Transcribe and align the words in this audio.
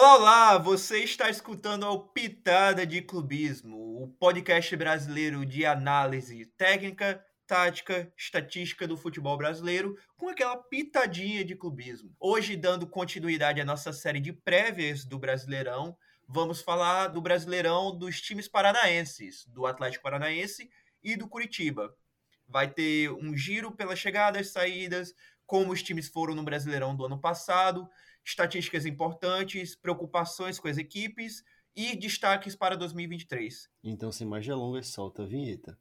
Olá, 0.00 0.14
olá! 0.16 0.58
Você 0.58 1.00
está 1.00 1.28
escutando 1.28 1.84
a 1.84 2.08
Pitada 2.08 2.86
de 2.86 3.02
Clubismo, 3.02 4.02
o 4.02 4.08
podcast 4.08 4.74
brasileiro 4.74 5.44
de 5.44 5.66
análise 5.66 6.46
técnica, 6.56 7.22
tática, 7.46 8.10
estatística 8.16 8.88
do 8.88 8.96
futebol 8.96 9.36
brasileiro, 9.36 9.94
com 10.16 10.30
aquela 10.30 10.56
pitadinha 10.56 11.44
de 11.44 11.54
clubismo. 11.54 12.16
Hoje, 12.18 12.56
dando 12.56 12.86
continuidade 12.86 13.60
à 13.60 13.64
nossa 13.64 13.92
série 13.92 14.20
de 14.20 14.32
prévias 14.32 15.04
do 15.04 15.18
Brasileirão, 15.18 15.94
vamos 16.26 16.62
falar 16.62 17.08
do 17.08 17.20
Brasileirão 17.20 17.94
dos 17.94 18.22
times 18.22 18.48
paranaenses, 18.48 19.44
do 19.48 19.66
Atlético 19.66 20.04
Paranaense 20.04 20.70
e 21.04 21.14
do 21.14 21.28
Curitiba. 21.28 21.94
Vai 22.48 22.70
ter 22.70 23.10
um 23.10 23.36
giro 23.36 23.70
pelas 23.70 23.98
chegadas, 23.98 24.48
saídas, 24.48 25.12
como 25.44 25.72
os 25.72 25.82
times 25.82 26.08
foram 26.08 26.34
no 26.34 26.42
Brasileirão 26.42 26.96
do 26.96 27.04
ano 27.04 27.20
passado, 27.20 27.86
estatísticas 28.24 28.86
importantes, 28.86 29.74
preocupações 29.74 30.58
com 30.58 30.68
as 30.68 30.78
equipes 30.78 31.42
e 31.74 31.96
destaques 31.96 32.54
para 32.54 32.76
2023. 32.76 33.68
Então, 33.82 34.10
sem 34.12 34.26
mais 34.26 34.46
delongas, 34.46 34.88
solta 34.88 35.22
a 35.22 35.26
vinheta. 35.26 35.78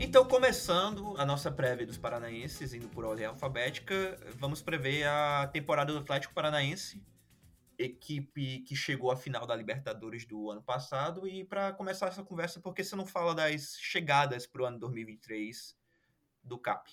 Então, 0.00 0.24
começando 0.24 1.14
a 1.16 1.24
nossa 1.24 1.50
prévia 1.50 1.86
dos 1.86 1.98
paranaenses, 1.98 2.72
indo 2.72 2.88
por 2.88 3.04
ordem 3.04 3.26
alfabética, 3.26 4.18
vamos 4.36 4.60
prever 4.60 5.06
a 5.06 5.46
temporada 5.52 5.92
do 5.92 5.98
Atlético 5.98 6.34
Paranaense, 6.34 7.00
equipe 7.78 8.60
que 8.60 8.74
chegou 8.74 9.10
à 9.10 9.16
final 9.16 9.46
da 9.46 9.54
Libertadores 9.54 10.26
do 10.26 10.50
ano 10.50 10.62
passado. 10.62 11.26
E 11.26 11.44
para 11.44 11.72
começar 11.72 12.08
essa 12.08 12.24
conversa, 12.24 12.60
por 12.60 12.74
que 12.74 12.82
você 12.82 12.96
não 12.96 13.06
fala 13.06 13.34
das 13.34 13.76
chegadas 13.78 14.46
para 14.46 14.62
o 14.62 14.66
ano 14.66 14.78
2023 14.80 15.76
do 16.42 16.58
CAP? 16.58 16.90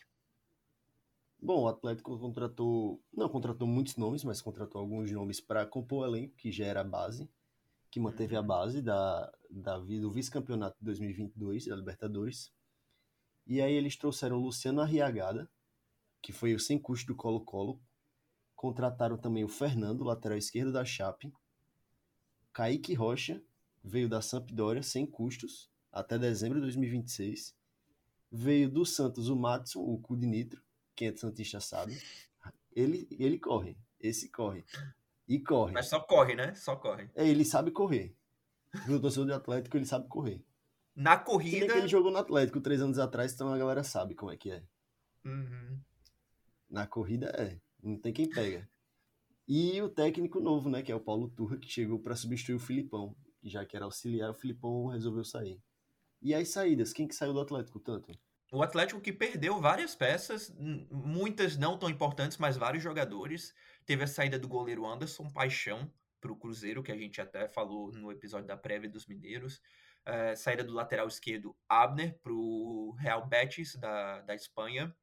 Bom, 1.42 1.64
o 1.64 1.68
Atlético 1.68 2.18
contratou, 2.18 3.04
não 3.14 3.28
contratou 3.30 3.68
muitos 3.68 3.98
nomes, 3.98 4.24
mas 4.24 4.42
contratou 4.42 4.80
alguns 4.80 5.12
nomes 5.12 5.42
para 5.42 5.66
compor 5.66 6.04
o 6.04 6.06
elenco, 6.06 6.36
que 6.36 6.52
já 6.52 6.66
era 6.66 6.82
a 6.82 6.84
base, 6.84 7.30
que 7.92 8.00
manteve 8.00 8.36
a 8.36 8.42
uhum. 8.42 8.48
base 8.48 8.82
da, 8.82 9.32
da, 9.50 9.78
do 9.78 10.12
vice-campeonato 10.12 10.78
de 10.80 10.86
2022 10.86 11.66
da 11.66 11.76
Libertadores. 11.76 12.52
E 13.46 13.62
aí 13.62 13.74
eles 13.74 13.96
trouxeram 13.96 14.38
Luciano 14.38 14.82
Arriagada, 14.82 15.50
que 16.22 16.32
foi 16.32 16.56
o 16.56 16.60
sem 16.60 16.80
custo 16.80 17.08
do 17.08 17.16
Colo-Colo, 17.16 17.80
Contrataram 18.56 19.18
também 19.18 19.44
o 19.44 19.50
Fernando, 19.50 20.04
lateral 20.04 20.38
esquerdo 20.38 20.72
da 20.72 20.86
Chape. 20.86 21.34
Kaique 22.54 22.94
Rocha, 22.94 23.42
veio 23.84 24.08
da 24.08 24.22
Sampdoria 24.22 24.82
sem 24.82 25.06
custos, 25.06 25.70
até 25.92 26.18
dezembro 26.18 26.56
de 26.56 26.62
2026. 26.62 27.56
Veio 28.32 28.70
do 28.70 28.86
Santos 28.86 29.30
o 29.30 29.36
Matson, 29.36 29.80
o 29.80 29.98
cu 30.00 30.18
de 30.18 30.26
nitro, 30.26 30.62
quem 30.96 31.10
é 31.10 31.16
Santista 31.16 31.60
sabe. 31.60 32.02
Ele, 32.76 33.08
ele 33.12 33.38
corre, 33.38 33.78
esse 34.00 34.30
corre. 34.30 34.66
E 35.28 35.40
corre. 35.40 35.74
Mas 35.74 35.88
só 35.88 36.00
corre, 36.00 36.36
né? 36.36 36.54
Só 36.54 36.76
corre. 36.76 37.10
É, 37.16 37.28
ele 37.28 37.46
sabe 37.46 37.72
correr. 37.72 38.16
No 38.88 39.00
torcedor 39.00 39.28
de 39.28 39.34
Atlético, 39.34 39.78
ele 39.78 39.86
sabe 39.86 40.08
correr. 40.08 40.44
Na 40.96 41.18
corrida. 41.18 41.78
ele 41.78 41.88
jogou 41.88 42.12
no 42.12 42.18
Atlético 42.18 42.62
três 42.62 42.82
anos 42.82 43.00
atrás, 43.00 43.34
então 43.34 43.52
a 43.54 43.58
galera 43.58 43.84
sabe 43.84 44.16
como 44.16 44.32
é 44.32 44.38
que 44.38 44.52
é. 44.52 44.64
Uhum. 45.26 45.80
Na 46.70 46.88
corrida 46.88 47.28
é. 47.38 47.60
Não 47.86 47.98
tem 47.98 48.12
quem 48.12 48.28
pega. 48.28 48.68
E 49.48 49.80
o 49.80 49.88
técnico 49.88 50.40
novo, 50.40 50.70
né, 50.70 50.82
que 50.82 50.92
é 50.92 50.96
o 50.96 51.00
Paulo 51.00 51.30
Turra, 51.30 51.58
que 51.58 51.70
chegou 51.70 52.00
para 52.00 52.16
substituir 52.16 52.56
o 52.56 52.60
Filipão. 52.60 53.16
Já 53.44 53.64
que 53.64 53.76
era 53.76 53.86
auxiliar, 53.86 54.32
o 54.32 54.34
Filipão 54.34 54.88
resolveu 54.88 55.24
sair. 55.24 55.62
E 56.20 56.34
as 56.34 56.50
saídas, 56.50 56.92
quem 56.92 57.08
que 57.08 57.14
saiu 57.14 57.32
do 57.32 57.40
Atlético 57.40 57.80
tanto? 57.80 58.12
O 58.52 58.64
Atlético 58.64 59.00
que 59.00 59.14
perdeu 59.14 59.62
várias 59.62 59.96
peças, 59.96 60.52
muitas 60.90 61.58
não 61.58 61.78
tão 61.78 61.88
importantes, 61.90 62.40
mas 62.40 62.58
vários 62.58 62.82
jogadores. 62.82 63.54
Teve 63.86 64.04
a 64.04 64.08
saída 64.08 64.40
do 64.40 64.48
goleiro 64.48 64.84
Anderson 64.84 65.30
Paixão 65.30 65.92
para 66.20 66.32
o 66.32 66.36
Cruzeiro, 66.36 66.82
que 66.82 66.92
a 66.92 66.98
gente 66.98 67.22
até 67.22 67.48
falou 67.48 67.92
no 67.92 68.12
episódio 68.12 68.48
da 68.48 68.58
prévia 68.58 68.90
dos 68.90 69.06
Mineiros. 69.06 69.62
É, 70.04 70.36
saída 70.36 70.64
do 70.64 70.74
lateral 70.74 71.08
esquerdo 71.08 71.56
Abner 71.70 72.18
para 72.24 72.34
o 72.34 72.96
Real 72.98 73.28
Betis 73.28 73.76
da, 73.76 74.22
da 74.22 74.34
Espanha. 74.34 74.96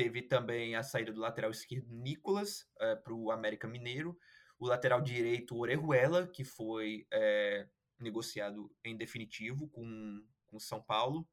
Teve 0.00 0.22
também 0.22 0.74
a 0.74 0.82
saída 0.82 1.12
do 1.12 1.20
lateral 1.20 1.50
esquerdo 1.50 1.92
Nicolas 1.92 2.66
é, 2.80 2.96
para 2.96 3.12
o 3.12 3.30
América 3.30 3.68
Mineiro. 3.68 4.18
O 4.58 4.66
lateral 4.66 5.02
direito 5.02 5.58
Orejuela, 5.58 6.26
que 6.26 6.42
foi 6.42 7.06
é, 7.12 7.68
negociado 7.98 8.74
em 8.82 8.96
definitivo 8.96 9.68
com 9.68 10.24
o 10.50 10.58
São 10.58 10.80
Paulo. 10.80 11.28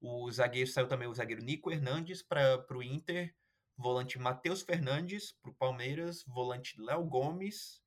O 0.00 0.30
zagueiro 0.30 0.70
saiu 0.70 0.86
também 0.86 1.08
o 1.08 1.14
zagueiro 1.14 1.42
Nico 1.42 1.72
Hernandes 1.72 2.22
para 2.22 2.64
o 2.70 2.80
Inter. 2.80 3.34
Volante 3.76 4.20
Matheus 4.20 4.62
Fernandes 4.62 5.32
para 5.42 5.50
o 5.50 5.54
Palmeiras. 5.54 6.22
Volante 6.24 6.80
Léo 6.80 7.02
Gomes 7.02 7.82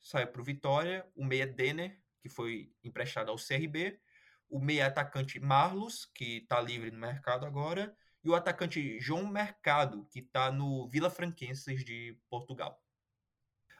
saiu 0.00 0.28
para 0.28 0.40
o 0.40 0.44
Vitória. 0.44 1.04
O 1.16 1.24
meia 1.24 1.48
Denner, 1.48 2.00
que 2.20 2.28
foi 2.28 2.72
emprestado 2.84 3.32
ao 3.32 3.36
CRB. 3.36 3.98
O 4.48 4.60
meia 4.60 4.86
atacante 4.86 5.40
Marlos, 5.40 6.06
que 6.14 6.36
está 6.36 6.60
livre 6.60 6.92
no 6.92 6.98
mercado 7.00 7.44
agora 7.44 7.92
e 8.22 8.28
o 8.28 8.34
atacante 8.34 9.00
João 9.00 9.26
Mercado, 9.26 10.06
que 10.10 10.20
está 10.20 10.50
no 10.50 10.88
Vila 10.88 11.10
Franquenses 11.10 11.84
de 11.84 12.18
Portugal. 12.28 12.80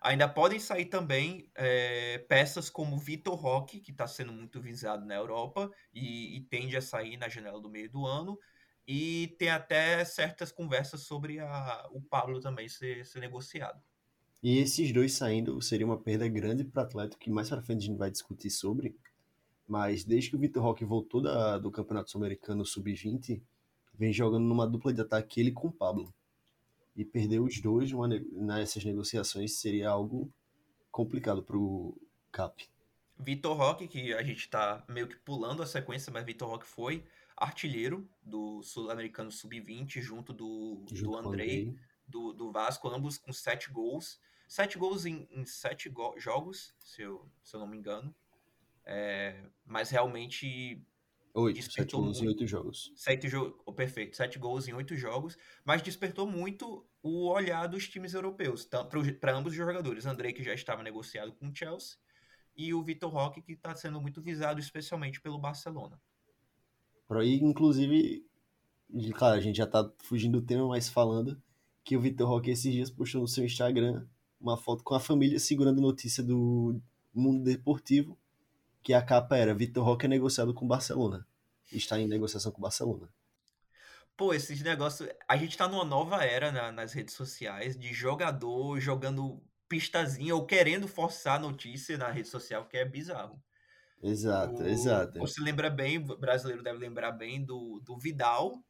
Ainda 0.03 0.27
podem 0.27 0.59
sair 0.59 0.87
também 0.87 1.51
é, 1.55 2.19
peças 2.27 2.71
como 2.71 2.99
Vitor 2.99 3.35
Roque, 3.35 3.81
que 3.81 3.91
está 3.91 4.07
sendo 4.07 4.33
muito 4.33 4.61
visado 4.61 5.05
na 5.05 5.15
Europa 5.15 5.71
e, 5.93 6.39
e, 6.39 6.41
tende 6.43 6.75
a 6.75 6.81
sair 6.81 7.19
na 7.19 7.29
janela 7.29 7.61
do 7.61 7.69
meio 7.69 7.91
do 7.91 8.07
ano. 8.07 8.39
E 8.89 9.37
tem 9.39 9.51
até 9.51 10.03
certas 10.07 10.51
conversas 10.51 11.03
sobre 11.03 11.39
a, 11.39 11.87
o 11.93 12.01
Pablo 12.01 12.41
também 12.41 12.67
ser, 12.67 13.05
ser 13.05 13.21
negociado. 13.21 13.79
E 14.43 14.59
esses 14.59 14.91
dois 14.91 15.13
saindo 15.13 15.61
seria 15.61 15.85
uma 15.85 16.01
perda 16.01 16.27
grande 16.27 16.65
para 16.65 16.83
o 16.83 16.87
Atlético, 16.87 17.21
que 17.21 17.31
mais 17.31 17.51
para 17.51 17.63
frente 17.63 17.83
a 17.83 17.87
gente 17.87 17.99
vai 17.99 18.11
discutir 18.11 18.49
sobre. 18.49 18.97
Mas 19.69 20.03
desde 20.03 20.31
que 20.31 20.37
o 20.37 20.39
Vitor 20.39 20.63
Roque 20.63 20.85
voltou 20.85 21.21
da, 21.21 21.59
do 21.59 21.71
Campeonato 21.71 22.11
Sul-Americano 22.11 22.65
Sub-20, 22.65 23.43
vem 24.01 24.15
jogando 24.15 24.47
numa 24.47 24.67
dupla 24.67 24.95
de 24.95 25.03
ataque 25.03 25.39
ele 25.39 25.53
com 25.53 25.69
o 25.69 25.73
Pablo. 25.73 26.11
E 26.97 27.05
perder 27.05 27.39
os 27.39 27.61
dois 27.61 27.93
numa, 27.93 28.09
nessas 28.09 28.83
negociações 28.83 29.61
seria 29.61 29.91
algo 29.91 30.33
complicado 30.91 31.43
para 31.43 31.59
o 31.59 31.95
Cap. 32.33 32.67
Vitor 33.19 33.55
Roque, 33.55 33.87
que 33.87 34.15
a 34.15 34.23
gente 34.23 34.39
está 34.39 34.83
meio 34.89 35.07
que 35.07 35.17
pulando 35.17 35.63
a 35.63 35.67
sequência, 35.67 36.11
mas 36.11 36.25
Vitor 36.25 36.49
Roque 36.49 36.67
foi 36.67 37.05
artilheiro 37.37 38.09
do 38.23 38.63
Sul-Americano 38.63 39.31
Sub-20, 39.31 40.01
junto 40.01 40.33
do, 40.33 40.83
junto 40.91 41.11
do 41.11 41.17
Andrei, 41.17 41.77
do, 42.09 42.33
do 42.33 42.51
Vasco, 42.51 42.89
ambos 42.89 43.19
com 43.19 43.35
sete 43.35 43.71
gols. 43.71 44.19
Sete 44.49 44.79
gols 44.79 45.05
em, 45.05 45.29
em 45.31 45.45
sete 45.45 45.91
go 45.91 46.19
jogos, 46.19 46.75
se 46.81 47.03
eu, 47.03 47.31
se 47.43 47.55
eu 47.55 47.61
não 47.61 47.67
me 47.67 47.77
engano. 47.77 48.15
É, 48.87 49.45
mas 49.65 49.91
realmente 49.91 50.83
Oito, 51.33 51.63
sete 51.63 51.93
gols 51.93 52.19
muito. 52.19 52.25
em 52.25 52.29
oito 52.29 52.47
jogos. 52.47 52.93
Sete 52.97 53.29
jogos, 53.29 53.61
oh, 53.65 53.73
perfeito, 53.73 54.17
sete 54.17 54.39
gols 54.39 54.67
em 54.67 54.73
oito 54.73 54.97
jogos, 54.97 55.39
mas 55.65 55.81
despertou 55.81 56.27
muito 56.27 56.85
o 57.03 57.29
olhar 57.29 57.67
dos 57.69 57.89
times 57.89 58.15
europeus, 58.15 58.69
para 59.21 59.37
ambos 59.37 59.53
os 59.53 59.57
jogadores. 59.57 60.07
Andrei, 60.07 60.33
que 60.33 60.43
já 60.43 60.53
estava 60.53 60.83
negociado 60.83 61.33
com 61.33 61.49
o 61.49 61.55
Chelsea, 61.55 61.97
e 62.57 62.75
o 62.75 62.83
Vitor 62.83 63.11
Roque, 63.11 63.41
que 63.41 63.53
está 63.53 63.75
sendo 63.75 64.01
muito 64.01 64.21
visado, 64.21 64.61
especialmente 64.61 65.21
pelo 65.21 65.39
Barcelona. 65.39 66.01
Por 67.07 67.19
aí, 67.19 67.37
inclusive, 67.37 68.27
claro, 69.15 69.37
a 69.37 69.41
gente 69.41 69.57
já 69.57 69.65
está 69.65 69.91
fugindo 70.03 70.41
do 70.41 70.47
tema, 70.47 70.67
mas 70.69 70.89
falando 70.89 71.41
que 71.85 71.97
o 71.97 72.01
Vitor 72.01 72.29
Roque 72.29 72.51
esses 72.51 72.73
dias 72.73 72.91
postou 72.91 73.21
no 73.21 73.29
seu 73.29 73.45
Instagram 73.45 74.07
uma 74.41 74.57
foto 74.57 74.83
com 74.83 74.95
a 74.95 75.01
família 75.01 75.39
segurando 75.39 75.81
notícia 75.81 76.23
do 76.23 76.81
mundo 77.15 77.45
deportivo 77.45 78.19
que 78.83 78.95
a 78.95 79.03
capa 79.03 79.37
era 79.37 79.55
Vitor 79.55 79.85
Roque 79.85 80.07
é 80.07 80.09
negociado 80.09 80.55
com 80.55 80.65
o 80.65 80.69
Barcelona. 80.69 81.27
Está 81.71 81.99
em 81.99 82.09
negociação 82.09 82.51
com 82.51 82.59
o 82.59 82.63
Barcelona. 82.63 83.09
Pô, 84.17 84.35
esses 84.35 84.61
negócios. 84.63 85.09
A 85.29 85.37
gente 85.37 85.57
tá 85.57 85.69
numa 85.69 85.85
nova 85.85 86.25
era 86.25 86.51
na, 86.53 86.73
nas 86.73 86.93
redes 86.93 87.15
sociais 87.15 87.79
de 87.79 87.93
jogador 87.93 88.79
jogando 88.81 89.43
pistazinha 89.69 90.35
ou 90.35 90.45
querendo 90.45 90.89
forçar 90.89 91.41
notícia 91.41 91.97
na 91.97 92.11
rede 92.11 92.29
social, 92.29 92.67
que 92.67 92.77
é 92.77 92.85
bizarro. 92.85 93.43
Exato, 94.03 94.63
o, 94.63 94.67
exato. 94.67 95.19
Você 95.21 95.41
lembra 95.41 95.71
bem, 95.71 95.99
o 95.99 96.17
brasileiro 96.19 96.63
deve 96.63 96.79
lembrar 96.79 97.13
bem 97.13 97.45
do, 97.45 97.81
do 97.85 97.97
Vidal. 97.99 98.63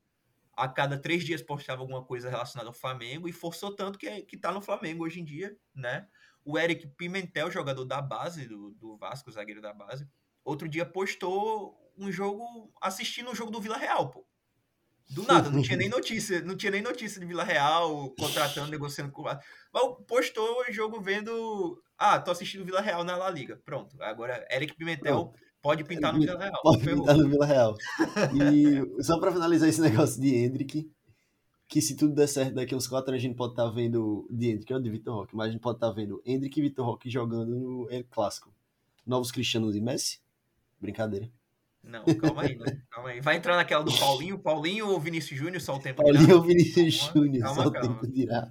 A 0.53 0.69
cada 0.69 0.99
três 0.99 1.25
dias 1.25 1.41
postava 1.41 1.81
alguma 1.81 2.05
coisa 2.05 2.29
relacionada 2.29 2.69
ao 2.69 2.75
Flamengo 2.75 3.29
e 3.29 3.33
forçou 3.33 3.75
tanto 3.75 3.99
que, 3.99 4.23
que 4.23 4.37
tá 4.37 4.53
no 4.53 4.61
Flamengo 4.61 5.05
hoje 5.05 5.21
em 5.21 5.25
dia, 5.25 5.57
né? 5.75 6.07
O 6.45 6.59
Eric 6.59 6.87
Pimentel, 6.97 7.51
jogador 7.51 7.85
da 7.85 8.01
base 8.01 8.47
do, 8.47 8.71
do 8.73 8.97
Vasco, 8.97 9.31
zagueiro 9.31 9.61
da 9.61 9.73
base, 9.73 10.09
outro 10.45 10.69
dia 10.69 10.87
postou 10.87 11.77
um 11.97 12.11
jogo, 12.11 12.73
assistindo 12.81 13.31
um 13.31 13.35
jogo 13.35 13.51
do 13.51 13.61
Vila 13.61 13.77
Real, 13.77 14.11
pô. 14.11 14.25
Do 15.11 15.25
nada, 15.25 15.51
não 15.51 15.61
tinha 15.61 15.77
nem 15.79 15.89
notícia, 15.89 16.41
não 16.41 16.57
tinha 16.57 16.71
nem 16.71 16.83
notícia 16.83 17.21
de 17.21 17.27
Vila 17.27 17.45
Real, 17.45 18.11
contratando, 18.19 18.71
negociando 18.71 19.11
com 19.11 19.23
o 19.23 19.25
Mas 19.25 19.43
postou 20.07 20.63
o 20.63 20.73
jogo 20.73 21.01
vendo. 21.01 21.83
Ah, 21.99 22.19
tô 22.19 22.31
assistindo 22.31 22.65
Vila 22.65 22.81
Real 22.81 23.05
na 23.05 23.17
La 23.17 23.29
Liga. 23.29 23.61
Pronto. 23.65 24.01
Agora, 24.03 24.47
Eric 24.51 24.75
Pimentel 24.77 25.35
Pode 25.63 25.85
pintar 25.85 26.13
no 26.13 26.21
Vila 26.21 26.39
Real. 26.39 26.61
Pode 26.63 26.83
ferrou. 26.83 27.01
pintar 27.01 27.17
no 27.17 27.29
Vila 27.29 27.47
Real. 27.47 27.77
E 28.35 28.81
só 29.05 29.19
para 29.19 29.33
finalizar 29.33 29.69
esse 29.69 29.81
negócio 29.81 30.21
de 30.21 30.35
Hendrick, 30.35 30.91
que 31.71 31.81
se 31.81 31.95
tudo 31.95 32.13
der 32.13 32.27
certo, 32.27 32.57
daqui 32.57 32.75
uns 32.75 32.89
quatro 32.89 33.13
anos 33.13 33.23
a 33.23 33.27
gente 33.27 33.37
pode 33.37 33.53
estar 33.53 33.67
tá 33.67 33.71
vendo 33.71 34.27
de 34.29 34.51
Hendrick, 34.51 34.73
é 34.73 34.77
o 34.77 34.81
de 34.81 34.91
Vitor 34.91 35.15
Roque, 35.15 35.37
mas 35.37 35.49
a 35.49 35.53
gente 35.53 35.61
pode 35.61 35.77
estar 35.77 35.87
tá 35.87 35.95
vendo 35.95 36.21
Hendrick 36.27 36.59
e 36.59 36.63
Vitor 36.63 36.85
Roque 36.85 37.09
jogando 37.09 37.55
no 37.55 37.89
El 37.89 38.03
Clássico. 38.11 38.53
Novos 39.07 39.31
Cristianos 39.31 39.77
e 39.77 39.81
Messi? 39.81 40.21
Brincadeira. 40.81 41.31
Não, 41.83 42.05
calma 42.05 42.43
aí, 42.43 42.57
né? 42.57 42.83
Calma 42.91 43.11
aí. 43.11 43.21
Vai 43.21 43.37
entrar 43.37 43.57
naquela 43.57 43.85
do 43.85 43.97
Paulinho, 43.97 44.37
Paulinho 44.37 44.89
ou 44.89 44.99
Vinícius 44.99 45.39
Júnior, 45.39 45.61
só 45.61 45.77
o 45.77 45.79
tempo 45.79 46.03
Paulinho 46.03 46.39
ou 46.39 46.43
Vinícius 46.43 46.95
Júnior, 47.15 47.49
só 47.55 47.63
o 47.63 47.71
tempo 47.71 48.05
dirá. 48.11 48.51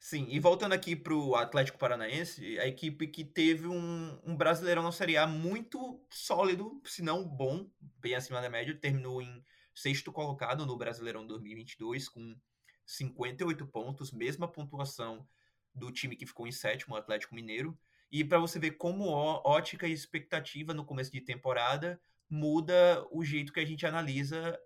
Sim, 0.00 0.26
e 0.30 0.40
voltando 0.40 0.72
aqui 0.72 0.96
para 0.96 1.12
o 1.12 1.34
Atlético 1.34 1.78
Paranaense, 1.78 2.58
a 2.58 2.66
equipe 2.66 3.06
que 3.08 3.22
teve 3.22 3.66
um, 3.66 4.18
um 4.24 4.34
Brasileirão 4.34 4.82
na 4.82 4.92
Série 4.92 5.18
A 5.18 5.26
muito 5.26 6.00
sólido, 6.08 6.80
se 6.86 7.02
não 7.02 7.28
bom, 7.28 7.66
bem 8.00 8.14
acima 8.14 8.40
da 8.40 8.48
média, 8.48 8.74
terminou 8.74 9.20
em 9.20 9.44
sexto 9.80 10.12
colocado 10.12 10.66
no 10.66 10.76
Brasileirão 10.76 11.26
2022 11.26 12.08
com 12.08 12.36
58 12.84 13.66
pontos, 13.66 14.10
mesma 14.10 14.50
pontuação 14.50 15.26
do 15.74 15.92
time 15.92 16.16
que 16.16 16.26
ficou 16.26 16.48
em 16.48 16.52
sétimo, 16.52 16.94
o 16.94 16.98
Atlético 16.98 17.34
Mineiro. 17.34 17.78
E 18.10 18.24
para 18.24 18.38
você 18.38 18.58
ver 18.58 18.72
como 18.72 19.08
ótica 19.08 19.86
e 19.86 19.92
expectativa 19.92 20.74
no 20.74 20.84
começo 20.84 21.12
de 21.12 21.20
temporada 21.20 22.00
muda 22.28 23.06
o 23.10 23.24
jeito 23.24 23.52
que 23.52 23.60
a 23.60 23.64
gente 23.64 23.86
analisa 23.86 24.58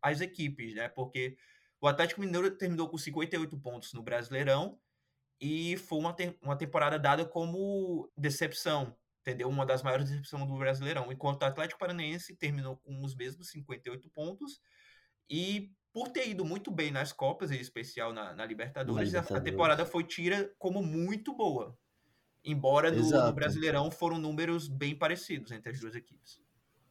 as 0.00 0.20
equipes, 0.20 0.74
né? 0.74 0.88
Porque 0.88 1.36
o 1.80 1.88
Atlético 1.88 2.20
Mineiro 2.20 2.50
terminou 2.56 2.88
com 2.88 2.96
58 2.96 3.58
pontos 3.58 3.92
no 3.92 4.02
Brasileirão 4.02 4.78
e 5.40 5.76
foi 5.78 5.98
uma, 5.98 6.12
te 6.12 6.38
uma 6.40 6.56
temporada 6.56 6.98
dada 6.98 7.24
como 7.24 8.10
decepção, 8.16 8.96
entendeu? 9.24 9.48
Uma 9.48 9.64
das 9.64 9.82
maiores 9.82 10.10
decepções 10.10 10.46
do 10.46 10.58
Brasileirão. 10.58 11.10
Enquanto 11.10 11.42
o 11.42 11.44
Atlético 11.46 11.80
Paranaense 11.80 12.36
terminou 12.36 12.76
com 12.76 13.02
os 13.02 13.16
mesmos 13.16 13.48
58 13.48 14.08
pontos 14.10 14.60
e 15.28 15.72
por 15.92 16.08
ter 16.08 16.28
ido 16.28 16.44
muito 16.44 16.70
bem 16.70 16.90
nas 16.90 17.12
Copas, 17.12 17.50
em 17.50 17.58
especial 17.58 18.12
na, 18.12 18.34
na 18.34 18.44
Libertadores, 18.44 19.08
Libertadores, 19.08 19.40
a 19.40 19.40
temporada 19.40 19.86
foi 19.86 20.04
tira 20.04 20.52
como 20.58 20.82
muito 20.82 21.34
boa. 21.34 21.76
Embora 22.44 22.92
do, 22.92 23.02
do, 23.02 23.32
Brasileirão 23.32 23.90
foram 23.90 24.18
números 24.18 24.68
bem 24.68 24.94
parecidos 24.94 25.50
entre 25.50 25.72
as 25.72 25.80
duas 25.80 25.94
equipes. 25.94 26.38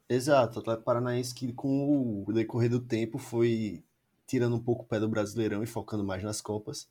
Exato, 0.10 0.58
o 0.58 0.62
Atlético 0.62 0.86
Paranaense 0.86 1.36
que 1.36 1.54
com 1.54 2.24
o 2.28 2.34
decorrer 2.34 2.70
do 2.70 2.80
tempo 2.80 3.20
foi 3.20 3.84
tirando 4.26 4.56
um 4.56 4.64
pouco 4.64 4.84
o 4.84 4.88
pé 4.88 5.00
do 5.00 5.08
Brasileirão 5.08 5.62
e 5.62 5.68
focando 5.68 6.04
mais 6.04 6.24
nas 6.24 6.42
Copas. 6.42 6.90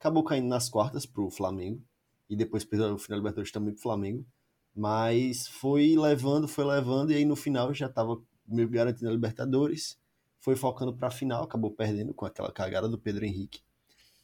Acabou 0.00 0.24
caindo 0.24 0.48
nas 0.48 0.68
quartas 0.68 1.06
para 1.06 1.22
o 1.22 1.30
Flamengo 1.30 1.80
e 2.28 2.34
depois 2.34 2.64
perdeu 2.64 2.92
o 2.92 2.98
final 2.98 3.18
da 3.18 3.20
Libertadores 3.20 3.52
também 3.52 3.72
para 3.72 3.78
o 3.78 3.82
Flamengo. 3.82 4.26
Mas 4.74 5.48
foi 5.48 5.96
levando, 5.96 6.46
foi 6.46 6.64
levando 6.64 7.12
e 7.12 7.16
aí 7.16 7.24
no 7.24 7.36
final 7.36 7.74
já 7.74 7.86
estava 7.86 8.20
meio 8.46 8.68
garantindo 8.68 9.08
a 9.08 9.12
Libertadores. 9.12 9.98
Foi 10.38 10.56
focando 10.56 10.94
para 10.94 11.08
a 11.08 11.10
final, 11.10 11.42
acabou 11.44 11.70
perdendo 11.70 12.14
com 12.14 12.24
aquela 12.24 12.50
cagada 12.50 12.88
do 12.88 12.98
Pedro 12.98 13.24
Henrique. 13.24 13.60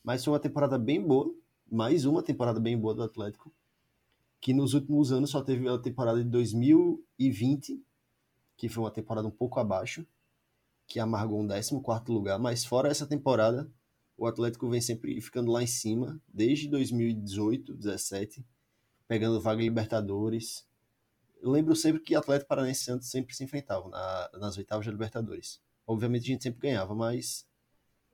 Mas 0.02 0.24
foi 0.24 0.32
uma 0.32 0.40
temporada 0.40 0.78
bem 0.78 1.02
boa, 1.02 1.34
mais 1.70 2.04
uma 2.04 2.22
temporada 2.22 2.60
bem 2.60 2.78
boa 2.78 2.94
do 2.94 3.02
Atlético, 3.02 3.52
que 4.40 4.54
nos 4.54 4.72
últimos 4.72 5.12
anos 5.12 5.30
só 5.30 5.42
teve 5.42 5.68
a 5.68 5.78
temporada 5.78 6.22
de 6.22 6.30
2020, 6.30 7.82
que 8.56 8.68
foi 8.68 8.84
uma 8.84 8.90
temporada 8.90 9.26
um 9.26 9.32
pouco 9.32 9.58
abaixo, 9.58 10.06
que 10.86 11.00
amargou 11.00 11.40
um 11.40 11.48
14 11.48 12.12
lugar, 12.12 12.38
mas 12.38 12.64
fora 12.64 12.88
essa 12.88 13.06
temporada, 13.06 13.68
o 14.16 14.26
Atlético 14.26 14.70
vem 14.70 14.80
sempre 14.80 15.20
ficando 15.20 15.50
lá 15.50 15.62
em 15.62 15.66
cima, 15.66 16.20
desde 16.32 16.68
2018, 16.68 17.74
17, 17.74 18.46
pegando 19.06 19.40
vaga 19.40 19.62
Libertadores. 19.62 20.66
Eu 21.40 21.50
lembro 21.50 21.76
sempre 21.76 22.02
que 22.02 22.14
Atlético 22.14 22.48
Paranaense 22.48 22.82
e 22.82 22.84
Santos 22.84 23.10
sempre 23.10 23.34
se 23.34 23.44
enfrentavam 23.44 23.88
na, 23.88 24.30
nas 24.34 24.56
oitavas 24.56 24.86
da 24.86 24.92
Libertadores. 24.92 25.60
Obviamente 25.86 26.24
a 26.24 26.26
gente 26.26 26.42
sempre 26.42 26.60
ganhava, 26.68 26.94
mas 26.94 27.46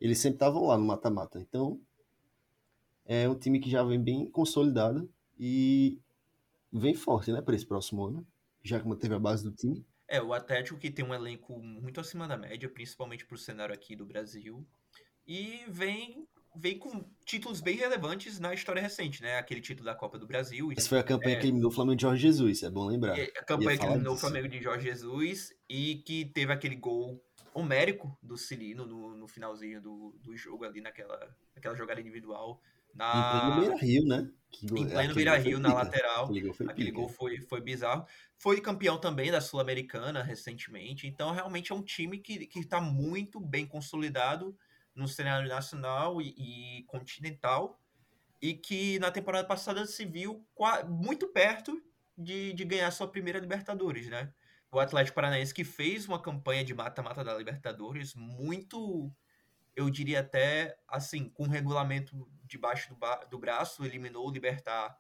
eles 0.01 0.19
sempre 0.19 0.37
estavam 0.37 0.67
lá 0.67 0.77
no 0.77 0.85
mata-mata. 0.85 1.41
Então, 1.41 1.81
é 3.05 3.29
um 3.29 3.35
time 3.35 3.61
que 3.61 3.71
já 3.71 3.83
vem 3.83 4.03
bem 4.03 4.31
consolidado 4.31 5.11
e 5.39 5.99
vem 6.73 6.95
forte, 6.95 7.33
né, 7.33 7.41
para 7.41 7.55
esse 7.55 7.67
próximo 7.67 8.05
ano, 8.05 8.27
já 8.63 8.81
que 8.81 8.87
manteve 8.87 9.15
a 9.15 9.19
base 9.19 9.45
do 9.45 9.53
time. 9.53 9.85
É, 10.09 10.21
o 10.21 10.33
Atlético 10.33 10.79
que 10.79 10.91
tem 10.91 11.05
um 11.05 11.15
elenco 11.15 11.59
muito 11.59 12.01
acima 12.01 12.29
da 12.29 12.37
média, 12.37 12.69
principalmente 12.69 13.25
para 13.25 13.35
o 13.35 13.39
cenário 13.39 13.75
aqui 13.75 13.97
do 13.97 14.05
Brasil, 14.05 14.67
e 15.27 15.65
vem 15.69 16.27
vem 16.55 16.79
com 16.79 17.05
títulos 17.25 17.61
bem 17.61 17.77
relevantes 17.77 18.39
na 18.39 18.53
história 18.53 18.81
recente, 18.81 19.23
né? 19.23 19.39
Aquele 19.39 19.61
título 19.61 19.87
da 19.87 19.95
Copa 19.95 20.19
do 20.19 20.27
Brasil. 20.27 20.71
Essa 20.77 20.89
foi 20.89 20.99
a 20.99 21.03
campanha 21.03 21.37
é, 21.37 21.41
que 21.41 21.47
eliminou 21.47 21.71
o 21.71 21.75
Flamengo 21.75 21.97
de 21.97 22.03
Jorge 22.03 22.23
Jesus, 22.23 22.63
é 22.63 22.71
bom 22.71 22.87
lembrar. 22.87 23.19
A 23.19 23.45
campanha 23.45 23.79
que 23.79 23.87
eliminou 23.87 24.15
o 24.15 24.19
Flamengo 24.19 24.49
de 24.49 24.63
Jorge 24.63 24.87
Jesus 24.87 25.55
e 25.69 25.97
que 26.07 26.27
teve 26.27 26.53
aquele 26.53 26.77
gol 26.77 27.23
homérico 27.55 28.17
do 28.23 28.37
Cilino 28.37 28.87
no, 28.87 29.15
no 29.17 29.29
finalzinho 29.29 29.81
do, 29.81 30.15
do 30.23 30.37
jogo 30.37 30.65
ali 30.65 30.81
naquela, 30.81 31.35
naquela 31.55 31.75
jogada 31.75 32.01
individual. 32.01 32.61
Na... 32.95 33.11
Em 33.15 33.41
pleno 33.41 33.61
Beira-Rio, 33.61 34.05
né? 34.07 34.31
Que, 34.51 34.67
em 34.67 34.89
pleno 34.89 35.15
Beira-Rio, 35.15 35.59
na 35.59 35.73
lateral. 35.73 36.25
Aquele 36.25 36.41
gol 36.43 36.55
foi, 36.55 36.67
aquele 36.67 36.91
gol 36.91 37.09
foi, 37.09 37.41
foi 37.41 37.61
bizarro. 37.61 38.07
Foi 38.37 38.61
campeão 38.61 38.99
também 38.99 39.31
da 39.31 39.41
Sul-Americana 39.41 40.23
recentemente. 40.23 41.07
Então, 41.07 41.33
realmente 41.33 41.73
é 41.73 41.75
um 41.75 41.83
time 41.83 42.19
que 42.19 42.49
está 42.55 42.81
muito 42.81 43.41
bem 43.41 43.67
consolidado 43.67 44.55
no 44.95 45.09
cenário 45.09 45.49
nacional 45.49 46.21
e, 46.21 46.35
e, 46.37 46.85
continental. 46.85 47.81
E 48.41 48.55
que 48.55 48.99
na 48.99 49.11
temporada 49.11 49.47
passada 49.47 49.87
se 49.87 50.05
viu 50.05 50.45
muito 50.89 51.29
perto 51.29 51.81
de, 52.19 52.53
de 52.53 52.65
ganhar 52.65 52.91
sua 52.91 53.09
primeira 53.09 53.39
Libertadores, 53.39 54.09
né? 54.09 54.33
O 54.71 54.81
Atlético 54.81 55.15
Paranaense 55.15 55.55
que 55.55 55.65
fez 55.65 56.09
uma 56.09 56.21
campanha 56.21 56.65
de 56.65 56.75
mata-mata 56.75 57.23
da 57.23 57.37
Libertadores 57.37 58.15
muito 58.15 59.15
eu 59.75 59.89
diria 59.89 60.21
até 60.21 60.77
assim, 60.87 61.29
com 61.31 61.45
o 61.45 61.49
regulamento 61.49 62.29
debaixo 62.45 62.95
do, 62.95 63.27
do 63.31 63.39
braço, 63.39 63.85
eliminou 63.85 64.29
o 64.29 64.31
Libertar 64.31 64.97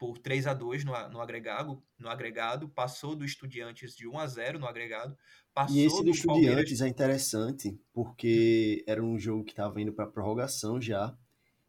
por 0.00 0.16
3 0.16 0.46
a 0.46 0.54
2 0.54 0.82
no, 0.82 0.92
no, 1.10 1.20
agregado, 1.20 1.82
no 1.98 2.08
agregado, 2.08 2.70
passou 2.70 3.14
do 3.14 3.22
Estudiantes 3.22 3.94
de 3.94 4.08
1 4.08 4.18
a 4.18 4.26
0 4.26 4.58
no 4.58 4.66
agregado. 4.66 5.14
Passou 5.52 5.76
e 5.76 5.84
esse 5.84 6.02
do, 6.02 6.08
Estudiantes 6.08 6.46
Palmeiras... 6.46 6.80
é 6.80 6.88
interessante, 6.88 7.78
porque 7.92 8.82
era 8.86 9.04
um 9.04 9.18
jogo 9.18 9.44
que 9.44 9.52
estava 9.52 9.78
indo 9.78 9.92
para 9.92 10.06
prorrogação 10.06 10.80
já, 10.80 11.14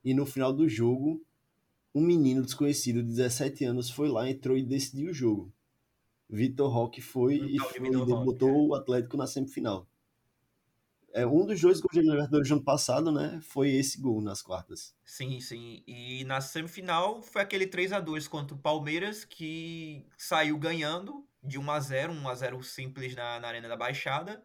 e 0.02 0.14
no 0.14 0.26
final 0.26 0.54
do 0.54 0.70
jogo, 0.70 1.22
um 1.94 2.00
menino 2.00 2.42
desconhecido 2.42 3.04
de 3.04 3.10
17 3.10 3.66
anos 3.66 3.90
foi 3.90 4.08
lá, 4.08 4.30
entrou 4.30 4.58
e 4.58 4.64
decidiu 4.64 5.12
o 5.12 5.14
jogo. 5.14 5.54
Vitor 6.30 6.72
Roque 6.72 7.02
foi 7.02 7.36
e 7.36 7.60
foi, 7.60 7.92
botou 7.92 8.48
é. 8.48 8.54
o 8.54 8.74
Atlético 8.76 9.18
na 9.18 9.28
semifinal. 9.28 9.86
É, 11.14 11.26
um 11.26 11.46
dos 11.46 11.60
dois 11.60 11.80
gols 11.82 11.94
de 11.94 12.02
Libertadores 12.02 12.48
do 12.48 12.56
ano 12.56 12.64
passado, 12.64 13.12
né? 13.12 13.40
Foi 13.42 13.70
esse 13.70 14.00
gol 14.00 14.22
nas 14.22 14.42
quartas. 14.42 14.96
Sim, 15.04 15.40
sim. 15.40 15.84
E 15.86 16.24
na 16.26 16.40
semifinal 16.40 17.22
foi 17.22 17.42
aquele 17.42 17.68
3 17.68 17.94
a 17.94 18.00
2 18.00 18.28
contra 18.28 18.56
o 18.56 18.60
Palmeiras 18.60 19.26
que 19.26 20.06
saiu 20.18 20.58
ganhando 20.58 21.28
de 21.44 21.60
1 21.60 21.72
a 21.72 21.80
0 21.80 22.14
1 22.14 22.30
a 22.30 22.36
0 22.36 22.64
simples 22.64 23.16
na, 23.16 23.40
na 23.40 23.48
Arena 23.48 23.68
da 23.68 23.76
Baixada 23.76 24.42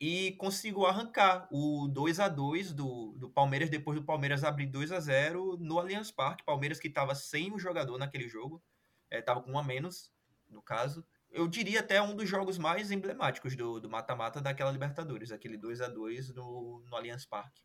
e 0.00 0.32
conseguiu 0.32 0.84
arrancar 0.84 1.46
o 1.50 1.86
2 1.88 2.18
a 2.18 2.28
2 2.28 2.72
do, 2.72 3.12
do 3.16 3.30
Palmeiras 3.30 3.70
depois 3.70 3.98
do 3.98 4.04
Palmeiras 4.04 4.42
abrir 4.42 4.66
2 4.66 4.90
a 4.90 4.98
0 4.98 5.56
no 5.58 5.78
Allianz 5.78 6.10
Parque. 6.10 6.44
Palmeiras 6.44 6.80
que 6.80 6.88
estava 6.88 7.14
sem 7.14 7.52
o 7.52 7.58
jogador 7.58 7.98
naquele 7.98 8.28
jogo, 8.28 8.62
estava 9.10 9.40
é, 9.40 9.42
com 9.42 9.52
um 9.52 9.58
a 9.58 9.62
menos, 9.62 10.12
no 10.50 10.60
caso 10.60 11.04
eu 11.34 11.48
diria 11.48 11.80
até 11.80 12.00
um 12.00 12.14
dos 12.14 12.28
jogos 12.28 12.56
mais 12.56 12.90
emblemáticos 12.92 13.56
do 13.56 13.90
mata-mata 13.90 14.40
daquela 14.40 14.70
Libertadores, 14.70 15.32
aquele 15.32 15.58
2 15.58 15.80
a 15.80 15.88
2 15.88 16.32
no, 16.34 16.82
no 16.88 16.96
Allianz 16.96 17.26
Parque. 17.26 17.62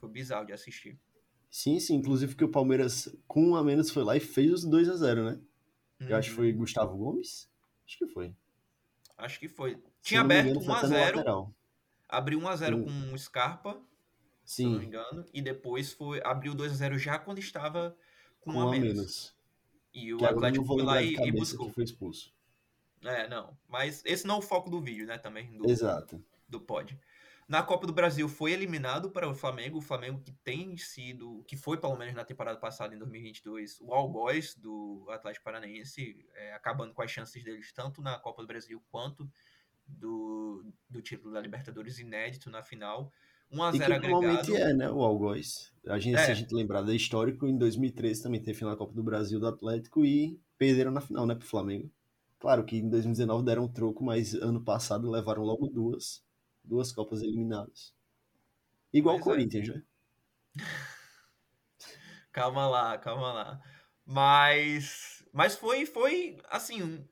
Foi 0.00 0.08
bizarro 0.08 0.46
de 0.46 0.52
assistir. 0.52 0.98
Sim, 1.50 1.78
sim, 1.78 1.94
inclusive 1.96 2.34
que 2.34 2.44
o 2.44 2.50
Palmeiras 2.50 3.14
com 3.28 3.50
um 3.50 3.56
a 3.56 3.62
menos 3.62 3.90
foi 3.90 4.02
lá 4.02 4.16
e 4.16 4.20
fez 4.20 4.50
os 4.50 4.64
2 4.64 4.88
a 4.88 4.96
0 4.96 5.24
né? 5.24 5.40
Uhum. 6.00 6.08
Eu 6.08 6.16
acho 6.16 6.30
que 6.30 6.36
foi 6.36 6.50
uhum. 6.50 6.58
Gustavo 6.58 6.96
Gomes? 6.96 7.48
Acho 7.86 7.98
que 7.98 8.06
foi. 8.06 8.34
Acho 9.18 9.38
que 9.38 9.48
foi. 9.48 9.80
Tinha 10.00 10.22
aberto 10.22 10.58
1 10.58 10.72
a 10.72 10.86
0 10.86 11.54
abriu 12.08 12.38
1 12.40 12.48
a 12.48 12.56
0 12.56 12.84
com 12.84 13.14
o 13.14 13.18
Scarpa, 13.18 13.80
Sim. 14.44 14.64
se 14.64 14.70
não 14.70 14.78
me 14.78 14.86
engano, 14.86 15.26
e 15.32 15.42
depois 15.42 15.92
foi 15.92 16.22
abriu 16.24 16.54
2 16.54 16.72
a 16.72 16.74
0 16.74 16.98
já 16.98 17.18
quando 17.18 17.38
estava 17.38 17.96
com, 18.40 18.52
com 18.52 18.58
um 18.58 18.68
a 18.68 18.70
menos. 18.70 18.94
menos. 18.94 19.34
E 19.92 20.14
o 20.14 20.16
que 20.16 20.24
Atlético 20.24 20.64
foi 20.64 20.82
lá 20.82 21.02
e, 21.02 21.14
e 21.14 21.32
buscou. 21.32 21.70
foi 21.70 21.84
expulso. 21.84 22.32
É, 23.04 23.28
não. 23.28 23.56
Mas 23.68 24.02
esse 24.04 24.26
não 24.26 24.36
é 24.36 24.38
o 24.38 24.42
foco 24.42 24.70
do 24.70 24.80
vídeo, 24.80 25.06
né? 25.06 25.18
Também. 25.18 25.56
Do, 25.56 25.68
Exato. 25.68 26.22
Do 26.48 26.60
pod. 26.60 26.98
Na 27.48 27.62
Copa 27.62 27.86
do 27.86 27.92
Brasil 27.92 28.28
foi 28.28 28.52
eliminado 28.52 29.10
para 29.10 29.28
o 29.28 29.34
Flamengo, 29.34 29.78
o 29.78 29.82
Flamengo 29.82 30.20
que 30.20 30.32
tem 30.32 30.76
sido, 30.76 31.44
que 31.46 31.56
foi 31.56 31.76
pelo 31.76 31.96
menos 31.96 32.14
na 32.14 32.24
temporada 32.24 32.58
passada, 32.58 32.94
em 32.94 32.98
2022, 32.98 33.78
o 33.80 33.92
algoz 33.92 34.54
do 34.54 35.04
Atlético 35.10 35.44
Paranaense, 35.44 36.24
é, 36.34 36.54
acabando 36.54 36.94
com 36.94 37.02
as 37.02 37.10
chances 37.10 37.42
deles 37.42 37.72
tanto 37.72 38.00
na 38.00 38.18
Copa 38.18 38.42
do 38.42 38.48
Brasil 38.48 38.82
quanto 38.90 39.28
do, 39.86 40.64
do 40.88 41.02
título 41.02 41.34
da 41.34 41.40
Libertadores 41.40 41.98
inédito 41.98 42.48
na 42.48 42.62
final. 42.62 43.12
1 43.50 43.62
a 43.62 43.72
0 43.72 43.84
agregado. 43.84 44.08
Normalmente 44.08 44.56
é, 44.56 44.72
né, 44.72 44.90
o 44.90 45.02
algoz. 45.02 45.72
A 45.86 45.98
gente, 45.98 46.16
é. 46.16 46.24
Se 46.24 46.30
a 46.30 46.34
gente 46.34 46.54
lembrar 46.54 46.80
da 46.82 46.94
histórico, 46.94 47.46
em 47.46 47.58
2013 47.58 48.22
também 48.22 48.40
teve 48.40 48.56
final 48.56 48.72
da 48.72 48.78
Copa 48.78 48.94
do 48.94 49.02
Brasil 49.02 49.38
do 49.38 49.46
Atlético 49.46 50.04
e 50.04 50.40
perderam 50.56 50.90
na 50.90 51.00
final, 51.00 51.26
né, 51.26 51.34
pro 51.34 51.46
Flamengo. 51.46 51.90
Claro 52.42 52.66
que 52.66 52.76
em 52.76 52.90
2019 52.90 53.42
deram 53.42 53.64
um 53.64 53.72
troco, 53.72 54.04
mas 54.04 54.34
ano 54.34 54.62
passado 54.62 55.10
levaram 55.10 55.42
logo 55.44 55.66
duas, 55.68 56.22
duas 56.62 56.92
Copas 56.92 57.22
eliminadas. 57.22 57.94
Igual 58.92 59.16
o 59.16 59.20
é. 59.20 59.22
Corinthians, 59.22 59.68
né? 59.68 59.82
Calma 62.32 62.68
lá, 62.68 62.98
calma 62.98 63.32
lá. 63.32 63.60
Mas, 64.04 65.24
mas 65.32 65.54
foi, 65.56 65.86
foi 65.86 66.38
assim, 66.50 66.82
um- 66.82 67.06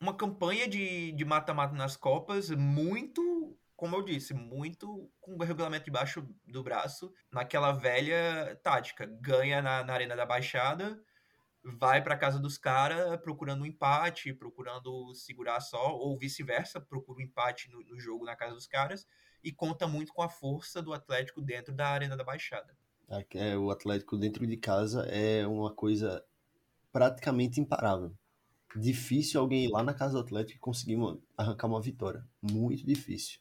uma 0.00 0.16
campanha 0.16 0.68
de 0.68 1.12
de 1.12 1.24
mata-mata 1.26 1.74
nas 1.74 1.96
Copas 1.96 2.50
muito, 2.50 3.58
como 3.76 3.96
eu 3.96 4.02
disse, 4.04 4.34
muito 4.34 5.10
com 5.20 5.36
o 5.36 5.44
regulamento 5.44 5.86
debaixo 5.86 6.26
do 6.46 6.62
braço, 6.62 7.12
naquela 7.32 7.72
velha 7.72 8.56
tática. 8.62 9.06
Ganha 9.20 9.62
na, 9.62 9.84
na 9.84 9.94
Arena 9.94 10.16
da 10.16 10.26
Baixada, 10.26 11.00
vai 11.78 12.02
para 12.02 12.16
casa 12.16 12.38
dos 12.38 12.56
caras 12.56 13.18
procurando 13.20 13.62
um 13.62 13.66
empate, 13.66 14.32
procurando 14.32 15.14
segurar 15.14 15.60
só, 15.60 15.94
ou 15.96 16.16
vice-versa, 16.18 16.80
procura 16.80 17.18
um 17.18 17.22
empate 17.22 17.70
no, 17.70 17.82
no 17.84 17.98
jogo 17.98 18.24
na 18.24 18.36
casa 18.36 18.54
dos 18.54 18.66
caras, 18.66 19.06
e 19.42 19.52
conta 19.52 19.86
muito 19.86 20.12
com 20.12 20.22
a 20.22 20.28
força 20.28 20.80
do 20.82 20.92
Atlético 20.92 21.40
dentro 21.40 21.74
da 21.74 21.88
Arena 21.88 22.16
da 22.16 22.24
Baixada. 22.24 22.76
Aqui 23.08 23.38
É, 23.38 23.56
o 23.56 23.70
Atlético 23.70 24.16
dentro 24.16 24.46
de 24.46 24.56
casa 24.56 25.02
é 25.02 25.46
uma 25.46 25.72
coisa 25.72 26.24
praticamente 26.92 27.60
imparável. 27.60 28.12
Difícil 28.74 29.40
alguém 29.40 29.64
ir 29.64 29.70
lá 29.70 29.82
na 29.82 29.94
casa 29.94 30.14
do 30.14 30.20
Atlético 30.20 30.58
e 30.58 30.60
conseguir 30.60 30.96
uma- 30.96 31.18
arrancar 31.36 31.66
uma 31.66 31.80
vitória. 31.80 32.26
Muito 32.42 32.84
difícil. 32.84 33.40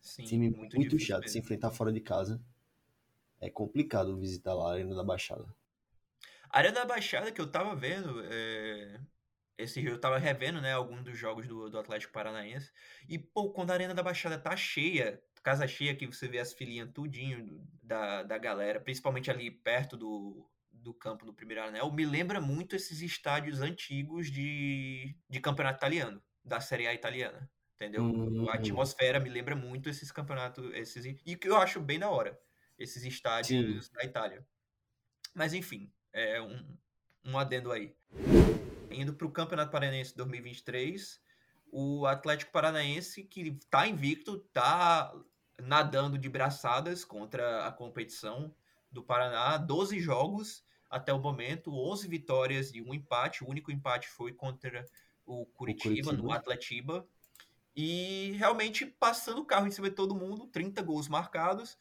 Sim, 0.00 0.24
Time 0.24 0.50
muito, 0.50 0.76
muito, 0.76 0.98
chato. 0.98 1.22
Se 1.22 1.34
mesmo. 1.34 1.40
enfrentar 1.40 1.70
fora 1.70 1.92
de 1.92 2.00
casa 2.00 2.40
é 3.40 3.50
complicado 3.50 4.16
visitar 4.16 4.54
lá 4.54 4.70
a 4.70 4.72
Arena 4.74 4.94
da 4.94 5.04
Baixada. 5.04 5.44
A 6.50 6.58
Arena 6.58 6.80
da 6.80 6.84
Baixada 6.84 7.30
que 7.30 7.40
eu 7.40 7.50
tava 7.50 7.74
vendo, 7.76 8.22
é, 8.24 9.00
esse 9.56 9.84
eu 9.84 9.98
tava 10.00 10.18
revendo, 10.18 10.60
né, 10.60 10.72
alguns 10.72 11.02
dos 11.02 11.16
jogos 11.16 11.46
do, 11.46 11.70
do 11.70 11.78
Atlético 11.78 12.12
Paranaense. 12.12 12.72
E, 13.08 13.18
pô, 13.18 13.50
quando 13.50 13.70
a 13.70 13.74
Arena 13.74 13.94
da 13.94 14.02
Baixada 14.02 14.38
tá 14.38 14.56
cheia, 14.56 15.22
casa 15.42 15.66
cheia, 15.68 15.94
que 15.94 16.06
você 16.06 16.26
vê 16.26 16.38
as 16.38 16.52
filinhas 16.52 16.90
tudinho 16.92 17.64
da, 17.82 18.22
da 18.22 18.36
galera, 18.36 18.80
principalmente 18.80 19.30
ali 19.30 19.50
perto 19.50 19.96
do, 19.96 20.48
do 20.72 20.92
campo 20.92 21.24
do 21.24 21.32
primeiro 21.32 21.62
anel, 21.62 21.92
me 21.92 22.04
lembra 22.04 22.40
muito 22.40 22.74
esses 22.74 23.00
estádios 23.00 23.60
antigos 23.60 24.30
de, 24.30 25.16
de 25.28 25.40
campeonato 25.40 25.78
italiano, 25.78 26.22
da 26.44 26.60
Série 26.60 26.86
A 26.86 26.94
italiana. 26.94 27.48
Entendeu? 27.76 28.02
Hum. 28.02 28.48
A 28.50 28.54
atmosfera 28.54 29.18
me 29.18 29.30
lembra 29.30 29.56
muito 29.56 29.88
esses 29.88 30.12
campeonatos, 30.12 30.70
esses, 30.74 31.04
e 31.24 31.36
que 31.36 31.48
eu 31.48 31.56
acho 31.56 31.80
bem 31.80 31.98
da 31.98 32.10
hora, 32.10 32.38
esses 32.78 33.04
estádios 33.04 33.88
da 33.88 34.04
Itália. 34.04 34.46
Mas 35.34 35.54
enfim, 35.54 35.90
é 36.12 36.40
um, 36.40 36.64
um 37.24 37.38
adendo 37.38 37.72
aí. 37.72 37.94
Indo 38.90 39.14
para 39.14 39.26
o 39.26 39.30
Campeonato 39.30 39.70
Paranaense 39.70 40.16
2023, 40.16 41.20
o 41.70 42.06
Atlético 42.06 42.52
Paranaense, 42.52 43.22
que 43.22 43.42
está 43.48 43.86
invicto, 43.86 44.36
está 44.36 45.14
nadando 45.62 46.18
de 46.18 46.28
braçadas 46.28 47.04
contra 47.04 47.66
a 47.66 47.72
competição 47.72 48.52
do 48.90 49.02
Paraná. 49.02 49.56
12 49.56 50.00
jogos 50.00 50.64
até 50.88 51.12
o 51.12 51.20
momento, 51.20 51.72
11 51.72 52.08
vitórias 52.08 52.74
e 52.74 52.82
um 52.82 52.92
empate. 52.92 53.44
O 53.44 53.48
único 53.48 53.70
empate 53.70 54.08
foi 54.08 54.32
contra 54.32 54.84
o 55.24 55.46
Curitiba, 55.46 56.12
no 56.12 56.18
Curitiba. 56.18 56.34
Atletiba. 56.34 57.08
E 57.76 58.32
realmente 58.36 58.84
passando 58.84 59.40
o 59.42 59.44
carro 59.44 59.68
em 59.68 59.70
cima 59.70 59.88
de 59.88 59.94
todo 59.94 60.14
mundo, 60.14 60.48
30 60.48 60.82
gols 60.82 61.08
marcados, 61.08 61.78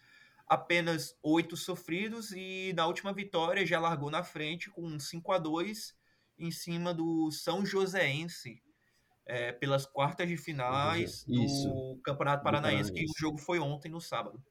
apenas 0.50 1.16
8 1.22 1.56
sofridos 1.56 2.32
e 2.32 2.74
na 2.76 2.88
última 2.88 3.14
vitória 3.14 3.66
já 3.66 3.80
largou 3.80 4.10
na 4.10 4.24
frente 4.24 4.70
com 4.72 4.82
um 4.82 5.00
5 5.00 5.32
a 5.32 5.38
2 5.38 5.96
em 6.40 6.50
cima 6.50 6.92
do 6.94 7.30
São 7.32 7.64
Joséense 7.64 8.62
é, 9.26 9.52
pelas 9.52 9.86
quartas 9.86 10.28
de 10.28 10.36
finais 10.36 11.24
do 11.26 11.44
Isso. 11.44 12.00
Campeonato 12.04 12.42
Do 12.42 12.44
Paranaense, 12.46 12.92
que 12.92 13.06
o 13.06 13.14
jogo 13.16 13.38
foi 13.38 13.60
ontem 13.60 13.90
no 13.92 14.02
sábado. 14.02 14.42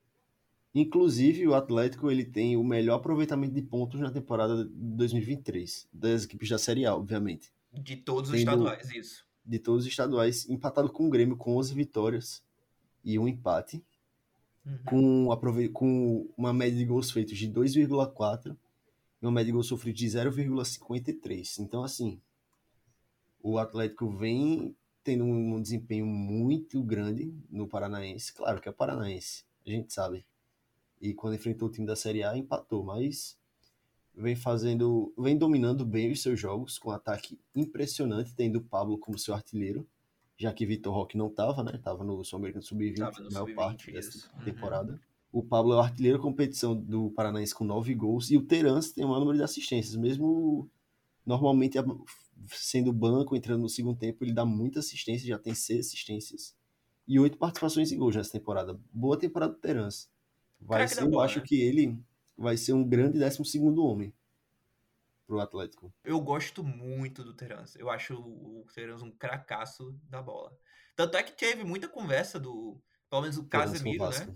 Inclusive, 0.72 1.48
o 1.48 1.54
Atlético 1.54 2.10
ele 2.10 2.24
tem 2.24 2.56
o 2.56 2.62
melhor 2.62 2.96
aproveitamento 2.96 3.54
de 3.54 3.62
pontos 3.62 3.98
na 3.98 4.12
temporada 4.12 4.64
de 4.64 4.70
2023, 4.70 5.88
das 5.92 6.24
equipes 6.24 6.48
da 6.48 6.58
Série 6.58 6.86
A, 6.86 6.94
obviamente. 6.94 7.52
De 7.72 7.96
todos 7.96 8.30
os 8.30 8.36
Tendo- 8.36 8.50
estaduais, 8.50 8.90
isso. 8.92 9.26
De 9.44 9.58
todos 9.58 9.84
os 9.84 9.90
estaduais, 9.90 10.48
empatado 10.48 10.92
com 10.92 11.06
o 11.06 11.10
Grêmio 11.10 11.36
com 11.36 11.56
11 11.56 11.74
vitórias 11.74 12.44
e 13.02 13.18
um 13.18 13.26
empate, 13.26 13.82
Uhum. 14.68 15.28
com, 15.30 15.70
com 15.72 16.28
uma 16.36 16.52
média 16.52 16.76
de 16.76 16.84
gols 16.84 17.10
feitos 17.10 17.38
de 17.38 17.48
2,4 17.48 18.54
e 19.20 19.26
uma 19.26 19.32
média 19.32 19.46
de 19.46 19.52
gols 19.52 19.66
sofridos 19.66 19.98
de 19.98 20.06
0,53. 20.06 21.58
Então, 21.60 21.82
assim, 21.82 22.20
o 23.42 23.58
Atlético 23.58 24.10
vem 24.10 24.76
tendo 25.02 25.24
um 25.24 25.60
desempenho 25.62 26.04
muito 26.04 26.82
grande 26.82 27.32
no 27.50 27.66
Paranaense. 27.66 28.34
Claro 28.34 28.60
que 28.60 28.68
é 28.68 28.72
Paranaense, 28.72 29.44
a 29.66 29.70
gente 29.70 29.92
sabe. 29.92 30.24
E 31.00 31.14
quando 31.14 31.34
enfrentou 31.34 31.68
o 31.68 31.72
time 31.72 31.86
da 31.86 31.96
Série 31.96 32.22
A, 32.22 32.36
empatou, 32.36 32.84
mas 32.84 33.38
vem 34.14 34.36
fazendo, 34.36 35.12
vem 35.16 35.38
dominando 35.38 35.86
bem 35.86 36.12
os 36.12 36.20
seus 36.20 36.38
jogos, 36.38 36.78
com 36.78 36.90
um 36.90 36.92
ataque 36.92 37.38
impressionante, 37.54 38.34
tendo 38.34 38.58
o 38.58 38.62
Pablo 38.64 38.98
como 38.98 39.18
seu 39.18 39.32
artilheiro, 39.32 39.86
já 40.38 40.52
que 40.52 40.64
Vitor 40.64 40.94
Roque 40.94 41.18
não 41.18 41.26
estava, 41.26 41.64
né? 41.64 41.78
Tava 41.82 42.04
no 42.04 42.24
Sul-Americano 42.24 42.62
Sub-20, 42.62 42.96
Tava 42.96 43.20
no 43.20 43.26
a 43.26 43.30
maior 43.30 43.46
Sub-20, 43.46 43.54
parte 43.56 43.92
dessa. 43.92 44.30
Uhum. 44.38 44.44
temporada. 44.44 45.00
O 45.32 45.42
Pablo 45.42 45.72
é 45.74 45.76
o 45.76 45.80
artilheiro 45.80 46.18
da 46.18 46.22
competição 46.22 46.74
do 46.74 47.10
Paranaense 47.10 47.54
com 47.54 47.64
nove 47.64 47.92
gols, 47.94 48.30
e 48.30 48.36
o 48.36 48.42
Terence 48.42 48.94
tem 48.94 49.04
o 49.04 49.08
maior 49.08 49.20
número 49.20 49.36
de 49.36 49.44
assistências, 49.44 49.96
mesmo 49.96 50.70
normalmente 51.26 51.76
sendo 52.46 52.92
banco, 52.92 53.36
entrando 53.36 53.62
no 53.62 53.68
segundo 53.68 53.98
tempo, 53.98 54.24
ele 54.24 54.32
dá 54.32 54.46
muita 54.46 54.78
assistência, 54.78 55.26
já 55.26 55.38
tem 55.38 55.54
seis 55.54 55.86
assistências 55.86 56.56
e 57.06 57.18
oito 57.18 57.36
participações 57.36 57.92
em 57.92 57.98
gols 57.98 58.16
nessa 58.16 58.32
temporada. 58.32 58.78
Boa 58.92 59.18
temporada 59.18 59.52
do 59.52 59.58
Terence. 59.58 60.08
Vai 60.60 60.82
da 60.82 60.88
ser, 60.88 61.02
eu 61.02 61.10
bola, 61.10 61.24
acho 61.24 61.40
né? 61.40 61.44
que 61.46 61.60
ele 61.60 61.98
vai 62.36 62.56
ser 62.56 62.72
um 62.72 62.84
grande 62.84 63.18
12 63.18 63.44
segundo 63.44 63.84
homem 63.84 64.12
pro 65.28 65.40
Atlético. 65.40 65.94
Eu 66.02 66.18
gosto 66.20 66.64
muito 66.64 67.22
do 67.22 67.34
Terence. 67.34 67.78
Eu 67.78 67.90
acho 67.90 68.14
o 68.14 68.66
Terence 68.74 69.04
um 69.04 69.12
cracaço 69.12 69.92
da 70.04 70.22
bola. 70.22 70.58
Tanto 70.96 71.18
é 71.18 71.22
que 71.22 71.32
teve 71.32 71.62
muita 71.62 71.86
conversa 71.86 72.40
do. 72.40 72.82
Pelo 73.10 73.22
menos 73.22 73.36
o 73.36 73.46
Casemiro, 73.46 74.08
né? 74.08 74.34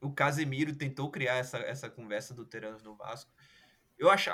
O 0.00 0.12
Casemiro 0.12 0.74
tentou 0.74 1.10
criar 1.10 1.36
essa, 1.36 1.58
essa 1.58 1.88
conversa 1.88 2.34
do 2.34 2.44
Terence 2.44 2.84
no 2.84 2.96
Vasco. 2.96 3.32
Eu 3.96 4.10
acho 4.10 4.30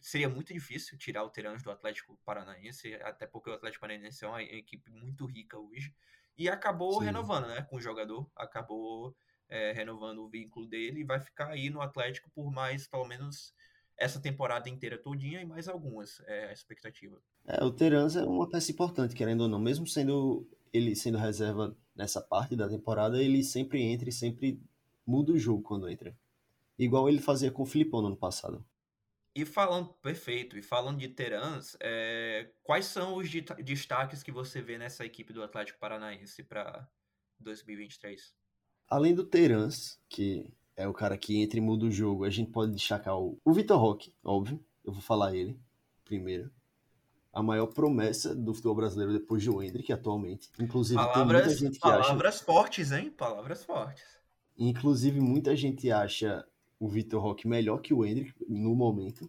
seria 0.00 0.28
muito 0.28 0.52
difícil 0.52 0.98
tirar 0.98 1.22
o 1.22 1.30
Terence 1.30 1.64
do 1.64 1.70
Atlético 1.70 2.18
Paranaense, 2.24 2.94
até 2.96 3.26
porque 3.26 3.48
o 3.48 3.54
Atlético 3.54 3.80
Paranaense 3.80 4.24
é 4.24 4.28
uma 4.28 4.42
equipe 4.42 4.90
muito 4.90 5.24
rica 5.24 5.56
hoje. 5.56 5.94
E 6.36 6.48
acabou 6.48 6.98
Sim. 6.98 7.06
renovando, 7.06 7.46
né? 7.46 7.62
Com 7.62 7.76
o 7.76 7.80
jogador. 7.80 8.28
Acabou 8.36 9.16
é, 9.48 9.72
renovando 9.72 10.18
o 10.18 10.28
vínculo 10.28 10.66
dele 10.66 11.00
e 11.00 11.04
vai 11.04 11.20
ficar 11.20 11.48
aí 11.50 11.70
no 11.70 11.80
Atlético 11.80 12.28
por 12.30 12.50
mais, 12.50 12.88
pelo 12.88 13.06
menos, 13.06 13.54
essa 13.98 14.20
temporada 14.20 14.68
inteira 14.68 14.96
todinha 14.96 15.40
e 15.40 15.44
mais 15.44 15.68
algumas. 15.68 16.22
É 16.26 16.48
a 16.48 16.52
expectativa. 16.52 17.20
É, 17.46 17.64
o 17.64 17.72
Terence 17.72 18.16
é 18.16 18.22
uma 18.22 18.48
peça 18.48 18.70
importante, 18.70 19.14
querendo 19.14 19.42
ou 19.42 19.48
não. 19.48 19.58
Mesmo 19.58 19.86
sendo 19.86 20.48
ele 20.72 20.94
sendo 20.94 21.18
reserva 21.18 21.76
nessa 21.94 22.20
parte 22.20 22.54
da 22.54 22.68
temporada, 22.68 23.22
ele 23.22 23.42
sempre 23.42 23.82
entra 23.82 24.08
e 24.08 24.12
sempre 24.12 24.60
muda 25.04 25.32
o 25.32 25.38
jogo 25.38 25.62
quando 25.62 25.88
entra. 25.88 26.16
Igual 26.78 27.08
ele 27.08 27.20
fazia 27.20 27.50
com 27.50 27.62
o 27.62 27.66
Filipão 27.66 28.00
no 28.00 28.08
ano 28.08 28.16
passado. 28.16 28.64
E 29.34 29.44
falando, 29.44 29.88
perfeito, 29.94 30.56
e 30.56 30.62
falando 30.62 30.98
de 30.98 31.08
Terans, 31.08 31.76
é, 31.80 32.50
quais 32.62 32.86
são 32.86 33.16
os 33.16 33.28
destaques 33.64 34.22
que 34.22 34.32
você 34.32 34.60
vê 34.60 34.78
nessa 34.78 35.04
equipe 35.04 35.32
do 35.32 35.42
Atlético 35.42 35.78
Paranaense 35.78 36.42
para 36.42 36.88
2023? 37.38 38.34
Além 38.88 39.14
do 39.14 39.24
Terence, 39.24 39.98
que 40.08 40.52
é 40.78 40.86
o 40.86 40.94
cara 40.94 41.18
que 41.18 41.42
entra 41.42 41.58
e 41.58 41.60
muda 41.60 41.86
o 41.86 41.90
jogo, 41.90 42.24
a 42.24 42.30
gente 42.30 42.52
pode 42.52 42.72
destacar 42.72 43.18
o, 43.18 43.36
o 43.44 43.52
Vitor 43.52 43.76
Roque, 43.78 44.14
óbvio. 44.22 44.64
Eu 44.84 44.92
vou 44.92 45.02
falar 45.02 45.34
ele 45.34 45.58
primeiro. 46.04 46.50
A 47.32 47.42
maior 47.42 47.66
promessa 47.66 48.34
do 48.34 48.54
futebol 48.54 48.76
brasileiro 48.76 49.12
depois 49.12 49.42
de 49.42 49.50
Hendrick, 49.50 49.92
atualmente. 49.92 50.48
Inclusive, 50.58 50.96
tem 50.98 51.06
muita 51.06 51.24
Palavras, 51.24 51.58
gente 51.58 51.78
que 51.80 51.86
acha. 51.88 51.98
palavras 52.00 52.40
fortes, 52.40 52.92
hein? 52.92 53.10
Palavras 53.10 53.64
fortes. 53.64 54.04
Inclusive, 54.56 55.20
muita 55.20 55.54
gente 55.56 55.90
acha 55.90 56.46
o 56.78 56.88
Vitor 56.88 57.20
Roque 57.20 57.46
melhor 57.46 57.80
que 57.80 57.92
o 57.92 58.06
Hendrick 58.06 58.32
no 58.48 58.74
momento. 58.74 59.28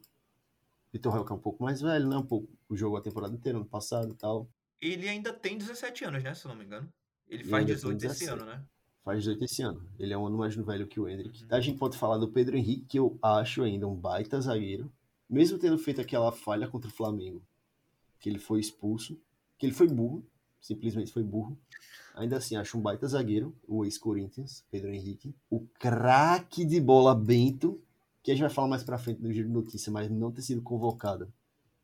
Vitor 0.94 1.12
Roque 1.12 1.32
é 1.32 1.36
um 1.36 1.39
pouco 1.39 1.63
mais 1.63 1.82
velho, 1.82 2.08
né? 2.08 2.15
Um 2.15 2.25
pouco 2.25 2.48
o 2.70 2.77
jogo 2.77 2.96
a 2.96 3.01
temporada 3.01 3.34
inteira, 3.34 3.58
ano 3.58 3.65
passado 3.68 4.12
e 4.13 4.15
tal. 4.15 4.48
Ele 4.79 5.10
ainda 5.10 5.34
tem 5.34 5.58
17 5.58 6.06
anos, 6.06 6.24
né? 6.24 6.34
Se 6.36 6.46
eu 6.46 6.50
não 6.50 6.56
me 6.56 6.65
engano. 6.65 6.88
Ele 7.27 7.44
faz 7.44 7.62
ainda 7.68 7.74
tem 7.74 7.98
18 7.98 8.06
esse 8.06 8.25
17. 8.25 8.32
ano, 8.32 8.46
né? 8.51 8.63
Faz 9.10 9.24
18 9.24 9.44
esse 9.44 9.63
ano. 9.63 9.82
Ele 9.98 10.13
é 10.13 10.18
um 10.20 10.28
ano 10.28 10.38
mais 10.38 10.56
velho 10.56 10.86
que 10.86 11.00
o 11.00 11.10
Hendrick. 11.10 11.42
Uhum. 11.42 11.48
A 11.50 11.60
gente 11.60 11.80
pode 11.80 11.98
falar 11.98 12.20
do 12.20 12.28
Pedro 12.28 12.56
Henrique, 12.56 12.86
que 12.86 13.00
eu 13.00 13.18
acho 13.24 13.63
ainda 13.63 13.88
um 13.88 13.96
baita 13.96 14.39
zagueiro. 14.39 14.88
Mesmo 15.28 15.58
tendo 15.58 15.80
feito 15.80 16.00
aquela 16.00 16.32
falha 16.32 16.68
contra 16.68 16.92
o 16.92 16.94
Flamengo, 16.94 17.42
que 18.20 18.30
ele 18.30 18.38
foi 18.38 18.60
expulso, 18.60 19.20
que 19.58 19.66
ele 19.66 19.74
foi 19.74 19.88
burro, 19.88 20.24
simplesmente 20.62 21.12
foi 21.12 21.24
burro. 21.24 21.58
Ainda 22.13 22.38
assim, 22.38 22.56
acho 22.56 22.78
um 22.78 22.82
baita 22.82 23.08
zagueiro, 23.08 23.51
o 23.68 23.84
ex-Corinthians, 23.84 24.63
Pedro 24.70 24.94
Henrique. 24.94 25.34
O 25.50 25.62
craque 25.80 26.63
de 26.63 26.80
bola 26.80 27.16
Bento, 27.16 27.82
que 28.22 28.30
a 28.30 28.36
gente 28.36 28.44
vai 28.44 28.51
falar 28.51 28.68
mais 28.68 28.84
pra 28.84 29.00
frente 29.00 29.24
no 29.24 29.34
giro 29.34 29.48
de 29.48 29.54
notícia, 29.56 29.92
mas 29.92 30.08
não 30.08 30.32
ter 30.32 30.44
sido 30.44 30.62
convocado. 30.62 31.34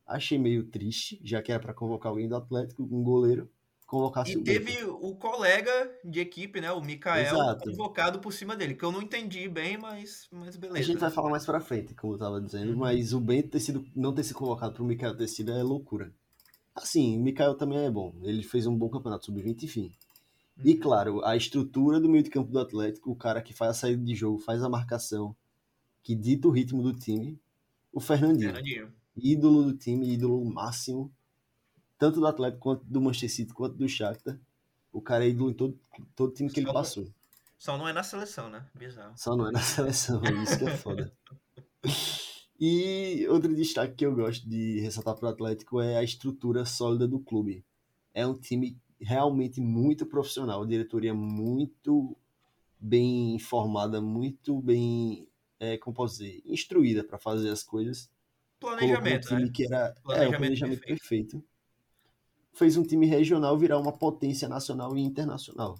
Achei 0.05 0.37
meio 0.37 0.63
triste, 0.63 1.19
já 1.23 1.41
que 1.41 1.51
era 1.51 1.59
para 1.59 1.73
convocar 1.73 2.11
alguém 2.11 2.29
do 2.29 2.35
Atlético, 2.35 2.83
um 2.83 3.01
goleiro, 3.01 3.49
convocasse 3.85 4.33
E 4.33 4.43
teve 4.43 4.83
o 4.85 5.15
colega 5.15 5.91
de 6.03 6.19
equipe, 6.19 6.59
né? 6.59 6.71
O 6.71 6.81
Mikael, 6.81 7.35
Exato. 7.35 7.69
convocado 7.71 8.19
por 8.19 8.31
cima 8.33 8.55
dele, 8.55 8.75
que 8.75 8.83
eu 8.83 8.91
não 8.91 9.01
entendi 9.01 9.47
bem, 9.47 9.77
mas, 9.77 10.27
mas 10.31 10.55
A 10.55 10.59
beleza. 10.59 10.83
gente 10.83 10.99
vai 10.99 11.11
falar 11.11 11.29
mais 11.29 11.45
pra 11.45 11.59
frente, 11.59 11.93
como 11.93 12.13
eu 12.13 12.17
tava 12.17 12.41
dizendo, 12.41 12.71
Uhum. 12.71 12.77
mas 12.79 13.13
o 13.13 13.19
Bento 13.19 13.49
ter 13.49 13.59
sido, 13.59 13.85
não 13.95 14.13
ter 14.13 14.23
sido 14.23 14.35
convocado 14.37 14.73
pro 14.73 14.83
Mikael 14.83 15.15
ter 15.15 15.27
sido 15.27 15.51
é 15.51 15.61
loucura. 15.63 16.11
Assim, 16.75 17.17
o 17.17 17.21
Mikael 17.23 17.55
também 17.55 17.79
é 17.85 17.91
bom. 17.91 18.13
Ele 18.23 18.43
fez 18.43 18.67
um 18.67 18.75
bom 18.77 18.89
campeonato 18.89 19.25
sub-20, 19.25 19.63
enfim. 19.63 19.91
E 20.63 20.73
Uhum. 20.73 20.79
claro, 20.79 21.25
a 21.25 21.35
estrutura 21.37 21.99
do 21.99 22.09
meio 22.09 22.23
de 22.23 22.29
campo 22.29 22.51
do 22.51 22.59
Atlético, 22.59 23.11
o 23.11 23.15
cara 23.15 23.41
que 23.41 23.53
faz 23.53 23.71
a 23.71 23.73
saída 23.73 24.03
de 24.03 24.15
jogo, 24.15 24.39
faz 24.39 24.63
a 24.63 24.69
marcação, 24.69 25.35
que 26.03 26.15
dita 26.15 26.47
o 26.47 26.51
ritmo 26.51 26.83
do 26.83 26.93
time, 26.93 27.39
o 27.93 27.99
Fernandinho. 27.99 28.53
Fernandinho. 28.53 28.93
Ídolo 29.17 29.63
do 29.65 29.77
time, 29.77 30.13
ídolo 30.13 30.43
máximo, 30.45 31.11
tanto 31.97 32.19
do 32.19 32.27
Atlético 32.27 32.61
quanto 32.61 32.83
do 32.85 33.01
Manchester 33.01 33.31
City, 33.31 33.53
quanto 33.53 33.75
do 33.75 33.87
Shakhtar. 33.87 34.39
O 34.91 35.01
cara 35.01 35.25
é 35.25 35.29
ídolo 35.29 35.51
em 35.51 35.53
todo, 35.53 35.79
todo 36.15 36.33
time 36.33 36.49
que 36.49 36.59
ele 36.59 36.67
Só 36.67 36.73
não- 36.73 36.79
passou. 36.81 37.07
Só 37.57 37.77
não 37.77 37.87
é 37.87 37.93
na 37.93 38.03
seleção, 38.03 38.49
né? 38.49 38.65
Bizarro. 38.75 39.13
Só 39.17 39.35
não 39.35 39.47
é 39.47 39.51
na 39.51 39.59
seleção, 39.63 40.21
isso 40.43 40.57
que 40.59 40.65
é 40.65 40.77
foda. 40.77 41.11
E 42.59 43.25
outro 43.29 43.53
destaque 43.53 43.95
que 43.95 44.05
eu 44.05 44.15
gosto 44.15 44.47
de 44.47 44.79
ressaltar 44.79 45.15
para 45.15 45.27
o 45.27 45.31
Atlético 45.31 45.81
é 45.81 45.97
a 45.97 46.03
estrutura 46.03 46.65
sólida 46.65 47.07
do 47.07 47.19
clube. 47.19 47.65
É 48.13 48.25
um 48.25 48.33
time 48.37 48.77
realmente 48.99 49.59
muito 49.59 50.05
profissional, 50.05 50.63
a 50.63 50.67
diretoria 50.67 51.13
muito 51.13 52.15
bem 52.79 53.35
informada, 53.35 53.99
muito 54.01 54.61
bem, 54.61 55.27
é, 55.59 55.77
como 55.77 55.93
posso 55.95 56.19
dizer, 56.19 56.41
instruída 56.45 57.03
para 57.03 57.17
fazer 57.17 57.49
as 57.49 57.61
coisas. 57.63 58.09
Um 58.57 58.59
Planejamento, 58.67 59.27
time 59.27 59.43
né? 59.45 59.51
que 59.53 59.65
era 59.65 59.77
é, 59.87 59.89
um 59.89 60.01
Planejamento 60.03 60.37
planejamento 60.37 60.79
perfeito. 60.81 61.37
perfeito. 61.37 61.43
Fez 62.55 62.77
um 62.77 62.83
time 62.83 63.05
regional 63.05 63.57
virar 63.57 63.77
uma 63.79 63.91
potência 63.91 64.47
nacional 64.47 64.95
e 64.97 65.01
internacional. 65.01 65.75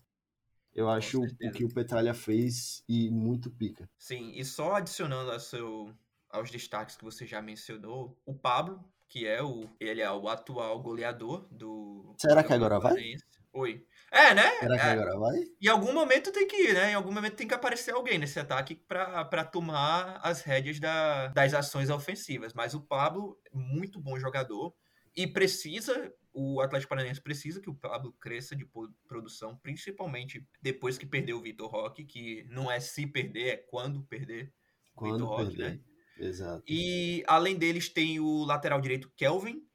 Eu 0.74 0.89
acho 0.89 1.22
o 1.22 1.51
que 1.53 1.63
o 1.63 1.74
Petralha 1.74 2.13
fez 2.13 2.84
e 2.88 3.10
muito 3.10 3.50
pica. 3.50 3.89
Sim, 3.98 4.32
e 4.36 4.44
só 4.44 4.75
adicionando 4.75 5.32
a 5.32 5.39
seu, 5.39 5.94
aos 6.29 6.51
destaques 6.51 6.98
que 6.98 7.03
você 7.03 7.25
já 7.25 7.41
mencionou, 7.41 8.17
o 8.25 8.34
Pablo, 8.34 8.84
que 9.08 9.25
é 9.25 9.41
o 9.41 9.70
ele 9.79 10.01
é 10.01 10.12
o 10.12 10.27
atual 10.27 10.82
goleador 10.82 11.48
do 11.50 12.13
Será 12.17 12.44
que 12.44 12.50
do 12.50 12.55
agora 12.55 12.79
vai? 12.79 12.91
Paranaense. 12.94 13.24
Oi. 13.53 13.86
É, 14.12 14.34
né? 14.34 14.44
Será 14.60 14.75
que 14.75 14.82
É, 14.84 14.91
agora 14.91 15.17
vai? 15.17 15.36
Em 15.62 15.67
algum 15.70 15.94
momento 15.94 16.32
tem 16.34 16.46
que 16.46 16.58
ir, 16.58 16.74
né? 16.74 16.91
Em 16.91 16.94
algum 16.94 17.12
momento 17.13 17.38
tem 17.38 17.48
que 17.48 17.53
aparecer 17.53 17.94
alguém 17.94 18.17
nesse 18.20 18.38
ataque 18.38 18.75
para 18.75 19.46
tomar 19.46 20.20
as 20.22 20.41
rédeas 20.41 20.77
da- 20.79 21.27
das 21.29 21.53
ações 21.53 21.89
ofensivas. 21.89 22.53
Mas 22.53 22.74
o 22.74 22.82
Pablo, 22.82 23.39
muito 23.53 23.98
bom 24.01 24.20
jogador 24.20 24.74
e 25.15 25.25
precisa, 25.25 26.12
o 26.36 26.60
Atlético 26.60 26.89
Paranaense 26.89 27.22
precisa 27.22 27.62
que 27.62 27.70
o 27.70 27.74
Pablo 27.74 28.12
cresça 28.20 28.56
de 28.56 28.68
produção, 29.08 29.56
principalmente 29.58 30.46
depois 30.62 30.98
que 30.98 31.06
perdeu 31.06 31.38
o 31.38 31.42
Vitor 31.42 31.72
Roque, 31.72 32.04
que 32.04 32.46
não 32.50 32.70
é 32.70 32.80
se 32.80 33.08
perder, 33.08 33.48
é 33.48 33.58
quando 33.58 34.04
perder 34.04 34.54
o 34.94 34.96
Quando 34.96 35.13
Vitor 35.13 35.27
Roque, 35.30 35.56
perder. 35.56 35.77
né? 35.77 35.80
Exato. 36.18 36.63
E 36.68 37.24
além 37.27 37.56
deles 37.56 37.89
tem 37.89 38.20
o 38.20 38.44
lateral 38.44 38.82
direito 38.82 39.10
Kelvin, 39.15 39.65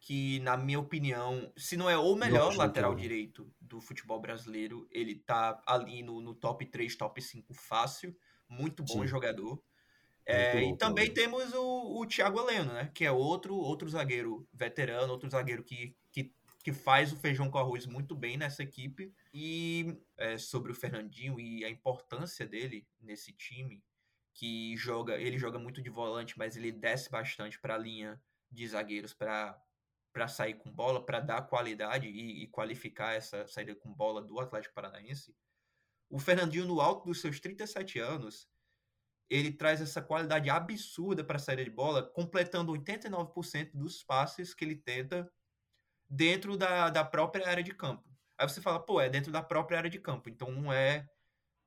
que 0.00 0.40
na 0.40 0.56
minha 0.56 0.80
opinião, 0.80 1.52
se 1.56 1.76
não 1.76 1.88
é 1.88 1.96
o 1.96 2.16
melhor 2.16 2.46
Gosto 2.46 2.52
do 2.54 2.58
lateral 2.58 2.94
direito 2.94 3.52
do 3.60 3.80
futebol 3.80 4.20
brasileiro, 4.20 4.88
ele 4.90 5.14
tá 5.14 5.62
ali 5.66 6.02
no, 6.02 6.20
no 6.20 6.34
top 6.34 6.66
3, 6.66 6.96
top 6.96 7.20
5 7.22 7.54
fácil, 7.54 8.16
muito 8.48 8.82
bom 8.82 9.02
Sim. 9.02 9.06
jogador. 9.06 9.62
É, 10.26 10.60
bom, 10.60 10.74
e 10.74 10.76
também 10.76 11.12
Kelvin. 11.12 11.20
temos 11.20 11.54
o, 11.54 12.00
o 12.00 12.06
Thiago 12.06 12.40
Heleno, 12.40 12.72
né? 12.72 12.90
Que 12.94 13.04
é 13.04 13.12
outro, 13.12 13.56
outro 13.56 13.88
zagueiro 13.88 14.48
veterano, 14.52 15.12
outro 15.12 15.28
zagueiro 15.28 15.62
que, 15.62 15.96
que, 16.62 16.72
faz 16.72 17.12
o 17.12 17.16
feijão 17.16 17.50
com 17.50 17.58
arroz 17.58 17.86
muito 17.86 18.14
bem 18.14 18.36
nessa 18.36 18.62
equipe. 18.62 19.14
E 19.32 19.98
é, 20.16 20.38
sobre 20.38 20.72
o 20.72 20.74
Fernandinho 20.74 21.38
e 21.40 21.64
a 21.64 21.70
importância 21.70 22.46
dele 22.46 22.86
nesse 23.00 23.32
time, 23.32 23.82
que 24.34 24.76
joga, 24.76 25.16
ele 25.16 25.38
joga 25.38 25.58
muito 25.58 25.82
de 25.82 25.90
volante, 25.90 26.38
mas 26.38 26.56
ele 26.56 26.72
desce 26.72 27.10
bastante 27.10 27.58
para 27.60 27.74
a 27.74 27.78
linha 27.78 28.20
de 28.50 28.66
zagueiros 28.66 29.14
para 29.14 29.60
para 30.12 30.26
sair 30.26 30.54
com 30.54 30.70
bola, 30.72 31.04
para 31.04 31.20
dar 31.20 31.42
qualidade 31.42 32.08
e, 32.08 32.42
e 32.42 32.46
qualificar 32.48 33.14
essa 33.14 33.46
saída 33.46 33.74
com 33.76 33.92
bola 33.92 34.20
do 34.20 34.40
Atlético 34.40 34.74
Paranaense. 34.74 35.32
O 36.08 36.18
Fernandinho, 36.18 36.66
no 36.66 36.80
alto 36.80 37.06
dos 37.06 37.20
seus 37.20 37.38
37 37.38 38.00
anos, 38.00 38.48
ele 39.28 39.52
traz 39.52 39.80
essa 39.80 40.02
qualidade 40.02 40.50
absurda 40.50 41.22
para 41.22 41.36
a 41.36 41.38
saída 41.38 41.64
de 41.64 41.70
bola, 41.70 42.02
completando 42.02 42.72
89% 42.72 43.70
dos 43.74 44.02
passes 44.02 44.52
que 44.52 44.64
ele 44.64 44.74
tenta 44.74 45.30
dentro 46.10 46.56
da, 46.56 46.90
da 46.90 47.04
própria 47.04 47.48
área 47.48 47.62
de 47.62 47.72
campo. 47.72 48.02
Aí 48.36 48.48
você 48.48 48.60
fala, 48.60 48.80
pô, 48.80 49.00
é 49.00 49.08
dentro 49.08 49.30
da 49.30 49.42
própria 49.42 49.78
área 49.78 49.90
de 49.90 50.00
campo, 50.00 50.28
então 50.28 50.50
não 50.50 50.72
é 50.72 51.06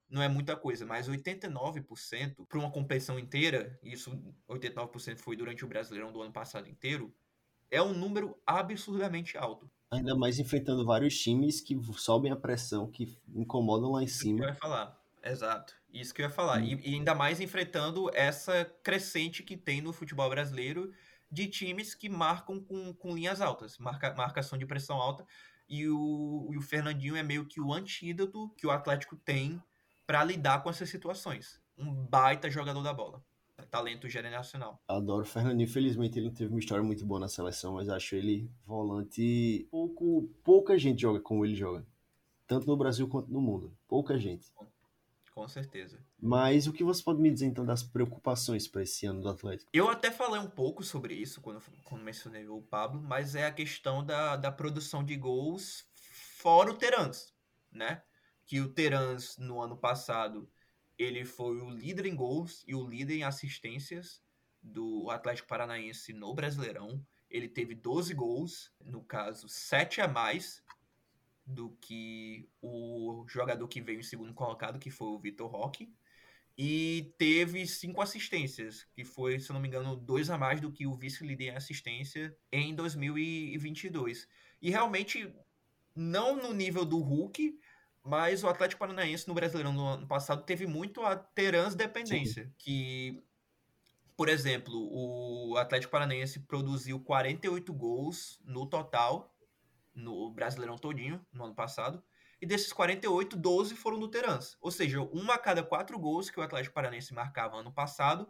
não 0.10 0.22
é 0.22 0.28
muita 0.28 0.56
coisa, 0.56 0.86
mas 0.86 1.10
89% 1.10 2.46
para 2.48 2.60
uma 2.60 2.70
competição 2.70 3.18
inteira, 3.18 3.80
isso 3.82 4.12
89% 4.48 5.18
foi 5.18 5.36
durante 5.36 5.66
o 5.66 5.68
Brasileirão 5.68 6.12
do 6.12 6.22
ano 6.22 6.32
passado 6.32 6.70
inteiro, 6.70 7.12
é 7.72 7.82
um 7.82 7.94
número 7.94 8.38
absurdamente 8.46 9.36
alto. 9.38 9.68
Ainda 9.90 10.16
mais 10.16 10.38
enfrentando 10.38 10.86
vários 10.86 11.18
times 11.18 11.62
que 11.62 11.76
sobem 11.94 12.32
a 12.32 12.36
pressão, 12.36 12.92
que 12.92 13.18
incomodam 13.34 13.92
lá 13.94 14.04
em 14.04 14.06
Isso 14.06 14.20
que 14.20 14.30
eu 14.30 14.36
cima. 14.36 14.46
ia 14.46 14.54
falar. 14.54 15.04
Exato. 15.24 15.74
Isso 15.92 16.14
que 16.14 16.22
eu 16.22 16.26
ia 16.26 16.30
falar. 16.30 16.60
Hum. 16.60 16.66
E, 16.66 16.92
e 16.92 16.96
ainda 16.96 17.16
mais 17.16 17.40
enfrentando 17.40 18.12
essa 18.14 18.66
crescente 18.84 19.42
que 19.42 19.58
tem 19.58 19.82
no 19.82 19.94
futebol 19.94 20.30
brasileiro 20.30 20.92
de 21.34 21.48
times 21.48 21.96
que 21.96 22.08
marcam 22.08 22.60
com, 22.60 22.93
com 22.93 23.15
linhas 23.15 23.41
altas, 23.41 23.78
marca, 23.80 24.13
marcação 24.13 24.58
de 24.58 24.65
pressão 24.65 24.98
alta. 24.98 25.26
E 25.67 25.88
o, 25.88 26.50
e 26.52 26.58
o 26.58 26.62
Fernandinho 26.62 27.15
é 27.15 27.24
meio 27.24 27.48
que 27.48 27.60
o 27.60 27.74
antídoto 27.74 28.50
que 28.56 28.67
o 28.67 28.72
Atlético 28.72 29.15
tem 29.15 29.62
para 30.06 30.24
lidar 30.24 30.62
com 30.62 30.69
essas 30.69 30.89
situações. 30.89 31.60
Um 31.76 31.91
baita 31.91 32.52
jogador 32.52 32.84
da 32.84 32.93
bola. 32.93 33.24
Talento 33.72 34.08
generacional. 34.08 34.80
Adoro 34.88 35.24
o 35.24 35.26
Fernandinho. 35.26 35.63
Infelizmente 35.63 36.19
ele 36.19 36.28
não 36.28 36.34
teve 36.34 36.52
uma 36.52 36.60
história 36.60 36.84
muito 36.84 37.06
boa 37.06 37.19
na 37.19 37.28
seleção, 37.28 37.74
mas 37.74 37.89
acho 37.89 38.15
ele 38.15 38.52
volante. 38.65 39.67
Pouco, 39.72 40.30
pouca 40.43 40.78
gente 40.78 41.02
joga 41.02 41.19
como 41.19 41.43
ele 41.43 41.56
joga. 41.56 41.86
Tanto 42.46 42.67
no 42.67 42.78
Brasil 42.78 43.08
quanto 43.08 43.32
no 43.32 43.41
mundo. 43.41 43.76
Pouca 43.88 44.19
gente. 44.19 44.52
Com 45.34 45.48
certeza. 45.48 46.00
Mas 46.22 46.67
o 46.67 46.74
que 46.74 46.84
você 46.84 47.02
pode 47.02 47.19
me 47.19 47.32
dizer 47.32 47.48
então 47.48 47.65
das 47.65 47.82
preocupações 47.82 48.67
para 48.67 48.84
esse 48.84 49.08
ano 49.08 49.22
do 49.22 49.30
Atlético? 49.30 49.72
Eu 49.74 49.89
até 49.89 50.12
falei 50.12 50.39
um 50.39 50.50
pouco 50.50 50.84
sobre 50.84 51.15
isso 51.15 51.41
quando, 51.41 51.60
quando 51.84 52.04
mencionei 52.04 52.48
o 52.48 52.62
Pablo, 52.62 53.02
mas 53.02 53.34
é 53.34 53.48
a 53.48 53.52
questão 53.52 54.06
da, 54.06 54.36
da 54.36 54.52
produção 54.52 55.04
de 55.04 55.15
gols 55.15 55.88
fora 56.43 56.69
o 56.69 56.78
Terans, 56.78 57.34
né? 57.72 58.04
Que 58.46 58.62
o 58.62 58.69
Terans, 58.69 59.36
no 59.38 59.60
ano 59.60 59.76
passado, 59.76 60.48
ele 61.00 61.26
foi 61.26 61.60
o 61.60 61.69
líder 61.69 62.06
em 62.06 62.15
gols 62.15 62.63
e 62.67 62.76
o 62.76 62.88
líder 62.88 63.15
em 63.15 63.24
assistências 63.24 64.22
do 64.62 65.10
Atlético 65.10 65.48
Paranaense 65.48 66.13
no 66.13 66.32
Brasileirão. 66.36 67.04
Ele 67.28 67.50
teve 67.50 67.74
12 67.74 68.13
gols, 68.13 68.72
no 68.80 69.04
caso, 69.04 69.50
7 69.50 70.00
a 70.00 70.08
mais 70.08 70.62
do 71.46 71.78
que 71.82 72.50
o 72.62 73.26
jogador 73.28 73.68
que 73.68 73.82
veio 73.82 74.00
em 74.00 74.04
segundo 74.04 74.34
colocado, 74.34 74.80
que 74.80 74.90
foi 74.90 75.08
o 75.08 75.20
Vitor 75.20 75.50
Roque 75.50 75.94
e 76.58 77.14
teve 77.18 77.66
cinco 77.66 78.02
assistências, 78.02 78.86
que 78.94 79.04
foi, 79.04 79.40
se 79.40 79.52
não 79.52 79.60
me 79.60 79.68
engano, 79.68 79.96
dois 79.96 80.30
a 80.30 80.38
mais 80.38 80.62
do 80.62 80.72
que 80.72 80.86
o 80.86 80.94
vice-líder 80.94 81.46
em 81.46 81.56
assistência 81.56 82.36
em 82.52 82.76
2022. 82.76 84.28
E 84.62 84.70
realmente, 84.70 85.34
não 85.96 86.36
no 86.36 86.54
nível 86.54 86.86
do 86.86 87.00
Hulk, 87.00 87.60
mas 88.04 88.44
o 88.44 88.48
Atlético 88.48 88.80
Paranaense 88.80 89.28
no 89.28 89.34
Brasileirão 89.34 89.74
no 89.74 89.86
ano 89.86 90.08
passado 90.08 90.44
teve 90.44 90.68
muito 90.68 91.02
a 91.02 91.16
Terans 91.16 91.74
dependência, 91.74 92.54
que, 92.58 93.24
por 94.16 94.30
exemplo, 94.30 94.74
o 94.76 95.58
Atlético 95.58 95.92
Paranaense 95.92 96.42
produziu 96.42 97.00
48 97.00 97.74
gols 97.74 98.40
no 98.46 98.68
total, 98.68 99.33
no 99.94 100.32
Brasileirão 100.32 100.78
todinho, 100.78 101.24
no 101.32 101.46
ano 101.46 101.56
passado, 101.56 102.04
e 102.42 102.46
desses 102.46 102.74
48, 102.74 103.38
12 103.38 103.76
foram 103.76 104.00
do 104.00 104.08
Terans. 104.08 104.58
Ou 104.62 104.70
seja, 104.72 105.02
uma 105.02 105.36
a 105.36 105.38
cada 105.38 105.64
quatro 105.64 105.98
gols 105.98 106.30
que 106.30 106.40
o 106.40 106.44
Atlético 106.44 106.76
Paranaense 106.76 107.14
marcava 107.14 107.58
ano 107.58 107.72
passado 107.72 108.28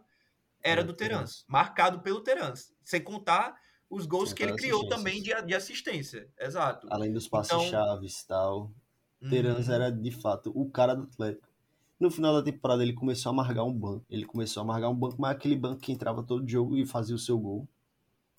era 0.62 0.82
É, 0.82 0.84
do 0.84 0.92
Terans. 0.94 1.44
Marcado 1.48 2.00
pelo 2.00 2.20
Terans. 2.20 2.72
Sem 2.82 3.02
contar 3.02 3.56
os 3.90 4.06
gols 4.06 4.28
Sem 4.30 4.36
que 4.36 4.42
ele 4.44 4.56
criou 4.56 4.88
também 4.88 5.20
de, 5.22 5.30
de 5.42 5.54
assistência. 5.54 6.28
Exato. 6.38 6.86
Além 6.90 7.12
dos 7.12 7.28
passes 7.28 7.52
Então- 7.52 7.68
chaves 7.68 8.20
e 8.20 8.26
tal. 8.26 8.72
Terans 9.28 9.68
Uhum. 9.68 9.74
era 9.74 9.90
de 9.90 10.10
fato 10.10 10.52
o 10.54 10.70
cara 10.70 10.94
do 10.94 11.04
Atlético. 11.04 11.48
No 11.98 12.10
final 12.10 12.34
da 12.34 12.42
temporada 12.42 12.82
ele 12.82 12.92
começou 12.92 13.30
a 13.30 13.32
amargar 13.32 13.64
um 13.64 13.72
banco. 13.72 14.04
Ele 14.10 14.24
começou 14.26 14.60
a 14.60 14.64
amargar 14.64 14.90
um 14.90 14.94
banco, 14.94 15.16
mas 15.18 15.30
aquele 15.32 15.56
banco 15.56 15.80
que 15.80 15.92
entrava 15.92 16.22
todo 16.22 16.46
jogo 16.48 16.76
e 16.76 16.84
fazia 16.86 17.14
o 17.14 17.18
seu 17.18 17.38
gol. 17.38 17.66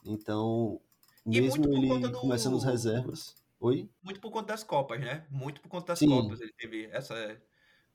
Então, 0.03 0.79
E 1.25 1.41
mesmo 1.41 1.61
muito 1.61 1.69
por 1.69 1.77
ele 1.77 1.87
conta 1.87 2.09
do- 2.09 2.19
começando 2.19 2.55
as 2.57 2.63
reservas. 2.63 3.35
Oi? 3.59 3.89
Muito 4.01 4.19
por 4.19 4.31
conta 4.31 4.47
das 4.53 4.63
Copas, 4.63 4.99
né? 4.99 5.25
Muito 5.29 5.61
por 5.61 5.69
conta 5.69 5.87
das 5.87 5.99
Sim. 5.99 6.09
Copas. 6.09 6.41
Ele 6.41 6.53
teve 6.53 6.85
essa. 6.91 7.41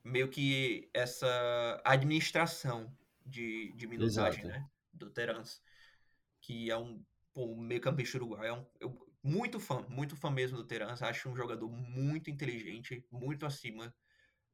meio 0.03 0.29
que 0.29 0.89
essa 0.93 1.81
administração 1.85 2.95
de, 3.25 3.71
de 3.73 3.87
minutagem, 3.87 4.41
Exato. 4.43 4.47
né? 4.47 4.69
Do 4.93 5.09
Terans. 5.09 5.61
Que 6.41 6.69
é 6.71 6.77
um 6.77 7.03
pô, 7.33 7.55
meio 7.55 7.79
campista 7.81 8.17
uruguaio 8.17 8.47
é 8.47 8.53
um, 8.53 8.65
eu, 8.79 9.07
muito 9.23 9.59
fã, 9.59 9.85
muito 9.87 10.15
fã 10.15 10.29
mesmo 10.31 10.57
do 10.57 10.65
Terans. 10.65 11.01
Acho 11.01 11.29
um 11.29 11.35
jogador 11.35 11.69
muito 11.69 12.29
inteligente, 12.29 13.05
muito 13.11 13.45
acima 13.45 13.93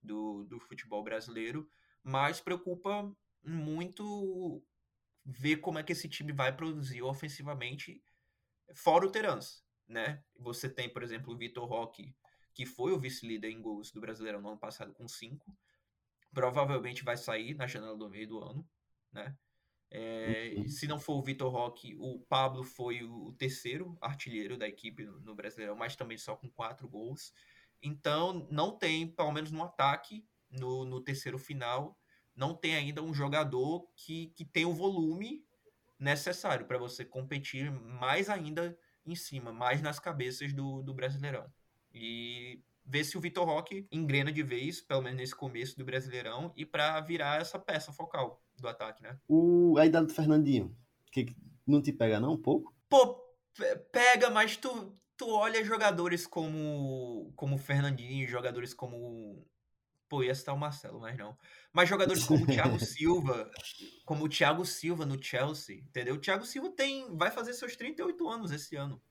do, 0.04 0.44
do 0.46 0.60
futebol 0.60 1.04
brasileiro, 1.04 1.68
mas 2.04 2.40
preocupa 2.42 3.12
muito 3.44 4.64
ver 5.26 5.58
como 5.58 5.80
é 5.80 5.84
que 5.84 5.92
esse 5.94 6.08
time 6.10 6.32
vai 6.34 6.56
produzir 6.56 7.02
ofensivamente 7.02 8.02
fora 8.74 9.06
o 9.06 9.12
Terans, 9.12 9.64
né? 9.88 10.24
Você 10.38 10.70
tem, 10.70 10.90
por 10.90 11.04
exemplo, 11.04 11.34
o 11.34 11.38
Vitor 11.38 11.68
Roque, 11.68 12.16
que 12.54 12.66
foi 12.66 12.92
o 12.92 13.00
vice-líder 13.00 13.50
em 13.50 13.62
gols 13.62 13.92
do 13.92 14.02
Brasileirão 14.02 14.42
no 14.42 14.50
ano 14.50 14.58
passado 14.58 14.94
com 14.94 15.08
cinco, 15.08 15.56
provavelmente 16.34 17.04
vai 17.04 17.18
sair 17.18 17.56
na 17.56 17.68
janela 17.68 17.98
do 17.98 18.10
meio 18.10 18.28
do 18.28 18.44
ano, 18.44 18.68
né? 19.12 19.36
É, 19.90 20.54
uhum. 20.58 20.68
Se 20.68 20.86
não 20.86 21.00
for 21.00 21.14
o 21.14 21.24
Vitor 21.24 21.50
Roque, 21.52 21.96
o 21.98 22.20
Pablo 22.20 22.64
foi 22.64 23.04
o 23.04 23.32
terceiro 23.34 23.98
artilheiro 24.02 24.58
da 24.58 24.68
equipe 24.68 25.06
no, 25.06 25.20
no 25.22 25.36
Brasileirão, 25.36 25.76
mas 25.76 25.96
também 25.96 26.18
só 26.18 26.36
com 26.36 26.50
quatro 26.50 26.90
gols. 26.90 27.34
Então, 27.82 28.48
não 28.52 28.78
tem, 28.78 29.08
pelo 29.08 29.32
menos 29.32 29.52
no 29.52 29.64
ataque, 29.64 30.28
no, 30.50 30.84
no 30.84 31.02
terceiro 31.02 31.38
final, 31.38 31.98
não 32.36 32.54
tem 32.54 32.76
ainda 32.76 33.02
um 33.02 33.14
jogador 33.14 33.88
que, 33.96 34.28
que 34.36 34.44
tem 34.44 34.66
o 34.66 34.74
volume 34.74 35.47
necessário 36.00 36.66
para 36.66 36.78
você 36.78 37.04
competir 37.04 37.72
mais 37.72 38.30
ainda 38.30 38.78
em 39.06 39.16
cima, 39.16 39.52
mais 39.52 39.82
nas 39.82 40.00
cabeças 40.00 40.54
do, 40.54 40.82
do 40.84 40.94
Brasileirão. 40.94 41.46
E 41.94 42.62
ver 42.86 43.04
se 43.04 43.18
o 43.18 43.22
Vitor 43.22 43.46
Roque 43.46 43.88
engrena 43.92 44.32
de 44.32 44.44
vez, 44.44 44.82
pelo 44.82 45.02
menos 45.02 45.18
nesse 45.18 45.36
começo 45.36 45.78
do 45.78 45.86
Brasileirão, 45.86 46.54
e 46.56 46.66
para 46.66 47.00
virar 47.02 47.42
essa 47.42 47.60
peça 47.60 47.92
focal 47.92 48.42
do 48.58 48.68
ataque, 48.68 49.04
né? 49.04 49.18
O, 49.28 49.78
a 49.78 49.86
idade 49.86 50.08
do 50.08 50.14
Fernandinho, 50.14 50.76
que 51.12 51.36
não 51.66 51.82
te 51.82 51.92
pega 51.92 52.20
não 52.20 52.34
um 52.34 52.42
pouco? 52.42 52.74
Pô, 52.90 53.22
pega, 53.92 54.30
mas 54.30 54.56
tu, 54.56 54.98
tu 55.18 55.30
olha 55.30 55.64
jogadores 55.64 56.26
como 56.26 57.32
como 57.36 57.56
o 57.56 57.60
Fernandinho, 57.60 58.28
jogadores 58.28 58.74
como 58.74 59.46
pô, 60.10 60.24
ia 60.24 60.34
citar 60.34 60.56
o 60.56 60.60
Marcelo, 60.60 61.00
mas 61.00 61.18
não. 61.18 61.38
Mas 61.74 61.90
jogadores 61.90 62.24
como 62.24 62.44
o 62.44 62.48
Thiago 62.48 62.80
Silva, 62.84 63.50
como 64.06 64.26
o 64.26 64.30
Thiago 64.30 64.66
Silva 64.66 65.06
no 65.06 65.22
Chelsea, 65.22 65.78
entendeu? 65.78 66.16
O 66.16 66.20
Thiago 66.20 66.46
Silva 66.46 66.70
tem 66.70 67.16
vai 67.16 67.32
fazer 67.32 67.54
seus 67.54 67.76
38 67.76 68.28
anos 68.28 68.52
esse 68.52 68.76
ano. 68.76 69.02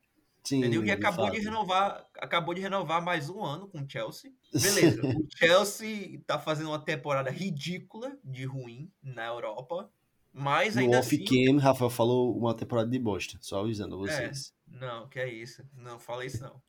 Sim, 0.46 0.58
entendeu? 0.58 0.84
E 0.84 0.92
acabou 0.92 1.28
de, 1.28 1.38
de 1.38 1.44
renovar, 1.44 2.06
acabou 2.18 2.54
de 2.54 2.60
renovar 2.60 3.02
mais 3.02 3.28
um 3.28 3.44
ano 3.44 3.66
com 3.66 3.80
o 3.80 3.90
Chelsea. 3.90 4.30
Beleza. 4.52 5.02
o 5.04 5.26
Chelsea 5.36 6.20
tá 6.24 6.38
fazendo 6.38 6.68
uma 6.68 6.78
temporada 6.78 7.30
ridícula 7.30 8.16
de 8.24 8.44
ruim 8.44 8.88
na 9.02 9.26
Europa. 9.26 9.90
Mas 10.32 10.76
ainda 10.76 10.96
no 10.96 11.00
assim. 11.00 11.22
off-cam, 11.22 11.58
Rafael 11.58 11.90
falou 11.90 12.36
uma 12.38 12.54
temporada 12.54 12.88
de 12.88 12.98
bosta, 12.98 13.38
só 13.40 13.60
avisando 13.60 13.98
vocês. 13.98 14.54
É, 14.70 14.78
não, 14.78 15.08
que 15.08 15.18
é 15.18 15.28
isso. 15.28 15.64
Não 15.74 15.98
fala 15.98 16.24
isso 16.24 16.42
não. 16.42 16.62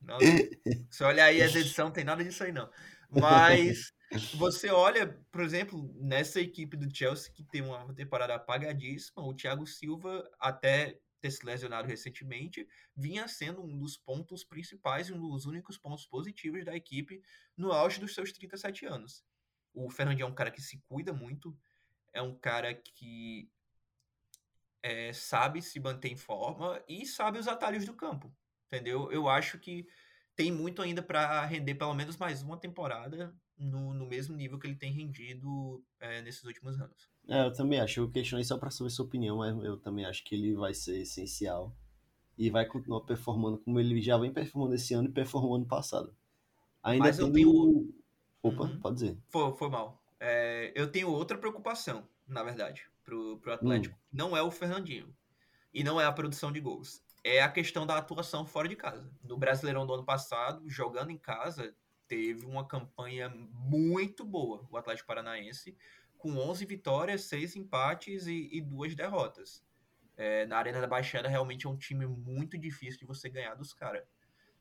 não 0.00 0.18
se 0.88 1.04
olhar 1.04 1.24
aí 1.24 1.42
as 1.42 1.54
edição, 1.54 1.90
tem 1.90 2.04
nada 2.04 2.24
disso 2.24 2.44
aí 2.44 2.52
não. 2.52 2.70
Mas 3.10 3.92
você 4.34 4.68
olha, 4.70 5.06
por 5.30 5.40
exemplo, 5.42 5.92
nessa 5.96 6.40
equipe 6.40 6.76
do 6.76 6.94
Chelsea 6.94 7.32
que 7.32 7.42
tem 7.44 7.62
uma 7.62 7.94
temporada 7.94 8.34
apagadíssima, 8.34 9.22
o 9.22 9.34
Thiago 9.34 9.66
Silva 9.66 10.28
até 10.38 11.00
ter 11.20 11.30
se 11.30 11.44
lesionado 11.44 11.88
recentemente, 11.88 12.66
vinha 12.96 13.26
sendo 13.26 13.62
um 13.62 13.78
dos 13.78 13.96
pontos 13.96 14.44
principais 14.44 15.08
e 15.08 15.12
um 15.12 15.18
dos 15.18 15.46
únicos 15.46 15.76
pontos 15.76 16.06
positivos 16.06 16.64
da 16.64 16.76
equipe 16.76 17.20
no 17.56 17.72
auge 17.72 17.98
dos 17.98 18.14
seus 18.14 18.32
37 18.32 18.86
anos. 18.86 19.24
O 19.74 19.90
Fernandinho 19.90 20.26
é 20.26 20.28
um 20.28 20.34
cara 20.34 20.50
que 20.50 20.62
se 20.62 20.78
cuida 20.88 21.12
muito, 21.12 21.56
é 22.12 22.22
um 22.22 22.36
cara 22.36 22.74
que 22.74 23.50
é, 24.82 25.12
sabe 25.12 25.60
se 25.60 25.80
manter 25.80 26.08
em 26.08 26.16
forma 26.16 26.82
e 26.88 27.04
sabe 27.06 27.38
os 27.38 27.48
atalhos 27.48 27.84
do 27.84 27.94
campo, 27.94 28.32
entendeu? 28.66 29.10
Eu 29.10 29.28
acho 29.28 29.58
que 29.58 29.86
tem 30.38 30.52
muito 30.52 30.80
ainda 30.80 31.02
para 31.02 31.44
render 31.46 31.74
pelo 31.74 31.92
menos 31.92 32.16
mais 32.16 32.42
uma 32.42 32.56
temporada 32.56 33.34
no, 33.58 33.92
no 33.92 34.06
mesmo 34.06 34.36
nível 34.36 34.56
que 34.56 34.68
ele 34.68 34.76
tem 34.76 34.92
rendido 34.92 35.84
é, 35.98 36.22
nesses 36.22 36.44
últimos 36.44 36.80
anos. 36.80 37.10
É, 37.26 37.44
eu 37.44 37.52
também 37.52 37.80
acho. 37.80 37.98
Eu 37.98 38.08
questionei 38.08 38.44
só 38.44 38.56
para 38.56 38.70
saber 38.70 38.90
sua 38.90 39.04
opinião, 39.04 39.38
mas 39.38 39.52
eu 39.64 39.76
também 39.76 40.04
acho 40.04 40.22
que 40.22 40.36
ele 40.36 40.54
vai 40.54 40.72
ser 40.72 41.00
essencial 41.00 41.76
e 42.38 42.50
vai 42.50 42.64
continuar 42.64 43.00
performando 43.00 43.58
como 43.58 43.80
ele 43.80 44.00
já 44.00 44.16
vem 44.16 44.32
performando 44.32 44.76
esse 44.76 44.94
ano 44.94 45.08
e 45.08 45.12
performou 45.12 45.56
ano 45.56 45.66
passado. 45.66 46.14
Ainda 46.84 47.06
mas 47.06 47.18
eu 47.18 47.32
tenho... 47.32 47.92
Opa, 48.40 48.62
uhum. 48.62 48.78
pode 48.78 48.94
dizer. 48.94 49.18
Foi, 49.30 49.52
foi 49.56 49.68
mal. 49.68 50.00
É, 50.20 50.72
eu 50.76 50.88
tenho 50.88 51.10
outra 51.10 51.36
preocupação, 51.36 52.06
na 52.28 52.44
verdade, 52.44 52.86
pro, 53.02 53.38
pro 53.38 53.54
Atlético. 53.54 53.96
Hum. 53.96 53.98
Não 54.12 54.36
é 54.36 54.42
o 54.42 54.52
Fernandinho. 54.52 55.12
E 55.74 55.82
não 55.82 56.00
é 56.00 56.04
a 56.04 56.12
produção 56.12 56.52
de 56.52 56.60
gols. 56.60 57.02
É 57.28 57.42
a 57.42 57.48
questão 57.50 57.86
da 57.86 57.98
atuação 57.98 58.46
fora 58.46 58.66
de 58.66 58.74
casa. 58.74 59.10
No 59.22 59.36
Brasileirão 59.36 59.86
do 59.86 59.92
ano 59.92 60.04
passado, 60.04 60.66
jogando 60.66 61.10
em 61.10 61.18
casa, 61.18 61.76
teve 62.06 62.46
uma 62.46 62.66
campanha 62.66 63.28
muito 63.28 64.24
boa, 64.24 64.66
o 64.70 64.78
Atlético 64.78 65.08
Paranaense, 65.08 65.76
com 66.16 66.38
11 66.38 66.64
vitórias, 66.64 67.24
6 67.24 67.56
empates 67.56 68.26
e, 68.26 68.48
e 68.50 68.62
duas 68.62 68.94
derrotas. 68.94 69.62
É, 70.16 70.46
na 70.46 70.56
Arena 70.56 70.80
da 70.80 70.86
Baixada 70.86 71.28
realmente 71.28 71.66
é 71.66 71.68
um 71.68 71.76
time 71.76 72.06
muito 72.06 72.56
difícil 72.56 73.00
de 73.00 73.04
você 73.04 73.28
ganhar 73.28 73.54
dos 73.54 73.74
caras. 73.74 74.08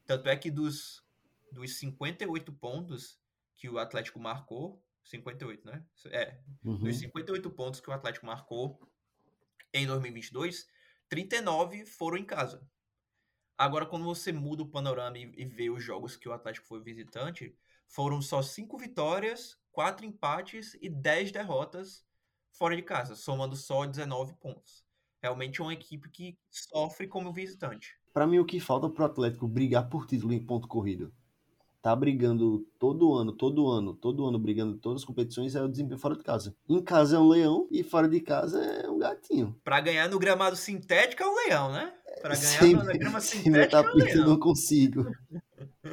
Tanto 0.05 0.27
é 0.27 0.35
que 0.35 0.51
dos, 0.51 1.01
dos 1.49 1.77
58 1.77 2.51
pontos 2.51 3.17
que 3.55 3.69
o 3.69 3.79
Atlético 3.79 4.19
marcou, 4.19 4.83
58, 5.05 5.65
né? 5.65 5.85
É, 6.07 6.37
uhum. 6.65 6.79
dos 6.79 6.97
58 6.97 7.49
pontos 7.51 7.79
que 7.79 7.89
o 7.89 7.93
Atlético 7.93 8.25
marcou 8.25 8.77
em 9.73 9.87
2022, 9.87 10.67
39 11.09 11.85
foram 11.85 12.17
em 12.17 12.25
casa. 12.25 12.67
Agora, 13.57 13.85
quando 13.85 14.05
você 14.05 14.31
muda 14.31 14.63
o 14.63 14.69
panorama 14.69 15.17
e, 15.17 15.31
e 15.35 15.45
vê 15.45 15.69
os 15.69 15.83
jogos 15.83 16.15
que 16.15 16.29
o 16.29 16.33
Atlético 16.33 16.67
foi 16.67 16.81
visitante, 16.81 17.55
foram 17.87 18.21
só 18.21 18.41
cinco 18.41 18.77
vitórias, 18.77 19.57
quatro 19.71 20.05
empates 20.05 20.75
e 20.81 20.89
dez 20.89 21.31
derrotas 21.31 22.05
fora 22.51 22.75
de 22.75 22.81
casa, 22.81 23.15
somando 23.15 23.55
só 23.55 23.85
19 23.85 24.33
pontos. 24.35 24.85
Realmente 25.21 25.59
é 25.59 25.63
uma 25.63 25.73
equipe 25.73 26.09
que 26.09 26.37
sofre 26.49 27.07
como 27.07 27.33
visitante. 27.33 27.95
Para 28.13 28.27
mim, 28.27 28.39
o 28.39 28.45
que 28.45 28.59
falta 28.59 28.89
pro 28.89 29.05
Atlético 29.05 29.47
brigar 29.47 29.89
por 29.89 30.05
título 30.05 30.33
em 30.33 30.43
ponto 30.43 30.67
corrido 30.67 31.13
tá 31.81 31.95
brigando 31.95 32.67
todo 32.79 33.13
ano, 33.13 33.31
todo 33.31 33.69
ano, 33.69 33.93
todo 33.93 34.25
ano 34.25 34.37
brigando 34.39 34.77
todas 34.77 35.01
as 35.01 35.05
competições 35.05 35.55
é 35.55 35.61
o 35.61 35.67
desempenho 35.67 35.99
fora 35.99 36.15
de 36.15 36.23
casa. 36.23 36.55
Em 36.67 36.81
casa 36.81 37.17
é 37.17 37.19
um 37.19 37.27
leão 37.27 37.67
e 37.71 37.83
fora 37.83 38.07
de 38.09 38.19
casa 38.19 38.63
é 38.63 38.89
um 38.89 38.97
gatinho. 38.97 39.59
Para 39.63 39.79
ganhar 39.79 40.09
no 40.09 40.19
gramado 40.19 40.55
sintético 40.55 41.23
é 41.23 41.27
um 41.27 41.35
leão, 41.35 41.71
né? 41.71 41.93
Para 42.21 42.35
ganhar 42.35 42.59
sem, 42.59 42.73
na 42.73 42.93
grama 42.93 43.19
sintética 43.21 43.77
é 43.77 43.81
um 43.81 43.95
leão. 43.95 44.09
Eu 44.09 44.27
não 44.27 44.39
consigo. 44.39 45.05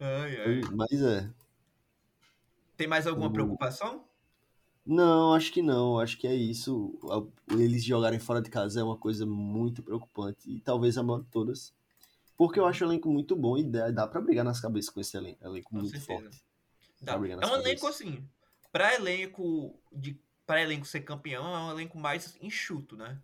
ai, 0.00 0.36
ai. 0.40 0.60
Mas 0.72 1.02
é. 1.02 1.30
Tem 2.76 2.86
mais 2.86 3.06
alguma 3.06 3.32
preocupação? 3.32 4.04
Não, 4.84 5.32
acho 5.34 5.52
que 5.52 5.62
não. 5.62 5.98
Acho 5.98 6.18
que 6.18 6.26
é 6.26 6.34
isso. 6.34 6.98
Eles 7.52 7.84
jogarem 7.84 8.18
fora 8.18 8.42
de 8.42 8.50
casa 8.50 8.80
é 8.80 8.82
uma 8.82 8.96
coisa 8.96 9.24
muito 9.24 9.82
preocupante 9.82 10.50
e 10.50 10.60
talvez 10.60 10.98
a 10.98 11.02
maior 11.02 11.20
de 11.20 11.28
todas. 11.28 11.72
Porque 12.42 12.58
eu 12.58 12.66
acho 12.66 12.84
o 12.84 12.88
elenco 12.88 13.08
muito 13.08 13.36
bom 13.36 13.56
e 13.56 13.62
dá, 13.62 13.88
dá 13.92 14.04
pra 14.04 14.20
brigar 14.20 14.44
nas 14.44 14.60
cabeças 14.60 14.90
com 14.90 15.00
esse 15.00 15.16
elenco. 15.16 15.46
Elenco 15.46 15.70
com 15.70 15.76
muito 15.76 15.96
certeza. 15.96 16.22
forte. 16.22 16.44
Dá. 17.00 17.12
É 17.12 17.16
um 17.16 17.20
cabeças. 17.20 17.64
elenco 17.64 17.86
assim. 17.86 18.28
Pra 18.72 18.96
elenco 18.96 19.80
de 19.92 20.20
para 20.44 20.60
elenco 20.60 20.84
ser 20.84 21.02
campeão, 21.02 21.54
é 21.54 21.58
um 21.60 21.70
elenco 21.70 21.96
mais 21.96 22.36
enxuto, 22.40 22.96
né? 22.96 23.22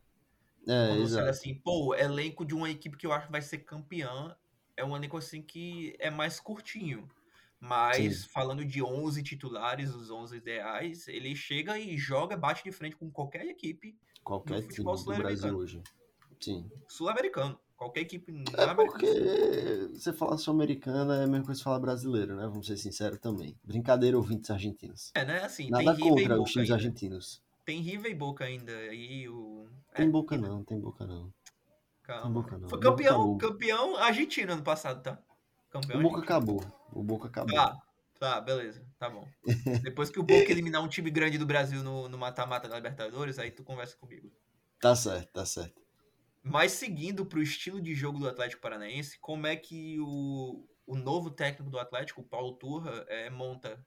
É, 0.68 0.86
Quando 0.86 1.02
exato. 1.02 1.28
assim, 1.28 1.52
pô, 1.52 1.96
elenco 1.96 2.44
de 2.44 2.54
uma 2.54 2.70
equipe 2.70 2.96
que 2.96 3.08
eu 3.08 3.12
acho 3.12 3.26
que 3.26 3.32
vai 3.32 3.42
ser 3.42 3.58
campeã, 3.58 4.36
é 4.76 4.84
um 4.84 4.96
elenco 4.96 5.16
assim 5.16 5.42
que 5.42 5.96
é 5.98 6.10
mais 6.10 6.38
curtinho. 6.38 7.10
Mas 7.58 8.20
Sim. 8.20 8.28
falando 8.28 8.64
de 8.64 8.80
11 8.80 9.20
titulares, 9.24 9.92
os 9.92 10.12
11 10.12 10.36
ideais, 10.36 11.08
ele 11.08 11.34
chega 11.34 11.76
e 11.76 11.98
joga, 11.98 12.36
bate 12.36 12.62
de 12.62 12.70
frente 12.70 12.94
com 12.94 13.10
qualquer 13.10 13.46
equipe 13.46 13.98
qualquer 14.22 14.64
time 14.68 14.84
do 14.84 15.16
Brasil 15.16 15.56
hoje. 15.56 15.82
Sim. 16.38 16.70
Sul-americano. 16.86 17.58
Qualquer 17.78 18.00
equipe. 18.00 18.34
É 18.56 18.74
porque 18.74 19.88
você 19.94 20.12
fala 20.12 20.36
sul-americana 20.36 21.20
é 21.20 21.24
a 21.24 21.26
mesma 21.28 21.46
coisa 21.46 21.60
que 21.60 21.64
falar 21.64 21.78
brasileiro, 21.78 22.34
né? 22.34 22.42
Vamos 22.48 22.66
ser 22.66 22.76
sinceros 22.76 23.20
também. 23.20 23.56
Brincadeira, 23.62 24.16
ouvintes 24.16 24.50
argentinos. 24.50 25.12
É, 25.14 25.24
né? 25.24 25.44
Assim, 25.44 25.70
Nada 25.70 25.96
contra 25.96 26.42
os 26.42 26.50
times 26.50 26.72
argentinos. 26.72 27.40
Tem 27.64 27.80
River 27.80 28.10
e 28.10 28.14
Boca 28.16 28.44
ainda. 28.44 28.72
E 28.92 29.28
o... 29.28 29.68
Tem 29.94 30.06
é, 30.06 30.10
Boca 30.10 30.36
não, 30.36 30.64
tem 30.64 30.80
Boca 30.80 31.06
não. 31.06 31.32
Calma. 32.02 32.22
Tem 32.22 32.32
Boca 32.32 32.58
não. 32.58 32.68
Foi 32.68 32.80
campeão, 32.80 33.38
campeão 33.38 33.96
argentino 33.96 34.54
ano 34.54 34.62
passado, 34.62 35.00
tá? 35.00 35.16
Campeão 35.70 36.00
o 36.00 36.02
Boca 36.02 36.20
acabou. 36.20 36.64
O 36.92 37.02
Boca 37.04 37.28
acabou. 37.28 37.54
Tá, 37.54 37.80
tá, 38.18 38.40
beleza. 38.40 38.82
Tá 38.98 39.08
bom. 39.08 39.24
Depois 39.84 40.10
que 40.10 40.18
o 40.18 40.24
Boca 40.24 40.50
eliminar 40.50 40.82
um 40.82 40.88
time 40.88 41.12
grande 41.12 41.38
do 41.38 41.46
Brasil 41.46 41.84
no 41.84 42.18
mata-mata 42.18 42.68
da 42.68 42.74
Libertadores, 42.74 43.38
aí 43.38 43.52
tu 43.52 43.62
conversa 43.62 43.96
comigo. 43.98 44.32
Tá 44.80 44.96
certo, 44.96 45.32
tá 45.32 45.46
certo. 45.46 45.87
Mas 46.50 46.72
seguindo 46.72 47.26
para 47.26 47.38
o 47.38 47.42
estilo 47.42 47.80
de 47.80 47.94
jogo 47.94 48.18
do 48.18 48.28
Atlético 48.28 48.62
Paranaense, 48.62 49.18
como 49.20 49.46
é 49.46 49.56
que 49.56 49.98
o, 50.00 50.66
o 50.86 50.96
novo 50.96 51.30
técnico 51.30 51.70
do 51.70 51.78
Atlético, 51.78 52.20
o 52.20 52.24
Paulo 52.24 52.52
Turra, 52.54 53.04
é, 53.08 53.30
monta 53.30 53.84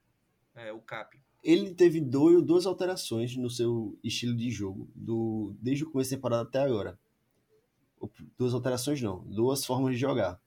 é, 0.55 0.71
o 0.71 0.79
CAP? 0.79 1.21
ele 1.43 1.73
teve 1.73 1.99
dois, 1.99 2.43
duas 2.43 2.65
alterações 2.65 3.35
no 3.35 3.49
seu 3.49 3.97
estilo 4.03 4.35
de 4.35 4.51
jogo, 4.51 4.89
do, 4.95 5.55
desde 5.59 5.83
o 5.83 5.89
começo 5.89 6.11
da 6.11 6.17
temporada 6.17 6.43
até 6.43 6.59
agora. 6.59 6.99
Duas 8.37 8.53
alterações 8.53 9.01
não, 9.01 9.23
duas 9.25 9.65
formas 9.65 9.93
de 9.93 9.99
jogar. 9.99 10.39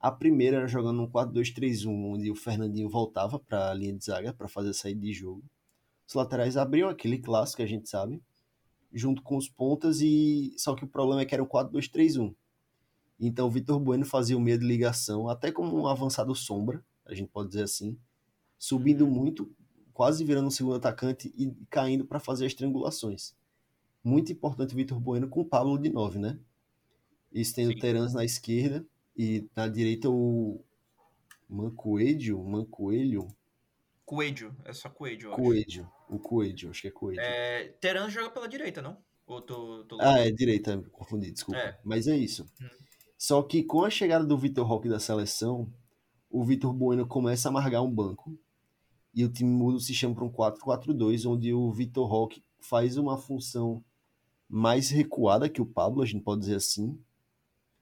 A 0.00 0.10
primeira 0.10 0.56
era 0.58 0.66
jogando 0.66 1.00
um 1.00 1.08
4-2-3-1, 1.08 1.88
onde 1.88 2.30
o 2.30 2.34
Fernandinho 2.34 2.88
voltava 2.88 3.38
para 3.38 3.70
a 3.70 3.74
linha 3.74 3.92
de 3.92 4.04
zaga 4.04 4.32
para 4.32 4.48
fazer 4.48 4.70
a 4.70 4.74
saída 4.74 5.00
de 5.00 5.12
jogo. 5.12 5.44
Os 6.06 6.14
laterais 6.14 6.56
abriam 6.56 6.88
aquele 6.88 7.18
clássico 7.18 7.58
que 7.58 7.62
a 7.62 7.66
gente 7.66 7.88
sabe, 7.88 8.20
junto 8.92 9.22
com 9.22 9.36
os 9.36 9.48
pontas, 9.48 10.00
e 10.00 10.54
só 10.58 10.74
que 10.74 10.84
o 10.84 10.88
problema 10.88 11.22
é 11.22 11.24
que 11.24 11.34
era 11.34 11.42
um 11.42 11.46
4-2-3-1. 11.46 12.34
Então 13.18 13.46
o 13.46 13.50
Vitor 13.50 13.78
Bueno 13.78 14.04
fazia 14.04 14.36
o 14.36 14.40
meio 14.40 14.58
de 14.58 14.66
ligação, 14.66 15.28
até 15.28 15.52
como 15.52 15.76
um 15.76 15.86
avançado 15.86 16.34
sombra, 16.34 16.84
a 17.06 17.14
gente 17.14 17.28
pode 17.30 17.48
dizer 17.48 17.62
assim, 17.62 17.96
subindo 18.58 19.06
muito, 19.06 19.50
quase 19.92 20.24
virando 20.24 20.48
um 20.48 20.50
segundo 20.50 20.76
atacante 20.76 21.32
e 21.36 21.52
caindo 21.70 22.04
para 22.04 22.18
fazer 22.18 22.46
as 22.46 22.54
triangulações. 22.54 23.34
Muito 24.02 24.32
importante 24.32 24.74
o 24.74 24.76
Vitor 24.76 24.98
Bueno 24.98 25.28
com 25.28 25.40
o 25.40 25.44
Pablo 25.44 25.78
de 25.78 25.88
9, 25.88 26.18
né? 26.18 26.38
Isso 27.32 27.54
tem 27.54 27.66
Sim. 27.66 27.72
o 27.72 27.78
Terans 27.78 28.12
na 28.12 28.24
esquerda 28.24 28.84
e 29.16 29.48
na 29.54 29.68
direita 29.68 30.10
o 30.10 30.60
Mancoelho, 31.48 32.42
Mancoelho. 32.42 33.28
Coelho, 34.04 34.54
é 34.64 34.72
só 34.72 34.90
Coelho, 34.90 35.30
Coelho, 35.30 35.88
o 36.16 36.18
Coelho, 36.18 36.70
acho 36.70 36.82
que 36.82 36.88
é 36.88 36.90
Coelho. 36.90 37.20
É, 37.20 37.68
Terans 37.80 38.12
joga 38.12 38.30
pela 38.30 38.48
direita, 38.48 38.82
não? 38.82 38.96
Ou 39.26 39.40
tô, 39.40 39.84
tô 39.84 39.98
ah, 40.00 40.18
é 40.18 40.30
direita, 40.30 40.82
confundi, 40.92 41.30
desculpa. 41.30 41.60
É. 41.60 41.78
Mas 41.84 42.06
é 42.06 42.16
isso. 42.16 42.46
Hum. 42.60 42.68
Só 43.16 43.42
que 43.42 43.62
com 43.62 43.84
a 43.84 43.90
chegada 43.90 44.24
do 44.24 44.36
Vitor 44.36 44.66
Roque 44.66 44.88
da 44.88 44.98
seleção, 44.98 45.72
o 46.28 46.44
Vitor 46.44 46.72
Bueno 46.72 47.06
começa 47.06 47.48
a 47.48 47.50
amargar 47.50 47.82
um 47.82 47.90
banco 47.90 48.36
e 49.14 49.24
o 49.24 49.28
time 49.28 49.50
muda 49.50 49.76
o 49.76 49.80
sistema 49.80 50.14
para 50.14 50.24
um 50.24 50.32
4-4-2, 50.32 51.30
onde 51.30 51.52
o 51.52 51.70
Vitor 51.72 52.06
Roque 52.06 52.42
faz 52.60 52.96
uma 52.96 53.16
função 53.16 53.84
mais 54.48 54.90
recuada 54.90 55.48
que 55.48 55.62
o 55.62 55.66
Pablo, 55.66 56.02
a 56.02 56.06
gente 56.06 56.22
pode 56.22 56.40
dizer 56.40 56.56
assim, 56.56 56.98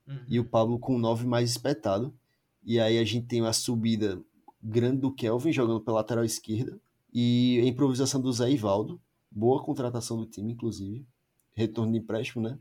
uhum. 0.07 0.25
e 0.29 0.39
o 0.39 0.45
Pablo 0.45 0.79
com 0.79 0.99
9 0.99 1.27
mais 1.27 1.51
espetado. 1.51 2.15
E 2.63 2.79
aí 2.79 2.99
a 2.99 3.05
gente 3.05 3.27
tem 3.27 3.45
a 3.47 3.53
subida 3.53 4.23
grande 4.63 4.99
do 4.99 5.13
Kelvin 5.13 5.53
jogando 5.53 5.81
pela 5.81 5.99
lateral 5.99 6.25
esquerda 6.25 6.79
e 7.13 7.61
a 7.63 7.67
improvisação 7.67 8.21
do 8.21 8.33
Zé 8.33 8.51
Ivaldo, 8.51 9.01
boa 9.31 9.63
contratação 9.63 10.17
do 10.17 10.27
time, 10.27 10.53
inclusive, 10.53 11.07
retorno 11.53 11.93
de 11.93 11.99
empréstimo, 11.99 12.43
né? 12.43 12.59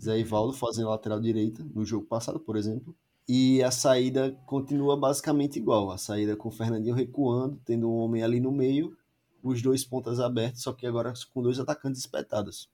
Zé 0.00 0.18
Ivaldo 0.18 0.52
fazendo 0.52 0.88
lateral 0.88 1.20
direita 1.20 1.64
no 1.74 1.84
jogo 1.84 2.06
passado, 2.06 2.40
por 2.40 2.56
exemplo. 2.56 2.94
E 3.28 3.62
a 3.62 3.70
saída 3.70 4.32
continua 4.46 4.96
basicamente 4.96 5.58
igual. 5.58 5.90
A 5.90 5.98
saída 5.98 6.36
com 6.36 6.48
o 6.48 6.52
Fernandinho 6.52 6.94
recuando, 6.94 7.60
tendo 7.64 7.88
um 7.88 7.96
homem 7.96 8.22
ali 8.22 8.40
no 8.40 8.50
meio, 8.50 8.96
os 9.42 9.62
dois 9.62 9.84
pontas 9.84 10.20
abertos, 10.20 10.62
só 10.62 10.72
que 10.72 10.86
agora 10.86 11.12
com 11.32 11.42
dois 11.42 11.58
atacantes 11.58 12.00
espetados. 12.00 12.68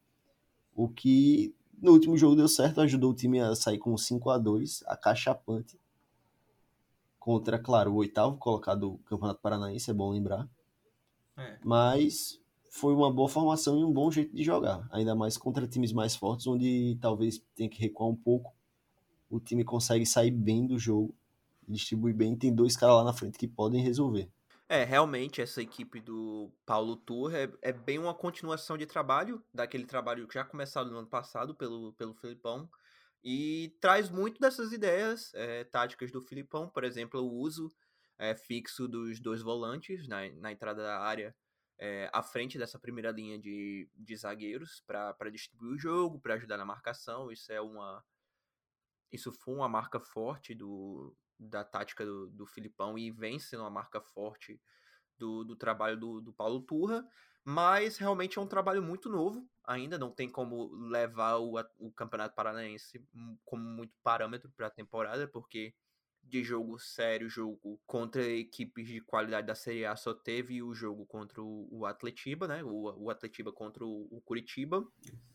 O 0.75 0.89
que 0.89 1.55
no 1.81 1.93
último 1.93 2.17
jogo 2.17 2.37
deu 2.37 2.49
certo, 2.49 2.81
ajudou 2.81 3.11
o 3.11 3.15
time 3.15 3.41
a 3.41 3.55
sair 3.55 3.79
com 3.79 3.97
5 3.97 4.31
a 4.31 4.39
2 4.39 4.83
acachapante. 4.87 5.79
Contra, 7.19 7.59
claro, 7.59 7.93
o 7.93 7.97
oitavo 7.97 8.37
colocado 8.37 8.81
do 8.81 8.99
Campeonato 8.99 9.41
Paranaense, 9.41 9.91
é 9.91 9.95
bom 9.95 10.11
lembrar. 10.11 10.49
É. 11.37 11.59
Mas 11.64 12.40
foi 12.70 12.94
uma 12.94 13.12
boa 13.12 13.29
formação 13.29 13.79
e 13.79 13.85
um 13.85 13.92
bom 13.92 14.11
jeito 14.11 14.35
de 14.35 14.42
jogar. 14.42 14.87
Ainda 14.90 15.14
mais 15.14 15.37
contra 15.37 15.66
times 15.66 15.92
mais 15.92 16.14
fortes, 16.14 16.46
onde 16.46 16.96
talvez 17.01 17.42
tenha 17.55 17.68
que 17.68 17.81
recuar 17.81 18.09
um 18.09 18.16
pouco 18.16 18.57
o 19.29 19.40
time 19.40 19.64
consegue 19.64 20.07
sair 20.07 20.31
bem 20.31 20.66
do 20.66 20.79
jogo, 20.79 21.14
distribui 21.66 22.12
bem, 22.12 22.37
tem 22.37 22.55
dois 22.55 22.77
caras 22.77 22.96
lá 22.96 23.05
na 23.05 23.12
frente 23.12 23.38
que 23.38 23.49
podem 23.49 23.83
resolver. 23.83 24.31
É, 24.68 24.83
realmente 24.83 25.40
essa 25.40 25.62
equipe 25.62 26.01
do 26.01 26.51
Paulo 26.64 26.96
Tour 26.96 27.33
é, 27.33 27.49
é, 27.62 27.72
bem 27.72 27.99
uma 27.99 28.14
continuação 28.14 28.77
de 28.77 28.85
trabalho, 28.85 29.42
daquele 29.55 29.87
trabalho 29.87 30.27
já 30.33 30.44
começado 30.44 30.90
no 30.90 30.99
ano 30.99 31.07
passado 31.07 31.55
pelo, 31.55 31.92
pelo 31.92 32.14
Filipão, 32.14 32.68
e 33.22 33.77
traz 33.81 34.11
muito 34.11 34.40
dessas 34.40 34.72
ideias 34.72 35.33
é, 35.35 35.64
táticas 35.64 36.11
do 36.11 36.22
Filipão, 36.22 36.68
por 36.68 36.85
exemplo, 36.85 37.20
o 37.20 37.33
uso 37.33 37.70
é, 38.19 38.35
fixo 38.35 38.89
dos 38.89 39.21
dois 39.21 39.43
volantes 39.43 40.07
na, 40.09 40.29
na 40.35 40.53
entrada 40.53 40.83
da 40.83 41.01
área, 41.01 41.35
é, 41.79 42.09
à 42.13 42.23
frente 42.23 42.59
dessa 42.59 42.79
primeira 42.79 43.11
linha 43.11 43.39
de, 43.39 43.89
de 43.95 44.17
zagueiros, 44.17 44.83
para 44.87 45.31
distribuir 45.31 45.73
o 45.73 45.79
jogo, 45.79 46.19
para 46.21 46.35
ajudar 46.35 46.57
na 46.57 46.65
marcação, 46.65 47.31
isso 47.31 47.53
é 47.53 47.61
uma, 47.61 48.03
isso 49.13 49.33
foi 49.33 49.55
uma 49.55 49.69
marca 49.69 50.01
forte 50.01 50.55
do, 50.55 51.15
da 51.39 51.65
tática 51.65 52.05
do, 52.05 52.29
do 52.29 52.47
Filipão 52.47 52.99
e 52.99 53.11
vem 53.11 53.39
sendo 53.39 53.63
uma 53.63 53.71
marca 53.71 54.01
forte 54.01 54.61
do, 55.19 55.45
do 55.45 55.57
trabalho 55.57 55.99
do, 55.99 56.21
do 56.21 56.33
Paulo 56.33 56.61
Turra, 56.61 57.07
mas 57.45 57.97
realmente 57.97 58.39
é 58.39 58.41
um 58.41 58.47
trabalho 58.47 58.83
muito 58.83 59.09
novo. 59.09 59.49
Ainda, 59.65 59.99
não 59.99 60.11
tem 60.11 60.29
como 60.29 60.69
levar 60.89 61.37
o, 61.37 61.55
o 61.79 61.93
Campeonato 61.93 62.35
Paranaense 62.35 63.05
como 63.45 63.63
muito 63.63 63.95
parâmetro 64.03 64.51
para 64.51 64.67
a 64.67 64.71
temporada, 64.71 65.29
porque 65.29 65.75
de 66.29 66.43
jogo 66.43 66.79
sério, 66.79 67.29
jogo 67.29 67.81
contra 67.87 68.23
equipes 68.27 68.87
de 68.87 69.01
qualidade 69.01 69.47
da 69.47 69.55
Série 69.55 69.85
A 69.85 69.97
só 69.97 70.12
teve 70.12 70.62
o 70.62 70.75
jogo 70.75 71.07
contra 71.07 71.43
o, 71.43 71.87
Atletiba, 71.87 72.49
né? 72.49 72.62
O, 72.65 73.05
o 73.05 73.11
Atletiba 73.11 73.53
contra 73.53 73.85
o, 73.85 74.09
o 74.11 74.21
Curitiba. 74.21 74.87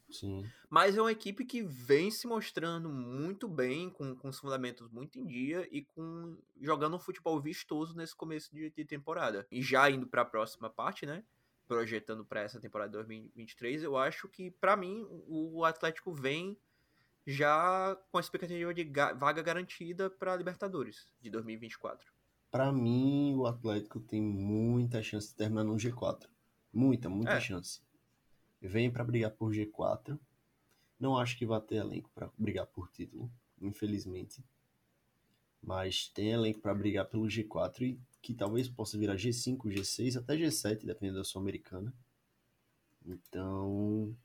Sim. 0.10 0.46
Mas 0.70 0.98
é 0.98 1.02
uma 1.02 1.12
equipe 1.12 1.46
que 1.46 1.64
vem 1.64 2.12
se 2.12 2.28
mostrando 2.28 2.90
muito 2.90 3.48
bem, 3.48 3.90
com, 3.90 4.16
com 4.16 4.30
os 4.30 4.40
fundamentos 4.40 4.90
muito 4.90 5.18
em 5.18 5.26
dia 5.26 5.68
e 5.72 5.84
com 5.84 6.38
jogando 6.60 6.96
um 6.96 7.00
futebol 7.00 7.40
vistoso 7.40 7.96
nesse 7.96 8.16
começo 8.16 8.54
de, 8.54 8.70
de 8.70 8.86
temporada. 8.86 9.48
E 9.50 9.62
já 9.62 9.90
indo 9.90 10.06
para 10.06 10.24
a 10.24 10.26
próxima 10.26 10.70
parte, 10.70 11.06
né? 11.06 11.24
Projetando 11.68 12.26
para 12.26 12.42
essa 12.42 12.60
temporada 12.60 12.92
2023, 12.92 13.84
eu 13.84 13.96
acho 13.96 14.28
que, 14.28 14.52
para 14.52 14.76
mim, 14.76 15.08
o 15.28 15.64
Atlético 15.64 16.14
vem 16.14 16.58
já 17.26 17.98
com 18.12 18.18
a 18.18 18.22
expectativa 18.22 18.74
de 18.74 18.84
ga 18.84 19.14
vaga 19.14 19.42
garantida 19.42 20.10
para 20.10 20.34
a 20.34 20.36
Libertadores 20.36 21.12
de 21.22 21.30
2024. 21.30 22.12
Para 22.50 22.72
mim, 22.72 23.34
o 23.36 23.46
Atlético 23.46 24.00
tem 24.00 24.22
muita 24.22 25.02
chance 25.02 25.30
de 25.30 25.36
terminar 25.36 25.64
no 25.64 25.76
G4. 25.76 26.28
Muita, 26.74 27.10
muita 27.10 27.34
é. 27.34 27.40
chance 27.40 27.82
vem 28.62 28.92
para 28.92 29.04
brigar 29.04 29.32
por 29.32 29.52
G4. 29.52 30.20
Não 31.00 31.18
acho 31.18 31.38
que 31.38 31.46
vai 31.46 31.60
ter 31.62 31.78
elenco 31.78 32.12
para 32.14 32.30
brigar 32.38 32.68
por 32.68 32.90
título, 32.92 33.32
infelizmente. 33.60 34.44
Mas 35.62 36.08
tem 36.10 36.32
elenco 36.32 36.60
para 36.60 36.74
brigar 36.76 37.06
pelo 37.06 37.26
G4 37.26 37.82
e 37.82 38.00
que 38.22 38.36
talvez 38.36 38.70
possa 38.70 38.98
virar 38.98 39.16
G5, 39.16 39.58
G6, 39.66 40.18
até 40.18 40.36
G7, 40.36 40.86
dependendo 40.86 41.20
da 41.20 41.24
Sul-Americana. 41.24 41.94
Então, 43.04 44.16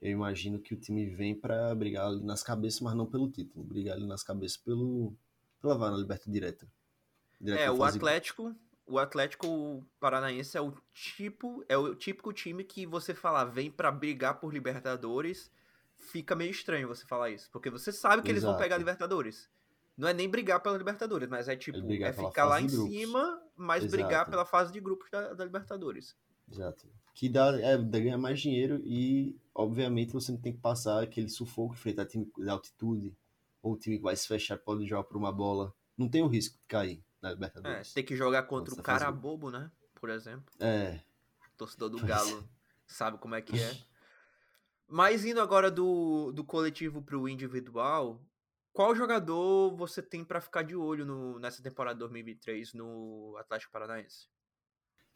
eu 0.00 0.10
imagino 0.10 0.60
que 0.60 0.74
o 0.74 0.76
time 0.78 1.06
vem 1.06 1.34
para 1.34 1.74
brigar 1.74 2.06
ali 2.06 2.24
nas 2.24 2.42
cabeças, 2.42 2.80
mas 2.80 2.94
não 2.94 3.06
pelo 3.06 3.30
título, 3.30 3.64
brigar 3.64 3.96
ali 3.96 4.06
nas 4.06 4.22
cabeças 4.22 4.56
pelo 4.56 5.12
pela 5.60 5.76
vaga 5.76 5.92
na 5.92 5.98
Liberta 5.98 6.30
direta. 6.30 6.68
direta 7.40 7.62
é, 7.64 7.70
o 7.70 7.82
Atlético, 7.82 8.54
o 8.86 8.98
Atlético 8.98 9.84
Paranaense 9.98 10.56
é 10.56 10.60
o 10.60 10.72
tipo, 10.92 11.64
é 11.68 11.76
o 11.76 11.94
típico 11.94 12.32
time 12.32 12.62
que 12.62 12.86
você 12.86 13.12
falar 13.12 13.44
vem 13.44 13.70
para 13.70 13.90
brigar 13.90 14.38
por 14.38 14.52
Libertadores, 14.52 15.50
fica 15.98 16.36
meio 16.36 16.50
estranho 16.50 16.86
você 16.86 17.04
falar 17.04 17.30
isso, 17.30 17.50
porque 17.50 17.70
você 17.70 17.90
sabe 17.90 18.22
que 18.22 18.30
Exato. 18.30 18.32
eles 18.32 18.44
vão 18.44 18.56
pegar 18.56 18.78
Libertadores. 18.78 19.50
Não 19.96 20.06
é 20.06 20.14
nem 20.14 20.28
brigar 20.28 20.60
pela 20.60 20.78
Libertadores, 20.78 21.28
mas 21.28 21.48
é 21.48 21.56
tipo, 21.56 21.78
é 21.92 22.12
ficar 22.12 22.44
lá 22.44 22.60
em 22.60 22.68
cima, 22.68 23.42
mas 23.56 23.82
Exato. 23.82 24.00
brigar 24.00 24.30
pela 24.30 24.44
fase 24.44 24.72
de 24.72 24.78
grupos 24.78 25.10
da, 25.10 25.34
da 25.34 25.44
Libertadores. 25.44 26.14
Exato. 26.50 26.86
Que 27.14 27.28
dá, 27.28 27.58
é, 27.60 27.76
dá 27.76 27.98
ganhar 27.98 28.18
mais 28.18 28.40
dinheiro 28.40 28.80
e, 28.84 29.36
obviamente, 29.54 30.12
você 30.12 30.30
não 30.30 30.38
tem 30.38 30.52
que 30.52 30.60
passar 30.60 31.02
aquele 31.02 31.28
sufoco, 31.28 31.74
enfrentar 31.74 32.06
time 32.06 32.30
de 32.36 32.48
altitude, 32.48 33.16
ou 33.62 33.76
time 33.76 33.96
que 33.96 34.02
vai 34.02 34.14
se 34.14 34.26
fechar 34.26 34.56
pode 34.56 34.86
jogar 34.86 35.04
por 35.04 35.16
uma 35.16 35.32
bola. 35.32 35.74
Não 35.96 36.08
tem 36.08 36.22
o 36.22 36.28
risco 36.28 36.56
de 36.56 36.64
cair 36.68 37.02
na 37.20 37.30
Libertadores. 37.30 37.90
É, 37.90 37.94
tem 37.94 38.04
que 38.04 38.16
jogar 38.16 38.44
contra 38.44 38.72
o 38.72 38.82
cara 38.82 39.06
fazer... 39.06 39.18
bobo, 39.18 39.50
né? 39.50 39.70
Por 39.94 40.10
exemplo. 40.10 40.54
É. 40.60 41.00
O 41.54 41.56
torcedor 41.56 41.90
do 41.90 41.98
Galo 41.98 42.48
sabe 42.86 43.18
como 43.18 43.34
é 43.34 43.42
que 43.42 43.60
é. 43.60 43.76
Mas 44.86 45.24
indo 45.24 45.40
agora 45.40 45.70
do, 45.70 46.32
do 46.32 46.42
coletivo 46.42 47.02
pro 47.02 47.28
individual, 47.28 48.22
qual 48.72 48.94
jogador 48.94 49.76
você 49.76 50.00
tem 50.00 50.24
para 50.24 50.40
ficar 50.40 50.62
de 50.62 50.74
olho 50.74 51.04
no, 51.04 51.38
nessa 51.38 51.62
temporada 51.62 51.98
2023 51.98 52.72
no 52.72 53.36
Atlético 53.38 53.72
Paranaense? 53.72 54.28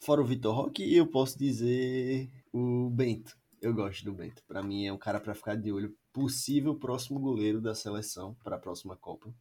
Fora 0.05 0.21
o 0.21 0.25
Vitor 0.25 0.55
Roque, 0.55 0.95
eu 0.95 1.07
posso 1.07 1.39
dizer 1.39 2.31
o 2.53 2.91
Bento. 2.91 3.37
Eu 3.61 3.73
gosto 3.73 4.05
do 4.05 4.13
Bento. 4.13 4.43
Para 4.49 4.63
mim 4.63 4.87
é 4.87 4.93
um 4.93 4.99
cara 4.99 5.21
para 5.21 5.35
ficar 5.35 5.55
de 5.55 5.71
olho, 5.71 5.97
possível 6.13 6.75
próximo 6.75 7.21
goleiro 7.21 7.61
da 7.61 7.75
seleção 7.75 8.35
para 8.43 8.57
a 8.57 8.59
próxima 8.59 8.97
Copa 8.97 9.33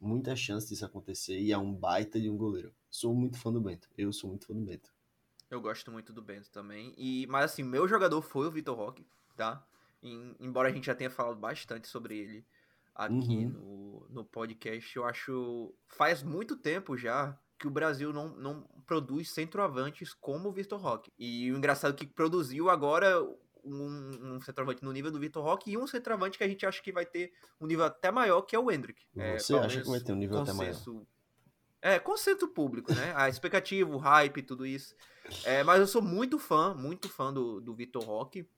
muita 0.00 0.36
chance 0.36 0.68
disso 0.68 0.84
acontecer 0.84 1.38
e 1.38 1.52
é 1.52 1.58
um 1.58 1.72
baita 1.72 2.20
de 2.20 2.30
um 2.30 2.36
goleiro. 2.36 2.72
Sou 2.90 3.14
muito 3.14 3.38
fã 3.38 3.52
do 3.52 3.60
Bento. 3.60 3.88
Eu 3.96 4.12
sou 4.12 4.30
muito 4.30 4.46
fã 4.46 4.54
do 4.54 4.60
Bento. 4.60 4.92
Eu 5.50 5.60
gosto 5.60 5.90
muito 5.90 6.12
do 6.12 6.22
Bento 6.22 6.50
também. 6.50 6.94
E, 6.96 7.26
mas 7.26 7.46
assim, 7.46 7.62
meu 7.62 7.88
jogador 7.88 8.22
foi 8.22 8.46
o 8.46 8.50
Vitor 8.50 8.76
Roque, 8.76 9.06
tá? 9.36 9.64
E, 10.02 10.12
embora 10.40 10.68
a 10.68 10.72
gente 10.72 10.86
já 10.86 10.94
tenha 10.94 11.10
falado 11.10 11.36
bastante 11.36 11.88
sobre 11.88 12.18
ele 12.18 12.46
aqui 12.94 13.46
uhum. 13.46 13.48
no, 13.48 14.06
no 14.10 14.24
podcast, 14.24 14.96
eu 14.96 15.04
acho. 15.04 15.74
Faz 15.86 16.22
muito 16.22 16.56
tempo 16.56 16.96
já 16.96 17.38
que 17.58 17.66
o 17.66 17.70
Brasil 17.70 18.12
não, 18.12 18.28
não 18.28 18.62
produz 18.86 19.30
centroavantes 19.30 20.14
como 20.14 20.48
o 20.48 20.52
Vitor 20.52 20.80
Roque. 20.80 21.12
E 21.18 21.50
o 21.50 21.56
engraçado 21.56 21.94
é 21.94 21.96
que 21.96 22.06
produziu 22.06 22.70
agora 22.70 23.20
um, 23.64 24.34
um 24.34 24.40
centroavante 24.40 24.84
no 24.84 24.92
nível 24.92 25.10
do 25.10 25.18
Vitor 25.18 25.42
Roque 25.42 25.72
e 25.72 25.76
um 25.76 25.86
centroavante 25.86 26.38
que 26.38 26.44
a 26.44 26.48
gente 26.48 26.64
acha 26.64 26.82
que 26.82 26.92
vai 26.92 27.04
ter 27.04 27.32
um 27.60 27.66
nível 27.66 27.84
até 27.84 28.10
maior, 28.10 28.42
que 28.42 28.54
é 28.54 28.58
o 28.58 28.70
Hendrick. 28.70 29.04
É, 29.16 29.38
Você 29.38 29.54
acha 29.54 29.80
que 29.82 29.88
vai 29.88 30.00
ter 30.00 30.12
um 30.12 30.16
nível 30.16 30.40
até 30.40 30.52
maior? 30.52 30.74
É, 31.80 31.98
conceito 31.98 32.48
público, 32.48 32.92
né? 32.92 33.12
A 33.14 33.28
expectativa, 33.28 33.90
o 33.90 33.98
hype, 33.98 34.42
tudo 34.42 34.66
isso. 34.66 34.94
É, 35.44 35.62
mas 35.62 35.80
eu 35.80 35.86
sou 35.86 36.02
muito 36.02 36.38
fã, 36.38 36.74
muito 36.74 37.08
fã 37.08 37.32
do, 37.32 37.60
do 37.60 37.74
Vitor 37.74 38.02
Roque. 38.02 38.48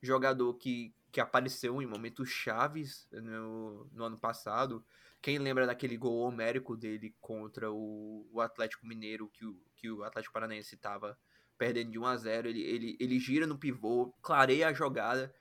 Jogador 0.00 0.54
que, 0.54 0.94
que 1.10 1.20
apareceu 1.20 1.82
em 1.82 1.86
momentos 1.86 2.28
chaves 2.28 3.08
no, 3.12 3.86
no 3.92 4.04
ano 4.04 4.18
passado. 4.18 4.84
Quem 5.26 5.38
lembra 5.38 5.66
daquele 5.66 5.96
gol 5.96 6.20
homérico 6.20 6.76
dele 6.76 7.12
contra 7.20 7.68
o, 7.68 8.24
o 8.32 8.40
Atlético 8.40 8.86
Mineiro, 8.86 9.28
que 9.28 9.44
o, 9.44 9.60
que 9.74 9.90
o 9.90 10.04
Atlético 10.04 10.32
Paranaense 10.32 10.76
estava 10.76 11.18
perdendo 11.58 11.90
de 11.90 11.98
1 11.98 12.06
a 12.06 12.16
0 12.16 12.48
ele, 12.48 12.62
ele, 12.62 12.96
ele 13.00 13.18
gira 13.18 13.44
no 13.44 13.58
pivô, 13.58 14.14
clareia 14.22 14.68
a 14.68 14.72
jogada 14.72 15.34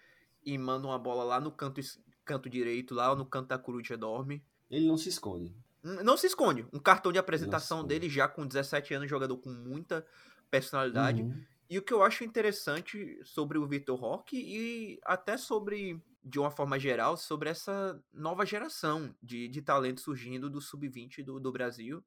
e 0.44 0.58
manda 0.58 0.88
uma 0.88 0.98
bola 0.98 1.24
lá 1.24 1.40
no 1.40 1.52
canto, 1.52 1.80
canto 2.26 2.50
direito, 2.50 2.96
lá 2.96 3.16
no 3.16 3.28
canto 3.28 3.50
da 3.50 3.60
coruja 3.60 3.96
dorme. 3.96 4.44
Ele 4.72 4.88
não 4.88 4.98
se 4.98 5.08
esconde. 5.08 5.56
Não 5.84 6.18
se 6.18 6.26
esconde. 6.26 6.66
Um 6.74 6.80
cartão 6.80 7.12
de 7.12 7.20
apresentação 7.20 7.86
dele 7.86 8.10
já 8.10 8.28
com 8.28 8.48
17 8.48 8.96
anos, 8.96 9.08
jogador 9.08 9.38
com 9.38 9.52
muita 9.52 10.04
personalidade. 10.50 11.22
Uhum. 11.22 11.44
E 11.70 11.78
o 11.78 11.82
que 11.82 11.94
eu 11.94 12.04
acho 12.04 12.24
interessante 12.24 13.20
sobre 13.24 13.58
o 13.58 13.66
Vitor 13.66 14.00
Roque 14.00 14.38
e 14.38 15.00
até 15.04 15.36
sobre, 15.36 16.00
de 16.24 16.40
uma 16.40 16.52
forma 16.52 16.80
geral, 16.80 17.18
sobre 17.18 17.50
essa 17.50 18.00
nova 18.14 18.46
geração 18.46 19.16
de, 19.22 19.48
de 19.48 19.62
talento 19.62 20.02
surgindo 20.02 20.50
do 20.50 20.62
sub-20 20.62 21.24
do, 21.24 21.40
do 21.40 21.52
Brasil. 21.52 22.04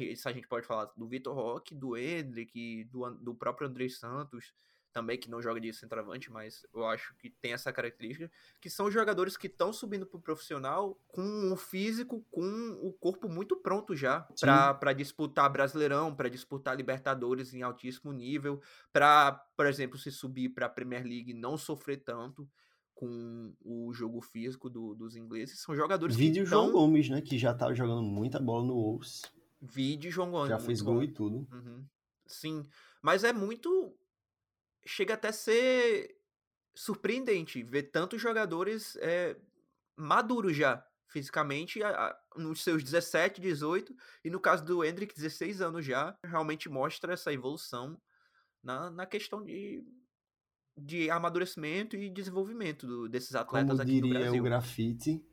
Isso 0.00 0.26
a 0.28 0.32
gente 0.32 0.48
pode 0.48 0.66
falar 0.66 0.90
do 0.96 1.06
Vitor 1.06 1.34
Roque, 1.34 1.74
do 1.74 1.96
Hendrick, 1.96 2.84
do, 2.84 3.10
do 3.10 3.34
próprio 3.34 3.68
André 3.68 3.90
Santos, 3.90 4.54
também 4.94 5.18
que 5.18 5.28
não 5.28 5.42
joga 5.42 5.60
de 5.60 5.72
centroavante, 5.72 6.30
mas 6.30 6.64
eu 6.72 6.86
acho 6.86 7.14
que 7.16 7.28
tem 7.28 7.52
essa 7.52 7.72
característica, 7.72 8.30
que 8.60 8.70
são 8.70 8.90
jogadores 8.90 9.36
que 9.36 9.48
estão 9.48 9.72
subindo 9.72 10.06
para 10.06 10.18
o 10.18 10.22
profissional 10.22 10.96
com 11.08 11.52
o 11.52 11.56
físico, 11.56 12.24
com 12.30 12.78
o 12.80 12.92
corpo 12.92 13.28
muito 13.28 13.56
pronto 13.56 13.94
já 13.96 14.26
para 14.40 14.92
disputar 14.92 15.50
Brasileirão, 15.50 16.14
para 16.14 16.30
disputar 16.30 16.76
Libertadores 16.76 17.52
em 17.52 17.62
altíssimo 17.62 18.12
nível, 18.12 18.60
para, 18.92 19.32
por 19.56 19.66
exemplo, 19.66 19.98
se 19.98 20.12
subir 20.12 20.50
para 20.50 20.66
a 20.66 20.70
Premier 20.70 21.04
League 21.04 21.34
não 21.34 21.58
sofrer 21.58 22.04
tanto 22.04 22.48
com 22.94 23.52
o 23.60 23.92
jogo 23.92 24.20
físico 24.20 24.70
do, 24.70 24.94
dos 24.94 25.16
ingleses. 25.16 25.60
São 25.60 25.74
jogadores 25.74 26.14
Vídeo 26.14 26.44
que 26.44 26.50
João 26.50 26.70
Gomes, 26.70 27.10
né, 27.10 27.20
que 27.20 27.36
já 27.36 27.52
tá 27.52 27.74
jogando 27.74 28.02
muita 28.02 28.38
bola 28.38 28.64
no 28.64 28.74
Wolves. 28.74 29.22
Vide 29.60 30.10
João 30.10 30.30
Gomes. 30.30 30.50
Já 30.50 30.60
fez 30.60 30.80
gol 30.80 30.96
bom. 30.96 31.02
e 31.02 31.08
tudo. 31.08 31.48
Uhum. 31.50 31.84
Sim. 32.26 32.64
Mas 33.02 33.24
é 33.24 33.32
muito. 33.32 33.94
Chega 34.86 35.14
até 35.14 35.32
ser 35.32 36.16
surpreendente 36.74 37.62
ver 37.62 37.84
tantos 37.84 38.20
jogadores 38.20 38.96
é, 38.96 39.36
maduros 39.96 40.56
já, 40.56 40.84
fisicamente, 41.06 41.82
a, 41.82 41.88
a, 41.90 42.18
nos 42.36 42.62
seus 42.62 42.82
17, 42.82 43.40
18, 43.40 43.94
e 44.24 44.30
no 44.30 44.40
caso 44.40 44.64
do 44.64 44.84
Hendrick, 44.84 45.14
16 45.14 45.60
anos 45.60 45.86
já, 45.86 46.16
realmente 46.24 46.68
mostra 46.68 47.12
essa 47.12 47.32
evolução 47.32 48.00
na, 48.62 48.90
na 48.90 49.06
questão 49.06 49.42
de, 49.44 49.84
de 50.76 51.10
amadurecimento 51.10 51.96
e 51.96 52.10
desenvolvimento 52.10 52.86
do, 52.86 53.08
desses 53.08 53.34
atletas 53.34 53.70
Como 53.70 53.82
aqui 53.82 53.92
diria 53.92 54.12
no 54.12 54.18
Brasil. 54.18 54.40
o 54.40 54.44
grafite, 54.44 55.24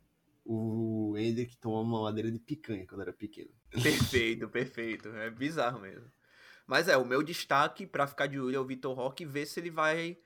o 0.46 1.16
Hendrick 1.18 1.58
tomou 1.58 1.84
uma 1.84 2.04
madeira 2.04 2.32
de 2.32 2.40
picanha 2.40 2.86
quando 2.86 3.02
era 3.02 3.14
pequeno. 3.14 3.52
Perfeito, 3.72 4.48
perfeito. 4.50 5.10
É 5.10 5.30
bizarro 5.30 5.80
mesmo. 5.80 6.12
Mas 6.67 6.88
é, 6.88 6.97
o 6.97 7.06
meu 7.06 7.24
destaque 7.24 7.86
para 7.86 8.08
ficar 8.08 8.28
de 8.28 8.39
olho 8.39 8.56
é 8.56 8.60
o 8.60 8.65
Vitor 8.65 8.95
Roque 8.95 9.24
e 9.24 9.26
ver 9.26 9.45
se 9.45 9.60
ele 9.60 9.71
vai 9.71 10.17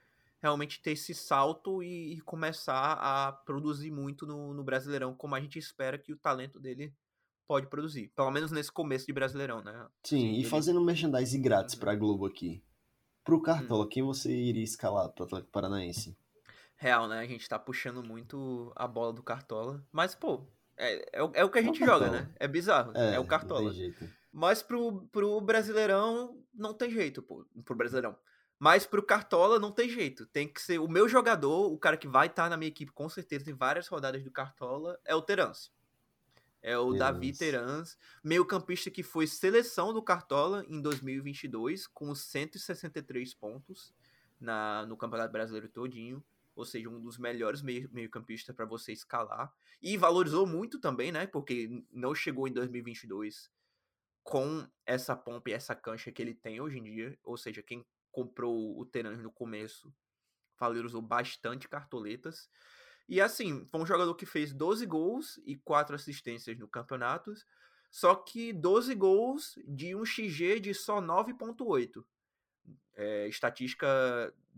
realmente 0.42 0.82
ter 0.82 0.92
esse 0.92 1.14
salto 1.14 1.82
e, 1.82 2.22
começar 2.22 2.94
a 2.94 3.32
produzir 3.32 3.90
muito 3.90 4.28
no, 4.28 4.54
no, 4.54 4.64
Brasileirão, 4.64 5.16
como 5.16 5.34
a 5.34 5.40
gente 5.40 5.58
espera 5.58 5.98
que 5.98 6.14
o 6.14 6.18
talento 6.18 6.60
dele 6.60 6.94
pode 7.48 7.68
produzir. 7.68 8.12
Pelo 8.16 8.30
menos 8.32 8.52
nesse 8.52 8.72
começo 8.72 9.08
de 9.08 9.14
Brasileirão, 9.14 9.64
né? 9.64 9.88
Sim, 10.04 10.20
Sim 10.20 10.32
e 10.34 10.40
ele... 10.42 10.50
fazendo 10.50 10.84
merchandising 10.84 11.42
grátis 11.42 11.74
uhum. 11.74 11.80
pra 11.80 11.96
Globo 11.96 12.26
aqui. 12.26 12.64
Pro 13.24 13.42
Cartola, 13.42 13.86
hum. 13.86 13.90
quem 13.90 14.04
você 14.04 14.32
iria 14.32 14.64
escalar 14.64 15.10
pro 15.10 15.26
Atlético 15.26 15.52
Paranaense? 15.52 16.16
Real, 16.76 17.08
né? 17.08 17.20
A 17.20 17.26
gente 17.26 17.50
tá 17.50 17.58
puxando 17.58 18.04
muito 18.04 18.72
a 18.76 18.88
bola 18.88 19.14
do 19.14 19.24
Cartola. 19.24 19.84
Mas, 19.92 20.14
pô, 20.14 20.46
é, 20.78 21.20
é, 21.20 21.30
é 21.34 21.44
o 21.44 21.50
que 21.50 21.58
a 21.58 21.62
gente 21.64 21.82
é 21.82 21.86
joga, 21.86 22.12
né? 22.12 22.32
É 22.40 22.48
bizarro. 22.48 22.92
É, 22.96 23.16
é 23.16 23.20
o 23.20 23.26
Cartola. 23.26 23.72
Mas 24.38 24.62
pro, 24.62 25.08
pro 25.14 25.40
Brasileirão, 25.40 26.44
não 26.54 26.74
tem 26.74 26.92
jeito, 26.92 27.24
pô. 27.24 27.46
Pro 27.64 27.74
Brasileirão. 27.74 28.18
Mas 28.60 28.86
pro 28.86 29.02
Cartola 29.02 29.58
não 29.60 29.72
tem 29.72 29.88
jeito. 29.88 30.26
Tem 30.26 30.46
que 30.46 30.62
ser 30.62 30.78
o 30.78 30.90
meu 30.90 31.08
jogador, 31.08 31.72
o 31.72 31.78
cara 31.78 31.96
que 31.96 32.06
vai 32.06 32.28
estar 32.28 32.44
tá 32.44 32.50
na 32.50 32.58
minha 32.58 32.68
equipe 32.68 32.92
com 32.92 33.08
certeza 33.08 33.50
em 33.50 33.54
várias 33.54 33.88
rodadas 33.88 34.22
do 34.26 34.30
Cartola, 34.30 35.00
é 35.06 35.16
o 35.16 35.22
Terans. 35.22 35.72
É 36.62 36.78
o 36.78 36.92
Terans. 36.92 37.00
Davi 37.00 37.32
Terans, 37.32 37.98
meio-campista 38.22 38.92
que 38.92 39.04
foi 39.04 39.26
seleção 39.26 39.94
do 39.94 40.04
Cartola 40.04 40.66
em 40.68 40.82
2022, 40.82 41.88
com 41.88 42.14
163 42.14 43.34
pontos 43.36 43.94
na, 44.38 44.86
no 44.86 44.98
Campeonato 44.98 45.32
Brasileiro 45.32 45.70
todinho 45.70 46.22
ou 46.54 46.64
seja, 46.64 46.90
um 46.90 47.02
dos 47.02 47.18
melhores 47.18 47.62
meio-campistas 47.62 48.56
para 48.56 48.66
você 48.66 48.94
escalar. 48.94 49.54
E 49.82 49.98
valorizou 49.98 50.48
muito 50.48 50.80
também, 50.80 51.12
né? 51.12 51.28
Porque 51.28 51.84
não 51.92 52.16
chegou 52.16 52.48
em 52.48 52.54
2022 52.54 53.52
com 54.26 54.68
essa 54.88 55.16
pompa 55.16 55.52
e 55.52 55.54
essa 55.54 55.76
cancha 55.76 56.12
que 56.12 56.20
ele 56.20 56.34
tem 56.34 56.60
hoje 56.60 56.80
em 56.80 56.84
dia. 56.84 57.18
Ou 57.24 57.38
seja, 57.38 57.62
quem 57.62 57.86
comprou 58.12 58.78
o 58.78 58.84
Terãs 58.84 59.22
no 59.22 59.32
começo 59.32 59.94
valorizou 60.60 61.02
bastante 61.02 61.70
cartoletas. 61.70 62.50
E 63.08 63.22
assim, 63.22 63.66
foi 63.68 63.80
um 63.80 63.86
jogador 63.86 64.16
que 64.16 64.26
fez 64.26 64.52
12 64.52 64.84
gols 64.88 65.40
e 65.46 65.56
4 65.56 65.96
assistências 65.96 66.58
no 66.58 66.68
campeonato. 66.68 67.34
Só 67.92 68.16
que 68.16 68.52
12 68.52 68.96
gols 68.96 69.60
de 69.68 69.96
um 69.96 70.04
XG 70.04 70.60
de 70.60 70.74
só 70.74 71.00
9.8 71.00 72.04
é, 72.96 73.28
estatística 73.28 73.88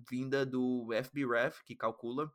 vinda 0.09 0.45
do 0.45 0.87
FBref, 1.03 1.61
que 1.65 1.75
calcula 1.75 2.31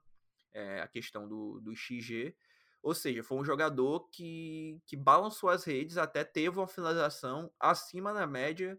é, 0.52 0.82
a 0.82 0.86
questão 0.86 1.26
do, 1.26 1.60
do 1.60 1.74
XG. 1.74 2.36
Ou 2.82 2.94
seja, 2.94 3.22
foi 3.22 3.38
um 3.38 3.44
jogador 3.44 4.08
que, 4.10 4.80
que 4.84 4.96
balançou 4.96 5.48
as 5.48 5.64
redes, 5.64 5.96
até 5.96 6.24
teve 6.24 6.58
uma 6.58 6.66
finalização 6.66 7.50
acima 7.58 8.12
da 8.12 8.26
média 8.26 8.78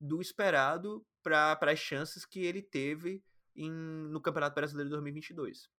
do 0.00 0.20
esperado 0.20 1.06
para 1.22 1.58
as 1.62 1.78
chances 1.78 2.26
que 2.26 2.40
ele 2.40 2.60
teve 2.60 3.22
em, 3.54 3.70
no 3.70 4.20
Campeonato 4.20 4.54
Brasileiro 4.54 4.88
de 4.88 4.94
2022. 4.96 5.70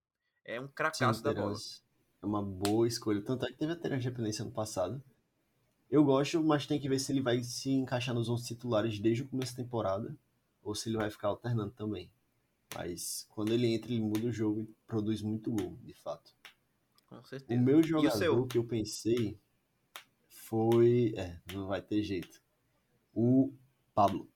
É 0.45 0.59
um 0.59 0.67
cracaço 0.67 1.21
da 1.21 1.33
bola. 1.33 1.55
É 2.21 2.25
uma 2.25 2.41
boa 2.41 2.87
escolha. 2.87 3.21
Tanto 3.21 3.45
é 3.45 3.49
que 3.49 3.57
teve 3.57 3.73
a 3.73 3.75
Terence 3.75 4.09
Dependência 4.09 4.43
ano 4.43 4.51
passado. 4.51 5.03
Eu 5.89 6.03
gosto, 6.03 6.41
mas 6.43 6.65
tem 6.65 6.79
que 6.79 6.89
ver 6.89 6.99
se 6.99 7.11
ele 7.11 7.21
vai 7.21 7.43
se 7.43 7.69
encaixar 7.71 8.15
nos 8.15 8.29
11 8.29 8.47
titulares 8.47 8.99
desde 8.99 9.23
o 9.23 9.27
começo 9.27 9.55
da 9.55 9.63
temporada 9.63 10.15
ou 10.63 10.73
se 10.73 10.89
ele 10.89 10.97
vai 10.97 11.09
ficar 11.11 11.27
alternando 11.27 11.71
também. 11.71 12.09
Mas 12.73 13.27
quando 13.29 13.51
ele 13.51 13.67
entra, 13.67 13.91
ele 13.91 14.01
muda 14.01 14.27
o 14.27 14.31
jogo 14.31 14.61
e 14.61 14.75
produz 14.87 15.21
muito 15.21 15.51
gol, 15.51 15.77
de 15.83 15.93
fato. 15.93 16.33
Com 17.07 17.23
certeza. 17.23 17.59
O 17.59 17.63
meu 17.63 17.81
jogador 17.83 18.39
o 18.39 18.47
que 18.47 18.57
eu 18.57 18.63
pensei 18.63 19.39
foi. 20.27 21.13
É, 21.17 21.39
não 21.53 21.67
vai 21.67 21.81
ter 21.81 22.03
jeito. 22.03 22.41
O 23.13 23.53
Pablo. 23.93 24.29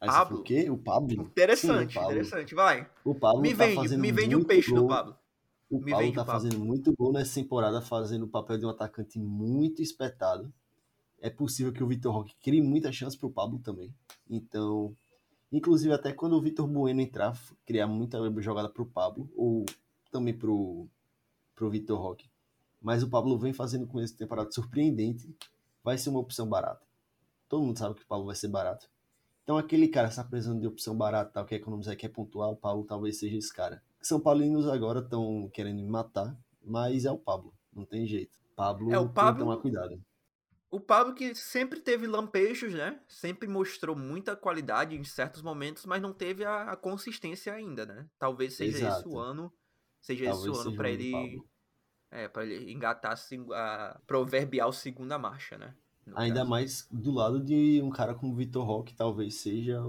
Aí 0.00 0.08
Pablo? 0.08 0.40
o 0.40 0.42
quê? 0.42 0.68
O 0.68 0.76
Pablo? 0.76 1.22
Interessante, 1.22 1.92
Sim, 1.92 1.98
o 1.98 2.00
Pablo. 2.00 2.10
interessante. 2.12 2.54
Vai. 2.54 2.90
O 3.04 3.14
Pablo 3.14 3.42
me 3.42 3.54
tá 3.54 3.64
vende, 3.64 3.76
fazendo 3.76 4.00
me 4.00 4.12
vende 4.12 4.36
um 4.36 4.44
peixe 4.44 4.70
gol. 4.70 4.82
do 4.82 4.88
Pablo. 4.88 5.16
O 5.70 5.78
me 5.78 5.90
Pablo 5.92 6.12
tá 6.12 6.24
fazendo 6.24 6.58
muito 6.58 6.92
gol 6.94 7.12
nessa 7.12 7.34
temporada, 7.34 7.80
fazendo 7.80 8.24
o 8.24 8.28
papel 8.28 8.58
de 8.58 8.66
um 8.66 8.68
atacante 8.68 9.18
muito 9.18 9.80
espetado 9.80 10.52
é 11.22 11.30
possível 11.30 11.72
que 11.72 11.82
o 11.82 11.86
Vitor 11.86 12.12
Roque 12.12 12.34
crie 12.42 12.60
muita 12.60 12.90
chance 12.90 13.16
para 13.16 13.28
o 13.28 13.32
Pablo 13.32 13.60
também. 13.60 13.94
Então, 14.28 14.94
inclusive 15.52 15.94
até 15.94 16.12
quando 16.12 16.32
o 16.32 16.42
Vitor 16.42 16.66
Bueno 16.66 17.00
entrar, 17.00 17.38
criar 17.64 17.86
muita 17.86 18.18
jogada 18.42 18.68
para 18.68 18.82
o 18.82 18.86
Pablo, 18.86 19.30
ou 19.36 19.64
também 20.12 20.36
para 20.36 20.50
o 20.50 20.88
Vitor 21.70 22.00
Roque. 22.00 22.30
Mas 22.80 23.02
o 23.02 23.08
Pablo 23.08 23.38
vem 23.38 23.52
fazendo 23.52 23.86
com 23.86 24.00
esse 24.00 24.16
temporada 24.16 24.50
surpreendente, 24.50 25.34
vai 25.82 25.98
ser 25.98 26.10
uma 26.10 26.20
opção 26.20 26.48
barata. 26.48 26.86
Todo 27.48 27.64
mundo 27.64 27.78
sabe 27.78 27.94
que 27.94 28.02
o 28.02 28.06
Pablo 28.06 28.26
vai 28.26 28.36
ser 28.36 28.48
barato. 28.48 28.88
Então 29.42 29.58
aquele 29.58 29.88
cara 29.88 30.08
está 30.08 30.22
precisando 30.22 30.60
de 30.60 30.66
opção 30.66 30.96
barata, 30.96 31.32
tal, 31.32 31.44
quer 31.44 31.56
economizar, 31.56 31.96
quer 31.96 32.08
pontuar, 32.08 32.50
o 32.50 32.56
Pablo 32.56 32.84
talvez 32.84 33.18
seja 33.18 33.36
esse 33.36 33.52
cara. 33.52 33.82
São 34.00 34.20
Paulinos 34.20 34.68
agora 34.68 35.00
estão 35.00 35.50
querendo 35.52 35.82
me 35.82 35.88
matar, 35.88 36.36
mas 36.64 37.04
é 37.04 37.10
o 37.10 37.18
Pablo, 37.18 37.52
não 37.72 37.84
tem 37.84 38.06
jeito. 38.06 38.38
Pablo, 38.54 38.92
é, 38.92 38.98
o 38.98 39.08
Pablo... 39.08 39.30
tem 39.30 39.34
que 39.34 39.40
tomar 39.40 39.56
cuidado. 39.60 40.02
O 40.70 40.80
Pablo 40.80 41.14
que 41.14 41.34
sempre 41.34 41.80
teve 41.80 42.06
lampejos, 42.06 42.72
né? 42.72 42.98
Sempre 43.06 43.46
mostrou 43.46 43.94
muita 43.94 44.34
qualidade 44.34 44.96
em 44.96 45.04
certos 45.04 45.42
momentos, 45.42 45.84
mas 45.84 46.00
não 46.00 46.14
teve 46.14 46.46
a, 46.46 46.70
a 46.70 46.76
consistência 46.76 47.52
ainda, 47.52 47.84
né? 47.84 48.08
Talvez 48.18 48.54
seja 48.54 48.78
Exato. 48.78 49.00
esse 49.00 49.08
o 49.08 49.18
ano, 49.18 49.52
seja 50.02 50.26
Talvez 50.26 50.44
esse 50.44 50.66
o 50.66 50.68
ano 50.68 50.76
para 50.76 50.90
ele, 50.90 51.42
é, 52.10 52.28
para 52.28 52.44
ele 52.44 52.70
engatar 52.70 53.16
a 53.54 54.00
proverbial 54.06 54.70
segunda 54.72 55.18
marcha, 55.18 55.56
né? 55.56 55.74
Ainda 56.14 56.40
caso. 56.40 56.50
mais 56.50 56.88
do 56.90 57.12
lado 57.12 57.42
de 57.42 57.80
um 57.82 57.88
cara 57.88 58.14
como 58.14 58.32
o 58.32 58.36
Vitor 58.36 58.66
Roque, 58.66 58.92
talvez 58.92 59.36
seja 59.36 59.80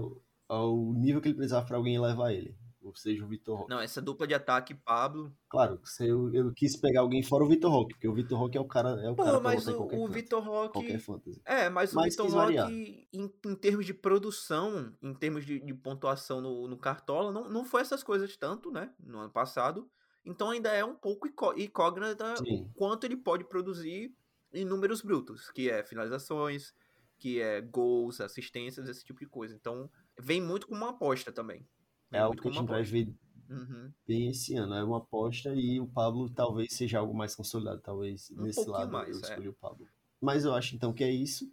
ao 0.48 0.92
nível 0.94 1.20
que 1.20 1.28
ele 1.28 1.34
precisava 1.36 1.66
para 1.66 1.76
alguém 1.76 2.00
levar 2.00 2.32
ele 2.32 2.56
ou 2.84 2.94
seja 2.94 3.24
o 3.24 3.26
Vitor 3.26 3.58
Roque. 3.58 3.70
Não, 3.70 3.80
essa 3.80 4.00
dupla 4.00 4.26
de 4.26 4.34
ataque, 4.34 4.74
Pablo. 4.74 5.34
Claro, 5.48 5.80
eu, 6.00 6.32
eu 6.34 6.52
quis 6.52 6.76
pegar 6.76 7.00
alguém 7.00 7.22
fora 7.22 7.42
o 7.42 7.48
Vitor 7.48 7.70
Roque, 7.70 7.94
porque 7.94 8.06
o 8.06 8.14
Vitor 8.14 8.38
Roque 8.38 8.58
é 8.58 8.60
o 8.60 8.66
cara. 8.66 8.90
É 9.02 9.10
o 9.10 9.16
Pô, 9.16 9.24
cara 9.24 9.40
mas 9.40 9.66
o, 9.66 9.82
o 9.82 10.06
Vitor 10.06 10.42
Roque. 10.44 10.74
Qualquer 10.74 11.00
fantasy. 11.00 11.40
É, 11.44 11.68
mas, 11.70 11.94
mas 11.94 12.18
o 12.18 12.24
Vitor 12.24 12.38
Roque, 12.38 13.08
em, 13.12 13.32
em, 13.44 13.54
termos 13.56 13.86
de 13.86 13.94
produção, 13.94 14.92
em 15.02 15.14
termos 15.14 15.46
de, 15.46 15.58
de 15.58 15.74
pontuação 15.74 16.40
no, 16.40 16.68
no 16.68 16.76
Cartola, 16.76 17.32
não, 17.32 17.48
não 17.48 17.64
foi 17.64 17.80
essas 17.80 18.02
coisas 18.02 18.36
tanto, 18.36 18.70
né? 18.70 18.92
No 19.00 19.18
ano 19.18 19.30
passado. 19.30 19.90
Então 20.24 20.50
ainda 20.50 20.70
é 20.70 20.84
um 20.84 20.94
pouco 20.94 21.28
incógnita 21.56 22.34
o 22.42 22.68
quanto 22.74 23.04
ele 23.04 23.16
pode 23.16 23.44
produzir 23.44 24.14
em 24.52 24.64
números 24.64 25.02
brutos, 25.02 25.50
que 25.50 25.68
é 25.68 25.84
finalizações, 25.84 26.72
que 27.18 27.40
é 27.40 27.60
gols, 27.60 28.20
assistências, 28.20 28.88
esse 28.88 29.04
tipo 29.04 29.20
de 29.20 29.26
coisa. 29.26 29.54
Então, 29.54 29.90
vem 30.18 30.40
muito 30.40 30.66
com 30.66 30.74
uma 30.74 30.90
aposta 30.90 31.32
também. 31.32 31.66
É 32.12 32.18
algo 32.18 32.40
que 32.40 32.48
a 32.48 32.52
gente 32.52 32.68
vai 32.68 32.82
ver 32.82 33.12
uhum. 33.50 33.92
bem 34.06 34.28
esse 34.28 34.54
ano. 34.54 34.74
É 34.74 34.84
uma 34.84 34.98
aposta 34.98 35.52
e 35.54 35.80
o 35.80 35.86
Pablo 35.86 36.30
talvez 36.30 36.72
seja 36.72 36.98
algo 36.98 37.14
mais 37.14 37.34
consolidado. 37.34 37.80
Talvez 37.80 38.30
um 38.30 38.42
nesse 38.42 38.68
lado 38.68 38.92
mais, 38.92 39.08
eu 39.08 39.16
é. 39.16 39.30
escolhi 39.30 39.46
é. 39.48 39.50
o 39.50 39.54
Pablo. 39.54 39.86
Mas 40.20 40.44
eu 40.44 40.54
acho 40.54 40.76
então 40.76 40.92
que 40.92 41.02
é 41.02 41.10
isso. 41.10 41.52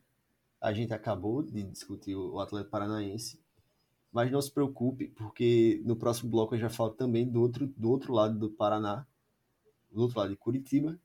A 0.59 0.71
gente 0.71 0.93
acabou 0.93 1.41
de 1.41 1.63
discutir 1.63 2.15
o 2.15 2.39
Atlético 2.39 2.71
Paranaense. 2.71 3.40
Mas 4.11 4.31
não 4.31 4.41
se 4.41 4.51
preocupe, 4.51 5.07
porque 5.07 5.81
no 5.85 5.95
próximo 5.95 6.29
bloco 6.29 6.55
eu 6.55 6.59
já 6.59 6.69
falo 6.69 6.91
também 6.91 7.27
do 7.27 7.41
outro, 7.41 7.67
do 7.77 7.89
outro 7.89 8.13
lado 8.13 8.37
do 8.37 8.49
Paraná, 8.49 9.05
do 9.89 10.01
outro 10.01 10.19
lado 10.19 10.31
de 10.31 10.35
Curitiba, 10.35 10.99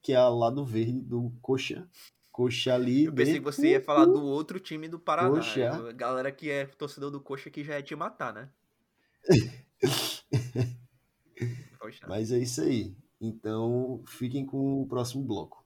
que 0.00 0.12
é 0.12 0.20
o 0.20 0.36
lado 0.36 0.64
verde 0.64 1.00
do 1.00 1.32
Coxa. 1.40 1.88
Coxa 2.32 2.74
ali. 2.74 3.04
Eu 3.04 3.12
pensei 3.12 3.34
que 3.34 3.40
você 3.40 3.72
ia 3.72 3.80
falar 3.80 4.06
do 4.06 4.24
outro 4.24 4.58
time 4.58 4.88
do 4.88 4.98
Paraná. 4.98 5.36
Coxa. 5.36 5.70
A 5.70 5.92
galera 5.92 6.32
que 6.32 6.50
é 6.50 6.66
torcedor 6.66 7.10
do 7.10 7.20
Coxa 7.20 7.50
que 7.50 7.62
já 7.62 7.74
é 7.74 7.82
te 7.82 7.94
matar, 7.94 8.32
né? 8.32 8.48
Mas 12.08 12.32
é 12.32 12.38
isso 12.38 12.62
aí. 12.62 12.96
Então, 13.20 14.02
fiquem 14.06 14.44
com 14.44 14.82
o 14.82 14.86
próximo 14.86 15.22
bloco. 15.22 15.61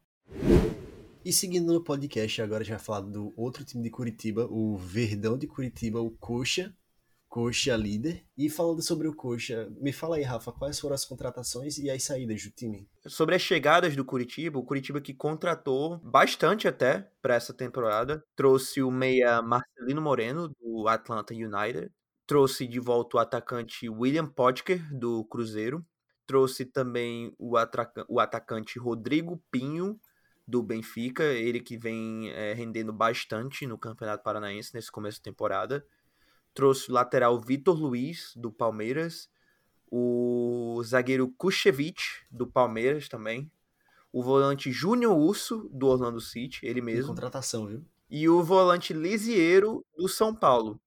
E 1.26 1.32
seguindo 1.32 1.72
no 1.72 1.82
podcast, 1.82 2.40
agora 2.40 2.62
já 2.62 2.78
falado 2.78 3.10
do 3.10 3.34
outro 3.36 3.64
time 3.64 3.82
de 3.82 3.90
Curitiba, 3.90 4.46
o 4.48 4.76
Verdão 4.76 5.36
de 5.36 5.48
Curitiba, 5.48 6.00
o 6.00 6.12
Coxa. 6.12 6.72
Coxa 7.28 7.74
líder. 7.74 8.24
E 8.38 8.48
falando 8.48 8.80
sobre 8.80 9.08
o 9.08 9.12
Coxa, 9.12 9.68
me 9.80 9.92
fala 9.92 10.18
aí, 10.18 10.22
Rafa, 10.22 10.52
quais 10.52 10.78
foram 10.78 10.94
as 10.94 11.04
contratações 11.04 11.78
e 11.78 11.90
as 11.90 12.04
saídas 12.04 12.44
do 12.44 12.50
time? 12.52 12.88
Sobre 13.08 13.34
as 13.34 13.42
chegadas 13.42 13.96
do 13.96 14.04
Curitiba, 14.04 14.60
o 14.60 14.62
Curitiba 14.62 15.00
que 15.00 15.12
contratou 15.12 15.98
bastante 15.98 16.68
até 16.68 17.10
para 17.20 17.34
essa 17.34 17.52
temporada. 17.52 18.22
Trouxe 18.36 18.80
o 18.80 18.88
meia 18.88 19.42
Marcelino 19.42 20.00
Moreno, 20.00 20.54
do 20.60 20.86
Atlanta 20.86 21.34
United 21.34 21.90
trouxe 22.24 22.68
de 22.68 22.80
volta 22.80 23.16
o 23.16 23.20
atacante 23.20 23.88
William 23.88 24.26
Potker, 24.26 24.80
do 24.92 25.24
Cruzeiro, 25.26 25.86
trouxe 26.26 26.64
também 26.64 27.32
o, 27.38 27.54
o 28.08 28.20
atacante 28.20 28.78
Rodrigo 28.80 29.40
Pinho, 29.50 29.96
do 30.46 30.62
Benfica, 30.62 31.24
ele 31.24 31.60
que 31.60 31.76
vem 31.76 32.30
é, 32.30 32.52
rendendo 32.52 32.92
bastante 32.92 33.66
no 33.66 33.76
Campeonato 33.76 34.22
Paranaense 34.22 34.74
nesse 34.74 34.90
começo 34.92 35.18
de 35.18 35.22
temporada. 35.22 35.84
Trouxe 36.54 36.90
o 36.90 36.94
lateral 36.94 37.38
Vitor 37.40 37.76
Luiz, 37.78 38.32
do 38.36 38.50
Palmeiras, 38.50 39.28
o 39.90 40.80
zagueiro 40.84 41.28
Kuchevich, 41.36 42.24
do 42.30 42.46
Palmeiras 42.46 43.08
também, 43.08 43.50
o 44.12 44.22
volante 44.22 44.72
Júnior 44.72 45.16
Urso, 45.16 45.68
do 45.72 45.88
Orlando 45.88 46.20
City, 46.20 46.64
ele 46.64 46.80
mesmo. 46.80 47.08
contratação, 47.08 47.66
viu? 47.66 47.84
E 48.08 48.28
o 48.28 48.42
volante 48.42 48.92
Lisiero, 48.92 49.84
do 49.96 50.08
São 50.08 50.34
Paulo. 50.34 50.80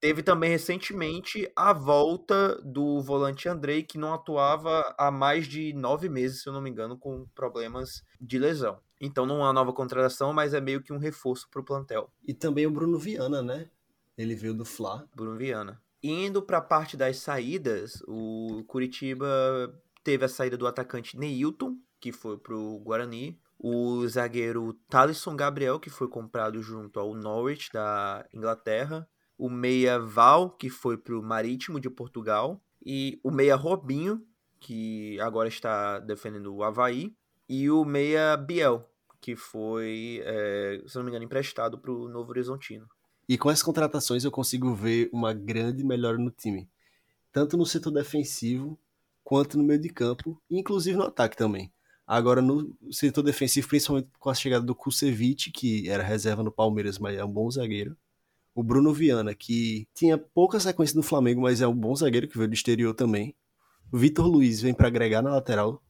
Teve 0.00 0.22
também 0.22 0.48
recentemente 0.48 1.50
a 1.56 1.72
volta 1.72 2.54
do 2.62 3.00
volante 3.00 3.48
Andrei, 3.48 3.82
que 3.82 3.98
não 3.98 4.14
atuava 4.14 4.94
há 4.96 5.10
mais 5.10 5.48
de 5.48 5.72
nove 5.72 6.08
meses, 6.08 6.42
se 6.42 6.48
eu 6.48 6.52
não 6.52 6.60
me 6.60 6.70
engano, 6.70 6.96
com 6.96 7.26
problemas 7.34 8.04
de 8.20 8.38
lesão. 8.38 8.80
Então 9.00 9.24
não 9.24 9.36
é 9.36 9.44
uma 9.44 9.52
nova 9.52 9.72
contratação, 9.72 10.32
mas 10.32 10.54
é 10.54 10.60
meio 10.60 10.82
que 10.82 10.92
um 10.92 10.98
reforço 10.98 11.48
para 11.50 11.60
o 11.60 11.64
plantel. 11.64 12.10
E 12.26 12.34
também 12.34 12.66
o 12.66 12.70
Bruno 12.70 12.98
Viana, 12.98 13.42
né? 13.42 13.70
Ele 14.16 14.34
veio 14.34 14.54
do 14.54 14.64
Fla. 14.64 15.08
Bruno 15.14 15.36
Viana. 15.36 15.80
Indo 16.02 16.42
para 16.42 16.58
a 16.58 16.62
parte 16.62 16.96
das 16.96 17.18
saídas, 17.18 18.02
o 18.06 18.64
Curitiba 18.66 19.26
teve 20.02 20.24
a 20.24 20.28
saída 20.28 20.56
do 20.56 20.66
atacante 20.66 21.18
Neilton, 21.18 21.76
que 22.00 22.12
foi 22.12 22.38
para 22.38 22.56
o 22.56 22.78
Guarani. 22.80 23.40
O 23.58 24.06
zagueiro 24.06 24.72
Thalisson 24.88 25.34
Gabriel, 25.34 25.80
que 25.80 25.90
foi 25.90 26.08
comprado 26.08 26.62
junto 26.62 27.00
ao 27.00 27.14
Norwich 27.14 27.70
da 27.72 28.24
Inglaterra 28.32 29.08
o 29.38 29.48
meia 29.48 30.00
Val, 30.00 30.50
que 30.50 30.68
foi 30.68 30.98
para 30.98 31.16
o 31.16 31.22
Marítimo 31.22 31.78
de 31.78 31.88
Portugal, 31.88 32.60
e 32.84 33.20
o 33.22 33.30
meia 33.30 33.54
Robinho, 33.54 34.26
que 34.58 35.18
agora 35.20 35.48
está 35.48 36.00
defendendo 36.00 36.52
o 36.52 36.64
Havaí, 36.64 37.14
e 37.48 37.70
o 37.70 37.84
meia 37.84 38.36
Biel, 38.36 38.87
que 39.20 39.36
foi, 39.36 40.22
é, 40.24 40.82
se 40.86 40.96
não 40.96 41.02
me 41.04 41.10
engano, 41.10 41.24
emprestado 41.24 41.78
para 41.78 41.92
o 41.92 42.08
Novo 42.08 42.30
Horizontino. 42.30 42.86
E 43.28 43.36
com 43.36 43.50
essas 43.50 43.62
contratações 43.62 44.24
eu 44.24 44.30
consigo 44.30 44.74
ver 44.74 45.10
uma 45.12 45.32
grande 45.32 45.84
melhora 45.84 46.16
no 46.16 46.30
time, 46.30 46.68
tanto 47.32 47.56
no 47.56 47.66
setor 47.66 47.90
defensivo 47.90 48.78
quanto 49.22 49.58
no 49.58 49.64
meio 49.64 49.80
de 49.80 49.90
campo, 49.90 50.40
inclusive 50.50 50.96
no 50.96 51.04
ataque 51.04 51.36
também. 51.36 51.72
Agora, 52.06 52.40
no 52.40 52.74
setor 52.90 53.22
defensivo, 53.22 53.68
principalmente 53.68 54.08
com 54.18 54.30
a 54.30 54.34
chegada 54.34 54.64
do 54.64 54.74
Kusevich, 54.74 55.50
que 55.50 55.90
era 55.90 56.02
reserva 56.02 56.42
no 56.42 56.50
Palmeiras, 56.50 56.98
mas 56.98 57.18
é 57.18 57.24
um 57.24 57.30
bom 57.30 57.50
zagueiro 57.50 57.94
o 58.58 58.62
Bruno 58.64 58.92
Viana, 58.92 59.36
que 59.36 59.86
tinha 59.94 60.18
pouca 60.18 60.58
sequência 60.58 60.96
no 60.96 61.02
Flamengo, 61.04 61.42
mas 61.42 61.60
é 61.60 61.68
um 61.68 61.76
bom 61.76 61.94
zagueiro 61.94 62.26
que 62.26 62.36
veio 62.36 62.48
do 62.48 62.54
exterior 62.54 62.92
também. 62.92 63.32
O 63.92 63.96
Vitor 63.96 64.26
Luiz 64.26 64.60
vem 64.60 64.74
para 64.74 64.88
agregar 64.88 65.22
na 65.22 65.30
lateral. 65.30 65.80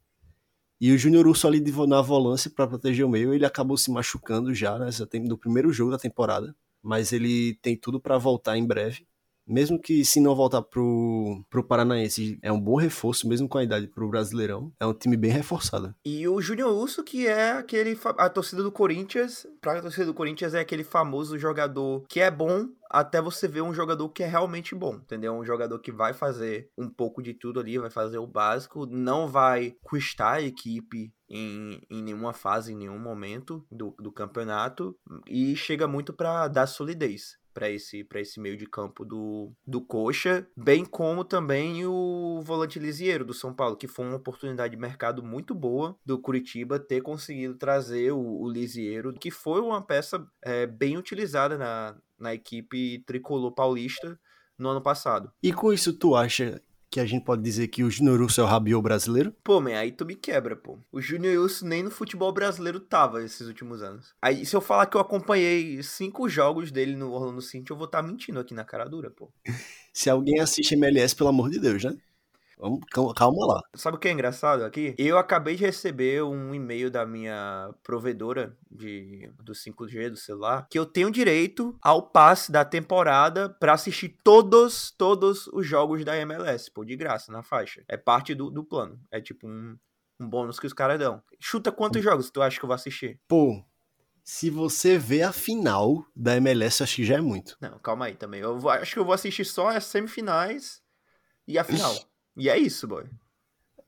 E 0.80 0.92
o 0.92 0.98
Júnior 0.98 1.26
Urso 1.26 1.46
ali 1.46 1.60
na 1.86 2.00
volância 2.00 2.50
para 2.50 2.66
proteger 2.66 3.04
o 3.04 3.08
meio, 3.08 3.34
ele 3.34 3.44
acabou 3.44 3.76
se 3.76 3.90
machucando 3.90 4.54
já 4.54 4.78
nessa 4.78 5.06
no 5.28 5.38
primeiro 5.38 5.72
jogo 5.72 5.90
da 5.90 5.98
temporada, 5.98 6.54
mas 6.82 7.12
ele 7.12 7.54
tem 7.62 7.76
tudo 7.76 8.00
para 8.00 8.16
voltar 8.18 8.56
em 8.56 8.66
breve 8.66 9.06
mesmo 9.48 9.80
que 9.80 10.04
se 10.04 10.20
não 10.20 10.34
voltar 10.34 10.62
pro, 10.62 11.42
pro 11.48 11.64
Paranaense, 11.64 12.38
é 12.42 12.52
um 12.52 12.60
bom 12.60 12.76
reforço, 12.76 13.28
mesmo 13.28 13.48
com 13.48 13.58
a 13.58 13.64
idade 13.64 13.86
pro 13.86 14.08
Brasileirão. 14.08 14.72
É 14.78 14.86
um 14.86 14.94
time 14.94 15.16
bem 15.16 15.30
reforçado. 15.30 15.94
E 16.04 16.26
o 16.28 16.40
Júnior 16.40 16.72
Urso, 16.72 17.02
que 17.02 17.26
é 17.26 17.52
aquele. 17.52 17.98
A 18.18 18.28
torcida 18.28 18.62
do 18.62 18.70
Corinthians, 18.72 19.46
pra 19.60 19.80
torcida 19.80 20.06
do 20.06 20.14
Corinthians, 20.14 20.54
é 20.54 20.60
aquele 20.60 20.84
famoso 20.84 21.38
jogador 21.38 22.04
que 22.08 22.20
é 22.20 22.30
bom, 22.30 22.68
até 22.90 23.20
você 23.20 23.46
ver 23.46 23.62
um 23.62 23.74
jogador 23.74 24.08
que 24.08 24.22
é 24.22 24.26
realmente 24.26 24.74
bom, 24.74 24.94
entendeu? 24.94 25.34
Um 25.34 25.44
jogador 25.44 25.78
que 25.78 25.92
vai 25.92 26.12
fazer 26.12 26.70
um 26.76 26.88
pouco 26.88 27.22
de 27.22 27.34
tudo 27.34 27.60
ali, 27.60 27.78
vai 27.78 27.90
fazer 27.90 28.18
o 28.18 28.26
básico, 28.26 28.86
não 28.86 29.28
vai 29.28 29.74
custar 29.82 30.34
a 30.34 30.42
equipe 30.42 31.12
em, 31.28 31.80
em 31.90 32.02
nenhuma 32.02 32.32
fase, 32.32 32.72
em 32.72 32.76
nenhum 32.76 32.98
momento 32.98 33.64
do, 33.70 33.94
do 33.98 34.10
campeonato 34.10 34.96
e 35.26 35.54
chega 35.56 35.86
muito 35.86 36.12
para 36.12 36.48
dar 36.48 36.66
solidez 36.66 37.36
para 37.58 37.68
esse, 37.68 38.06
esse 38.14 38.38
meio 38.38 38.56
de 38.56 38.66
campo 38.66 39.04
do, 39.04 39.52
do 39.66 39.80
Coxa, 39.80 40.46
bem 40.56 40.84
como 40.84 41.24
também 41.24 41.84
o 41.84 42.40
volante 42.44 42.78
Lisieiro 42.78 43.24
do 43.24 43.34
São 43.34 43.52
Paulo, 43.52 43.76
que 43.76 43.88
foi 43.88 44.06
uma 44.06 44.16
oportunidade 44.16 44.76
de 44.76 44.80
mercado 44.80 45.24
muito 45.24 45.56
boa 45.56 45.98
do 46.06 46.20
Curitiba 46.20 46.78
ter 46.78 47.00
conseguido 47.00 47.56
trazer 47.56 48.12
o, 48.12 48.42
o 48.42 48.48
Lisieiro, 48.48 49.12
que 49.12 49.32
foi 49.32 49.60
uma 49.60 49.82
peça 49.82 50.24
é, 50.40 50.68
bem 50.68 50.96
utilizada 50.96 51.58
na, 51.58 51.96
na 52.16 52.32
equipe 52.32 53.02
tricolor 53.04 53.50
paulista 53.50 54.16
no 54.56 54.68
ano 54.68 54.80
passado. 54.80 55.32
E 55.42 55.52
com 55.52 55.72
isso, 55.72 55.92
tu 55.92 56.14
acha 56.14 56.62
que 56.90 57.00
a 57.00 57.06
gente 57.06 57.24
pode 57.24 57.42
dizer 57.42 57.68
que 57.68 57.82
o 57.82 57.90
Júnior 57.90 58.20
Urso 58.20 58.40
é 58.40 58.44
o 58.44 58.46
Rabiot 58.46 58.82
brasileiro? 58.82 59.34
Pô, 59.44 59.60
man, 59.60 59.76
aí 59.76 59.92
tu 59.92 60.06
me 60.06 60.14
quebra, 60.14 60.56
pô. 60.56 60.78
O 60.90 61.00
Júnior 61.00 61.42
Urso 61.42 61.66
nem 61.66 61.82
no 61.82 61.90
futebol 61.90 62.32
brasileiro 62.32 62.80
tava 62.80 63.22
esses 63.22 63.46
últimos 63.46 63.82
anos. 63.82 64.14
Aí, 64.22 64.44
se 64.46 64.56
eu 64.56 64.60
falar 64.60 64.86
que 64.86 64.96
eu 64.96 65.00
acompanhei 65.00 65.82
cinco 65.82 66.28
jogos 66.28 66.70
dele 66.70 66.96
no 66.96 67.12
Orlando 67.12 67.42
City, 67.42 67.70
eu 67.70 67.76
vou 67.76 67.86
estar 67.86 68.02
tá 68.02 68.08
mentindo 68.08 68.40
aqui 68.40 68.54
na 68.54 68.64
cara 68.64 68.86
dura, 68.86 69.10
pô. 69.10 69.30
se 69.92 70.08
alguém 70.08 70.40
assiste 70.40 70.74
MLS, 70.74 71.14
pelo 71.14 71.30
amor 71.30 71.50
de 71.50 71.58
Deus, 71.58 71.84
né? 71.84 71.96
Vamos, 72.58 72.80
calma 73.14 73.46
lá. 73.46 73.60
Sabe 73.74 73.96
o 73.96 74.00
que 74.00 74.08
é 74.08 74.12
engraçado 74.12 74.64
aqui? 74.64 74.94
Eu 74.98 75.16
acabei 75.16 75.54
de 75.54 75.64
receber 75.64 76.22
um 76.24 76.52
e-mail 76.52 76.90
da 76.90 77.06
minha 77.06 77.72
provedora 77.84 78.56
de, 78.68 79.30
do 79.40 79.52
5G 79.52 80.10
do 80.10 80.16
celular 80.16 80.66
que 80.68 80.78
eu 80.78 80.84
tenho 80.84 81.10
direito 81.10 81.78
ao 81.80 82.02
passe 82.02 82.50
da 82.50 82.64
temporada 82.64 83.48
para 83.48 83.72
assistir 83.72 84.18
todos, 84.24 84.90
todos 84.90 85.46
os 85.48 85.66
jogos 85.66 86.04
da 86.04 86.16
MLS, 86.18 86.70
pô, 86.70 86.84
de 86.84 86.96
graça, 86.96 87.30
na 87.30 87.42
faixa. 87.42 87.84
É 87.88 87.96
parte 87.96 88.34
do, 88.34 88.50
do 88.50 88.64
plano. 88.64 89.00
É 89.10 89.20
tipo 89.20 89.46
um, 89.46 89.78
um 90.18 90.28
bônus 90.28 90.58
que 90.58 90.66
os 90.66 90.72
caras 90.72 90.98
dão. 90.98 91.22
Chuta 91.38 91.70
quantos 91.70 92.02
jogos 92.02 92.30
tu 92.30 92.42
acha 92.42 92.58
que 92.58 92.64
eu 92.64 92.68
vou 92.68 92.74
assistir? 92.74 93.20
Pô, 93.28 93.64
se 94.24 94.50
você 94.50 94.98
vê 94.98 95.22
a 95.22 95.32
final 95.32 96.04
da 96.14 96.36
MLS, 96.36 96.82
acho 96.82 96.96
que 96.96 97.04
já 97.04 97.16
é 97.16 97.20
muito. 97.20 97.56
Não, 97.60 97.78
calma 97.78 98.06
aí 98.06 98.14
também. 98.14 98.40
Eu 98.40 98.58
vou, 98.58 98.70
acho 98.70 98.92
que 98.92 98.98
eu 98.98 99.04
vou 99.04 99.14
assistir 99.14 99.44
só 99.44 99.68
as 99.68 99.84
semifinais 99.84 100.82
e 101.46 101.56
a 101.56 101.64
final. 101.64 101.94
E 102.38 102.48
é 102.48 102.56
isso, 102.56 102.86
boy. 102.86 103.04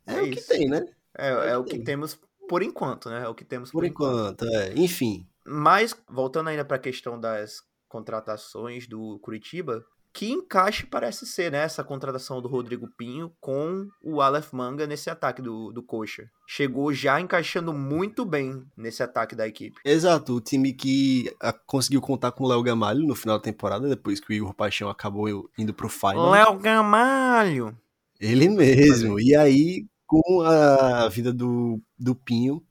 É, 0.06 0.14
é 0.14 0.22
o 0.22 0.26
isso. 0.26 0.48
que 0.48 0.54
tem, 0.54 0.68
né? 0.68 0.84
É, 1.16 1.28
é, 1.28 1.50
é 1.50 1.56
o 1.56 1.64
que, 1.64 1.78
que 1.78 1.84
temos 1.84 2.18
por 2.48 2.62
enquanto, 2.62 3.08
né? 3.08 3.22
É 3.24 3.28
o 3.28 3.34
que 3.34 3.44
temos 3.44 3.70
por, 3.70 3.78
por 3.78 3.86
enquanto. 3.86 4.44
enquanto. 4.44 4.54
é. 4.54 4.72
Enfim. 4.74 5.26
Mas, 5.46 5.94
voltando 6.08 6.48
ainda 6.48 6.64
para 6.64 6.76
a 6.76 6.80
questão 6.80 7.18
das 7.18 7.62
contratações 7.88 8.86
do 8.86 9.18
Curitiba, 9.20 9.84
que 10.12 10.30
encaixe 10.30 10.86
parece 10.86 11.24
ser, 11.26 11.52
né, 11.52 11.58
essa 11.58 11.84
contratação 11.84 12.42
do 12.42 12.48
Rodrigo 12.48 12.88
Pinho 12.96 13.32
com 13.40 13.86
o 14.02 14.20
Aleph 14.20 14.52
Manga 14.52 14.86
nesse 14.86 15.08
ataque 15.08 15.40
do, 15.40 15.72
do 15.72 15.82
Coxa. 15.82 16.28
Chegou 16.46 16.92
já 16.92 17.20
encaixando 17.20 17.72
muito 17.72 18.24
bem 18.24 18.64
nesse 18.76 19.02
ataque 19.02 19.36
da 19.36 19.46
equipe. 19.46 19.80
Exato, 19.84 20.34
o 20.34 20.40
time 20.40 20.72
que 20.72 21.34
a, 21.40 21.52
conseguiu 21.52 22.00
contar 22.00 22.32
com 22.32 22.44
o 22.44 22.48
Léo 22.48 22.62
Gamalho 22.62 23.06
no 23.06 23.14
final 23.14 23.38
da 23.38 23.42
temporada, 23.44 23.88
depois 23.88 24.20
que 24.20 24.32
o 24.32 24.32
Igor 24.32 24.54
Paixão 24.54 24.88
acabou 24.88 25.48
indo 25.56 25.72
pro 25.72 25.88
final. 25.88 26.30
Léo 26.30 26.58
Gamalho! 26.58 27.76
Ele 28.20 28.48
mesmo. 28.48 29.18
E 29.18 29.34
aí, 29.34 29.86
com 30.06 30.42
a 30.42 31.08
vida 31.08 31.32
do, 31.32 31.80
do 31.98 32.14
Pinho, 32.14 32.62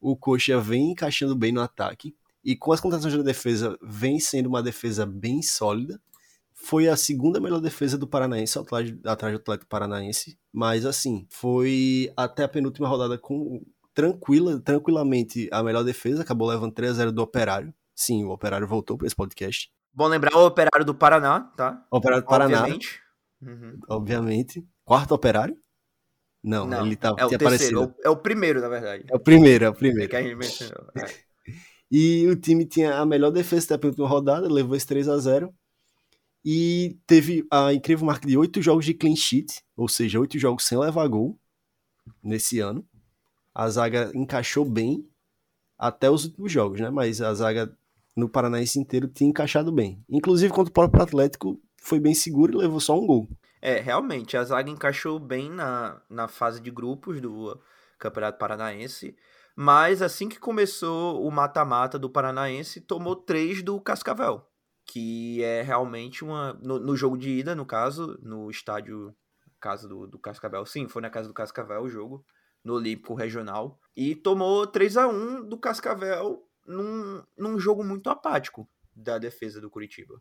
o 0.00 0.16
Coxa 0.16 0.60
vem 0.60 0.92
encaixando 0.92 1.34
bem 1.34 1.50
no 1.50 1.62
ataque. 1.62 2.14
E 2.44 2.54
com 2.54 2.72
as 2.72 2.80
contratações 2.80 3.16
da 3.16 3.22
defesa, 3.22 3.76
vem 3.82 4.20
sendo 4.20 4.48
uma 4.48 4.62
defesa 4.62 5.04
bem 5.04 5.42
sólida 5.42 6.00
foi 6.60 6.88
a 6.88 6.96
segunda 6.96 7.40
melhor 7.40 7.60
defesa 7.60 7.96
do 7.96 8.06
Paranaense, 8.06 8.58
atrás, 8.58 8.92
atrás 9.06 9.32
do 9.32 9.40
Atlético 9.40 9.68
Paranaense. 9.68 10.36
Mas, 10.52 10.84
assim, 10.84 11.26
foi 11.30 12.12
até 12.16 12.42
a 12.42 12.48
penúltima 12.48 12.88
rodada 12.88 13.16
com 13.16 13.64
tranquila, 13.94 14.60
tranquilamente 14.60 15.48
a 15.52 15.62
melhor 15.62 15.84
defesa. 15.84 16.22
Acabou 16.22 16.48
levando 16.48 16.74
3x0 16.74 17.12
do 17.12 17.22
Operário. 17.22 17.72
Sim, 17.94 18.24
o 18.24 18.30
Operário 18.30 18.66
voltou 18.66 18.98
para 18.98 19.06
esse 19.06 19.14
podcast. 19.14 19.70
Bom 19.94 20.08
lembrar 20.08 20.36
o 20.36 20.46
Operário 20.46 20.84
do 20.84 20.94
Paraná, 20.94 21.40
tá? 21.56 21.86
O 21.90 21.96
Operário 21.96 22.24
do 22.24 22.28
Paraná. 22.28 22.62
Obviamente. 22.62 23.00
Uhum. 23.40 23.78
Obviamente. 23.88 24.66
Quarto 24.88 25.12
Operário? 25.12 25.54
Não, 26.42 26.66
Não 26.66 26.86
ele 26.86 26.96
tá, 26.96 27.14
é 27.18 27.26
o 27.26 27.28
terceiro, 27.28 27.94
é 28.02 28.08
o 28.08 28.16
primeiro, 28.16 28.58
na 28.58 28.70
verdade. 28.70 29.04
É 29.06 29.14
o 29.14 29.20
primeiro, 29.20 29.66
é 29.66 29.68
o 29.68 29.74
primeiro. 29.74 30.16
É 30.16 30.34
mencionou. 30.34 30.86
É. 30.96 31.54
e 31.90 32.26
o 32.26 32.34
time 32.34 32.64
tinha 32.64 32.96
a 32.96 33.04
melhor 33.04 33.30
defesa 33.30 33.68
da 33.68 33.78
penúltima 33.78 34.08
rodada, 34.08 34.50
levou 34.50 34.74
esse 34.74 34.86
3 34.86 35.06
a 35.10 35.18
0 35.18 35.54
e 36.42 36.96
teve 37.06 37.46
a 37.50 37.74
incrível 37.74 38.06
marca 38.06 38.26
de 38.26 38.38
oito 38.38 38.62
jogos 38.62 38.86
de 38.86 38.94
clean 38.94 39.14
sheet, 39.14 39.62
ou 39.76 39.88
seja, 39.88 40.18
oito 40.18 40.38
jogos 40.38 40.64
sem 40.64 40.78
levar 40.78 41.06
gol 41.06 41.38
nesse 42.22 42.58
ano. 42.58 42.82
A 43.54 43.68
zaga 43.68 44.10
encaixou 44.14 44.64
bem 44.64 45.06
até 45.76 46.10
os 46.10 46.24
últimos 46.24 46.50
jogos, 46.50 46.80
né? 46.80 46.88
Mas 46.88 47.20
a 47.20 47.34
zaga 47.34 47.70
no 48.16 48.26
Paranaense 48.26 48.78
inteiro 48.78 49.06
tinha 49.06 49.28
encaixado 49.28 49.70
bem. 49.70 50.02
Inclusive 50.08 50.50
contra 50.50 50.70
o 50.70 50.74
próprio 50.74 51.02
Atlético 51.02 51.60
foi 51.76 52.00
bem 52.00 52.14
seguro 52.14 52.54
e 52.54 52.56
levou 52.56 52.80
só 52.80 52.98
um 52.98 53.06
gol. 53.06 53.28
É, 53.60 53.80
realmente, 53.80 54.36
a 54.36 54.44
zaga 54.44 54.70
encaixou 54.70 55.18
bem 55.18 55.50
na, 55.50 56.00
na 56.08 56.28
fase 56.28 56.60
de 56.60 56.70
grupos 56.70 57.20
do 57.20 57.60
Campeonato 57.98 58.38
Paranaense. 58.38 59.16
Mas 59.56 60.02
assim 60.02 60.28
que 60.28 60.38
começou 60.38 61.26
o 61.26 61.30
mata-mata 61.30 61.98
do 61.98 62.08
Paranaense, 62.08 62.80
tomou 62.80 63.16
três 63.16 63.62
do 63.62 63.80
Cascavel 63.80 64.46
que 64.88 65.42
é 65.44 65.60
realmente 65.60 66.24
uma. 66.24 66.54
No, 66.62 66.78
no, 66.78 66.96
jogo 66.96 67.18
de 67.18 67.28
ida, 67.28 67.54
no 67.54 67.66
caso, 67.66 68.18
no 68.22 68.50
estádio 68.50 69.14
casa 69.60 69.86
do, 69.86 70.06
do 70.06 70.18
Cascavel. 70.18 70.64
Sim, 70.64 70.88
foi 70.88 71.02
na 71.02 71.10
casa 71.10 71.28
do 71.28 71.34
Cascavel 71.34 71.82
o 71.82 71.88
jogo, 71.88 72.24
no 72.64 72.74
Olímpico 72.74 73.14
Regional. 73.14 73.78
E 73.96 74.14
tomou 74.14 74.66
3 74.66 74.96
a 74.96 75.06
1 75.06 75.48
do 75.48 75.58
Cascavel 75.58 76.42
num, 76.66 77.22
num 77.36 77.58
jogo 77.58 77.84
muito 77.84 78.08
apático 78.08 78.68
da 78.94 79.18
defesa 79.18 79.60
do 79.60 79.70
Curitiba. 79.70 80.14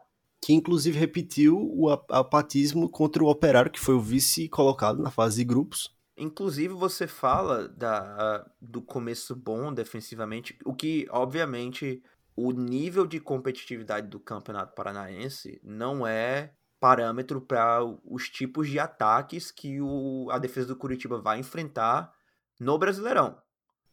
Que 0.47 0.53
inclusive 0.53 0.97
repetiu 0.97 1.59
o 1.59 1.89
apatismo 1.89 2.89
contra 2.89 3.21
o 3.21 3.27
Operário, 3.27 3.69
que 3.69 3.81
foi 3.81 3.95
o 3.95 3.99
vice 3.99 4.47
colocado 4.47 5.03
na 5.03 5.11
fase 5.11 5.35
de 5.35 5.43
grupos. 5.43 5.93
Inclusive, 6.15 6.73
você 6.73 7.05
fala 7.05 7.67
da, 7.67 8.49
do 8.61 8.81
começo 8.81 9.35
bom 9.35 9.73
defensivamente, 9.73 10.57
o 10.63 10.73
que, 10.73 11.05
obviamente, 11.11 12.01
o 12.33 12.53
nível 12.53 13.05
de 13.05 13.19
competitividade 13.19 14.07
do 14.07 14.21
Campeonato 14.21 14.73
Paranaense 14.73 15.59
não 15.61 16.07
é 16.07 16.53
parâmetro 16.79 17.41
para 17.41 17.83
os 18.05 18.29
tipos 18.29 18.69
de 18.69 18.79
ataques 18.79 19.51
que 19.51 19.81
o, 19.81 20.29
a 20.31 20.39
defesa 20.39 20.67
do 20.67 20.77
Curitiba 20.77 21.19
vai 21.19 21.39
enfrentar 21.39 22.09
no 22.57 22.77
Brasileirão. 22.77 23.37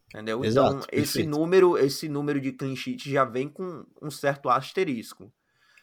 Entendeu? 0.07 0.45
Exato, 0.45 0.77
então, 0.77 0.87
esse 0.93 1.27
número, 1.27 1.77
esse 1.77 2.09
número 2.09 2.41
de 2.41 2.53
clean 2.53 2.77
sheet 2.77 3.11
já 3.11 3.25
vem 3.25 3.49
com 3.49 3.85
um 4.01 4.09
certo 4.09 4.49
asterisco. 4.49 5.33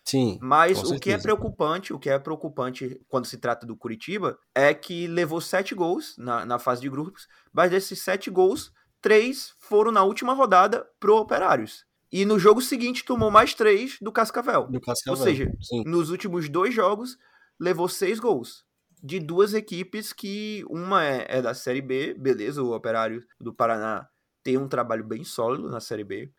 Sim. 0.03 0.39
Mas 0.41 0.83
o 0.83 0.99
que 0.99 1.11
é 1.11 1.17
preocupante, 1.17 1.93
o 1.93 1.99
que 1.99 2.09
é 2.09 2.17
preocupante 2.17 2.99
quando 3.07 3.25
se 3.25 3.37
trata 3.37 3.65
do 3.65 3.75
Curitiba, 3.75 4.37
é 4.53 4.73
que 4.73 5.07
levou 5.07 5.39
sete 5.39 5.75
gols 5.75 6.15
na, 6.17 6.45
na 6.45 6.59
fase 6.59 6.81
de 6.81 6.89
grupos, 6.89 7.27
mas 7.53 7.69
desses 7.69 8.01
sete 8.01 8.29
gols, 8.29 8.71
três 8.99 9.53
foram 9.59 9.91
na 9.91 10.03
última 10.03 10.33
rodada 10.33 10.87
pro 10.99 11.17
Operários. 11.17 11.85
E 12.11 12.25
no 12.25 12.37
jogo 12.37 12.61
seguinte 12.61 13.05
tomou 13.05 13.31
mais 13.31 13.53
três 13.53 13.97
do 14.01 14.11
Cascavel. 14.11 14.67
Do 14.67 14.81
Cascavel. 14.81 15.17
Ou 15.17 15.25
seja, 15.25 15.51
sim. 15.61 15.83
nos 15.85 16.09
últimos 16.09 16.49
dois 16.49 16.73
jogos 16.73 17.17
levou 17.59 17.87
seis 17.87 18.19
gols. 18.19 18.65
De 19.01 19.19
duas 19.19 19.53
equipes 19.53 20.11
que 20.11 20.63
uma 20.69 21.03
é, 21.03 21.25
é, 21.29 21.41
da 21.41 21.53
Série 21.53 21.81
B, 21.81 22.13
beleza, 22.13 22.61
o 22.61 22.75
Operário 22.75 23.23
do 23.39 23.53
Paraná 23.53 24.07
tem 24.43 24.57
um 24.57 24.67
trabalho 24.67 25.03
bem 25.03 25.23
sólido 25.23 25.69
na 25.69 25.79
Série 25.79 26.03
B. 26.03 26.31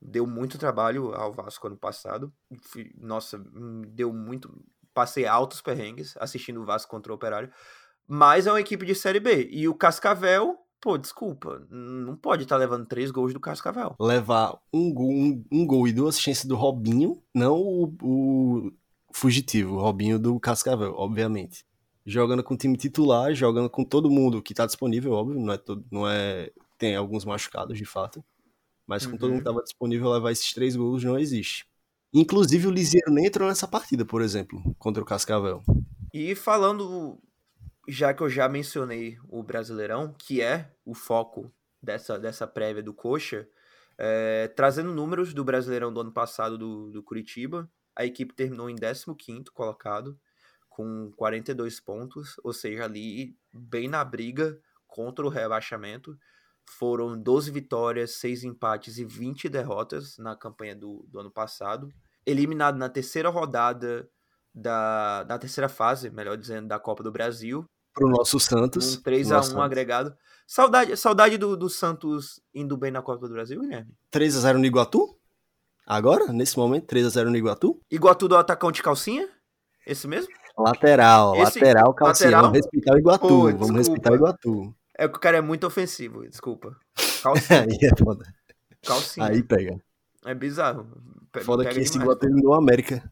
Deu 0.00 0.26
muito 0.26 0.58
trabalho 0.58 1.14
ao 1.14 1.32
Vasco 1.32 1.66
ano 1.66 1.76
passado. 1.76 2.32
Nossa, 2.98 3.36
hum, 3.38 3.82
deu 3.88 4.12
muito. 4.12 4.50
Passei 4.94 5.26
altos 5.26 5.60
perrengues 5.60 6.16
assistindo 6.18 6.60
o 6.60 6.64
Vasco 6.64 6.90
contra 6.90 7.12
o 7.12 7.14
Operário. 7.14 7.52
Mas 8.06 8.46
é 8.46 8.52
uma 8.52 8.60
equipe 8.60 8.84
de 8.86 8.94
Série 8.94 9.20
B. 9.20 9.48
E 9.50 9.68
o 9.68 9.74
Cascavel 9.74 10.58
Pô, 10.80 10.96
desculpa, 10.96 11.62
não 11.70 12.16
pode 12.16 12.44
estar 12.44 12.54
tá 12.54 12.58
levando 12.58 12.86
três 12.86 13.10
gols 13.10 13.34
do 13.34 13.40
Cascavel. 13.40 13.94
Levar 14.00 14.58
um 14.72 14.92
gol, 14.92 15.10
um, 15.10 15.44
um 15.52 15.66
gol 15.66 15.86
e 15.86 15.92
duas 15.92 16.18
chances 16.18 16.46
do 16.46 16.56
Robinho, 16.56 17.22
não 17.34 17.58
o, 17.58 17.94
o 18.02 18.72
fugitivo, 19.12 19.74
o 19.74 19.78
Robinho 19.78 20.18
do 20.18 20.40
Cascavel, 20.40 20.94
obviamente. 20.96 21.66
Jogando 22.06 22.42
com 22.42 22.54
o 22.54 22.56
time 22.56 22.78
titular, 22.78 23.34
jogando 23.34 23.68
com 23.68 23.84
todo 23.84 24.10
mundo 24.10 24.40
que 24.40 24.54
está 24.54 24.64
disponível, 24.64 25.12
óbvio, 25.12 25.38
não 25.38 25.52
é, 25.52 25.58
todo, 25.58 25.84
não 25.90 26.08
é. 26.08 26.50
Tem 26.78 26.96
alguns 26.96 27.26
machucados 27.26 27.76
de 27.76 27.84
fato. 27.84 28.24
Mas 28.90 29.06
com 29.06 29.12
uhum. 29.12 29.18
todo 29.18 29.30
mundo 29.30 29.38
que 29.38 29.48
estava 29.48 29.62
disponível, 29.62 30.10
levar 30.10 30.32
esses 30.32 30.52
três 30.52 30.74
gols 30.74 31.04
não 31.04 31.16
existe. 31.16 31.64
Inclusive 32.12 32.66
o 32.66 32.72
Lisieiro 32.72 33.12
nem 33.12 33.26
entrou 33.26 33.48
nessa 33.48 33.68
partida, 33.68 34.04
por 34.04 34.20
exemplo, 34.20 34.60
contra 34.80 35.00
o 35.00 35.06
Cascavel. 35.06 35.62
E 36.12 36.34
falando 36.34 37.16
já 37.86 38.12
que 38.12 38.20
eu 38.20 38.28
já 38.28 38.48
mencionei 38.48 39.16
o 39.28 39.44
Brasileirão, 39.44 40.12
que 40.18 40.42
é 40.42 40.72
o 40.84 40.92
foco 40.92 41.52
dessa, 41.80 42.18
dessa 42.18 42.48
prévia 42.48 42.82
do 42.82 42.92
Coxa, 42.92 43.48
é, 43.96 44.48
trazendo 44.48 44.92
números 44.92 45.32
do 45.32 45.44
Brasileirão 45.44 45.92
do 45.92 46.00
ano 46.00 46.10
passado 46.10 46.58
do, 46.58 46.90
do 46.90 47.00
Curitiba, 47.00 47.70
a 47.94 48.04
equipe 48.04 48.34
terminou 48.34 48.68
em 48.68 48.74
15º 48.74 49.50
colocado, 49.52 50.18
com 50.68 51.12
42 51.16 51.78
pontos, 51.78 52.34
ou 52.42 52.52
seja, 52.52 52.86
ali 52.86 53.36
bem 53.52 53.86
na 53.86 54.04
briga 54.04 54.58
contra 54.88 55.24
o 55.24 55.28
rebaixamento. 55.28 56.18
Foram 56.78 57.20
12 57.20 57.50
vitórias, 57.50 58.16
6 58.16 58.44
empates 58.44 58.98
e 58.98 59.04
20 59.04 59.48
derrotas 59.48 60.16
na 60.18 60.36
campanha 60.36 60.74
do, 60.74 61.04
do 61.08 61.20
ano 61.20 61.30
passado. 61.30 61.88
Eliminado 62.24 62.76
na 62.76 62.88
terceira 62.88 63.28
rodada 63.28 64.08
da, 64.54 65.24
da 65.24 65.38
terceira 65.38 65.68
fase, 65.68 66.10
melhor 66.10 66.36
dizendo, 66.36 66.68
da 66.68 66.78
Copa 66.78 67.02
do 67.02 67.12
Brasil, 67.12 67.64
pro 67.92 68.08
nosso 68.08 68.38
Santos. 68.38 68.96
Um 68.96 69.02
3x1 69.02 69.60
agregado. 69.60 70.14
Saudade, 70.46 70.96
saudade 70.96 71.38
do, 71.38 71.56
do 71.56 71.68
Santos 71.68 72.40
indo 72.54 72.76
bem 72.76 72.90
na 72.90 73.02
Copa 73.02 73.26
do 73.26 73.34
Brasil, 73.34 73.60
Guilherme? 73.60 73.92
3x0 74.12 74.54
no 74.54 74.64
Iguatu? 74.64 75.16
Agora, 75.86 76.32
nesse 76.32 76.56
momento, 76.56 76.92
3x0 76.94 77.24
no 77.24 77.36
Iguatu? 77.36 77.80
Iguatu 77.90 78.28
do 78.28 78.36
atacão 78.36 78.72
de 78.72 78.82
calcinha? 78.82 79.28
Esse 79.86 80.06
mesmo? 80.06 80.32
Lateral, 80.58 81.34
Esse... 81.36 81.58
lateral, 81.58 81.94
calcinha. 81.94 82.30
Lateral? 82.30 82.42
Vamos 82.42 82.58
respeitar 82.58 82.94
o 82.94 82.98
Iguatu. 82.98 83.28
Pô, 83.28 83.50
vamos 83.50 83.76
respeitar 83.76 84.12
o 84.12 84.14
Iguatu. 84.14 84.74
É 85.00 85.08
que 85.08 85.16
o 85.16 85.20
cara 85.20 85.38
é 85.38 85.40
muito 85.40 85.66
ofensivo, 85.66 86.28
desculpa. 86.28 86.76
Calcinha. 87.22 87.62
Aí 87.62 87.78
é 87.82 87.96
foda. 87.98 88.34
Calcinha. 88.84 89.28
Aí 89.28 89.42
pega. 89.42 89.82
É 90.26 90.34
bizarro. 90.34 90.86
Pega, 91.32 91.46
foda 91.46 91.62
pega 91.62 91.74
que 91.74 91.80
esse 91.80 91.96
Iguatu 91.96 92.28
no 92.28 92.52
América. 92.52 93.10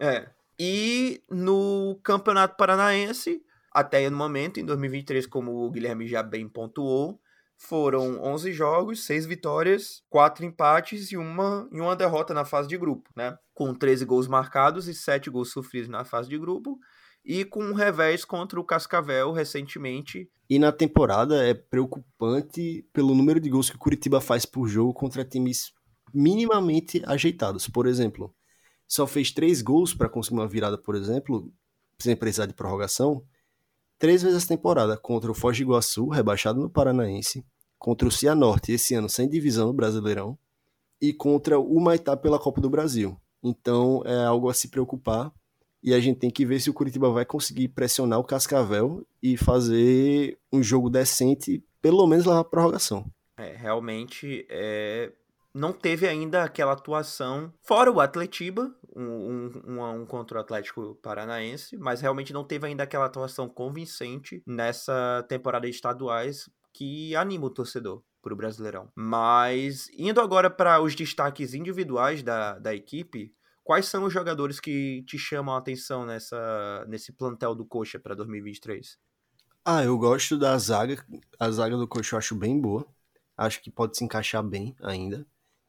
É. 0.00 0.28
E 0.58 1.22
no 1.30 1.96
Campeonato 2.02 2.56
Paranaense, 2.56 3.40
até 3.70 4.10
no 4.10 4.16
momento, 4.16 4.58
em 4.58 4.64
2023, 4.64 5.24
como 5.28 5.64
o 5.64 5.70
Guilherme 5.70 6.08
já 6.08 6.24
bem 6.24 6.48
pontuou, 6.48 7.20
foram 7.56 8.20
11 8.20 8.52
jogos, 8.52 9.04
6 9.04 9.24
vitórias, 9.24 10.02
4 10.10 10.44
empates 10.44 11.12
e 11.12 11.16
uma, 11.16 11.68
e 11.70 11.80
uma 11.80 11.94
derrota 11.94 12.34
na 12.34 12.44
fase 12.44 12.66
de 12.66 12.76
grupo, 12.76 13.08
né? 13.14 13.38
Com 13.54 13.72
13 13.72 14.04
gols 14.04 14.26
marcados 14.26 14.88
e 14.88 14.94
7 14.94 15.30
gols 15.30 15.52
sofridos 15.52 15.88
na 15.88 16.04
fase 16.04 16.28
de 16.28 16.36
grupo. 16.36 16.80
E 17.24 17.44
com 17.44 17.62
um 17.62 17.74
revés 17.74 18.24
contra 18.24 18.58
o 18.58 18.64
Cascavel 18.64 19.32
recentemente. 19.32 20.28
E 20.50 20.58
na 20.58 20.72
temporada 20.72 21.44
é 21.44 21.54
preocupante 21.54 22.86
pelo 22.92 23.14
número 23.14 23.38
de 23.38 23.48
gols 23.48 23.70
que 23.70 23.76
o 23.76 23.78
Curitiba 23.78 24.20
faz 24.20 24.44
por 24.44 24.66
jogo 24.66 24.92
contra 24.92 25.24
times 25.24 25.72
minimamente 26.12 27.02
ajeitados. 27.06 27.68
Por 27.68 27.86
exemplo, 27.86 28.34
só 28.88 29.06
fez 29.06 29.30
3 29.30 29.62
gols 29.62 29.94
para 29.94 30.08
conseguir 30.08 30.36
uma 30.36 30.48
virada, 30.48 30.76
por 30.76 30.94
exemplo, 30.94 31.50
sem 31.98 32.16
precisar 32.16 32.46
de 32.46 32.54
prorrogação, 32.54 33.24
três 33.98 34.22
vezes 34.22 34.38
essa 34.38 34.48
temporada 34.48 34.96
contra 34.96 35.30
o 35.30 35.34
Foz 35.34 35.56
do 35.56 35.62
Iguaçu, 35.62 36.08
rebaixado 36.08 36.60
no 36.60 36.68
Paranaense, 36.68 37.46
contra 37.78 38.08
o 38.08 38.10
Cianorte, 38.10 38.72
esse 38.72 38.94
ano 38.94 39.08
sem 39.08 39.28
divisão 39.28 39.68
no 39.68 39.72
Brasileirão, 39.72 40.36
e 41.00 41.12
contra 41.12 41.58
o 41.58 41.80
Maitá 41.80 42.16
pela 42.16 42.38
Copa 42.38 42.60
do 42.60 42.68
Brasil. 42.68 43.16
Então 43.42 44.02
é 44.04 44.24
algo 44.24 44.48
a 44.48 44.54
se 44.54 44.68
preocupar 44.68 45.32
e 45.82 45.92
a 45.92 46.00
gente 46.00 46.18
tem 46.18 46.30
que 46.30 46.46
ver 46.46 46.60
se 46.60 46.70
o 46.70 46.74
Curitiba 46.74 47.10
vai 47.10 47.24
conseguir 47.24 47.68
pressionar 47.68 48.18
o 48.18 48.24
Cascavel 48.24 49.04
e 49.22 49.36
fazer 49.36 50.38
um 50.52 50.62
jogo 50.62 50.88
decente, 50.88 51.64
pelo 51.80 52.06
menos 52.06 52.24
lá 52.24 52.36
na 52.36 52.44
prorrogação. 52.44 53.04
É, 53.36 53.54
realmente 53.56 54.46
é... 54.48 55.12
não 55.52 55.72
teve 55.72 56.06
ainda 56.06 56.44
aquela 56.44 56.72
atuação, 56.72 57.52
fora 57.62 57.90
o 57.90 58.00
Atletiba, 58.00 58.72
um, 58.94 59.50
um, 59.66 59.82
um, 59.82 60.06
contra 60.06 60.38
o 60.38 60.40
Atlético 60.40 60.94
Paranaense, 61.02 61.76
mas 61.76 62.00
realmente 62.00 62.32
não 62.32 62.44
teve 62.44 62.66
ainda 62.66 62.84
aquela 62.84 63.06
atuação 63.06 63.48
convincente 63.48 64.42
nessa 64.46 65.24
temporada 65.28 65.66
de 65.66 65.74
estaduais 65.74 66.48
que 66.72 67.16
anima 67.16 67.46
o 67.46 67.50
torcedor 67.50 68.02
para 68.22 68.32
o 68.32 68.36
Brasileirão. 68.36 68.88
Mas 68.94 69.88
indo 69.98 70.20
agora 70.20 70.48
para 70.48 70.80
os 70.80 70.94
destaques 70.94 71.54
individuais 71.54 72.22
da, 72.22 72.58
da 72.58 72.74
equipe, 72.74 73.34
quais 73.62 73.86
são 73.86 74.04
os 74.04 74.12
jogadores 74.12 74.60
que 74.60 75.02
te 75.04 75.18
chamam 75.18 75.54
a 75.54 75.58
atenção 75.58 76.04
nessa, 76.04 76.84
nesse 76.88 77.12
plantel 77.12 77.54
do 77.54 77.64
Coxa 77.64 77.98
para 77.98 78.14
2023? 78.14 78.98
Ah, 79.64 79.84
eu 79.84 79.96
gosto 79.96 80.38
da 80.38 80.56
zaga. 80.58 81.04
A 81.38 81.50
zaga 81.50 81.76
do 81.76 81.86
Coxa 81.88 82.14
eu 82.14 82.18
acho 82.18 82.34
bem 82.34 82.60
boa. 82.60 82.86
Acho 83.36 83.62
que 83.62 83.70
pode 83.70 83.96
se 83.96 84.04
encaixar 84.04 84.42
bem 84.42 84.74
ainda. 84.82 85.26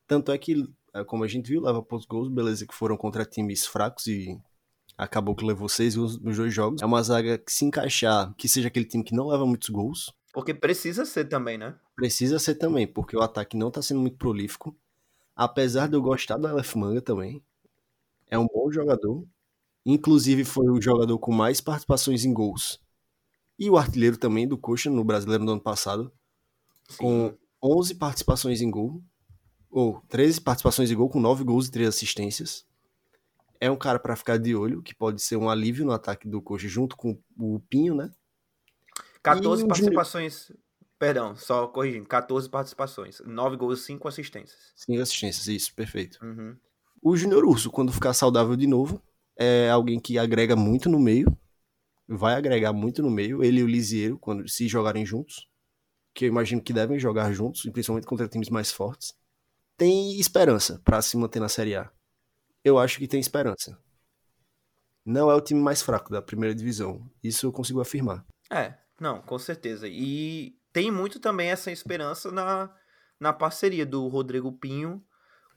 Tanto 0.07 0.31
é 0.31 0.37
que, 0.37 0.67
é, 0.93 1.03
como 1.03 1.23
a 1.23 1.27
gente 1.27 1.47
viu, 1.47 1.61
leva 1.61 1.81
poucos 1.81 2.05
gols, 2.05 2.29
beleza, 2.29 2.65
que 2.65 2.73
foram 2.73 2.97
contra 2.97 3.25
times 3.25 3.65
fracos 3.65 4.07
e 4.07 4.39
acabou 4.97 5.35
que 5.35 5.45
levou 5.45 5.69
seis 5.69 5.95
gols 5.95 6.19
nos 6.19 6.37
dois 6.37 6.53
jogos. 6.53 6.81
É 6.81 6.85
uma 6.85 7.01
zaga 7.01 7.37
que 7.37 7.51
se 7.51 7.65
encaixar, 7.65 8.33
que 8.35 8.47
seja 8.47 8.67
aquele 8.67 8.85
time 8.85 9.03
que 9.03 9.15
não 9.15 9.27
leva 9.27 9.45
muitos 9.45 9.69
gols, 9.69 10.13
porque 10.33 10.51
precisa 10.51 11.05
ser 11.05 11.25
também, 11.25 11.59
né? 11.59 11.75
Precisa 11.95 12.39
ser 12.39 12.55
também, 12.55 12.87
porque 12.87 13.15
o 13.15 13.21
ataque 13.21 13.55
não 13.55 13.69
tá 13.69 13.83
sendo 13.83 14.01
muito 14.01 14.17
prolífico. 14.17 14.75
Apesar 15.35 15.87
de 15.87 15.95
eu 15.95 16.01
gostar 16.01 16.37
do 16.37 16.47
Aleph 16.47 16.75
Manga 16.75 17.01
também. 17.01 17.43
É 18.33 18.39
um 18.39 18.47
bom 18.47 18.71
jogador. 18.71 19.27
Inclusive 19.85 20.43
foi 20.43 20.67
o 20.69 20.81
jogador 20.81 21.19
com 21.19 21.31
mais 21.31 21.61
participações 21.61 22.25
em 22.25 22.33
gols. 22.33 22.81
E 23.59 23.69
o 23.69 23.77
artilheiro 23.77 24.17
também 24.17 24.47
do 24.47 24.57
Coxa 24.57 24.89
no 24.89 25.03
Brasileiro 25.03 25.45
do 25.45 25.51
ano 25.51 25.61
passado. 25.61 26.11
Sim. 26.89 26.97
Com 26.97 27.37
11 27.61 27.95
participações 27.95 28.59
em 28.59 28.71
gol. 28.71 29.03
Ou 29.69 30.01
13 30.09 30.41
participações 30.41 30.89
em 30.89 30.95
gol, 30.95 31.09
com 31.09 31.19
9 31.19 31.43
gols 31.43 31.67
e 31.67 31.71
3 31.71 31.89
assistências. 31.89 32.65
É 33.59 33.69
um 33.69 33.77
cara 33.77 33.99
para 33.99 34.15
ficar 34.15 34.37
de 34.37 34.55
olho, 34.55 34.81
que 34.81 34.95
pode 34.95 35.21
ser 35.21 35.35
um 35.35 35.49
alívio 35.49 35.85
no 35.85 35.91
ataque 35.91 36.27
do 36.27 36.41
Coxa, 36.41 36.67
junto 36.67 36.97
com 36.97 37.17
o 37.37 37.59
Pinho, 37.59 37.93
né? 37.93 38.11
14 39.21 39.63
e 39.63 39.67
participações. 39.67 40.51
Perdão, 40.97 41.35
só 41.35 41.67
corrigindo. 41.67 42.07
14 42.07 42.49
participações. 42.49 43.21
9 43.25 43.57
gols, 43.57 43.81
5 43.81 44.07
assistências. 44.07 44.73
5 44.75 45.01
assistências, 45.01 45.47
isso, 45.47 45.75
perfeito. 45.75 46.17
Uhum. 46.23 46.55
O 47.05 47.17
Júnior 47.17 47.43
Urso, 47.43 47.69
quando 47.69 47.91
ficar 47.91 48.13
saudável 48.13 48.55
de 48.55 48.65
novo, 48.65 49.03
é 49.37 49.69
alguém 49.69 49.99
que 49.99 50.17
agrega 50.17 50.55
muito 50.55 50.87
no 50.87 50.97
meio. 50.97 51.37
Vai 52.07 52.35
agregar 52.35 52.71
muito 52.71 53.03
no 53.03 53.11
meio. 53.11 53.43
Ele 53.43 53.59
e 53.59 53.63
o 53.63 53.67
Lisieiro, 53.67 54.17
quando 54.17 54.47
se 54.47 54.69
jogarem 54.69 55.05
juntos. 55.05 55.45
Que 56.13 56.23
eu 56.23 56.29
imagino 56.29 56.61
que 56.61 56.71
devem 56.71 56.97
jogar 56.97 57.33
juntos, 57.33 57.63
principalmente 57.73 58.07
contra 58.07 58.29
times 58.29 58.47
mais 58.47 58.71
fortes. 58.71 59.13
Tem 59.75 60.17
esperança 60.17 60.79
para 60.85 61.01
se 61.01 61.17
manter 61.17 61.41
na 61.41 61.49
Série 61.49 61.75
A. 61.75 61.91
Eu 62.63 62.79
acho 62.79 62.97
que 62.99 63.07
tem 63.07 63.19
esperança. 63.19 63.77
Não 65.05 65.29
é 65.29 65.35
o 65.35 65.41
time 65.41 65.59
mais 65.59 65.81
fraco 65.81 66.09
da 66.09 66.21
primeira 66.21 66.55
divisão. 66.55 67.05
Isso 67.21 67.45
eu 67.45 67.51
consigo 67.51 67.81
afirmar. 67.81 68.25
É, 68.49 68.77
não, 68.97 69.21
com 69.21 69.37
certeza. 69.37 69.89
E 69.89 70.55
tem 70.71 70.89
muito 70.89 71.19
também 71.19 71.49
essa 71.49 71.69
esperança 71.69 72.31
na, 72.31 72.73
na 73.19 73.33
parceria 73.33 73.85
do 73.85 74.07
Rodrigo 74.07 74.53
Pinho 74.53 75.03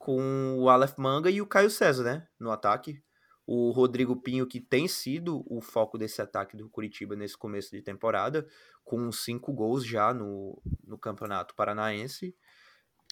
com 0.06 0.56
o 0.60 0.68
Aleph 0.68 0.96
Manga 0.98 1.28
e 1.28 1.42
o 1.42 1.46
Caio 1.48 1.68
César, 1.68 2.04
né? 2.04 2.28
No 2.38 2.52
ataque. 2.52 3.02
O 3.44 3.72
Rodrigo 3.72 4.14
Pinho, 4.14 4.46
que 4.46 4.60
tem 4.60 4.86
sido 4.86 5.44
o 5.52 5.60
foco 5.60 5.98
desse 5.98 6.22
ataque 6.22 6.56
do 6.56 6.70
Curitiba 6.70 7.16
nesse 7.16 7.36
começo 7.36 7.72
de 7.72 7.82
temporada, 7.82 8.46
com 8.84 9.10
cinco 9.10 9.52
gols 9.52 9.84
já 9.84 10.14
no, 10.14 10.62
no 10.84 10.96
Campeonato 10.96 11.56
Paranaense. 11.56 12.36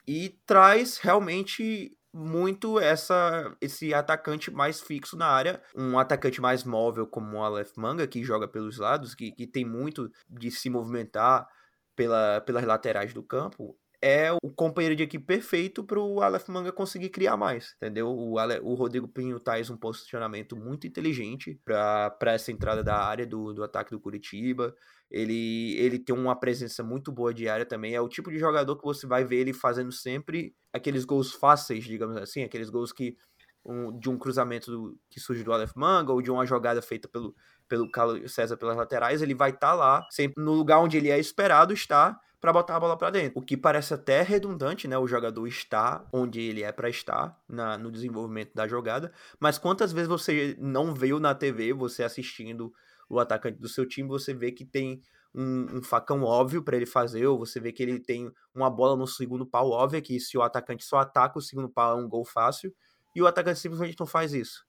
E 0.06 0.38
traz 0.46 0.98
realmente 0.98 1.98
muito 2.12 2.78
essa 2.78 3.52
esse 3.60 3.92
atacante 3.92 4.52
mais 4.52 4.80
fixo 4.80 5.16
na 5.16 5.26
área, 5.26 5.60
um 5.74 5.98
atacante 5.98 6.40
mais 6.40 6.62
móvel 6.62 7.08
como 7.08 7.38
o 7.38 7.42
Aleph 7.42 7.72
Manga, 7.76 8.06
que 8.06 8.22
joga 8.22 8.46
pelos 8.46 8.78
lados, 8.78 9.16
que, 9.16 9.32
que 9.32 9.48
tem 9.48 9.64
muito 9.64 10.08
de 10.30 10.48
se 10.48 10.70
movimentar 10.70 11.48
pela, 11.96 12.40
pelas 12.42 12.64
laterais 12.64 13.12
do 13.12 13.22
campo, 13.24 13.76
é 14.06 14.30
o 14.42 14.50
companheiro 14.50 14.94
de 14.94 15.02
equipe 15.02 15.24
perfeito 15.24 15.82
para 15.82 15.98
o 15.98 16.20
Aleph 16.20 16.46
Manga 16.48 16.70
conseguir 16.70 17.08
criar 17.08 17.38
mais, 17.38 17.74
entendeu? 17.76 18.14
O, 18.14 18.38
Ale, 18.38 18.60
o 18.62 18.74
Rodrigo 18.74 19.08
Pinho 19.08 19.40
traz 19.40 19.70
um 19.70 19.78
posicionamento 19.78 20.54
muito 20.54 20.86
inteligente 20.86 21.58
para 21.64 22.14
essa 22.26 22.52
entrada 22.52 22.84
da 22.84 22.98
área 22.98 23.26
do, 23.26 23.54
do 23.54 23.64
ataque 23.64 23.92
do 23.92 23.98
Curitiba. 23.98 24.74
Ele, 25.10 25.74
ele 25.78 25.98
tem 25.98 26.14
uma 26.14 26.38
presença 26.38 26.84
muito 26.84 27.10
boa 27.10 27.32
de 27.32 27.48
área 27.48 27.64
também. 27.64 27.94
É 27.94 28.00
o 28.00 28.08
tipo 28.08 28.30
de 28.30 28.38
jogador 28.38 28.76
que 28.76 28.84
você 28.84 29.06
vai 29.06 29.24
ver 29.24 29.36
ele 29.36 29.54
fazendo 29.54 29.90
sempre 29.90 30.54
aqueles 30.70 31.06
gols 31.06 31.32
fáceis, 31.32 31.84
digamos 31.84 32.18
assim, 32.18 32.42
aqueles 32.42 32.68
gols 32.68 32.92
que 32.92 33.16
um, 33.64 33.98
de 33.98 34.10
um 34.10 34.18
cruzamento 34.18 34.70
do, 34.70 34.98
que 35.08 35.18
surge 35.18 35.42
do 35.42 35.50
Aleph 35.50 35.72
Manga 35.74 36.12
ou 36.12 36.20
de 36.20 36.30
uma 36.30 36.44
jogada 36.44 36.82
feita 36.82 37.08
pelo, 37.08 37.34
pelo 37.66 37.90
Carlos 37.90 38.34
César 38.34 38.58
pelas 38.58 38.76
laterais, 38.76 39.22
ele 39.22 39.34
vai 39.34 39.48
estar 39.48 39.68
tá 39.68 39.74
lá, 39.74 40.06
sempre 40.10 40.44
no 40.44 40.52
lugar 40.52 40.78
onde 40.80 40.98
ele 40.98 41.08
é 41.08 41.18
esperado 41.18 41.72
estar 41.72 42.20
para 42.44 42.52
botar 42.52 42.76
a 42.76 42.80
bola 42.80 42.94
para 42.94 43.08
dentro. 43.08 43.38
O 43.38 43.42
que 43.42 43.56
parece 43.56 43.94
até 43.94 44.20
redundante, 44.20 44.86
né? 44.86 44.98
O 44.98 45.06
jogador 45.06 45.46
está 45.46 46.06
onde 46.12 46.42
ele 46.42 46.62
é 46.62 46.70
para 46.70 46.90
estar 46.90 47.42
na, 47.48 47.78
no 47.78 47.90
desenvolvimento 47.90 48.52
da 48.54 48.68
jogada, 48.68 49.10
mas 49.40 49.56
quantas 49.56 49.92
vezes 49.92 50.08
você 50.08 50.54
não 50.58 50.92
veio 50.92 51.18
na 51.18 51.34
TV, 51.34 51.72
você 51.72 52.04
assistindo 52.04 52.70
o 53.08 53.18
atacante 53.18 53.58
do 53.58 53.66
seu 53.66 53.88
time, 53.88 54.06
você 54.06 54.34
vê 54.34 54.52
que 54.52 54.62
tem 54.62 55.00
um, 55.34 55.78
um 55.78 55.82
facão 55.82 56.22
óbvio 56.22 56.62
para 56.62 56.76
ele 56.76 56.84
fazer, 56.84 57.26
ou 57.26 57.38
você 57.38 57.58
vê 57.58 57.72
que 57.72 57.82
ele 57.82 57.98
tem 57.98 58.30
uma 58.54 58.68
bola 58.68 58.94
no 58.94 59.06
segundo 59.06 59.46
pau 59.46 59.70
óbvia, 59.70 60.02
que 60.02 60.20
se 60.20 60.36
o 60.36 60.42
atacante 60.42 60.84
só 60.84 60.98
ataca 60.98 61.38
o 61.38 61.42
segundo 61.42 61.70
pau 61.70 61.98
é 61.98 62.02
um 62.04 62.06
gol 62.06 62.26
fácil, 62.26 62.74
e 63.16 63.22
o 63.22 63.26
atacante 63.26 63.58
simplesmente 63.58 63.96
não 63.98 64.06
faz 64.06 64.34
isso. 64.34 64.66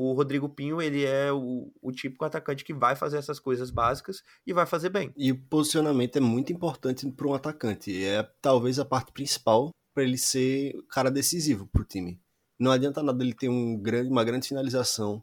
O 0.00 0.12
Rodrigo 0.12 0.48
Pinho, 0.48 0.80
ele 0.80 1.04
é 1.04 1.32
o, 1.32 1.72
o 1.82 1.90
típico 1.90 2.24
atacante 2.24 2.64
que 2.64 2.72
vai 2.72 2.94
fazer 2.94 3.18
essas 3.18 3.40
coisas 3.40 3.68
básicas 3.68 4.22
e 4.46 4.52
vai 4.52 4.64
fazer 4.64 4.90
bem. 4.90 5.12
E 5.16 5.32
o 5.32 5.42
posicionamento 5.48 6.14
é 6.14 6.20
muito 6.20 6.52
importante 6.52 7.10
para 7.10 7.26
um 7.26 7.34
atacante. 7.34 8.04
É 8.04 8.22
talvez 8.40 8.78
a 8.78 8.84
parte 8.84 9.10
principal 9.10 9.70
para 9.92 10.04
ele 10.04 10.16
ser 10.16 10.72
cara 10.88 11.10
decisivo 11.10 11.66
para 11.66 11.82
o 11.82 11.84
time. 11.84 12.22
Não 12.56 12.70
adianta 12.70 13.02
nada 13.02 13.24
ele 13.24 13.34
ter 13.34 13.48
um 13.48 13.76
grande, 13.76 14.08
uma 14.08 14.22
grande 14.22 14.46
finalização, 14.46 15.20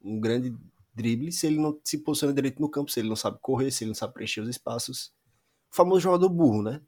um 0.00 0.20
grande 0.20 0.54
drible 0.94 1.32
se 1.32 1.48
ele 1.48 1.58
não 1.58 1.76
se 1.82 1.98
posiciona 1.98 2.32
direito 2.32 2.62
no 2.62 2.70
campo, 2.70 2.92
se 2.92 3.00
ele 3.00 3.08
não 3.08 3.16
sabe 3.16 3.38
correr, 3.42 3.72
se 3.72 3.82
ele 3.82 3.90
não 3.90 3.96
sabe 3.96 4.14
preencher 4.14 4.40
os 4.40 4.48
espaços. 4.48 5.12
O 5.72 5.74
famoso 5.74 5.98
jogador 5.98 6.28
burro, 6.28 6.62
né? 6.62 6.80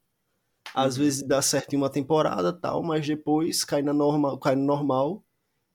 Às 0.72 0.96
uhum. 0.96 1.02
vezes 1.02 1.26
dá 1.26 1.42
certo 1.42 1.72
em 1.72 1.78
uma 1.78 1.90
temporada 1.90 2.52
tal, 2.52 2.80
mas 2.80 3.04
depois 3.04 3.64
cai, 3.64 3.82
na 3.82 3.92
normal, 3.92 4.38
cai 4.38 4.54
no 4.54 4.64
normal 4.64 5.24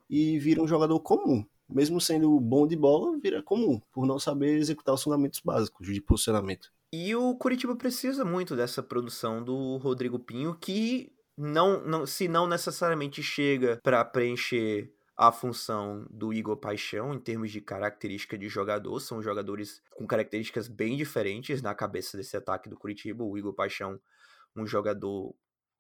e 0.10 0.40
vira 0.40 0.62
um 0.62 0.68
jogador 0.68 1.00
comum. 1.00 1.46
Mesmo 1.70 2.02
sendo 2.02 2.40
bom 2.40 2.66
de 2.66 2.76
bola, 2.76 3.18
vira 3.20 3.44
comum, 3.44 3.80
por 3.92 4.06
não 4.08 4.18
saber 4.18 4.58
executar 4.58 4.96
os 4.96 5.04
fundamentos 5.04 5.40
básicos 5.40 5.88
de 5.88 6.02
posicionamento. 6.02 6.72
E 6.92 7.16
o 7.16 7.36
Curitiba 7.36 7.76
precisa 7.76 8.26
muito 8.26 8.56
dessa 8.56 8.82
produção 8.82 9.44
do 9.44 9.78
Rodrigo 9.78 10.18
Pinho, 10.18 10.56
que 10.56 11.12
não, 11.38 11.86
não 11.86 12.06
se 12.08 12.28
não 12.28 12.48
necessariamente 12.48 13.22
chega 13.22 13.80
para 13.84 14.04
preencher 14.04 14.92
a 15.16 15.32
função 15.32 16.08
do 16.10 16.34
Igor 16.34 16.58
Paixão 16.58 17.14
em 17.14 17.20
termos 17.20 17.52
de 17.52 17.62
característica 17.62 18.38
de 18.38 18.50
jogador. 18.50 19.00
São 19.02 19.22
jogadores 19.22 19.82
com 19.96 20.08
características 20.08 20.68
bem 20.68 20.98
diferentes 20.98 21.62
na 21.62 21.76
cabeça 21.76 22.18
desse 22.18 22.36
ataque 22.36 22.70
do 22.70 22.78
Curitiba. 22.78 23.24
O 23.24 23.38
Igor 23.38 23.54
Paixão, 23.54 24.00
um 24.56 24.66
jogador 24.66 25.36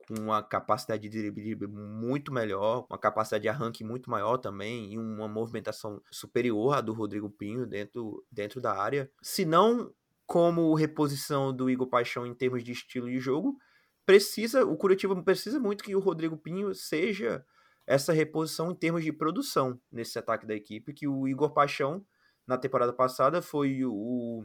com 0.09 0.15
uma 0.19 0.41
capacidade 0.41 1.07
de 1.07 1.31
drible 1.31 1.67
muito 1.67 2.33
melhor, 2.33 2.87
uma 2.89 2.97
capacidade 2.97 3.43
de 3.43 3.47
arranque 3.47 3.83
muito 3.83 4.09
maior 4.09 4.37
também 4.37 4.91
e 4.91 4.97
uma 4.97 5.27
movimentação 5.27 6.01
superior 6.09 6.73
à 6.73 6.81
do 6.81 6.93
Rodrigo 6.93 7.29
Pinho 7.29 7.67
dentro, 7.67 8.25
dentro 8.31 8.59
da 8.59 8.75
área. 8.75 9.07
Se 9.21 9.45
não 9.45 9.93
como 10.25 10.73
reposição 10.73 11.55
do 11.55 11.69
Igor 11.69 11.87
Paixão 11.87 12.25
em 12.25 12.33
termos 12.33 12.63
de 12.63 12.71
estilo 12.71 13.07
de 13.07 13.19
jogo, 13.19 13.59
precisa, 14.03 14.65
o 14.65 14.75
Curitiba 14.75 15.15
precisa 15.21 15.59
muito 15.59 15.83
que 15.83 15.95
o 15.95 15.99
Rodrigo 15.99 16.35
Pinho 16.35 16.73
seja 16.73 17.45
essa 17.85 18.11
reposição 18.11 18.71
em 18.71 18.75
termos 18.75 19.03
de 19.03 19.13
produção 19.13 19.79
nesse 19.91 20.17
ataque 20.17 20.47
da 20.47 20.55
equipe, 20.55 20.91
que 20.91 21.07
o 21.07 21.27
Igor 21.27 21.51
Paixão, 21.53 22.03
na 22.47 22.57
temporada 22.57 22.93
passada, 22.93 23.43
foi 23.43 23.85
o, 23.85 24.43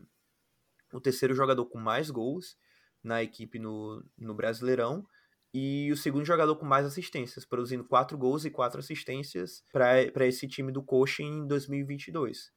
o 0.93 1.01
terceiro 1.01 1.35
jogador 1.35 1.65
com 1.65 1.79
mais 1.79 2.11
gols 2.11 2.55
na 3.03 3.23
equipe 3.23 3.59
no, 3.59 4.05
no 4.19 4.35
Brasileirão 4.35 5.07
e 5.55 5.93
o 5.93 5.97
segundo 5.97 6.25
jogador 6.25 6.57
com 6.57 6.67
mais 6.67 6.85
assistências, 6.85 7.45
produzindo 7.45 7.85
quatro 7.85 8.19
gols 8.19 8.45
e 8.45 8.51
quatro 8.51 8.81
assistências 8.81 9.63
para 9.73 10.27
esse 10.27 10.49
time 10.49 10.73
do 10.73 10.83
Coxa 10.83 11.23
em 11.23 11.47
2022. 11.47 12.53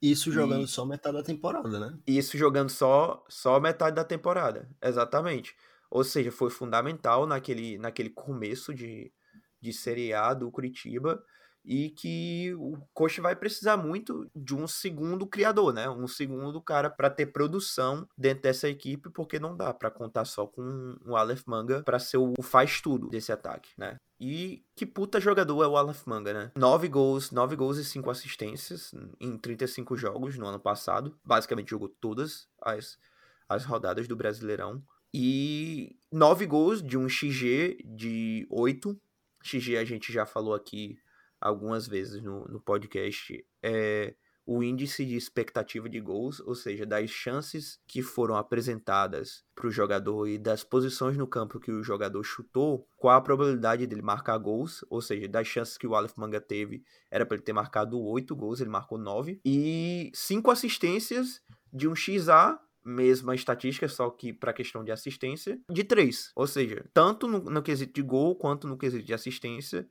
Isso 0.00 0.30
jogando 0.30 0.64
e, 0.64 0.68
só 0.68 0.84
metade 0.84 1.16
da 1.16 1.22
temporada, 1.22 1.80
né? 1.80 1.98
Isso 2.06 2.36
jogando 2.36 2.68
só, 2.68 3.24
só 3.26 3.58
metade 3.58 3.96
da 3.96 4.04
temporada, 4.04 4.68
exatamente. 4.82 5.56
ou 5.90 6.04
seja, 6.04 6.30
foi 6.30 6.50
fundamental 6.50 7.26
naquele, 7.26 7.78
naquele 7.78 8.10
começo 8.10 8.74
de, 8.74 9.10
de 9.58 9.72
Série 9.72 10.12
A 10.12 10.34
do 10.34 10.50
Curitiba 10.50 11.24
e 11.68 11.90
que 11.90 12.54
o 12.54 12.78
Coxa 12.94 13.20
vai 13.20 13.36
precisar 13.36 13.76
muito 13.76 14.26
de 14.34 14.56
um 14.56 14.66
segundo 14.66 15.26
criador, 15.26 15.74
né? 15.74 15.88
Um 15.90 16.08
segundo 16.08 16.62
cara 16.62 16.88
para 16.88 17.10
ter 17.10 17.26
produção 17.26 18.08
dentro 18.16 18.44
dessa 18.44 18.70
equipe, 18.70 19.10
porque 19.10 19.38
não 19.38 19.54
dá 19.54 19.74
para 19.74 19.90
contar 19.90 20.24
só 20.24 20.46
com 20.46 20.96
o 21.04 21.14
Aleph 21.14 21.42
Manga 21.46 21.82
para 21.82 21.98
ser 21.98 22.16
o 22.16 22.32
faz 22.40 22.80
tudo 22.80 23.10
desse 23.10 23.30
ataque, 23.30 23.68
né? 23.76 23.98
E 24.18 24.64
que 24.74 24.86
puta 24.86 25.20
jogador 25.20 25.62
é 25.62 25.66
o 25.66 25.76
Aleph 25.76 26.06
Manga, 26.06 26.32
né? 26.32 26.50
Nove 26.56 26.88
gols, 26.88 27.30
nove 27.30 27.54
gols 27.54 27.76
e 27.76 27.84
cinco 27.84 28.10
assistências 28.10 28.94
em 29.20 29.36
35 29.36 29.94
jogos 29.94 30.38
no 30.38 30.46
ano 30.46 30.58
passado. 30.58 31.18
Basicamente 31.22 31.70
jogou 31.70 31.90
todas 32.00 32.48
as, 32.62 32.98
as 33.46 33.66
rodadas 33.66 34.08
do 34.08 34.16
Brasileirão. 34.16 34.82
E 35.12 35.98
nove 36.10 36.46
gols 36.46 36.82
de 36.82 36.96
um 36.96 37.10
XG 37.10 37.78
de 37.84 38.46
8. 38.50 38.98
XG 39.42 39.76
a 39.76 39.84
gente 39.84 40.10
já 40.10 40.24
falou 40.24 40.54
aqui 40.54 40.98
algumas 41.40 41.86
vezes 41.86 42.22
no, 42.22 42.44
no 42.46 42.60
podcast, 42.60 43.44
é 43.62 44.14
o 44.50 44.62
índice 44.62 45.04
de 45.04 45.14
expectativa 45.14 45.90
de 45.90 46.00
gols, 46.00 46.40
ou 46.40 46.54
seja, 46.54 46.86
das 46.86 47.10
chances 47.10 47.78
que 47.86 48.00
foram 48.00 48.34
apresentadas 48.34 49.44
para 49.54 49.66
o 49.66 49.70
jogador 49.70 50.26
e 50.26 50.38
das 50.38 50.64
posições 50.64 51.18
no 51.18 51.26
campo 51.26 51.60
que 51.60 51.70
o 51.70 51.82
jogador 51.82 52.24
chutou, 52.24 52.88
qual 52.96 53.14
a 53.14 53.20
probabilidade 53.20 53.86
dele 53.86 54.00
marcar 54.00 54.38
gols, 54.38 54.82
ou 54.88 55.02
seja, 55.02 55.28
das 55.28 55.46
chances 55.46 55.76
que 55.76 55.86
o 55.86 55.94
Aleph 55.94 56.16
Manga 56.16 56.40
teve, 56.40 56.82
era 57.10 57.26
para 57.26 57.36
ele 57.36 57.44
ter 57.44 57.52
marcado 57.52 58.00
8 58.00 58.34
gols, 58.34 58.62
ele 58.62 58.70
marcou 58.70 58.96
9, 58.96 59.38
e 59.44 60.10
5 60.14 60.50
assistências 60.50 61.42
de 61.70 61.86
um 61.86 61.94
XA 61.94 62.58
mesma 62.82 63.34
estatística, 63.34 63.86
só 63.86 64.08
que 64.08 64.32
para 64.32 64.54
questão 64.54 64.82
de 64.82 64.90
assistência, 64.90 65.60
de 65.70 65.84
3. 65.84 66.32
Ou 66.34 66.46
seja, 66.46 66.86
tanto 66.94 67.28
no, 67.28 67.40
no 67.40 67.62
quesito 67.62 67.92
de 67.92 68.00
gol 68.00 68.34
quanto 68.34 68.66
no 68.66 68.78
quesito 68.78 69.04
de 69.04 69.12
assistência, 69.12 69.86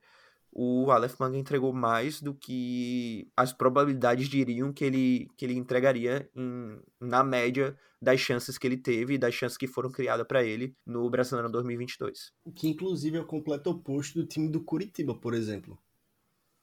o 0.52 0.90
Aleph 0.90 1.18
Manga 1.18 1.36
entregou 1.36 1.72
mais 1.72 2.20
do 2.20 2.34
que 2.34 3.30
as 3.36 3.52
probabilidades 3.52 4.28
diriam 4.28 4.72
que 4.72 4.84
ele, 4.84 5.28
que 5.36 5.44
ele 5.44 5.54
entregaria 5.54 6.28
em, 6.34 6.80
na 7.00 7.22
média 7.22 7.76
das 8.00 8.20
chances 8.20 8.56
que 8.56 8.66
ele 8.66 8.76
teve 8.76 9.14
e 9.14 9.18
das 9.18 9.34
chances 9.34 9.58
que 9.58 9.66
foram 9.66 9.90
criadas 9.90 10.26
para 10.26 10.44
ele 10.44 10.74
no 10.86 11.08
Brasileirão 11.10 11.50
2022. 11.50 12.32
Que 12.54 12.68
inclusive 12.68 13.16
é 13.16 13.20
o 13.20 13.26
completo 13.26 13.70
oposto 13.70 14.20
do 14.20 14.26
time 14.26 14.48
do 14.48 14.62
Curitiba, 14.62 15.14
por 15.14 15.34
exemplo. 15.34 15.78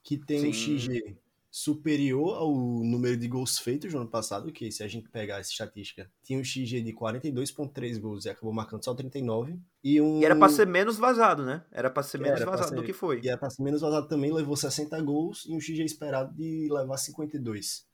Que 0.03 0.17
tem 0.17 0.39
Sim. 0.39 0.49
um 0.49 0.53
XG 0.53 1.17
superior 1.56 2.36
ao 2.36 2.53
número 2.53 3.16
de 3.16 3.30
gols 3.30 3.58
feitos 3.58 3.93
no 3.93 4.01
ano 4.01 4.10
passado, 4.10 4.51
que 4.51 4.70
se 4.70 4.84
a 4.84 4.89
gente 4.89 5.08
pegar 5.08 5.39
essa 5.39 5.51
estatística, 5.51 6.12
tinha 6.22 6.38
um 6.38 6.43
XG 6.43 6.82
de 6.82 6.91
42.3 6.91 7.97
gols 7.97 8.26
e 8.26 8.30
acabou 8.30 8.51
marcando 8.51 8.84
só 8.84 8.93
39. 8.93 9.58
E, 9.82 10.01
um... 10.01 10.20
e 10.20 10.26
era 10.26 10.36
para 10.36 10.51
ser 10.51 10.68
menos 10.68 10.97
vazado, 10.97 11.45
né? 11.45 11.64
Era 11.72 11.89
para 11.89 12.03
ser 12.03 12.18
menos 12.18 12.43
vazado 12.43 12.68
ser... 12.68 12.76
do 12.76 12.84
que 12.84 12.91
foi. 12.91 13.22
E 13.24 13.30
era 13.30 13.38
para 13.38 13.49
ser 13.49 13.64
menos 13.64 13.80
vazado 13.80 14.06
também, 14.06 14.34
levou 14.34 14.58
60 14.58 15.01
gols 15.01 15.45
e 15.45 15.53
um 15.53 15.62
XG 15.62 15.86
esperado 15.86 16.36
de 16.36 16.68
levar 16.70 16.97
52. 16.97 17.88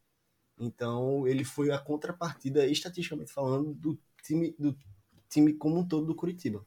Então, 0.59 1.28
ele 1.28 1.43
foi 1.43 1.70
a 1.70 1.78
contrapartida, 1.78 2.66
estatisticamente 2.66 3.32
falando, 3.32 3.76
do 3.76 3.95
time, 4.24 4.55
do 4.57 4.76
time 5.30 5.53
como 5.53 5.78
um 5.78 5.88
todo 5.88 6.07
do 6.07 6.16
Curitiba. 6.16 6.66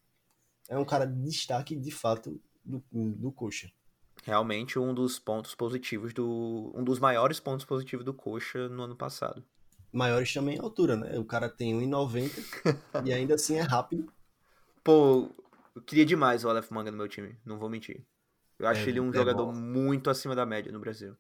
É 0.69 0.79
um 0.79 0.85
cara 0.85 1.07
de 1.07 1.21
destaque, 1.25 1.75
de 1.75 1.91
fato, 1.91 2.41
do, 2.65 2.81
do 2.93 3.33
Coxa 3.33 3.69
realmente 4.25 4.79
um 4.79 4.95
dos 4.95 5.19
pontos 5.19 5.55
positivos 5.55 6.13
do. 6.13 6.73
um 6.75 6.83
dos 6.83 6.99
maiores 6.99 7.39
pontos 7.39 7.65
positivos 7.65 8.05
do 8.05 8.15
Coxa 8.15 8.69
no 8.69 8.83
ano 8.83 8.97
passado. 8.97 9.45
Maiores 9.93 10.33
também 10.33 10.57
em 10.57 10.61
altura, 10.61 10.97
né? 10.97 11.19
O 11.19 11.25
cara 11.25 11.49
tem 11.49 11.75
1,90 11.75 12.31
e 13.05 13.13
ainda 13.13 13.35
assim 13.35 13.57
é 13.57 13.61
rápido. 13.61 14.13
Pô, 14.83 15.31
eu 15.75 15.83
queria 15.83 16.05
demais 16.05 16.45
o 16.45 16.49
Aleph 16.49 16.71
Manga 16.71 16.91
no 16.91 16.97
meu 16.97 17.09
time, 17.09 17.37
não 17.45 17.59
vou 17.59 17.69
mentir. 17.69 18.05
Eu 18.59 18.67
acho 18.67 18.89
é, 18.89 18.91
ele 18.91 19.01
um 19.01 19.11
é 19.11 19.13
jogador 19.13 19.47
bola. 19.47 19.53
muito 19.53 20.11
acima 20.11 20.35
da 20.35 20.47
média 20.47 20.73
no 20.73 20.81
Brasil. 20.81 21.17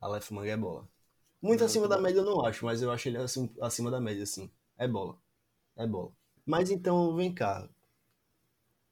Aleph 0.00 0.30
Manga 0.30 0.50
é 0.50 0.56
bola. 0.56 0.88
Muito, 1.40 1.64
acima 1.64 1.86
da 1.86 2.00
média 2.00 2.20
eu 2.20 2.24
não 2.24 2.44
acho, 2.44 2.64
mas 2.64 2.82
eu 2.82 2.90
acho 2.90 3.08
ele 3.08 3.18
acima 3.60 3.90
da 3.90 4.00
média, 4.00 4.26
sim. 4.26 4.50
É 4.76 4.88
bola. 4.88 5.16
É 5.76 5.86
bola. 5.86 6.12
Mas 6.44 6.70
então, 6.70 7.14
vem 7.14 7.32
cá. 7.32 7.68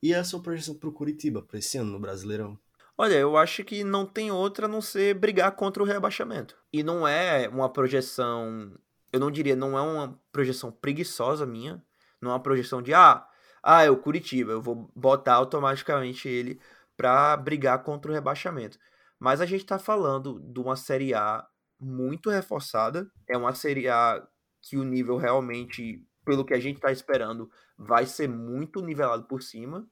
E 0.03 0.15
a 0.15 0.23
sua 0.23 0.41
projeção 0.43 0.75
pro 0.75 0.93
Curitiba 0.93 1.43
para 1.43 1.59
esse 1.59 1.79
ano 1.79 1.91
no 1.93 2.01
Brasileirão? 2.01 2.59
Olha, 2.99 3.15
eu 3.15 3.37
acho 3.37 3.63
que 3.63 3.85
não 3.85 4.07
tem 4.07 4.31
outra 4.31 4.67
a 4.67 4.69
não 4.69 4.81
ser 4.81 5.15
brigar 5.15 5.53
contra 5.53 5.83
o 5.83 5.87
rebaixamento. 5.87 6.57
E 6.73 6.83
não 6.83 7.07
é 7.07 7.49
uma 7.49 7.71
projeção. 7.71 8.73
Eu 9.13 9.21
não 9.21 9.31
diria, 9.31 9.55
não 9.55 9.77
é 9.77 9.83
uma 9.83 10.19
projeção 10.33 10.73
preguiçosa 10.73 11.45
minha. 11.45 11.83
Não 12.21 12.31
é 12.31 12.35
uma 12.35 12.43
projeção 12.43 12.81
de, 12.81 12.95
ah, 12.95 13.27
ah, 13.63 13.83
é 13.83 13.91
o 13.91 13.97
Curitiba, 13.97 14.53
eu 14.53 14.63
vou 14.63 14.91
botar 14.95 15.35
automaticamente 15.35 16.29
ele 16.29 16.61
para 16.97 17.37
brigar 17.37 17.83
contra 17.83 18.11
o 18.11 18.15
rebaixamento. 18.15 18.79
Mas 19.19 19.41
a 19.41 19.47
gente 19.47 19.63
está 19.63 19.79
falando 19.79 20.41
de 20.41 20.61
uma 20.61 20.77
Série 20.77 21.13
A 21.15 21.47
muito 21.81 22.31
reforçada. 22.31 23.11
É 23.29 23.37
uma 23.37 23.55
Série 23.55 23.89
A 23.89 24.27
que 24.63 24.77
o 24.77 24.85
nível 24.85 25.17
realmente, 25.17 26.03
pelo 26.25 26.45
que 26.45 26.55
a 26.55 26.61
gente 26.61 26.77
está 26.77 26.93
esperando, 26.93 27.51
vai 27.77 28.07
ser 28.07 28.29
muito 28.29 28.81
nivelado 28.81 29.25
por 29.25 29.43
cima. 29.43 29.87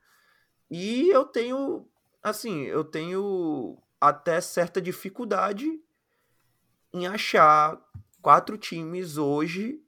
E 0.70 1.10
eu 1.10 1.24
tenho 1.24 1.86
assim, 2.24 2.62
eu 2.62 2.82
tenho 2.82 3.78
até 4.00 4.40
certa 4.40 4.80
dificuldade 4.80 5.80
em 6.92 7.06
achar 7.06 7.78
quatro 8.22 8.56
times 8.56 9.18
hoje 9.18 9.80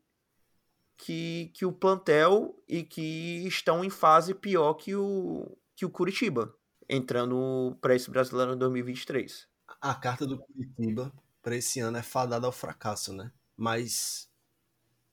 que, 0.97 1.51
que 1.55 1.64
o 1.64 1.72
plantel 1.72 2.62
e 2.68 2.82
que 2.82 3.47
estão 3.47 3.84
em 3.84 3.91
fase 3.91 4.34
pior 4.34 4.74
que 4.74 4.95
o, 4.95 5.57
que 5.74 5.87
o 5.87 5.91
Curitiba, 5.91 6.55
entrando 6.89 7.76
para 7.80 7.95
esse 7.95 8.11
Brasileiro 8.11 8.55
em 8.55 8.59
2023. 8.59 9.49
A 9.80 9.95
carta 9.95 10.26
do 10.26 10.39
Curitiba 10.39 11.12
para 11.43 11.57
esse 11.57 11.80
ano 11.80 11.97
é 11.97 12.03
fadada 12.03 12.47
ao 12.47 12.53
fracasso, 12.53 13.12
né? 13.12 13.32
Mas 13.57 14.28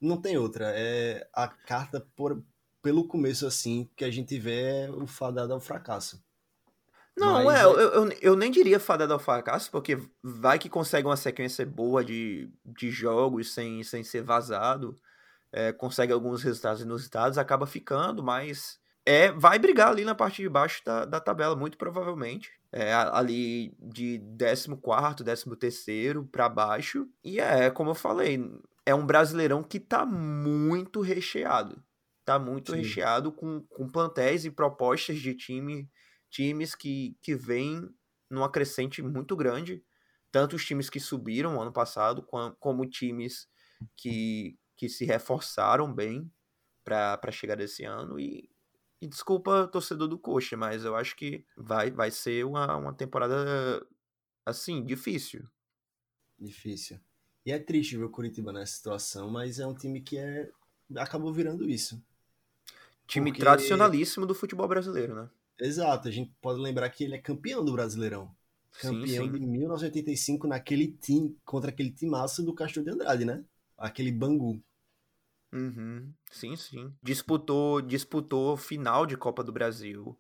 não 0.02 0.20
tem 0.20 0.38
outra. 0.38 0.72
É 0.76 1.30
a 1.34 1.48
carta 1.48 2.06
por, 2.16 2.44
pelo 2.82 3.08
começo 3.08 3.46
assim 3.46 3.90
que 3.96 4.04
a 4.04 4.12
gente 4.12 4.38
vê 4.38 4.86
é 4.86 4.92
o 4.92 5.08
fadado 5.08 5.54
ao 5.54 5.60
fracasso. 5.60 6.24
Não, 7.16 7.44
Mas, 7.44 7.60
é, 7.60 7.62
é, 7.62 7.66
eu, 7.66 7.80
eu, 7.80 8.10
eu, 8.22 8.36
nem 8.36 8.50
diria 8.50 8.80
fadado 8.80 9.14
ao 9.14 9.20
fracasso, 9.20 9.70
porque 9.70 9.98
vai 10.22 10.58
que 10.58 10.68
consegue 10.68 11.08
uma 11.08 11.16
sequência 11.16 11.66
boa 11.66 12.04
de, 12.04 12.50
de 12.66 12.90
jogos 12.90 13.54
sem, 13.54 13.84
sem 13.84 14.04
ser 14.04 14.24
vazado, 14.24 15.00
é, 15.52 15.72
consegue 15.72 16.12
alguns 16.12 16.42
resultados 16.42 16.82
inusitados, 16.82 17.38
acaba 17.38 17.68
ficando, 17.68 18.24
mas 18.24 18.80
é 19.06 19.32
vai 19.32 19.60
brigar 19.60 19.90
ali 19.90 20.04
na 20.04 20.16
parte 20.16 20.42
de 20.42 20.50
baixo 20.50 20.82
da, 20.84 21.06
da 21.06 21.20
tabela, 21.20 21.56
muito 21.56 21.78
provavelmente. 21.78 22.52
É, 22.72 22.92
ali 22.92 23.76
de 23.80 24.20
14, 24.40 25.18
13 25.18 25.56
terceiro 25.58 26.26
para 26.26 26.50
baixo. 26.50 27.08
E 27.24 27.40
é, 27.40 27.70
como 27.70 27.92
eu 27.92 27.96
falei, 27.96 28.44
é 28.84 28.96
um 28.96 29.06
brasileirão 29.06 29.62
que 29.62 29.80
tá 29.80 30.04
muito 30.06 31.02
recheado. 31.02 31.84
Tá 32.26 32.40
muito 32.40 32.72
Sim. 32.72 32.80
recheado 32.80 33.32
com, 33.32 33.62
com 33.70 33.88
plantéis 33.88 34.46
e 34.46 34.50
propostas 34.50 35.20
de 35.20 35.36
time 35.36 35.88
times 36.34 36.74
que, 36.74 37.16
que 37.22 37.36
vêm 37.36 37.88
numa 38.30 38.52
crescente 38.52 39.04
muito 39.04 39.36
grande, 39.36 39.86
tanto 40.32 40.56
os 40.56 40.66
times 40.66 40.90
que 40.90 41.00
subiram 41.00 41.62
ano 41.62 41.72
passado, 41.72 42.24
como, 42.24 42.56
como 42.56 42.90
times 42.90 43.48
que, 43.96 44.58
que 44.76 44.90
se 44.90 45.06
reforçaram 45.06 45.94
bem 45.94 46.30
para 46.84 47.32
chegar 47.32 47.56
desse 47.56 47.86
ano. 47.86 48.20
E, 48.20 48.50
e, 49.00 49.08
desculpa, 49.08 49.68
torcedor 49.68 50.08
do 50.08 50.18
Coxa, 50.18 50.58
mas 50.58 50.84
eu 50.84 50.96
acho 50.96 51.16
que 51.16 51.46
vai, 51.56 51.92
vai 51.92 52.10
ser 52.10 52.44
uma, 52.46 52.76
uma 52.78 52.94
temporada 52.94 53.86
assim, 54.44 54.84
difícil. 54.84 55.48
Difícil. 56.40 57.00
E 57.46 57.52
é 57.52 57.60
triste 57.60 57.96
ver 57.96 58.06
o 58.06 58.10
Curitiba 58.10 58.52
nessa 58.52 58.74
situação, 58.74 59.30
mas 59.30 59.60
é 59.60 59.68
um 59.68 59.76
time 59.76 60.02
que 60.02 60.18
é 60.18 60.50
acabou 60.98 61.32
virando 61.32 61.70
isso. 61.70 62.04
Time 63.06 63.30
Porque... 63.30 63.42
tradicionalíssimo 63.42 64.26
do 64.26 64.34
futebol 64.34 64.68
brasileiro, 64.68 65.14
né? 65.14 65.30
Exato, 65.60 66.08
a 66.08 66.12
gente 66.12 66.34
pode 66.42 66.60
lembrar 66.60 66.90
que 66.90 67.04
ele 67.04 67.16
é 67.16 67.20
campeão 67.20 67.64
do 67.64 67.74
Brasileirão. 67.74 68.34
Campeão 68.80 69.26
sim, 69.26 69.32
sim. 69.32 69.40
de 69.40 69.46
1985 69.46 70.48
naquele 70.48 70.88
time, 70.88 71.38
contra 71.46 71.70
aquele 71.70 71.92
timaço 71.92 72.44
do 72.44 72.54
Castro 72.54 72.84
de 72.84 72.90
Andrade, 72.90 73.24
né? 73.24 73.44
Aquele 73.78 74.12
Bangu. 74.12 74.62
Uhum. 75.52 76.12
Sim, 76.32 76.56
sim. 76.56 76.92
Disputou, 77.02 77.82
disputou 77.82 78.58
final 78.58 79.06
de 79.06 79.16
Copa 79.16 79.44
do 79.44 79.52
Brasil. 79.52 80.18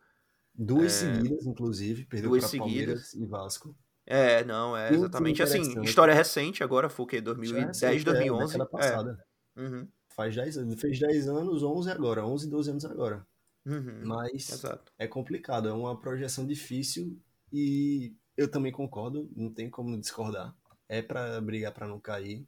Duas 0.53 1.03
é... 1.03 1.15
seguidas, 1.15 1.45
inclusive, 1.47 2.05
perdeu 2.05 2.29
para 2.29 2.57
Palmeiras 2.57 3.13
e 3.15 3.25
Vasco. 3.25 3.75
É, 4.05 4.43
não, 4.43 4.77
é 4.77 4.93
exatamente 4.93 5.41
assim. 5.41 5.81
História 5.81 6.13
recente 6.13 6.63
agora, 6.63 6.89
foi 6.89 7.05
o 7.05 7.07
quê? 7.07 7.21
2010, 7.21 7.67
recente, 7.67 8.03
2011? 8.03 8.61
É, 8.61 8.65
passada. 8.65 9.25
É. 9.55 9.61
Uhum. 9.61 9.88
Faz 10.09 10.36
10 10.36 10.57
anos. 10.57 10.79
Fez 10.79 10.99
10 10.99 11.27
anos, 11.27 11.63
11 11.63 11.89
agora. 11.89 12.25
11, 12.25 12.49
12 12.49 12.69
anos 12.69 12.86
agora. 12.86 13.25
Uhum, 13.66 14.03
Mas 14.03 14.49
exato. 14.49 14.91
é 14.97 15.07
complicado, 15.07 15.68
é 15.70 15.74
uma 15.74 15.99
projeção 15.99 16.45
difícil 16.45 17.18
e 17.51 18.14
eu 18.36 18.49
também 18.49 18.72
concordo, 18.72 19.30
não 19.36 19.51
tem 19.53 19.70
como 19.70 19.99
discordar. 19.99 20.55
É 20.89 21.01
para 21.01 21.39
brigar 21.41 21.74
para 21.74 21.88
não 21.88 21.99
cair. 21.99 22.45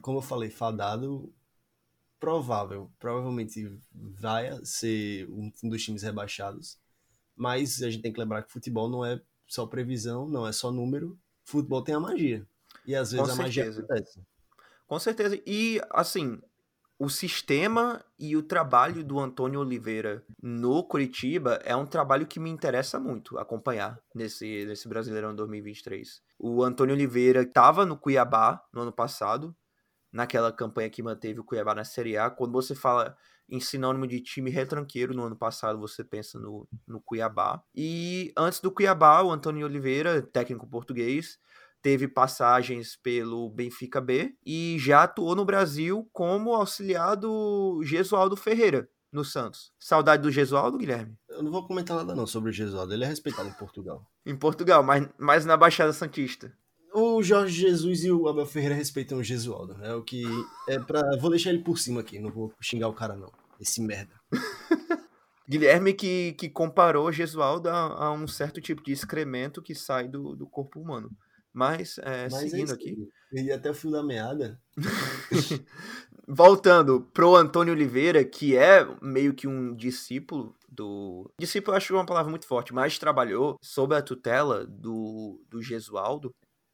Como 0.00 0.18
eu 0.18 0.22
falei, 0.22 0.50
fadado 0.50 1.32
provável, 2.18 2.90
provavelmente 2.98 3.78
vai 3.92 4.58
ser 4.64 5.28
um 5.28 5.50
dos 5.68 5.82
times 5.84 6.02
rebaixados, 6.02 6.78
mas 7.36 7.82
a 7.82 7.90
gente 7.90 8.02
tem 8.02 8.12
que 8.12 8.20
lembrar 8.20 8.42
que 8.42 8.52
futebol 8.52 8.88
não 8.88 9.04
é 9.04 9.20
só 9.46 9.66
previsão, 9.66 10.28
não 10.28 10.46
é 10.46 10.52
só 10.52 10.72
número, 10.72 11.18
futebol 11.44 11.82
tem 11.82 11.94
a 11.94 12.00
magia. 12.00 12.46
E 12.86 12.94
às 12.94 13.12
vezes 13.12 13.28
Com 13.28 13.32
a 13.32 13.36
magia 13.36 13.70
acontece. 13.70 14.20
Com 14.86 14.98
certeza. 14.98 15.40
E, 15.46 15.80
assim, 15.90 16.40
o 16.98 17.10
sistema 17.10 18.02
e 18.18 18.36
o 18.36 18.42
trabalho 18.42 19.04
do 19.04 19.18
Antônio 19.18 19.60
Oliveira 19.60 20.24
no 20.42 20.82
Curitiba 20.82 21.60
é 21.62 21.76
um 21.76 21.84
trabalho 21.84 22.26
que 22.26 22.40
me 22.40 22.48
interessa 22.48 22.98
muito 22.98 23.38
acompanhar 23.38 24.00
nesse, 24.14 24.64
nesse 24.64 24.88
Brasileirão 24.88 25.34
2023. 25.34 26.22
O 26.38 26.62
Antônio 26.62 26.94
Oliveira 26.94 27.42
estava 27.42 27.84
no 27.84 27.98
Cuiabá 27.98 28.64
no 28.72 28.80
ano 28.80 28.92
passado, 28.92 29.54
naquela 30.10 30.50
campanha 30.50 30.88
que 30.88 31.02
manteve 31.02 31.40
o 31.40 31.44
Cuiabá 31.44 31.74
na 31.74 31.84
Série 31.84 32.16
A. 32.16 32.30
Quando 32.30 32.52
você 32.52 32.74
fala 32.74 33.14
em 33.48 33.60
sinônimo 33.60 34.06
de 34.06 34.20
time 34.20 34.50
retranqueiro 34.50 35.14
no 35.14 35.24
ano 35.24 35.36
passado, 35.36 35.78
você 35.78 36.02
pensa 36.02 36.38
no, 36.38 36.66
no 36.86 37.00
Cuiabá. 37.00 37.62
E 37.74 38.32
antes 38.36 38.58
do 38.58 38.72
Cuiabá, 38.72 39.22
o 39.22 39.30
Antônio 39.30 39.66
Oliveira, 39.66 40.22
técnico 40.22 40.66
português, 40.66 41.38
teve 41.86 42.08
passagens 42.08 42.96
pelo 42.96 43.48
Benfica 43.48 44.00
B 44.00 44.34
e 44.44 44.76
já 44.76 45.04
atuou 45.04 45.36
no 45.36 45.44
Brasil 45.44 46.10
como 46.12 46.52
auxiliar 46.52 47.14
do 47.14 47.80
Gesualdo 47.84 48.34
Ferreira, 48.34 48.88
no 49.12 49.24
Santos. 49.24 49.70
Saudade 49.78 50.20
do 50.20 50.32
Gesualdo, 50.32 50.78
Guilherme? 50.78 51.16
Eu 51.28 51.44
não 51.44 51.52
vou 51.52 51.64
comentar 51.64 51.96
nada 51.96 52.12
não 52.12 52.26
sobre 52.26 52.50
o 52.50 52.52
Gesualdo, 52.52 52.92
ele 52.92 53.04
é 53.04 53.06
respeitado 53.06 53.48
em 53.48 53.52
Portugal. 53.52 54.04
em 54.26 54.34
Portugal, 54.34 54.82
mas, 54.82 55.08
mas 55.16 55.46
na 55.46 55.56
Baixada 55.56 55.92
Santista. 55.92 56.52
O 56.92 57.22
Jorge 57.22 57.60
Jesus 57.60 58.02
e 58.02 58.10
o 58.10 58.26
Abel 58.26 58.46
Ferreira 58.46 58.74
respeitam 58.74 59.18
o 59.18 59.22
Gesualdo. 59.22 59.80
É 59.80 59.94
o 59.94 60.02
que. 60.02 60.24
É 60.68 60.80
pra... 60.80 61.00
Vou 61.20 61.30
deixar 61.30 61.50
ele 61.50 61.62
por 61.62 61.78
cima 61.78 62.00
aqui, 62.00 62.18
não 62.18 62.32
vou 62.32 62.52
xingar 62.60 62.88
o 62.88 62.94
cara, 62.94 63.14
não. 63.14 63.30
Esse 63.60 63.80
merda. 63.80 64.12
Guilherme 65.48 65.94
que, 65.94 66.32
que 66.32 66.48
comparou 66.48 67.12
Gesualdo 67.12 67.68
a, 67.68 68.06
a, 68.06 68.12
um 68.12 68.26
certo 68.26 68.60
tipo 68.60 68.82
de 68.82 68.90
excremento 68.90 69.62
que 69.62 69.72
sai 69.72 70.08
do, 70.08 70.34
do 70.34 70.48
corpo 70.48 70.80
humano. 70.80 71.08
Mas, 71.56 71.96
é, 72.02 72.24
Mas 72.24 72.34
é 72.34 72.48
seguindo 72.50 72.70
é 72.70 72.74
aqui. 72.74 73.08
E 73.32 73.50
até 73.50 73.70
o 73.70 73.74
fio 73.74 73.90
da 73.90 74.02
meada. 74.02 74.60
Voltando 76.28 77.00
pro 77.14 77.34
Antônio 77.34 77.72
Oliveira, 77.72 78.22
que 78.22 78.54
é 78.54 78.86
meio 79.00 79.32
que 79.32 79.48
um 79.48 79.74
discípulo 79.74 80.54
do. 80.68 81.30
Discípulo 81.40 81.72
eu 81.72 81.78
acho 81.78 81.94
uma 81.94 82.04
palavra 82.04 82.28
muito 82.28 82.46
forte, 82.46 82.74
mas 82.74 82.98
trabalhou 82.98 83.56
sob 83.62 83.94
a 83.94 84.02
tutela 84.02 84.66
do, 84.66 85.42
do 85.48 85.62
Gesualdo. 85.62 86.30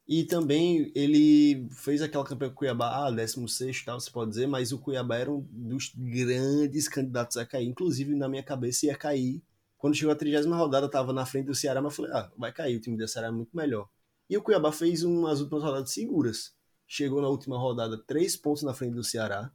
E 0.08 0.24
também 0.24 0.90
ele 0.96 1.68
fez 1.70 2.02
aquela 2.02 2.24
campanha 2.24 2.50
com 2.50 2.56
o 2.56 2.58
Cuiabá, 2.58 3.06
ah, 3.06 3.10
16 3.12 3.84
tal, 3.84 4.00
você 4.00 4.10
pode 4.10 4.30
dizer, 4.30 4.48
mas 4.48 4.72
o 4.72 4.80
Cuiabá 4.80 5.16
era 5.16 5.30
um 5.30 5.46
dos 5.48 5.92
grandes 5.96 6.88
candidatos 6.88 7.36
a 7.36 7.46
cair. 7.46 7.68
Inclusive, 7.68 8.16
na 8.16 8.28
minha 8.28 8.42
cabeça, 8.42 8.86
ia 8.86 8.96
cair. 8.96 9.44
Quando 9.78 9.94
chegou 9.94 10.12
a 10.12 10.16
30 10.16 10.52
rodada, 10.56 10.90
tava 10.90 11.12
na 11.12 11.24
frente 11.24 11.46
do 11.46 11.54
Ceará, 11.54 11.80
mas 11.80 11.92
eu 11.92 11.96
falei, 12.04 12.12
ah, 12.20 12.32
vai 12.36 12.52
cair, 12.52 12.76
o 12.76 12.80
time 12.80 12.96
do 12.96 13.06
Ceará 13.06 13.28
é 13.28 13.30
muito 13.30 13.56
melhor. 13.56 13.88
E 14.32 14.36
o 14.38 14.42
Cuiabá 14.42 14.72
fez 14.72 15.02
umas 15.02 15.42
últimas 15.42 15.62
rodadas 15.62 15.90
seguras. 15.90 16.54
Chegou 16.86 17.20
na 17.20 17.28
última 17.28 17.58
rodada 17.58 17.98
três 17.98 18.34
pontos 18.34 18.62
na 18.62 18.72
frente 18.72 18.94
do 18.94 19.04
Ceará. 19.04 19.52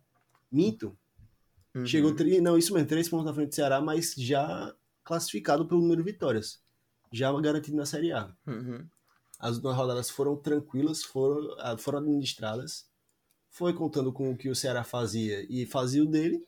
Minto. 0.51 0.95
Uhum. 1.73 1.83
Chegou, 1.83 2.13
não, 2.43 2.55
isso 2.55 2.71
mesmo, 2.75 2.87
três 2.87 3.09
pontos 3.09 3.25
na 3.25 3.33
frente 3.33 3.49
do 3.49 3.55
Ceará, 3.55 3.81
mas 3.81 4.13
já 4.15 4.71
classificado 5.03 5.67
pelo 5.67 5.81
número 5.81 6.03
de 6.03 6.11
vitórias. 6.11 6.61
Já 7.11 7.31
garantido 7.41 7.75
na 7.75 7.87
Série 7.87 8.11
A. 8.11 8.31
Uhum. 8.45 8.87
As 9.39 9.55
últimas 9.55 9.75
rodadas 9.75 10.11
foram 10.11 10.35
tranquilas, 10.35 11.01
foram, 11.01 11.55
ah, 11.57 11.75
foram 11.75 11.97
administradas. 11.97 12.87
Foi 13.49 13.73
contando 13.73 14.13
com 14.13 14.29
o 14.29 14.37
que 14.37 14.47
o 14.47 14.55
Ceará 14.55 14.83
fazia 14.83 15.43
e 15.49 15.65
fazia 15.65 16.03
o 16.03 16.05
dele. 16.05 16.47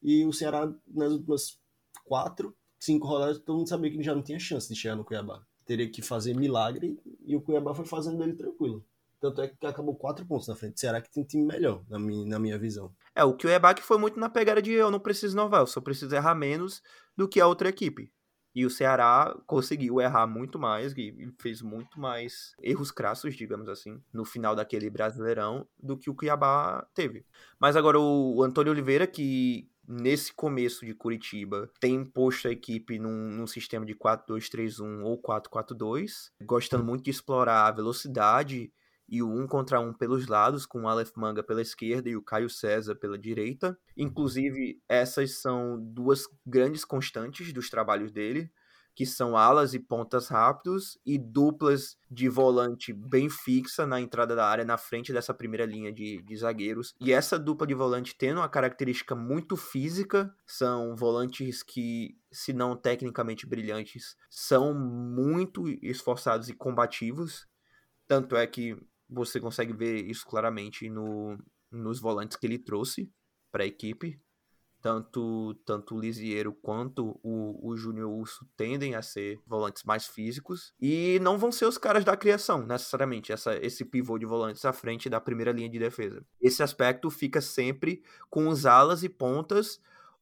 E 0.00 0.24
o 0.24 0.32
Ceará, 0.32 0.72
nas 0.86 1.10
últimas 1.10 1.58
quatro, 2.04 2.56
cinco 2.78 3.08
rodadas, 3.08 3.40
todo 3.40 3.58
mundo 3.58 3.68
sabia 3.68 3.90
que 3.90 4.00
já 4.04 4.14
não 4.14 4.22
tinha 4.22 4.38
chance 4.38 4.72
de 4.72 4.78
chegar 4.78 4.94
no 4.94 5.04
Cuiabá 5.04 5.44
teria 5.66 5.90
que 5.90 6.00
fazer 6.00 6.34
milagre 6.34 6.98
e 7.26 7.36
o 7.36 7.40
Cuiabá 7.40 7.74
foi 7.74 7.84
fazendo 7.84 8.18
dele 8.18 8.34
tranquilo. 8.34 8.84
Tanto 9.20 9.40
é 9.40 9.48
que 9.48 9.66
acabou 9.66 9.96
quatro 9.96 10.24
pontos 10.24 10.46
na 10.46 10.54
frente. 10.54 10.78
Será 10.78 11.00
que 11.00 11.10
tem 11.10 11.24
time 11.24 11.44
melhor, 11.44 11.82
na 11.88 11.98
minha, 11.98 12.26
na 12.26 12.38
minha 12.38 12.58
visão? 12.58 12.94
É, 13.14 13.24
o 13.24 13.36
Cuiabá 13.36 13.74
que 13.74 13.82
foi 13.82 13.98
muito 13.98 14.20
na 14.20 14.28
pegada 14.28 14.62
de 14.62 14.72
eu 14.72 14.90
não 14.90 15.00
preciso 15.00 15.34
inovar, 15.34 15.62
eu 15.62 15.66
só 15.66 15.80
preciso 15.80 16.14
errar 16.14 16.34
menos 16.34 16.82
do 17.16 17.28
que 17.28 17.40
a 17.40 17.46
outra 17.46 17.68
equipe. 17.68 18.12
E 18.54 18.64
o 18.64 18.70
Ceará 18.70 19.36
conseguiu 19.46 20.00
errar 20.00 20.26
muito 20.26 20.58
mais 20.58 20.94
e 20.96 21.30
fez 21.38 21.60
muito 21.60 22.00
mais 22.00 22.54
erros 22.62 22.90
crassos, 22.90 23.36
digamos 23.36 23.68
assim, 23.68 24.00
no 24.10 24.24
final 24.24 24.54
daquele 24.56 24.88
Brasileirão 24.88 25.68
do 25.78 25.94
que 25.94 26.08
o 26.08 26.14
Cuiabá 26.14 26.86
teve. 26.94 27.26
Mas 27.60 27.76
agora 27.76 28.00
o 28.00 28.42
Antônio 28.42 28.72
Oliveira, 28.72 29.06
que 29.06 29.68
nesse 29.88 30.32
começo 30.32 30.84
de 30.84 30.94
Curitiba, 30.94 31.70
tem 31.80 32.04
posto 32.04 32.48
a 32.48 32.50
equipe 32.50 32.98
num, 32.98 33.30
num 33.30 33.46
sistema 33.46 33.86
de 33.86 33.94
4-2-3-1 33.94 35.02
ou 35.04 35.20
4-4-2, 35.20 36.30
gostando 36.42 36.84
muito 36.84 37.04
de 37.04 37.10
explorar 37.10 37.66
a 37.66 37.72
velocidade 37.72 38.72
e 39.08 39.22
o 39.22 39.30
um 39.30 39.46
contra 39.46 39.78
um 39.78 39.92
pelos 39.92 40.26
lados, 40.26 40.66
com 40.66 40.82
o 40.82 40.88
Aleph 40.88 41.12
Manga 41.16 41.42
pela 41.42 41.62
esquerda 41.62 42.08
e 42.08 42.16
o 42.16 42.22
Caio 42.22 42.50
César 42.50 42.96
pela 42.96 43.16
direita. 43.16 43.78
Inclusive, 43.96 44.80
essas 44.88 45.40
são 45.40 45.80
duas 45.80 46.24
grandes 46.44 46.84
constantes 46.84 47.52
dos 47.52 47.70
trabalhos 47.70 48.10
dele 48.10 48.50
que 48.96 49.04
são 49.04 49.36
alas 49.36 49.74
e 49.74 49.78
pontas 49.78 50.28
rápidos 50.28 50.98
e 51.04 51.18
duplas 51.18 51.98
de 52.10 52.30
volante 52.30 52.94
bem 52.94 53.28
fixa 53.28 53.86
na 53.86 54.00
entrada 54.00 54.34
da 54.34 54.48
área, 54.48 54.64
na 54.64 54.78
frente 54.78 55.12
dessa 55.12 55.34
primeira 55.34 55.66
linha 55.66 55.92
de, 55.92 56.22
de 56.22 56.36
zagueiros. 56.36 56.94
E 56.98 57.12
essa 57.12 57.38
dupla 57.38 57.66
de 57.66 57.74
volante 57.74 58.16
tendo 58.16 58.38
uma 58.38 58.48
característica 58.48 59.14
muito 59.14 59.54
física, 59.54 60.34
são 60.46 60.96
volantes 60.96 61.62
que, 61.62 62.16
se 62.32 62.54
não 62.54 62.74
tecnicamente 62.74 63.46
brilhantes, 63.46 64.16
são 64.30 64.72
muito 64.72 65.68
esforçados 65.82 66.48
e 66.48 66.54
combativos. 66.54 67.46
Tanto 68.08 68.34
é 68.34 68.46
que 68.46 68.74
você 69.10 69.38
consegue 69.38 69.74
ver 69.74 70.06
isso 70.06 70.24
claramente 70.26 70.88
no, 70.88 71.36
nos 71.70 72.00
volantes 72.00 72.34
que 72.34 72.46
ele 72.46 72.58
trouxe 72.58 73.12
para 73.52 73.62
a 73.62 73.66
equipe 73.66 74.18
tanto, 74.80 75.54
tanto 75.64 75.94
o 75.94 76.00
Lisiero 76.00 76.52
quanto 76.52 77.18
o, 77.22 77.70
o 77.70 77.76
Júnior 77.76 78.10
Urso 78.10 78.46
tendem 78.56 78.94
a 78.94 79.02
ser 79.02 79.40
volantes 79.46 79.82
mais 79.84 80.06
físicos 80.06 80.72
e 80.80 81.18
não 81.20 81.38
vão 81.38 81.50
ser 81.50 81.66
os 81.66 81.78
caras 81.78 82.04
da 82.04 82.16
criação, 82.16 82.66
necessariamente, 82.66 83.32
essa, 83.32 83.56
esse 83.56 83.84
pivô 83.84 84.18
de 84.18 84.26
volantes 84.26 84.64
à 84.64 84.72
frente 84.72 85.08
da 85.08 85.20
primeira 85.20 85.52
linha 85.52 85.68
de 85.68 85.78
defesa. 85.78 86.24
Esse 86.40 86.62
aspecto 86.62 87.10
fica 87.10 87.40
sempre 87.40 88.02
com 88.30 88.48
os 88.48 88.66
alas 88.66 89.02
e 89.02 89.08
pontas 89.08 89.80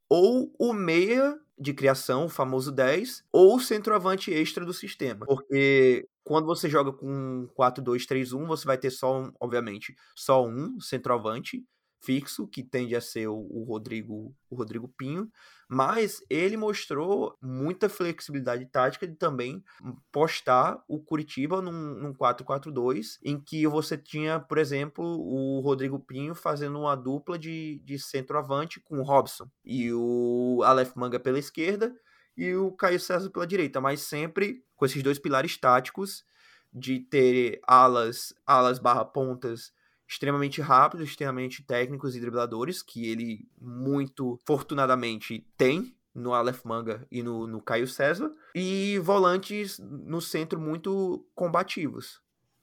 ou 0.08 0.54
o 0.58 0.72
meia 0.72 1.38
de 1.58 1.72
criação, 1.72 2.26
o 2.26 2.28
famoso 2.28 2.72
10, 2.72 3.24
ou 3.32 3.56
o 3.56 3.60
centroavante 3.60 4.32
extra 4.32 4.64
do 4.64 4.72
sistema. 4.72 5.24
Porque 5.24 6.08
quando 6.22 6.46
você 6.46 6.68
joga 6.68 6.92
com 6.92 7.48
4-2-3-1, 7.56 8.46
você 8.46 8.64
vai 8.64 8.78
ter 8.78 8.90
só, 8.90 9.20
um, 9.20 9.32
obviamente, 9.38 9.94
só 10.14 10.44
um 10.44 10.80
centroavante 10.80 11.64
fixo, 12.04 12.46
que 12.46 12.62
tende 12.62 12.94
a 12.94 13.00
ser 13.00 13.28
o, 13.28 13.34
o, 13.34 13.64
Rodrigo, 13.64 14.34
o 14.50 14.54
Rodrigo 14.54 14.88
Pinho, 14.88 15.30
mas 15.68 16.20
ele 16.28 16.56
mostrou 16.56 17.36
muita 17.40 17.88
flexibilidade 17.88 18.66
tática 18.66 19.06
de 19.06 19.14
também 19.14 19.64
postar 20.12 20.82
o 20.86 21.00
Curitiba 21.00 21.62
num, 21.62 21.94
num 21.94 22.14
4-4-2, 22.14 23.18
em 23.24 23.40
que 23.40 23.66
você 23.66 23.96
tinha, 23.96 24.38
por 24.38 24.58
exemplo, 24.58 25.04
o 25.04 25.60
Rodrigo 25.60 25.98
Pinho 25.98 26.34
fazendo 26.34 26.78
uma 26.78 26.94
dupla 26.94 27.38
de, 27.38 27.80
de 27.84 27.98
centroavante 27.98 28.80
com 28.80 28.98
o 28.98 29.02
Robson 29.02 29.48
e 29.64 29.92
o 29.92 30.60
Aleph 30.64 30.94
Manga 30.94 31.18
pela 31.18 31.38
esquerda 31.38 31.94
e 32.36 32.54
o 32.54 32.72
Caio 32.72 33.00
César 33.00 33.30
pela 33.30 33.46
direita, 33.46 33.80
mas 33.80 34.02
sempre 34.02 34.62
com 34.76 34.84
esses 34.84 35.02
dois 35.02 35.18
pilares 35.18 35.56
táticos 35.56 36.24
de 36.72 36.98
ter 36.98 37.60
alas, 37.66 38.34
alas 38.44 38.78
barra 38.78 39.04
pontas 39.04 39.72
extremamente 40.06 40.60
rápidos, 40.60 41.08
extremamente 41.08 41.62
técnicos 41.62 42.14
e 42.14 42.20
dribladores, 42.20 42.82
que 42.82 43.08
ele 43.08 43.48
muito 43.60 44.40
fortunadamente 44.44 45.46
tem 45.56 45.94
no 46.14 46.32
Aleph 46.32 46.64
Manga 46.64 47.06
e 47.10 47.22
no, 47.22 47.46
no 47.46 47.60
Caio 47.60 47.88
César, 47.88 48.30
e 48.54 48.98
volantes 49.00 49.78
no 49.78 50.20
centro 50.20 50.60
muito 50.60 51.26
combativos, 51.34 52.22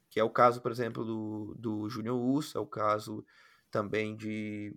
que 0.09 0.19
é 0.19 0.23
o 0.23 0.29
caso, 0.29 0.61
por 0.61 0.71
exemplo, 0.71 1.03
do, 1.03 1.55
do 1.57 1.89
Júnior 1.89 2.17
Urso, 2.17 2.57
é 2.57 2.61
o 2.61 2.65
caso 2.65 3.25
também 3.69 4.15
de, 4.15 4.73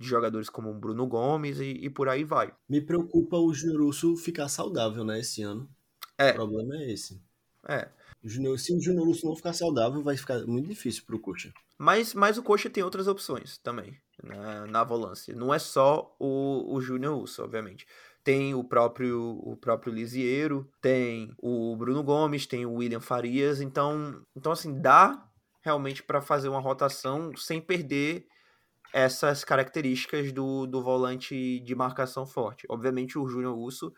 de 0.00 0.06
jogadores 0.06 0.50
como 0.50 0.70
o 0.70 0.74
Bruno 0.74 1.06
Gomes 1.06 1.60
e, 1.60 1.70
e, 1.70 1.90
por 1.90 2.08
aí 2.08 2.24
vai. 2.24 2.52
Me 2.68 2.80
preocupa 2.80 3.36
o 3.36 3.54
Júnior 3.54 3.82
Urso 3.82 4.16
ficar 4.16 4.48
saudável, 4.48 5.04
né, 5.04 5.20
esse 5.20 5.42
ano. 5.42 5.68
É. 6.18 6.30
O 6.30 6.34
problema 6.34 6.76
é 6.76 6.92
esse. 6.92 7.20
É. 7.68 7.88
Junior, 8.22 8.58
se 8.58 8.74
o 8.74 8.80
Júnior 8.80 9.08
Urso 9.08 9.26
não 9.26 9.36
ficar 9.36 9.52
saudável, 9.52 10.02
vai 10.02 10.16
ficar 10.16 10.44
muito 10.46 10.68
difícil 10.68 11.04
pro 11.06 11.18
Coxa. 11.18 11.52
Mas, 11.78 12.14
mas 12.14 12.38
o 12.38 12.42
Coxa 12.42 12.70
tem 12.70 12.82
outras 12.82 13.06
opções 13.06 13.58
também 13.58 13.96
na, 14.22 14.66
na 14.66 14.84
volância. 14.84 15.34
Não 15.34 15.52
é 15.52 15.58
só 15.58 16.14
o, 16.18 16.74
o 16.74 16.80
Júnior 16.80 17.18
Urso, 17.18 17.42
obviamente. 17.44 17.86
Tem 18.24 18.54
o 18.54 18.64
próprio 18.64 19.38
o 19.44 19.56
próprio 19.56 19.92
Lisieiro, 19.92 20.68
tem 20.80 21.32
o 21.38 21.76
Bruno 21.76 22.02
Gomes, 22.02 22.46
tem 22.46 22.66
o 22.66 22.74
William 22.74 23.00
Farias. 23.00 23.60
Então, 23.60 24.20
então 24.34 24.50
assim, 24.50 24.80
dá 24.80 25.28
realmente 25.62 26.02
para 26.02 26.20
fazer 26.20 26.48
uma 26.48 26.60
rotação 26.60 27.36
sem 27.36 27.60
perder 27.60 28.26
essas 28.92 29.44
características 29.44 30.32
do, 30.32 30.66
do 30.66 30.82
volante 30.82 31.60
de 31.60 31.74
marcação 31.74 32.26
forte. 32.26 32.66
Obviamente, 32.68 33.18
o 33.18 33.28
Júnior 33.28 33.56
Urso 33.56 33.92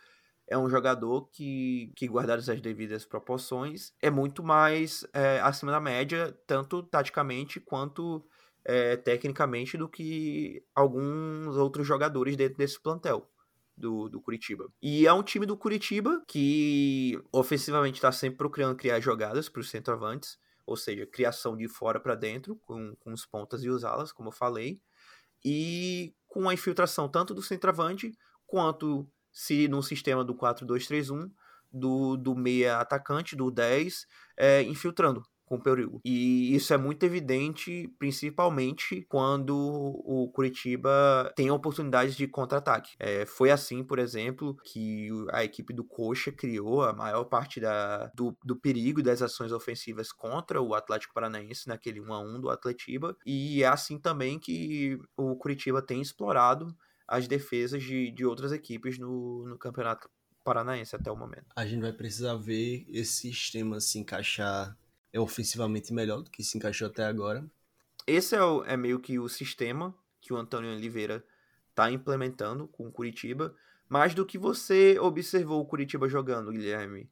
é 0.49 0.57
um 0.57 0.69
jogador 0.69 1.29
que, 1.31 1.93
que 1.95 2.09
guardadas 2.09 2.49
as 2.49 2.61
devidas 2.61 3.05
proporções, 3.05 3.93
é 4.01 4.11
muito 4.11 4.43
mais 4.43 5.07
é, 5.13 5.41
acima 5.41 5.71
da 5.71 5.81
média, 5.81 6.37
tanto 6.47 6.83
taticamente 6.83 7.61
quanto 7.61 8.25
é, 8.65 8.97
tecnicamente, 8.97 9.77
do 9.77 9.89
que 9.89 10.63
alguns 10.75 11.57
outros 11.57 11.87
jogadores 11.87 12.37
dentro 12.37 12.59
desse 12.59 12.81
plantel. 12.81 13.29
Do, 13.81 14.09
do 14.09 14.21
Curitiba. 14.21 14.69
E 14.83 15.07
é 15.07 15.13
um 15.13 15.23
time 15.23 15.47
do 15.47 15.57
Curitiba 15.57 16.21
que 16.27 17.17
ofensivamente 17.31 17.95
está 17.95 18.11
sempre 18.11 18.37
procurando 18.37 18.75
criar 18.75 18.99
jogadas 18.99 19.49
para 19.49 19.61
os 19.61 19.71
centroavantes, 19.71 20.37
ou 20.67 20.77
seja, 20.77 21.07
criação 21.07 21.57
de 21.57 21.69
fora 21.69 22.01
para 22.01 22.17
dentro, 22.17 22.57
com, 22.57 22.97
com 22.97 23.13
os 23.13 23.25
pontas 23.25 23.63
e 23.63 23.71
os 23.71 23.85
alas, 23.85 24.11
como 24.11 24.31
eu 24.31 24.33
falei, 24.33 24.81
e 25.45 26.13
com 26.27 26.49
a 26.49 26.55
infiltração 26.55 27.09
tanto 27.09 27.33
do 27.33 27.41
centroavante 27.41 28.13
quanto 28.49 29.09
se 29.39 29.69
no 29.69 29.81
sistema 29.85 30.25
do 30.25 30.35
4-2-3-1, 30.35 31.31
do, 31.73 32.17
do 32.17 32.35
meia 32.35 32.81
atacante, 32.81 33.37
do 33.37 33.53
10, 33.53 34.05
é, 34.37 34.63
infiltrando 34.63 35.23
com 35.45 35.55
o 35.55 35.63
perigo. 35.63 36.01
E 36.05 36.53
isso 36.57 36.75
é 36.75 36.77
muito 36.77 37.05
evidente, 37.05 37.89
principalmente 38.01 39.07
quando 39.09 39.57
o 39.57 40.29
Curitiba 40.33 41.33
tem 41.37 41.53
oportunidades 41.53 42.17
de 42.17 42.27
contra-ataque. 42.27 42.97
É, 42.99 43.25
foi 43.25 43.53
assim, 43.53 43.85
por 43.85 44.01
exemplo, 44.01 44.57
que 44.65 45.09
a 45.31 45.45
equipe 45.45 45.73
do 45.73 45.85
Coxa 45.85 46.33
criou 46.33 46.83
a 46.83 46.93
maior 46.93 47.25
parte 47.25 47.61
da, 47.61 48.09
do, 48.17 48.37
do 48.45 48.57
perigo 48.57 49.01
das 49.05 49.23
ações 49.23 49.53
ofensivas 49.53 50.11
contra 50.11 50.61
o 50.61 50.75
Atlético 50.75 51.15
Paranaense 51.15 51.69
naquele 51.69 52.01
1 52.01 52.13
a 52.13 52.19
1 52.19 52.41
do 52.41 52.51
Atletiba. 52.51 53.17
E 53.25 53.63
é 53.63 53.69
assim 53.69 54.01
também 54.01 54.37
que 54.37 54.99
o 55.17 55.37
Curitiba 55.37 55.81
tem 55.81 56.03
explorado 56.03 56.77
as 57.09 57.27
defesas 57.27 57.83
de, 57.83 58.11
de 58.11 58.25
outras 58.27 58.53
equipes 58.53 58.99
no, 58.99 59.49
no 59.49 59.59
campeonato 59.59 60.11
paranaense 60.45 60.95
até 60.95 61.11
o 61.11 61.17
momento. 61.17 61.47
A 61.57 61.67
gente 61.67 61.81
vai 61.81 61.93
precisar 61.93 62.37
ver 62.37 62.87
esse 62.89 63.13
sistema 63.13 63.81
se 63.81 63.99
encaixar 63.99 64.77
é 65.11 65.19
ofensivamente 65.19 65.93
melhor 65.93 66.23
do 66.23 66.31
que 66.31 66.45
se 66.45 66.59
encaixou 66.59 66.87
até 66.87 67.05
agora. 67.05 67.49
Esse 68.07 68.37
é, 68.37 68.43
o, 68.43 68.63
é 68.65 68.77
meio 68.77 69.01
que 69.01 69.19
o 69.19 69.29
sistema 69.29 69.95
que 70.21 70.33
o 70.35 70.37
Antônio 70.37 70.71
Oliveira 70.71 71.25
está 71.71 71.91
implementando 71.91 72.69
com 72.69 72.87
o 72.87 72.93
Curitiba. 72.93 73.55
Mais 73.89 74.15
do 74.15 74.27
que 74.27 74.37
você 74.37 74.99
observou 74.99 75.63
o 75.63 75.67
Curitiba 75.67 76.09
jogando, 76.09 76.51
Guilherme, 76.51 77.11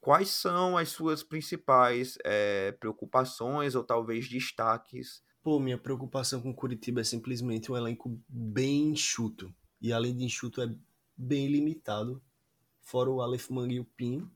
quais 0.00 0.28
são 0.28 0.76
as 0.76 0.90
suas 0.90 1.24
principais 1.24 2.16
é, 2.24 2.70
preocupações 2.72 3.74
ou 3.74 3.82
talvez 3.82 4.28
destaques 4.28 5.23
Pô, 5.44 5.60
minha 5.60 5.76
preocupação 5.76 6.40
com 6.40 6.54
Curitiba 6.54 7.02
é 7.02 7.04
simplesmente 7.04 7.70
um 7.70 7.76
elenco 7.76 8.18
bem 8.26 8.88
enxuto. 8.88 9.54
E 9.78 9.92
além 9.92 10.16
de 10.16 10.24
enxuto, 10.24 10.62
é 10.62 10.74
bem 11.14 11.48
limitado. 11.48 12.22
Fora 12.80 13.10
o 13.10 13.20
Aleph 13.20 13.50
Manga 13.50 13.74
e 13.74 13.78
o 13.78 13.84
Pinho. 13.84 14.32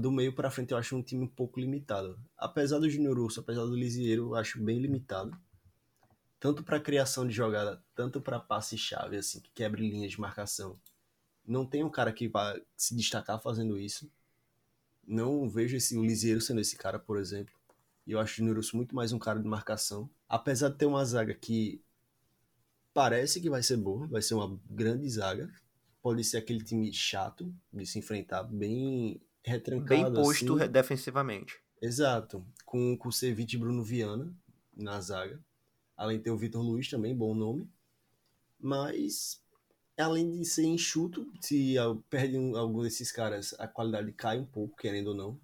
Do 0.00 0.10
meio 0.10 0.34
para 0.34 0.50
frente 0.50 0.72
eu 0.72 0.76
acho 0.76 0.96
um 0.96 1.02
time 1.02 1.22
um 1.22 1.28
pouco 1.28 1.60
limitado. 1.60 2.18
Apesar 2.36 2.80
do 2.80 2.90
Júnior 2.90 3.20
Urso, 3.20 3.38
apesar 3.38 3.66
do 3.66 3.76
Lisieiro, 3.76 4.30
eu 4.30 4.34
acho 4.34 4.60
bem 4.60 4.80
limitado. 4.80 5.38
Tanto 6.40 6.64
para 6.64 6.80
criação 6.80 7.24
de 7.24 7.32
jogada, 7.32 7.80
tanto 7.94 8.20
para 8.20 8.40
passe-chave, 8.40 9.16
assim, 9.16 9.38
que 9.38 9.52
quebre 9.52 9.88
linhas 9.88 10.10
de 10.10 10.20
marcação. 10.20 10.76
Não 11.46 11.64
tem 11.64 11.84
um 11.84 11.90
cara 11.90 12.12
que 12.12 12.26
vai 12.26 12.60
se 12.76 12.96
destacar 12.96 13.40
fazendo 13.40 13.78
isso. 13.78 14.10
Não 15.06 15.48
vejo 15.48 15.76
esse, 15.76 15.96
o 15.96 16.04
Lisieiro 16.04 16.40
sendo 16.40 16.60
esse 16.60 16.76
cara, 16.76 16.98
por 16.98 17.16
exemplo. 17.16 17.54
E 18.08 18.12
eu 18.12 18.18
acho 18.18 18.32
o 18.32 18.36
Júnior 18.38 18.56
Urso 18.56 18.76
muito 18.76 18.96
mais 18.96 19.12
um 19.12 19.18
cara 19.18 19.38
de 19.38 19.46
marcação 19.46 20.10
apesar 20.28 20.68
de 20.68 20.76
ter 20.76 20.86
uma 20.86 21.04
zaga 21.04 21.34
que 21.34 21.82
parece 22.92 23.40
que 23.40 23.48
vai 23.48 23.62
ser 23.62 23.78
boa, 23.78 24.06
vai 24.06 24.20
ser 24.20 24.34
uma 24.34 24.60
grande 24.68 25.08
zaga, 25.08 25.50
pode 26.02 26.22
ser 26.22 26.38
aquele 26.38 26.62
time 26.62 26.92
chato 26.92 27.52
de 27.72 27.86
se 27.86 27.98
enfrentar, 27.98 28.42
bem 28.42 29.20
retrancado. 29.42 29.88
Bem 29.88 30.12
posto 30.12 30.56
assim. 30.56 30.70
defensivamente. 30.70 31.58
Exato, 31.80 32.44
com, 32.64 32.96
com 32.96 33.08
o 33.08 33.12
Ceviche 33.12 33.56
e 33.56 33.58
Bruno 33.58 33.82
Viana 33.82 34.34
na 34.76 35.00
zaga, 35.00 35.40
além 35.96 36.18
de 36.18 36.24
ter 36.24 36.30
o 36.30 36.36
Vitor 36.36 36.62
Luiz 36.62 36.90
também, 36.90 37.16
bom 37.16 37.34
nome, 37.34 37.68
mas 38.60 39.40
além 39.96 40.30
de 40.30 40.44
ser 40.44 40.64
enxuto, 40.64 41.32
se 41.40 41.76
perde 42.10 42.36
algum 42.56 42.82
desses 42.82 43.10
caras, 43.10 43.54
a 43.58 43.66
qualidade 43.66 44.12
cai 44.12 44.38
um 44.38 44.44
pouco, 44.44 44.76
querendo 44.76 45.08
ou 45.08 45.14
não. 45.14 45.40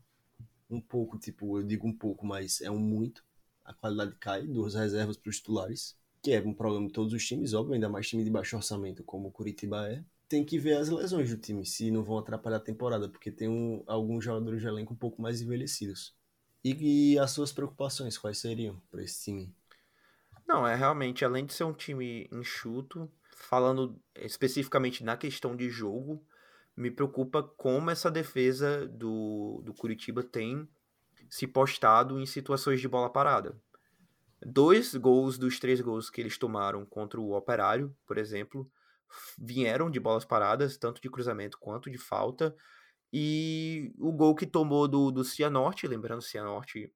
Um 0.74 0.80
pouco, 0.80 1.18
tipo, 1.18 1.58
eu 1.58 1.62
digo 1.62 1.86
um 1.86 1.92
pouco, 1.92 2.26
mas 2.26 2.60
é 2.60 2.70
um 2.70 2.78
muito 2.78 3.24
a 3.64 3.72
qualidade 3.72 4.14
cai, 4.16 4.42
duas 4.42 4.74
reservas 4.74 5.16
para 5.16 5.30
os 5.30 5.36
titulares, 5.38 5.96
que 6.22 6.32
é 6.32 6.40
um 6.40 6.52
problema 6.52 6.86
de 6.86 6.92
todos 6.92 7.12
os 7.12 7.26
times, 7.26 7.54
óbvio, 7.54 7.74
ainda 7.74 7.88
mais 7.88 8.08
time 8.08 8.22
de 8.22 8.30
baixo 8.30 8.56
orçamento 8.56 9.02
como 9.02 9.28
o 9.28 9.32
Curitiba 9.32 9.90
é. 9.90 10.04
Tem 10.28 10.44
que 10.44 10.58
ver 10.58 10.76
as 10.76 10.88
lesões 10.88 11.30
do 11.30 11.36
time, 11.36 11.64
se 11.64 11.90
não 11.90 12.02
vão 12.02 12.18
atrapalhar 12.18 12.56
a 12.58 12.60
temporada, 12.60 13.08
porque 13.08 13.30
tem 13.30 13.48
um, 13.48 13.82
alguns 13.86 14.24
jogadores 14.24 14.60
de 14.60 14.66
elenco 14.66 14.92
um 14.92 14.96
pouco 14.96 15.20
mais 15.20 15.40
envelhecidos. 15.40 16.14
E, 16.62 17.12
e 17.12 17.18
as 17.18 17.30
suas 17.30 17.52
preocupações, 17.52 18.18
quais 18.18 18.38
seriam 18.38 18.80
para 18.90 19.02
esse 19.02 19.24
time? 19.24 19.54
Não, 20.46 20.66
é 20.66 20.74
realmente, 20.74 21.24
além 21.24 21.46
de 21.46 21.54
ser 21.54 21.64
um 21.64 21.72
time 21.72 22.28
enxuto, 22.32 23.10
falando 23.30 23.98
especificamente 24.14 25.02
na 25.04 25.16
questão 25.16 25.56
de 25.56 25.70
jogo, 25.70 26.22
me 26.76 26.90
preocupa 26.90 27.42
como 27.42 27.90
essa 27.90 28.10
defesa 28.10 28.86
do, 28.88 29.62
do 29.64 29.72
Curitiba 29.72 30.22
tem 30.22 30.68
se 31.30 31.46
postado 31.46 32.18
em 32.18 32.26
situações 32.26 32.80
de 32.80 32.88
bola 32.88 33.10
parada. 33.10 33.56
Dois 34.44 34.94
gols 34.94 35.38
dos 35.38 35.58
três 35.58 35.80
gols 35.80 36.10
que 36.10 36.20
eles 36.20 36.36
tomaram 36.36 36.84
contra 36.84 37.20
o 37.20 37.32
Operário, 37.32 37.96
por 38.06 38.18
exemplo, 38.18 38.70
vieram 39.38 39.90
de 39.90 39.98
bolas 39.98 40.24
paradas, 40.24 40.76
tanto 40.76 41.00
de 41.00 41.08
cruzamento 41.08 41.58
quanto 41.58 41.90
de 41.90 41.96
falta. 41.98 42.54
E 43.12 43.94
o 43.98 44.12
gol 44.12 44.34
que 44.34 44.46
tomou 44.46 44.88
do, 44.88 45.10
do 45.10 45.24
Cianorte, 45.24 45.86
lembrando, 45.86 46.18
o 46.18 46.22
Cianorte 46.22 46.92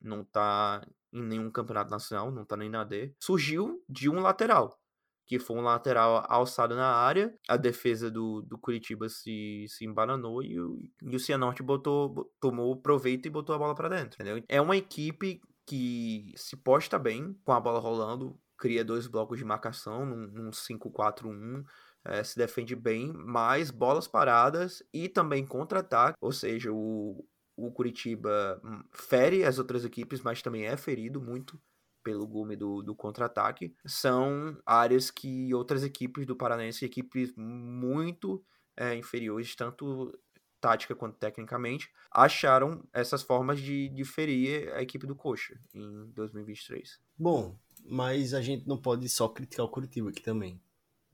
não 0.00 0.24
tá 0.24 0.86
em 1.12 1.22
nenhum 1.22 1.50
campeonato 1.50 1.90
nacional, 1.90 2.30
não 2.30 2.44
tá 2.44 2.56
nem 2.56 2.68
na 2.68 2.84
D, 2.84 3.14
surgiu 3.18 3.82
de 3.88 4.10
um 4.10 4.20
lateral 4.20 4.78
que 5.26 5.38
foi 5.38 5.56
um 5.56 5.62
lateral 5.62 6.24
alçado 6.28 6.76
na 6.76 6.88
área. 6.88 7.34
A 7.48 7.56
defesa 7.56 8.10
do, 8.10 8.42
do 8.42 8.56
Curitiba 8.56 9.08
se, 9.08 9.66
se 9.68 9.84
embananou 9.84 10.42
e 10.42 10.58
o, 10.58 10.78
e 11.02 11.16
o 11.16 11.20
Cianorte 11.20 11.62
botou, 11.62 12.30
tomou 12.40 12.76
proveito 12.80 13.26
e 13.26 13.30
botou 13.30 13.54
a 13.54 13.58
bola 13.58 13.74
para 13.74 13.88
dentro. 13.88 14.22
Entendeu? 14.22 14.42
É 14.48 14.60
uma 14.60 14.76
equipe 14.76 15.40
que 15.66 16.32
se 16.36 16.56
posta 16.56 16.98
bem 16.98 17.36
com 17.44 17.52
a 17.52 17.60
bola 17.60 17.80
rolando, 17.80 18.38
cria 18.56 18.84
dois 18.84 19.06
blocos 19.08 19.38
de 19.38 19.44
marcação 19.44 20.06
num, 20.06 20.26
num 20.28 20.50
5-4-1. 20.50 21.64
É, 22.08 22.22
se 22.22 22.38
defende 22.38 22.76
bem, 22.76 23.12
mas 23.12 23.72
bolas 23.72 24.06
paradas 24.06 24.80
e 24.94 25.08
também 25.08 25.44
contra-ataque, 25.44 26.16
ou 26.20 26.30
seja, 26.30 26.70
o, 26.72 27.26
o 27.56 27.72
Curitiba 27.72 28.60
hum, 28.64 28.80
fere 28.92 29.42
as 29.44 29.58
outras 29.58 29.84
equipes, 29.84 30.20
mas 30.20 30.40
também 30.40 30.66
é 30.66 30.76
ferido 30.76 31.20
muito 31.20 31.60
pelo 32.06 32.24
gume 32.24 32.54
do, 32.54 32.82
do 32.82 32.94
contra-ataque, 32.94 33.74
são 33.84 34.56
áreas 34.64 35.10
que 35.10 35.52
outras 35.52 35.82
equipes 35.82 36.24
do 36.24 36.36
Paranense, 36.36 36.84
equipes 36.84 37.34
muito 37.36 38.44
é, 38.76 38.94
inferiores, 38.94 39.56
tanto 39.56 40.16
tática 40.60 40.94
quanto 40.94 41.18
tecnicamente, 41.18 41.90
acharam 42.12 42.86
essas 42.92 43.24
formas 43.24 43.60
de, 43.60 43.88
de 43.88 44.04
ferir 44.04 44.72
a 44.74 44.80
equipe 44.80 45.04
do 45.04 45.16
Coxa 45.16 45.58
em 45.74 46.08
2023. 46.12 47.00
Bom, 47.18 47.58
mas 47.84 48.32
a 48.32 48.40
gente 48.40 48.68
não 48.68 48.80
pode 48.80 49.08
só 49.08 49.28
criticar 49.28 49.66
o 49.66 49.68
Curitiba 49.68 50.10
aqui 50.10 50.22
também. 50.22 50.60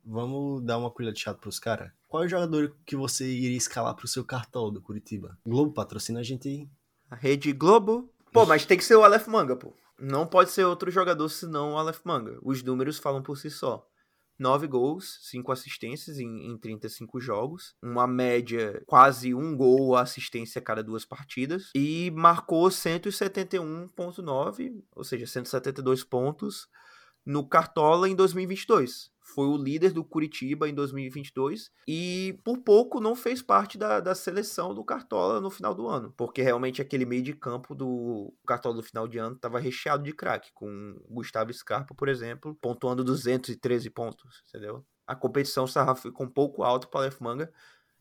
Vamos 0.04 0.62
dar 0.62 0.76
uma 0.76 0.90
colher 0.90 1.14
de 1.14 1.20
chato 1.20 1.40
pros 1.40 1.58
caras. 1.58 1.90
Qual 2.06 2.22
é 2.22 2.26
o 2.26 2.28
jogador 2.28 2.76
que 2.84 2.94
você 2.94 3.26
iria 3.26 3.56
escalar 3.56 3.94
pro 3.96 4.06
seu 4.06 4.26
cartão 4.26 4.70
do 4.70 4.82
Curitiba? 4.82 5.38
Globo 5.46 5.72
patrocina 5.72 6.20
a 6.20 6.22
gente 6.22 6.48
aí. 6.48 6.68
A 7.08 7.16
rede 7.16 7.50
Globo? 7.54 8.12
Pô, 8.30 8.44
mas 8.44 8.66
tem 8.66 8.76
que 8.76 8.84
ser 8.84 8.96
o 8.96 9.04
Aleph 9.04 9.26
Manga, 9.26 9.56
pô. 9.56 9.74
Não 10.04 10.26
pode 10.26 10.50
ser 10.50 10.64
outro 10.64 10.90
jogador 10.90 11.28
senão 11.28 11.74
o 11.74 11.78
Aleph 11.78 12.00
Manga. 12.04 12.36
Os 12.42 12.60
números 12.60 12.98
falam 12.98 13.22
por 13.22 13.38
si 13.38 13.48
só. 13.48 13.88
9 14.36 14.66
gols, 14.66 15.20
5 15.22 15.52
assistências 15.52 16.18
em, 16.18 16.50
em 16.50 16.58
35 16.58 17.20
jogos, 17.20 17.76
uma 17.80 18.08
média 18.08 18.82
quase 18.84 19.32
um 19.32 19.56
gol 19.56 19.80
ou 19.80 19.96
assistência 19.96 20.58
a 20.58 20.62
cada 20.62 20.82
duas 20.82 21.04
partidas, 21.04 21.70
e 21.76 22.10
marcou 22.10 22.68
171,9, 22.68 24.82
ou 24.96 25.04
seja, 25.04 25.24
172 25.24 26.02
pontos 26.02 26.68
no 27.24 27.46
Cartola 27.48 28.08
em 28.08 28.14
2022 28.14 29.12
foi 29.24 29.46
o 29.46 29.56
líder 29.56 29.92
do 29.92 30.04
Curitiba 30.04 30.68
em 30.68 30.74
2022 30.74 31.70
e 31.86 32.38
por 32.44 32.58
pouco 32.58 33.00
não 33.00 33.14
fez 33.14 33.40
parte 33.40 33.78
da, 33.78 34.00
da 34.00 34.14
seleção 34.14 34.74
do 34.74 34.84
Cartola 34.84 35.40
no 35.40 35.50
final 35.50 35.74
do 35.74 35.88
ano, 35.88 36.12
porque 36.16 36.42
realmente 36.42 36.82
aquele 36.82 37.04
meio 37.04 37.22
de 37.22 37.32
campo 37.32 37.74
do 37.74 38.34
Cartola 38.46 38.76
do 38.76 38.82
final 38.82 39.06
de 39.08 39.18
ano 39.18 39.36
estava 39.36 39.58
recheado 39.58 40.02
de 40.02 40.12
craque, 40.12 40.50
com 40.52 41.00
Gustavo 41.08 41.52
Scarpa, 41.52 41.94
por 41.94 42.08
exemplo, 42.08 42.54
pontuando 42.60 43.04
213 43.04 43.88
pontos, 43.90 44.42
entendeu? 44.48 44.84
A 45.06 45.14
competição 45.14 45.66
ficou 45.96 46.26
um 46.26 46.30
pouco 46.30 46.62
alto 46.62 46.88
para 46.88 47.08
o 47.08 47.24
Manga, 47.24 47.52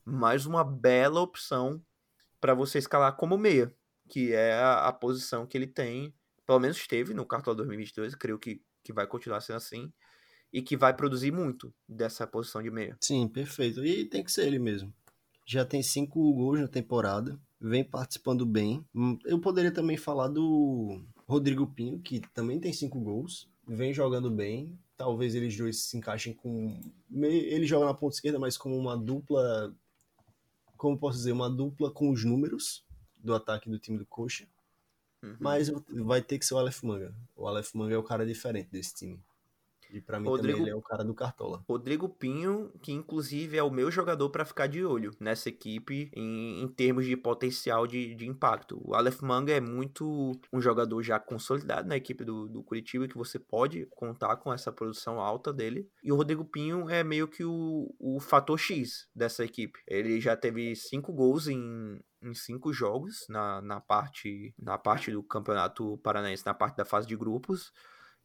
mas 0.03 0.45
uma 0.45 0.63
bela 0.63 1.21
opção 1.21 1.81
para 2.39 2.53
você 2.53 2.79
escalar 2.79 3.15
como 3.15 3.37
meia, 3.37 3.73
que 4.09 4.33
é 4.33 4.53
a, 4.53 4.87
a 4.87 4.93
posição 4.93 5.45
que 5.45 5.57
ele 5.57 5.67
tem, 5.67 6.13
pelo 6.45 6.59
menos 6.59 6.77
esteve 6.77 7.13
no 7.13 7.25
Cartola 7.25 7.57
2022, 7.57 8.15
creio 8.15 8.39
que 8.39 8.61
que 8.83 8.93
vai 8.93 9.07
continuar 9.07 9.41
sendo 9.41 9.57
assim 9.57 9.91
e 10.53 10.61
que 10.61 10.75
vai 10.75 10.93
produzir 10.93 11.31
muito 11.31 11.73
dessa 11.87 12.27
posição 12.27 12.61
de 12.61 12.69
meia. 12.69 12.97
Sim, 12.99 13.27
perfeito. 13.27 13.85
E 13.85 14.05
tem 14.05 14.23
que 14.23 14.31
ser 14.31 14.47
ele 14.47 14.59
mesmo. 14.59 14.93
Já 15.45 15.65
tem 15.65 15.81
cinco 15.81 16.33
gols 16.33 16.59
na 16.59 16.67
temporada, 16.67 17.39
vem 17.59 17.83
participando 17.83 18.45
bem. 18.45 18.85
Hum, 18.93 19.17
eu 19.25 19.39
poderia 19.39 19.71
também 19.71 19.97
falar 19.97 20.27
do 20.27 21.01
Rodrigo 21.27 21.67
Pinho, 21.67 21.99
que 21.99 22.19
também 22.33 22.59
tem 22.59 22.73
cinco 22.73 22.99
gols, 22.99 23.49
vem 23.67 23.93
jogando 23.93 24.29
bem. 24.29 24.77
Talvez 24.97 25.33
eles 25.33 25.57
dois 25.57 25.83
se 25.83 25.97
encaixem 25.97 26.33
com. 26.33 26.79
Ele 27.11 27.65
joga 27.65 27.85
na 27.85 27.93
ponta 27.93 28.15
esquerda, 28.15 28.37
mas 28.37 28.57
como 28.57 28.77
uma 28.77 28.95
dupla. 28.95 29.73
Como 30.77 30.97
posso 30.97 31.17
dizer? 31.17 31.31
Uma 31.31 31.49
dupla 31.49 31.91
com 31.91 32.11
os 32.11 32.23
números 32.23 32.85
do 33.17 33.33
ataque 33.33 33.69
do 33.69 33.79
time 33.79 33.97
do 33.97 34.05
Coxa. 34.05 34.47
Uhum. 35.23 35.37
Mas 35.39 35.71
vai 35.89 36.21
ter 36.21 36.39
que 36.39 36.45
ser 36.45 36.53
o 36.53 36.57
Aleph 36.57 36.83
Manga. 36.83 37.13
O 37.35 37.47
Aleph 37.47 37.73
Manga 37.73 37.93
é 37.93 37.97
o 37.97 38.03
cara 38.03 38.25
diferente 38.25 38.69
desse 38.71 38.93
time. 38.93 39.23
E 39.93 39.99
para 39.99 40.19
mim 40.19 40.27
Rodrigo, 40.27 40.59
também 40.59 40.69
ele 40.69 40.71
é 40.71 40.75
o 40.75 40.81
cara 40.81 41.03
do 41.03 41.13
Cartola. 41.13 41.63
Rodrigo 41.67 42.07
Pinho, 42.07 42.71
que 42.81 42.91
inclusive 42.93 43.57
é 43.57 43.63
o 43.63 43.69
meu 43.69 43.91
jogador 43.91 44.29
para 44.29 44.45
ficar 44.45 44.67
de 44.67 44.83
olho 44.85 45.11
nessa 45.19 45.49
equipe 45.49 46.09
em, 46.15 46.61
em 46.61 46.67
termos 46.69 47.05
de 47.05 47.17
potencial 47.17 47.85
de, 47.85 48.15
de, 48.15 48.25
impacto. 48.25 48.81
O 48.83 48.95
Aleph 48.95 49.21
Manga 49.21 49.51
é 49.51 49.59
muito 49.59 50.31
um 50.51 50.61
jogador 50.61 51.03
já 51.03 51.19
consolidado 51.19 51.87
na 51.87 51.97
equipe 51.97 52.23
do, 52.23 52.47
do 52.47 52.63
Curitiba, 52.63 53.07
que 53.07 53.17
você 53.17 53.37
pode 53.37 53.85
contar 53.91 54.37
com 54.37 54.53
essa 54.53 54.71
produção 54.71 55.19
alta 55.19 55.51
dele. 55.51 55.89
E 56.03 56.11
o 56.11 56.15
Rodrigo 56.15 56.45
Pinho 56.45 56.89
é 56.89 57.03
meio 57.03 57.27
que 57.27 57.43
o, 57.43 57.93
o 57.99 58.19
fator 58.19 58.57
X 58.57 59.07
dessa 59.13 59.43
equipe. 59.43 59.79
Ele 59.87 60.21
já 60.21 60.37
teve 60.37 60.73
cinco 60.75 61.11
gols 61.11 61.47
em, 61.47 61.99
em 62.21 62.33
cinco 62.33 62.71
jogos 62.71 63.25
na, 63.29 63.61
na, 63.61 63.81
parte, 63.81 64.53
na 64.57 64.77
parte 64.77 65.11
do 65.11 65.23
campeonato 65.23 65.97
paranaense, 65.99 66.45
na 66.45 66.53
parte 66.53 66.77
da 66.77 66.85
fase 66.85 67.07
de 67.07 67.15
grupos 67.15 67.71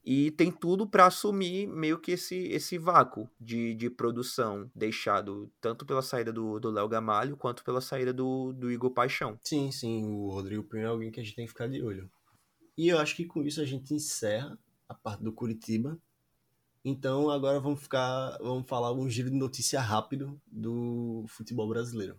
e 0.07 0.31
tem 0.31 0.53
tudo 0.53 0.87
para 0.87 1.07
assumir 1.07 1.67
meio 1.67 1.99
que 1.99 2.13
esse, 2.13 2.37
esse 2.47 2.79
vácuo 2.79 3.29
de, 3.41 3.75
de 3.75 3.91
produção 3.91 4.71
deixado 4.73 5.53
tanto 5.61 5.85
pela 5.85 6.01
saída 6.01 6.33
do 6.33 6.71
Léo 6.71 6.89
Gamalho 6.89 7.37
quanto 7.37 7.65
pela 7.65 7.81
saída 7.81 8.13
do, 8.13 8.53
do 8.53 8.71
Igor 8.71 8.93
Paixão. 8.93 9.37
Sim, 9.43 9.73
sim, 9.73 10.07
o 10.07 10.31
Rodrigo 10.31 10.63
Pinho 10.63 10.85
é 10.85 10.87
alguém 10.87 11.11
que 11.11 11.19
a 11.19 11.25
gente 11.25 11.35
tem 11.35 11.45
que 11.45 11.51
ficar 11.51 11.67
de 11.67 11.83
olho. 11.83 12.09
E 12.79 12.87
eu 12.87 13.01
acho 13.01 13.17
que 13.17 13.25
com 13.25 13.43
isso 13.43 13.61
a 13.61 13.65
gente 13.65 13.93
encerra 13.93 14.57
a 14.89 14.95
parte 14.95 15.25
do 15.25 15.33
Curitiba. 15.33 15.99
Então 16.85 17.29
agora 17.29 17.59
vamos 17.59 17.83
ficar, 17.83 18.39
vamos 18.39 18.69
falar 18.69 18.93
um 18.93 19.11
giro 19.11 19.29
de 19.29 19.37
notícia 19.37 19.81
rápido 19.81 20.41
do 20.47 21.25
futebol 21.27 21.69
brasileiro. 21.69 22.17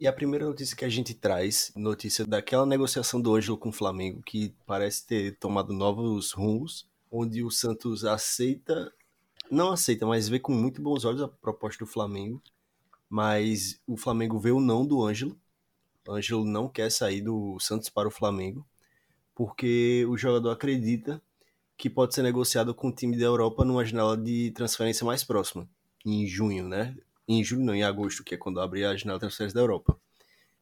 E 0.00 0.06
a 0.06 0.12
primeira 0.12 0.46
notícia 0.46 0.76
que 0.76 0.84
a 0.84 0.88
gente 0.88 1.12
traz, 1.12 1.72
notícia 1.74 2.24
daquela 2.24 2.64
negociação 2.64 3.20
do 3.20 3.34
Ângelo 3.34 3.58
com 3.58 3.70
o 3.70 3.72
Flamengo, 3.72 4.22
que 4.22 4.54
parece 4.64 5.04
ter 5.04 5.36
tomado 5.38 5.72
novos 5.72 6.30
rumos, 6.30 6.86
onde 7.10 7.42
o 7.42 7.50
Santos 7.50 8.04
aceita, 8.04 8.92
não 9.50 9.72
aceita, 9.72 10.06
mas 10.06 10.28
vê 10.28 10.38
com 10.38 10.52
muito 10.52 10.80
bons 10.80 11.04
olhos 11.04 11.20
a 11.20 11.26
proposta 11.26 11.84
do 11.84 11.90
Flamengo, 11.90 12.40
mas 13.10 13.80
o 13.88 13.96
Flamengo 13.96 14.38
vê 14.38 14.52
o 14.52 14.60
não 14.60 14.86
do 14.86 15.04
Ângelo. 15.04 15.36
O 16.06 16.12
Ângelo 16.12 16.44
não 16.44 16.68
quer 16.68 16.92
sair 16.92 17.20
do 17.20 17.58
Santos 17.58 17.88
para 17.88 18.06
o 18.06 18.12
Flamengo, 18.12 18.64
porque 19.34 20.06
o 20.08 20.16
jogador 20.16 20.50
acredita 20.50 21.20
que 21.76 21.90
pode 21.90 22.14
ser 22.14 22.22
negociado 22.22 22.72
com 22.72 22.88
o 22.88 22.94
time 22.94 23.16
da 23.16 23.24
Europa 23.24 23.64
numa 23.64 23.84
janela 23.84 24.16
de 24.16 24.52
transferência 24.52 25.04
mais 25.04 25.24
próxima, 25.24 25.68
em 26.06 26.24
junho, 26.24 26.68
né? 26.68 26.96
Em 27.28 27.44
julho, 27.44 27.62
não, 27.62 27.74
em 27.74 27.82
agosto, 27.82 28.24
que 28.24 28.34
é 28.34 28.38
quando 28.38 28.60
abre 28.60 28.84
a 28.84 28.96
janela 28.96 29.18
de 29.18 29.20
transferências 29.20 29.52
da 29.52 29.60
Europa. 29.60 29.96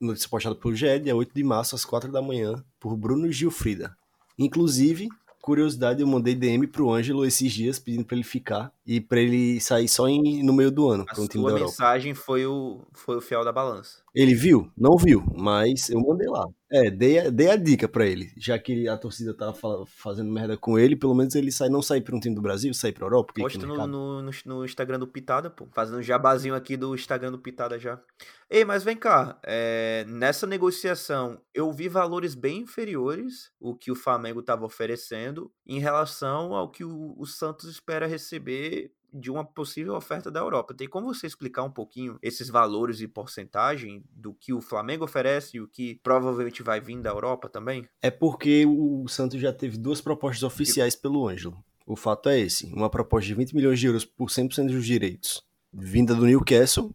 Notícia 0.00 0.28
postada 0.28 0.54
pelo 0.54 0.74
GE, 0.74 0.98
dia 0.98 1.16
8 1.16 1.32
de 1.34 1.44
março, 1.44 1.74
às 1.74 1.84
4 1.84 2.10
da 2.10 2.20
manhã, 2.20 2.62
por 2.78 2.96
Bruno 2.96 3.30
Gilfrida. 3.32 3.96
Inclusive, 4.38 5.08
curiosidade, 5.40 6.02
eu 6.02 6.06
mandei 6.06 6.34
DM 6.34 6.66
pro 6.66 6.92
Ângelo 6.92 7.24
esses 7.24 7.52
dias 7.52 7.78
pedindo 7.78 8.04
para 8.04 8.16
ele 8.16 8.24
ficar 8.24 8.75
e 8.86 9.00
para 9.00 9.20
ele 9.20 9.60
sair 9.60 9.88
só 9.88 10.06
em, 10.08 10.44
no 10.44 10.52
meio 10.52 10.70
do 10.70 10.88
ano 10.88 11.04
para 11.04 11.20
um 11.20 11.26
time 11.26 11.44
da 11.44 11.50
Europa. 11.50 11.64
A 11.64 11.68
mensagem 11.68 12.14
foi 12.14 12.46
o, 12.46 12.86
foi 12.94 13.16
o 13.16 13.20
fiel 13.20 13.44
da 13.44 13.52
balança. 13.52 14.06
Ele 14.14 14.34
viu? 14.34 14.70
Não 14.76 14.96
viu, 14.96 15.22
mas 15.36 15.90
eu 15.90 16.00
mandei 16.00 16.28
lá. 16.28 16.46
É, 16.72 16.90
dei 16.90 17.18
a, 17.18 17.30
dei 17.30 17.50
a 17.50 17.56
dica 17.56 17.86
para 17.86 18.06
ele. 18.06 18.32
Já 18.36 18.58
que 18.58 18.88
a 18.88 18.96
torcida 18.96 19.36
tava 19.36 19.54
fazendo 19.86 20.32
merda 20.32 20.56
com 20.56 20.78
ele, 20.78 20.96
pelo 20.96 21.14
menos 21.14 21.34
ele 21.34 21.52
sai, 21.52 21.68
não 21.68 21.82
sair 21.82 22.00
pra 22.00 22.16
um 22.16 22.20
time 22.20 22.34
do 22.34 22.40
Brasil, 22.40 22.72
sair 22.72 22.92
pra 22.92 23.04
Europa. 23.06 23.34
Posta 23.36 23.64
no, 23.66 23.86
no, 23.86 24.22
no, 24.22 24.30
no, 24.46 24.64
Instagram 24.64 24.98
do 24.98 25.06
Pitada, 25.06 25.50
pô. 25.50 25.68
Fazendo 25.72 25.98
um 25.98 26.02
jabazinho 26.02 26.54
aqui 26.54 26.76
do 26.76 26.94
Instagram 26.94 27.30
do 27.30 27.38
Pitada 27.38 27.78
já. 27.78 28.00
Ei, 28.48 28.64
mas 28.64 28.82
vem 28.82 28.96
cá. 28.96 29.38
É, 29.44 30.04
nessa 30.08 30.46
negociação, 30.46 31.40
eu 31.54 31.70
vi 31.72 31.88
valores 31.88 32.34
bem 32.34 32.62
inferiores 32.62 33.50
o 33.60 33.76
que 33.76 33.90
o 33.90 33.96
Flamengo 33.96 34.42
tava 34.42 34.64
oferecendo 34.64 35.52
em 35.66 35.78
relação 35.78 36.54
ao 36.54 36.70
que 36.70 36.84
o, 36.84 37.14
o 37.18 37.26
Santos 37.26 37.68
espera 37.68 38.06
receber 38.06 38.75
de 39.18 39.30
uma 39.30 39.44
possível 39.44 39.94
oferta 39.94 40.30
da 40.30 40.40
Europa. 40.40 40.74
Tem 40.74 40.88
como 40.88 41.12
você 41.12 41.26
explicar 41.26 41.62
um 41.64 41.70
pouquinho 41.70 42.18
esses 42.22 42.48
valores 42.48 43.00
e 43.00 43.08
porcentagem 43.08 44.04
do 44.10 44.34
que 44.34 44.52
o 44.52 44.60
Flamengo 44.60 45.04
oferece 45.04 45.56
e 45.56 45.60
o 45.60 45.68
que 45.68 46.00
provavelmente 46.02 46.62
vai 46.62 46.80
vir 46.80 47.00
da 47.00 47.10
Europa 47.10 47.48
também? 47.48 47.86
É 48.02 48.10
porque 48.10 48.64
o 48.66 49.06
Santos 49.08 49.40
já 49.40 49.52
teve 49.52 49.76
duas 49.76 50.00
propostas 50.00 50.42
oficiais 50.42 50.94
pelo 50.94 51.28
Ângelo. 51.28 51.62
O 51.86 51.96
fato 51.96 52.28
é 52.28 52.38
esse: 52.38 52.66
uma 52.74 52.90
proposta 52.90 53.26
de 53.26 53.34
20 53.34 53.54
milhões 53.54 53.78
de 53.78 53.86
euros 53.86 54.04
por 54.04 54.28
100% 54.28 54.66
dos 54.66 54.84
direitos, 54.84 55.42
vinda 55.72 56.14
do 56.14 56.26
Newcastle, 56.26 56.94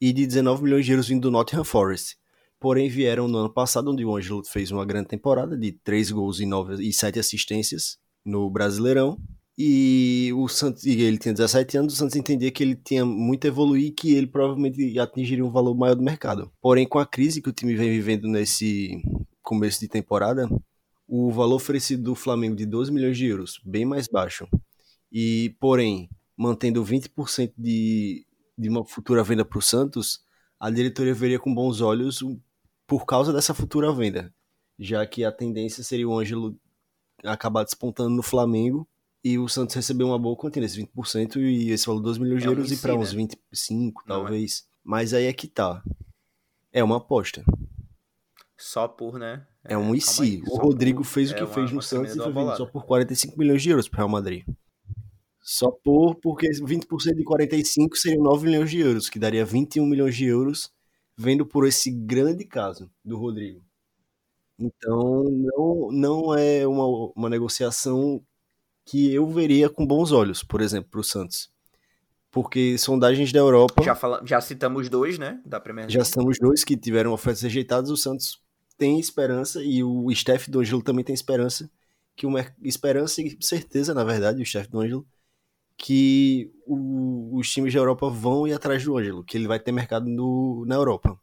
e 0.00 0.12
de 0.12 0.26
19 0.26 0.64
milhões 0.64 0.84
de 0.84 0.92
euros 0.92 1.08
vindo 1.08 1.22
do 1.22 1.30
Nottingham 1.30 1.64
Forest. 1.64 2.16
Porém, 2.58 2.88
vieram 2.88 3.26
no 3.26 3.38
ano 3.38 3.52
passado, 3.52 3.90
onde 3.90 4.04
o 4.04 4.16
Ângelo 4.16 4.44
fez 4.44 4.70
uma 4.70 4.84
grande 4.84 5.08
temporada 5.08 5.56
de 5.56 5.72
3 5.72 6.12
gols 6.12 6.38
e, 6.38 6.46
9, 6.46 6.82
e 6.82 6.92
7 6.92 7.18
assistências 7.18 7.98
no 8.24 8.48
Brasileirão, 8.48 9.18
e 9.56 10.32
o 10.34 10.48
Santos, 10.48 10.84
e 10.84 11.00
ele 11.02 11.18
tinha 11.18 11.34
17 11.34 11.76
anos, 11.76 11.94
o 11.94 11.96
Santos 11.96 12.16
entendia 12.16 12.50
que 12.50 12.62
ele 12.62 12.74
tinha 12.74 13.04
muito 13.04 13.46
a 13.46 13.48
evoluir 13.48 13.86
e 13.86 13.90
que 13.90 14.14
ele 14.14 14.26
provavelmente 14.26 14.98
atingiria 14.98 15.44
um 15.44 15.50
valor 15.50 15.76
maior 15.76 15.94
do 15.94 16.02
mercado. 16.02 16.50
Porém, 16.60 16.86
com 16.86 16.98
a 16.98 17.06
crise 17.06 17.42
que 17.42 17.50
o 17.50 17.52
time 17.52 17.74
vem 17.74 17.90
vivendo 17.90 18.28
nesse 18.28 19.02
começo 19.42 19.80
de 19.80 19.88
temporada, 19.88 20.48
o 21.06 21.30
valor 21.30 21.56
oferecido 21.56 22.02
do 22.02 22.14
Flamengo 22.14 22.56
de 22.56 22.64
12 22.64 22.90
milhões 22.90 23.16
de 23.18 23.26
euros, 23.26 23.60
bem 23.64 23.84
mais 23.84 24.08
baixo. 24.08 24.48
E, 25.10 25.54
porém, 25.60 26.08
mantendo 26.34 26.82
20% 26.82 27.52
de, 27.56 28.26
de 28.56 28.68
uma 28.70 28.86
futura 28.86 29.22
venda 29.22 29.44
para 29.44 29.58
o 29.58 29.62
Santos, 29.62 30.24
a 30.58 30.70
diretoria 30.70 31.12
veria 31.12 31.38
com 31.38 31.54
bons 31.54 31.82
olhos 31.82 32.24
por 32.86 33.04
causa 33.04 33.32
dessa 33.32 33.52
futura 33.52 33.92
venda, 33.92 34.32
já 34.78 35.06
que 35.06 35.24
a 35.24 35.30
tendência 35.30 35.84
seria 35.84 36.08
o 36.08 36.18
Ângelo 36.18 36.56
acabar 37.22 37.64
despontando 37.64 38.10
no 38.10 38.22
Flamengo 38.22 38.88
e 39.24 39.38
o 39.38 39.48
Santos 39.48 39.74
recebeu 39.74 40.08
uma 40.08 40.18
boa 40.18 40.36
quantia, 40.36 40.64
esses 40.64 40.76
20%, 40.76 41.36
e 41.36 41.70
esse 41.70 41.86
valor 41.86 42.00
2 42.00 42.18
milhões 42.18 42.40
de 42.40 42.46
é 42.46 42.50
um 42.50 42.52
euros 42.52 42.72
e 42.72 42.76
para 42.76 42.94
uns 42.94 43.12
25, 43.12 44.02
né? 44.02 44.06
talvez. 44.08 44.66
É. 44.68 44.72
Mas 44.82 45.14
aí 45.14 45.26
é 45.26 45.32
que 45.32 45.46
tá. 45.46 45.82
É 46.72 46.82
uma 46.82 46.96
aposta. 46.96 47.44
Só 48.56 48.88
por, 48.88 49.18
né? 49.18 49.46
É, 49.64 49.74
é 49.74 49.78
um 49.78 49.94
IC. 49.94 50.42
O 50.48 50.56
Rodrigo 50.56 51.02
por... 51.02 51.08
fez 51.08 51.30
o 51.30 51.34
que 51.34 51.42
é 51.42 51.46
fez 51.46 51.70
no 51.70 51.80
Santos 51.80 52.14
e 52.14 52.18
foi 52.18 52.32
vendido 52.32 52.56
só 52.56 52.66
por 52.66 52.84
45 52.84 53.38
milhões 53.38 53.62
de 53.62 53.70
euros 53.70 53.88
pro 53.88 53.98
Real 53.98 54.08
Madrid. 54.08 54.44
Só 55.40 55.70
por, 55.70 56.16
porque 56.16 56.48
20% 56.48 57.16
de 57.16 57.24
45 57.24 57.96
seriam 57.96 58.22
9 58.22 58.46
milhões 58.46 58.70
de 58.70 58.78
euros, 58.78 59.10
que 59.10 59.18
daria 59.18 59.44
21 59.44 59.84
milhões 59.86 60.16
de 60.16 60.26
euros, 60.26 60.70
vendo 61.16 61.44
por 61.44 61.66
esse 61.66 61.90
grande 61.90 62.44
caso 62.44 62.90
do 63.04 63.18
Rodrigo. 63.18 63.60
Então, 64.58 65.24
não, 65.24 65.88
não 65.90 66.34
é 66.34 66.66
uma, 66.66 67.12
uma 67.16 67.28
negociação 67.28 68.24
que 68.84 69.12
eu 69.12 69.26
veria 69.28 69.68
com 69.68 69.86
bons 69.86 70.12
olhos, 70.12 70.42
por 70.42 70.60
exemplo, 70.60 70.90
para 70.90 71.00
o 71.00 71.04
Santos. 71.04 71.50
Porque 72.30 72.78
sondagens 72.78 73.30
da 73.32 73.38
Europa. 73.38 73.82
Já, 73.82 73.94
fala, 73.94 74.22
já 74.24 74.40
citamos 74.40 74.88
dois, 74.88 75.18
né? 75.18 75.40
Da 75.44 75.60
Premier 75.60 75.88
Já 75.90 76.02
citamos 76.04 76.38
dois 76.38 76.64
que 76.64 76.76
tiveram 76.76 77.12
ofertas 77.12 77.42
rejeitadas. 77.42 77.90
O 77.90 77.96
Santos 77.96 78.40
tem 78.78 78.98
esperança 78.98 79.62
e 79.62 79.84
o 79.84 80.10
Steph 80.14 80.48
do 80.48 80.60
Angelo 80.60 80.82
também 80.82 81.04
tem 81.04 81.14
esperança. 81.14 81.70
que 82.16 82.26
uma 82.26 82.44
Esperança 82.62 83.20
e 83.20 83.36
certeza, 83.40 83.92
na 83.92 84.02
verdade, 84.02 84.40
o 84.40 84.46
Steph 84.46 84.68
do 84.68 84.80
Angelo, 84.80 85.06
que 85.76 86.50
o, 86.66 87.36
os 87.38 87.50
times 87.50 87.74
da 87.74 87.80
Europa 87.80 88.08
vão 88.08 88.46
ir 88.48 88.54
atrás 88.54 88.82
do 88.82 88.96
Ângelo, 88.96 89.24
que 89.24 89.36
ele 89.36 89.46
vai 89.46 89.60
ter 89.60 89.72
mercado 89.72 90.08
no, 90.08 90.64
na 90.66 90.74
Europa. 90.74 91.18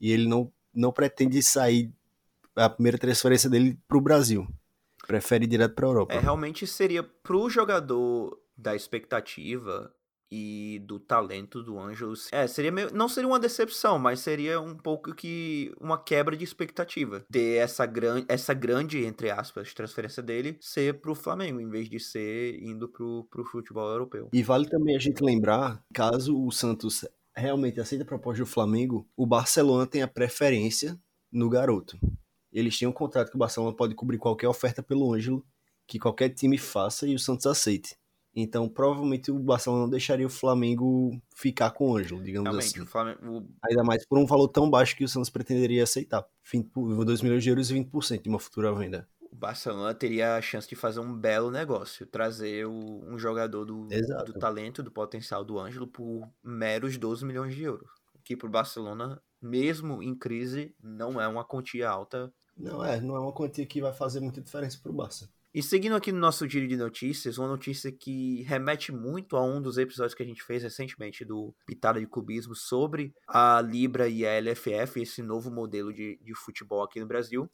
E 0.00 0.10
ele 0.10 0.26
não, 0.26 0.50
não 0.72 0.92
pretende 0.92 1.42
sair 1.42 1.92
a 2.56 2.70
primeira 2.70 2.96
transferência 2.96 3.50
dele 3.50 3.78
para 3.86 3.98
o 3.98 4.00
Brasil 4.00 4.48
prefere 5.08 5.46
ir 5.46 5.48
direto 5.48 5.74
para 5.74 5.86
a 5.86 5.88
Europa. 5.88 6.14
É, 6.14 6.20
realmente 6.20 6.66
seria 6.66 7.02
pro 7.02 7.48
jogador 7.48 8.38
da 8.56 8.76
expectativa 8.76 9.92
e 10.30 10.82
do 10.84 11.00
talento 11.00 11.62
do 11.62 11.78
Ângelos. 11.78 12.28
É, 12.30 12.46
seria 12.46 12.70
meio, 12.70 12.92
não 12.92 13.08
seria 13.08 13.26
uma 13.26 13.40
decepção, 13.40 13.98
mas 13.98 14.20
seria 14.20 14.60
um 14.60 14.76
pouco 14.76 15.14
que 15.14 15.72
uma 15.80 15.96
quebra 15.96 16.36
de 16.36 16.44
expectativa. 16.44 17.24
Ter 17.32 17.56
essa 17.56 17.86
grande, 17.86 18.26
essa 18.28 18.52
grande 18.52 19.06
entre 19.06 19.30
aspas, 19.30 19.72
transferência 19.72 20.22
dele 20.22 20.58
ser 20.60 21.00
pro 21.00 21.14
Flamengo 21.14 21.58
em 21.58 21.70
vez 21.70 21.88
de 21.88 21.98
ser 21.98 22.62
indo 22.62 22.86
pro, 22.86 23.26
pro 23.30 23.44
futebol 23.44 23.88
europeu. 23.88 24.28
E 24.30 24.42
vale 24.42 24.68
também 24.68 24.94
a 24.94 25.00
gente 25.00 25.24
lembrar, 25.24 25.82
caso 25.94 26.38
o 26.38 26.50
Santos 26.50 27.06
realmente 27.34 27.80
aceite 27.80 28.02
a 28.02 28.06
proposta 28.06 28.42
do 28.42 28.46
Flamengo, 28.46 29.08
o 29.16 29.26
Barcelona 29.26 29.86
tem 29.86 30.02
a 30.02 30.08
preferência 30.08 31.00
no 31.32 31.48
garoto 31.48 31.98
eles 32.52 32.78
têm 32.78 32.88
um 32.88 32.92
contrato 32.92 33.30
que 33.30 33.36
o 33.36 33.38
Barcelona 33.38 33.74
pode 33.74 33.94
cobrir 33.94 34.18
qualquer 34.18 34.48
oferta 34.48 34.82
pelo 34.82 35.12
Ângelo 35.12 35.44
que 35.86 35.98
qualquer 35.98 36.28
time 36.28 36.58
faça 36.58 37.06
e 37.06 37.14
o 37.14 37.18
Santos 37.18 37.46
aceite. 37.46 37.96
Então, 38.36 38.68
provavelmente 38.68 39.30
o 39.32 39.38
Barcelona 39.38 39.82
não 39.82 39.90
deixaria 39.90 40.26
o 40.26 40.30
Flamengo 40.30 41.10
ficar 41.34 41.70
com 41.70 41.90
o 41.90 41.96
Ângelo, 41.96 42.22
digamos 42.22 42.48
Realmente, 42.48 42.68
assim. 42.68 42.80
O 42.82 42.86
Flamengo... 42.86 43.48
Ainda 43.68 43.82
mais 43.82 44.06
por 44.06 44.18
um 44.18 44.26
valor 44.26 44.48
tão 44.48 44.70
baixo 44.70 44.94
que 44.94 45.02
o 45.02 45.08
Santos 45.08 45.30
pretenderia 45.30 45.82
aceitar. 45.82 46.24
2 46.52 47.22
milhões 47.22 47.42
de 47.42 47.48
euros 47.48 47.70
e 47.70 47.74
20% 47.74 48.22
de 48.22 48.28
uma 48.28 48.38
futura 48.38 48.72
venda. 48.72 49.08
O 49.32 49.34
Barcelona 49.34 49.92
teria 49.94 50.36
a 50.36 50.42
chance 50.42 50.68
de 50.68 50.76
fazer 50.76 51.00
um 51.00 51.12
belo 51.12 51.50
negócio, 51.50 52.06
trazer 52.06 52.66
o, 52.66 53.02
um 53.06 53.18
jogador 53.18 53.64
do, 53.64 53.88
do 54.24 54.32
talento, 54.34 54.82
do 54.82 54.90
potencial 54.90 55.44
do 55.44 55.58
Ângelo 55.58 55.86
por 55.86 56.28
meros 56.42 56.96
12 56.96 57.24
milhões 57.24 57.54
de 57.54 57.62
euros. 57.62 57.90
Que 58.24 58.36
para 58.36 58.46
o 58.46 58.50
Barcelona, 58.50 59.20
mesmo 59.40 60.02
em 60.02 60.14
crise, 60.14 60.74
não 60.82 61.20
é 61.20 61.26
uma 61.26 61.44
quantia 61.44 61.88
alta. 61.88 62.32
Não 62.58 62.84
é, 62.84 63.00
não 63.00 63.14
é 63.14 63.20
uma 63.20 63.32
quantia 63.32 63.64
que 63.64 63.80
vai 63.80 63.92
fazer 63.92 64.20
muita 64.20 64.40
diferença 64.40 64.78
para 64.82 64.90
o 64.90 64.94
Barça. 64.94 65.30
E 65.54 65.62
seguindo 65.62 65.96
aqui 65.96 66.12
no 66.12 66.18
nosso 66.18 66.46
giro 66.46 66.68
de 66.68 66.76
notícias, 66.76 67.38
uma 67.38 67.48
notícia 67.48 67.90
que 67.90 68.42
remete 68.42 68.92
muito 68.92 69.36
a 69.36 69.42
um 69.42 69.62
dos 69.62 69.78
episódios 69.78 70.14
que 70.14 70.22
a 70.22 70.26
gente 70.26 70.42
fez 70.42 70.62
recentemente 70.62 71.24
do 71.24 71.54
Pitada 71.66 71.98
de 71.98 72.06
Cubismo 72.06 72.54
sobre 72.54 73.14
a 73.26 73.60
Libra 73.62 74.08
e 74.08 74.26
a 74.26 74.38
LFF, 74.38 75.00
esse 75.00 75.22
novo 75.22 75.50
modelo 75.50 75.92
de, 75.92 76.18
de 76.22 76.34
futebol 76.34 76.82
aqui 76.82 77.00
no 77.00 77.06
Brasil. 77.06 77.50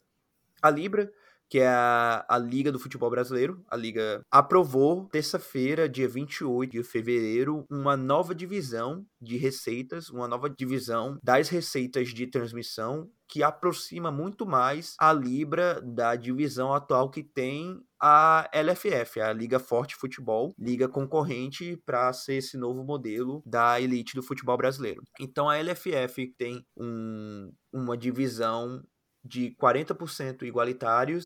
A 0.61 0.69
Libra 0.69 1.09
que 1.49 1.59
é 1.59 1.67
a, 1.67 2.25
a, 2.27 2.37
Liga 2.37 2.71
do 2.71 2.79
Futebol 2.79 3.09
Brasileiro. 3.09 3.63
A 3.69 3.75
Liga 3.75 4.21
aprovou, 4.31 5.07
terça-feira, 5.09 5.87
dia 5.87 6.07
28 6.07 6.71
de 6.71 6.83
fevereiro, 6.83 7.65
uma 7.69 7.95
nova 7.95 8.33
divisão 8.33 9.05
de 9.21 9.37
receitas, 9.37 10.09
uma 10.09 10.27
nova 10.27 10.49
divisão 10.49 11.17
das 11.23 11.49
receitas 11.49 12.09
de 12.09 12.27
transmissão 12.27 13.09
que 13.27 13.41
aproxima 13.41 14.11
muito 14.11 14.45
mais 14.45 14.95
a 14.99 15.11
Libra 15.11 15.81
da 15.81 16.15
divisão 16.15 16.73
atual 16.73 17.09
que 17.09 17.23
tem 17.23 17.81
a 17.99 18.47
LFF, 18.53 19.19
a 19.19 19.33
Liga 19.33 19.57
Forte 19.57 19.95
Futebol, 19.95 20.53
liga 20.59 20.87
concorrente 20.87 21.75
para 21.85 22.11
ser 22.13 22.35
esse 22.35 22.55
novo 22.57 22.83
modelo 22.83 23.41
da 23.45 23.81
elite 23.81 24.13
do 24.13 24.21
futebol 24.21 24.57
brasileiro. 24.57 25.01
Então 25.19 25.49
a 25.49 25.57
LFF 25.57 26.27
tem 26.37 26.63
um, 26.77 27.51
uma 27.73 27.97
divisão 27.97 28.83
de 29.25 29.55
40% 29.59 30.43
igualitários 30.43 31.24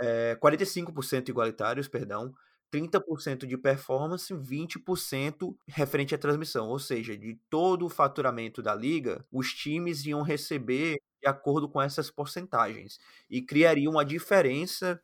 é, 0.00 0.36
45% 0.36 1.28
igualitários, 1.28 1.88
perdão, 1.88 2.34
30% 2.72 3.46
de 3.46 3.56
performance, 3.56 4.32
20% 4.32 5.56
referente 5.68 6.14
à 6.14 6.18
transmissão. 6.18 6.68
Ou 6.68 6.78
seja, 6.78 7.16
de 7.16 7.38
todo 7.50 7.86
o 7.86 7.90
faturamento 7.90 8.62
da 8.62 8.74
liga, 8.74 9.24
os 9.30 9.52
times 9.52 10.04
iam 10.06 10.22
receber 10.22 11.00
de 11.20 11.28
acordo 11.28 11.68
com 11.68 11.82
essas 11.82 12.10
porcentagens 12.10 12.98
e 13.28 13.42
criaria 13.42 13.90
uma 13.90 14.04
diferença 14.04 15.00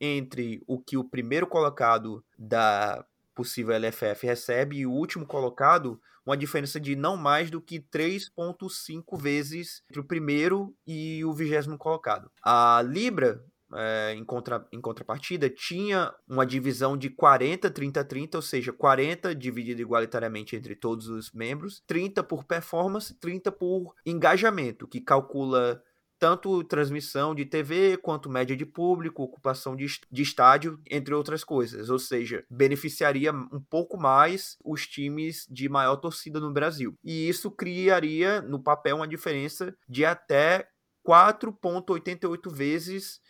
entre 0.00 0.62
o 0.66 0.80
que 0.80 0.96
o 0.96 1.04
primeiro 1.04 1.46
colocado 1.46 2.24
da 2.36 3.04
possível 3.34 3.74
LFF 3.74 4.26
recebe 4.26 4.78
e 4.78 4.86
o 4.86 4.92
último 4.92 5.24
colocado, 5.26 6.00
uma 6.26 6.36
diferença 6.36 6.80
de 6.80 6.96
não 6.96 7.16
mais 7.16 7.50
do 7.50 7.60
que 7.60 7.80
3,5 7.80 9.18
vezes 9.18 9.82
entre 9.88 10.00
o 10.00 10.04
primeiro 10.04 10.74
e 10.86 11.24
o 11.24 11.32
vigésimo 11.32 11.78
colocado. 11.78 12.30
A 12.42 12.82
Libra 12.82 13.44
é, 13.74 14.14
em, 14.14 14.24
contra, 14.24 14.66
em 14.72 14.80
contrapartida, 14.80 15.48
tinha 15.48 16.12
uma 16.28 16.44
divisão 16.46 16.96
de 16.96 17.10
40, 17.10 17.70
30, 17.70 18.04
30, 18.04 18.38
ou 18.38 18.42
seja, 18.42 18.72
40 18.72 19.34
dividido 19.34 19.80
igualitariamente 19.80 20.56
entre 20.56 20.74
todos 20.74 21.08
os 21.08 21.30
membros, 21.32 21.82
30 21.86 22.22
por 22.22 22.44
performance, 22.44 23.14
30 23.14 23.52
por 23.52 23.94
engajamento, 24.04 24.86
que 24.86 25.00
calcula 25.00 25.82
tanto 26.20 26.62
transmissão 26.64 27.34
de 27.34 27.46
TV 27.46 27.96
quanto 27.96 28.28
média 28.28 28.54
de 28.54 28.66
público, 28.66 29.22
ocupação 29.22 29.74
de, 29.74 29.86
de 30.12 30.22
estádio, 30.22 30.78
entre 30.88 31.14
outras 31.14 31.42
coisas. 31.42 31.88
Ou 31.88 31.98
seja, 31.98 32.44
beneficiaria 32.50 33.32
um 33.32 33.60
pouco 33.70 33.96
mais 33.96 34.58
os 34.62 34.86
times 34.86 35.46
de 35.50 35.66
maior 35.66 35.96
torcida 35.96 36.38
no 36.38 36.52
Brasil. 36.52 36.94
E 37.02 37.26
isso 37.26 37.50
criaria 37.50 38.42
no 38.42 38.62
papel 38.62 38.96
uma 38.96 39.08
diferença 39.08 39.74
de 39.88 40.04
até 40.04 40.68
4,88 41.08 42.52
vezes 42.52 43.20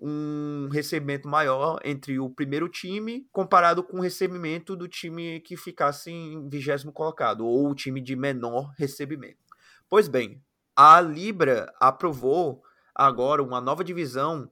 um 0.00 0.68
recebimento 0.70 1.28
maior 1.28 1.80
entre 1.84 2.18
o 2.18 2.30
primeiro 2.30 2.68
time 2.68 3.26
comparado 3.32 3.82
com 3.82 3.98
o 3.98 4.02
recebimento 4.02 4.76
do 4.76 4.86
time 4.86 5.40
que 5.40 5.56
ficasse 5.56 6.10
em 6.10 6.48
vigésimo 6.48 6.92
colocado, 6.92 7.44
ou 7.46 7.70
o 7.70 7.74
time 7.74 8.00
de 8.00 8.14
menor 8.14 8.72
recebimento. 8.78 9.38
Pois 9.88 10.06
bem, 10.06 10.40
a 10.76 11.00
Libra 11.00 11.72
aprovou 11.80 12.62
agora 12.94 13.42
uma 13.42 13.60
nova 13.60 13.82
divisão 13.82 14.50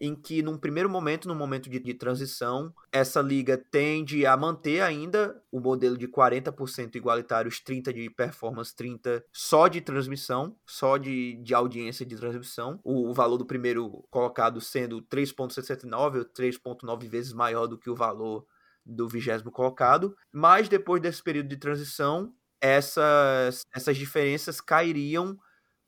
em 0.00 0.14
que, 0.14 0.42
num 0.42 0.56
primeiro 0.56 0.88
momento, 0.88 1.28
no 1.28 1.34
momento 1.34 1.68
de, 1.68 1.78
de, 1.78 1.94
transição, 1.94 2.72
essa 2.92 3.20
liga 3.20 3.56
tende 3.56 4.24
a 4.24 4.36
manter 4.36 4.80
ainda 4.80 5.40
o 5.50 5.60
modelo 5.60 5.96
de 5.96 6.06
40% 6.06 6.96
igualitários, 6.96 7.60
30% 7.60 7.92
de 7.92 8.10
performance, 8.10 8.74
30% 8.74 9.22
só 9.32 9.68
de 9.68 9.80
transmissão, 9.80 10.56
só 10.66 10.96
de, 10.96 11.34
de 11.42 11.54
audiência 11.54 12.06
de 12.06 12.16
transmissão. 12.16 12.80
O, 12.84 13.10
o 13.10 13.14
valor 13.14 13.38
do 13.38 13.46
primeiro 13.46 14.04
colocado 14.10 14.60
sendo 14.60 15.02
3,69 15.02 16.18
ou 16.18 16.24
3,9 16.24 17.08
vezes 17.08 17.32
maior 17.32 17.66
do 17.66 17.78
que 17.78 17.90
o 17.90 17.94
valor 17.94 18.46
do 18.84 19.08
vigésimo 19.08 19.50
colocado. 19.50 20.16
Mas 20.32 20.68
depois 20.68 21.00
desse 21.00 21.22
período 21.22 21.48
de 21.48 21.56
transição, 21.56 22.32
essas, 22.60 23.66
essas 23.74 23.96
diferenças 23.96 24.60
cairiam 24.60 25.38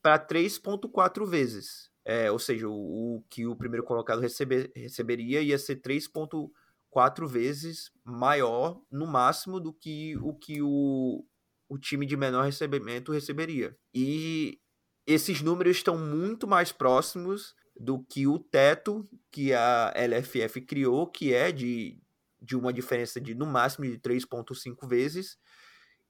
para 0.02 0.18
3,4 0.18 1.26
vezes. 1.26 1.89
É, 2.04 2.30
ou 2.30 2.38
seja, 2.38 2.68
o, 2.68 3.16
o, 3.16 3.24
que 3.28 3.46
o 3.46 3.54
primeiro 3.54 3.84
colocado 3.84 4.20
receber, 4.20 4.72
receberia 4.74 5.42
ia 5.42 5.58
ser 5.58 5.80
3,4 5.82 7.28
vezes 7.28 7.92
maior, 8.04 8.80
no 8.90 9.06
máximo, 9.06 9.60
do 9.60 9.72
que 9.72 10.16
o 10.18 10.34
que 10.34 10.62
o, 10.62 11.24
o 11.68 11.78
time 11.78 12.06
de 12.06 12.16
menor 12.16 12.44
recebimento 12.44 13.12
receberia. 13.12 13.76
E 13.94 14.58
esses 15.06 15.42
números 15.42 15.76
estão 15.76 15.98
muito 15.98 16.46
mais 16.46 16.72
próximos 16.72 17.54
do 17.78 18.02
que 18.04 18.26
o 18.26 18.38
teto 18.38 19.08
que 19.30 19.52
a 19.54 19.92
LFF 19.94 20.60
criou, 20.62 21.06
que 21.06 21.32
é 21.32 21.50
de, 21.50 21.98
de 22.40 22.56
uma 22.56 22.72
diferença 22.72 23.20
de 23.20 23.34
no 23.34 23.46
máximo 23.46 23.86
de 23.86 23.98
3,5 23.98 24.88
vezes, 24.88 25.38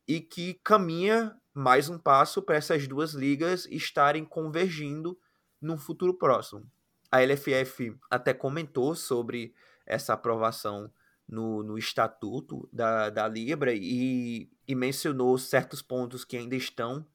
e 0.06 0.20
que 0.20 0.54
caminha 0.64 1.36
mais 1.54 1.88
um 1.88 1.98
passo 1.98 2.42
para 2.42 2.56
essas 2.56 2.88
duas 2.88 3.12
ligas 3.12 3.66
estarem 3.70 4.24
convergindo 4.24 5.18
num 5.60 5.78
futuro 5.78 6.14
próximo. 6.16 6.70
A 7.10 7.20
LFF 7.20 7.96
até 8.10 8.32
comentou 8.32 8.94
sobre 8.94 9.54
essa 9.86 10.14
aprovação 10.14 10.90
no, 11.28 11.62
no 11.62 11.78
estatuto 11.78 12.68
da, 12.72 13.10
da 13.10 13.28
Libra 13.28 13.72
e, 13.74 14.50
e 14.66 14.74
mencionou 14.74 15.36
certos 15.38 15.82
pontos 15.82 16.24
que 16.24 16.36
ainda 16.36 16.56
estão 16.56 17.06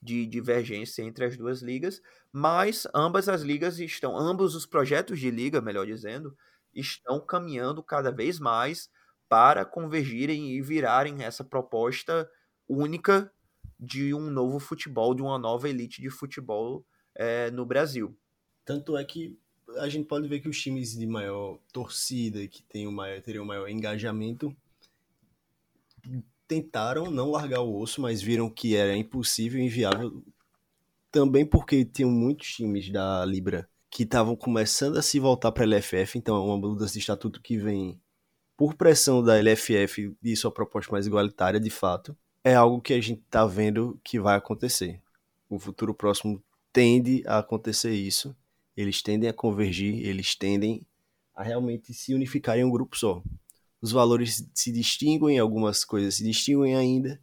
de 0.00 0.26
divergência 0.26 1.02
entre 1.02 1.24
as 1.24 1.36
duas 1.36 1.60
ligas, 1.60 2.00
mas 2.32 2.86
ambas 2.94 3.28
as 3.28 3.42
ligas 3.42 3.78
estão, 3.78 4.16
ambos 4.16 4.54
os 4.54 4.64
projetos 4.64 5.18
de 5.18 5.30
liga, 5.30 5.60
melhor 5.60 5.86
dizendo, 5.86 6.36
estão 6.72 7.20
caminhando 7.20 7.82
cada 7.82 8.12
vez 8.12 8.38
mais 8.38 8.88
para 9.28 9.64
convergirem 9.64 10.52
e 10.52 10.62
virarem 10.62 11.24
essa 11.24 11.44
proposta 11.44 12.30
única 12.68 13.30
de 13.78 14.14
um 14.14 14.30
novo 14.30 14.58
futebol, 14.58 15.14
de 15.14 15.22
uma 15.22 15.38
nova 15.38 15.68
elite 15.68 16.00
de 16.00 16.10
futebol 16.10 16.86
é, 17.18 17.50
no 17.50 17.66
Brasil. 17.66 18.16
Tanto 18.64 18.96
é 18.96 19.04
que 19.04 19.36
a 19.78 19.88
gente 19.88 20.06
pode 20.06 20.28
ver 20.28 20.40
que 20.40 20.48
os 20.48 20.60
times 20.60 20.96
de 20.96 21.06
maior 21.06 21.58
torcida, 21.72 22.46
que 22.46 22.62
tem 22.62 22.86
o 22.86 22.92
maior, 22.92 23.20
teriam 23.20 23.44
maior 23.44 23.68
engajamento, 23.68 24.56
tentaram 26.46 27.10
não 27.10 27.32
largar 27.32 27.60
o 27.60 27.78
osso, 27.78 28.00
mas 28.00 28.22
viram 28.22 28.48
que 28.48 28.74
era 28.76 28.96
impossível 28.96 29.60
inviável. 29.60 30.22
Também 31.10 31.44
porque 31.44 31.84
tinham 31.84 32.10
muitos 32.10 32.48
times 32.54 32.90
da 32.90 33.24
Libra 33.24 33.68
que 33.90 34.02
estavam 34.04 34.36
começando 34.36 34.98
a 34.98 35.02
se 35.02 35.18
voltar 35.18 35.50
para 35.50 35.64
a 35.64 35.66
LFF, 35.66 36.18
então 36.18 36.36
é 36.36 36.40
uma 36.40 36.56
mudança 36.56 36.92
de 36.92 36.98
estatuto 36.98 37.40
que 37.42 37.56
vem 37.56 38.00
por 38.56 38.74
pressão 38.74 39.22
da 39.22 39.40
LFF 39.40 40.16
e 40.22 40.36
sua 40.36 40.52
proposta 40.52 40.92
mais 40.92 41.06
igualitária, 41.06 41.58
de 41.58 41.70
fato. 41.70 42.16
É 42.44 42.54
algo 42.54 42.80
que 42.80 42.92
a 42.92 43.00
gente 43.00 43.20
está 43.20 43.46
vendo 43.46 43.98
que 44.04 44.20
vai 44.20 44.36
acontecer. 44.36 45.00
O 45.48 45.58
futuro 45.58 45.94
próximo 45.94 46.42
tende 46.78 47.24
a 47.26 47.38
acontecer 47.38 47.90
isso. 47.90 48.36
Eles 48.76 49.02
tendem 49.02 49.28
a 49.28 49.32
convergir, 49.32 50.06
eles 50.06 50.36
tendem 50.36 50.86
a 51.34 51.42
realmente 51.42 51.92
se 51.92 52.14
unificar 52.14 52.56
em 52.56 52.62
um 52.62 52.70
grupo 52.70 52.96
só. 52.96 53.20
Os 53.82 53.90
valores 53.90 54.48
se 54.54 54.70
distinguem, 54.70 55.40
algumas 55.40 55.84
coisas 55.84 56.14
se 56.14 56.22
distinguem 56.22 56.76
ainda, 56.76 57.20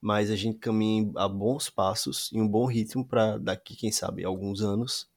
mas 0.00 0.30
a 0.30 0.36
gente 0.36 0.58
caminha 0.58 1.10
a 1.16 1.28
bons 1.28 1.68
passos, 1.68 2.32
em 2.32 2.40
um 2.40 2.46
bom 2.46 2.64
ritmo 2.64 3.04
para 3.04 3.38
daqui, 3.38 3.74
quem 3.74 3.90
sabe, 3.90 4.24
alguns 4.24 4.62
anos 4.62 5.10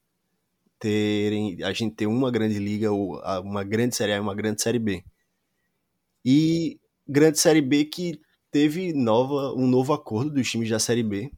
terem 0.80 1.62
a 1.62 1.72
gente 1.72 1.94
ter 1.94 2.08
uma 2.08 2.28
grande 2.28 2.58
liga 2.58 2.90
ou 2.90 3.20
uma 3.44 3.62
grande 3.62 3.94
série 3.94 4.14
A 4.14 4.16
e 4.16 4.20
uma 4.20 4.34
grande 4.34 4.60
série 4.60 4.80
B. 4.80 5.04
E 6.24 6.80
grande 7.06 7.38
série 7.38 7.62
B 7.62 7.84
que 7.84 8.20
teve 8.50 8.92
nova 8.92 9.54
um 9.54 9.68
novo 9.68 9.92
acordo 9.92 10.32
dos 10.32 10.50
times 10.50 10.68
da 10.68 10.80
série 10.80 11.04
B 11.04 11.30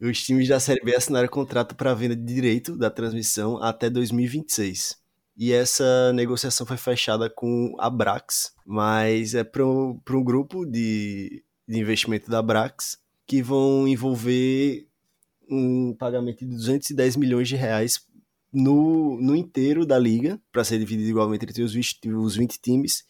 os 0.00 0.22
times 0.22 0.48
da 0.48 0.60
Série 0.60 0.82
B 0.82 0.94
assinaram 0.94 1.28
contrato 1.28 1.74
para 1.74 1.94
venda 1.94 2.16
de 2.16 2.22
direito 2.22 2.76
da 2.76 2.90
transmissão 2.90 3.62
até 3.62 3.88
2026. 3.90 4.98
e 5.36 5.52
essa 5.52 6.12
negociação 6.12 6.66
foi 6.66 6.76
fechada 6.76 7.30
com 7.30 7.74
a 7.78 7.88
Brax, 7.88 8.52
mas 8.66 9.34
é 9.34 9.42
para 9.42 9.64
um, 9.64 9.98
grupo 10.22 10.66
de, 10.66 11.42
de 11.66 11.78
investimento 11.78 12.30
da 12.30 12.42
Brax 12.42 12.98
que 13.26 13.42
vão 13.42 13.86
envolver 13.86 14.86
um 15.48 15.94
pagamento 15.94 16.44
de 16.44 16.54
210 16.54 17.16
milhões 17.16 17.48
de 17.48 17.56
reais 17.56 18.00
no, 18.52 19.20
no 19.20 19.36
inteiro 19.36 19.86
da 19.86 19.98
liga, 19.98 20.40
para 20.50 20.64
ser 20.64 20.78
dividido 20.78 21.08
igualmente 21.08 21.44
entre 21.44 21.62
os 21.62 21.72
20, 21.72 22.12
os 22.12 22.36
20 22.36 22.60
times, 22.60 23.04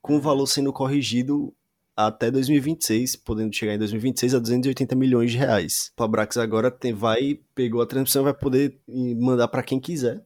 com 0.00 0.16
o 0.16 0.20
valor 0.20 0.46
sendo 0.46 0.72
corrigido 0.72 1.54
até 1.96 2.30
2026, 2.30 3.16
podendo 3.16 3.54
chegar 3.54 3.74
em 3.74 3.78
2026 3.78 4.34
a 4.34 4.38
280 4.38 4.94
milhões 4.94 5.30
de 5.30 5.38
reais. 5.38 5.92
O 5.98 6.08
Brax 6.08 6.36
agora 6.36 6.70
tem, 6.70 6.92
vai, 6.92 7.38
pegou 7.54 7.82
a 7.82 7.86
transmissão, 7.86 8.24
vai 8.24 8.34
poder 8.34 8.80
mandar 8.88 9.48
para 9.48 9.62
quem 9.62 9.80
quiser 9.80 10.24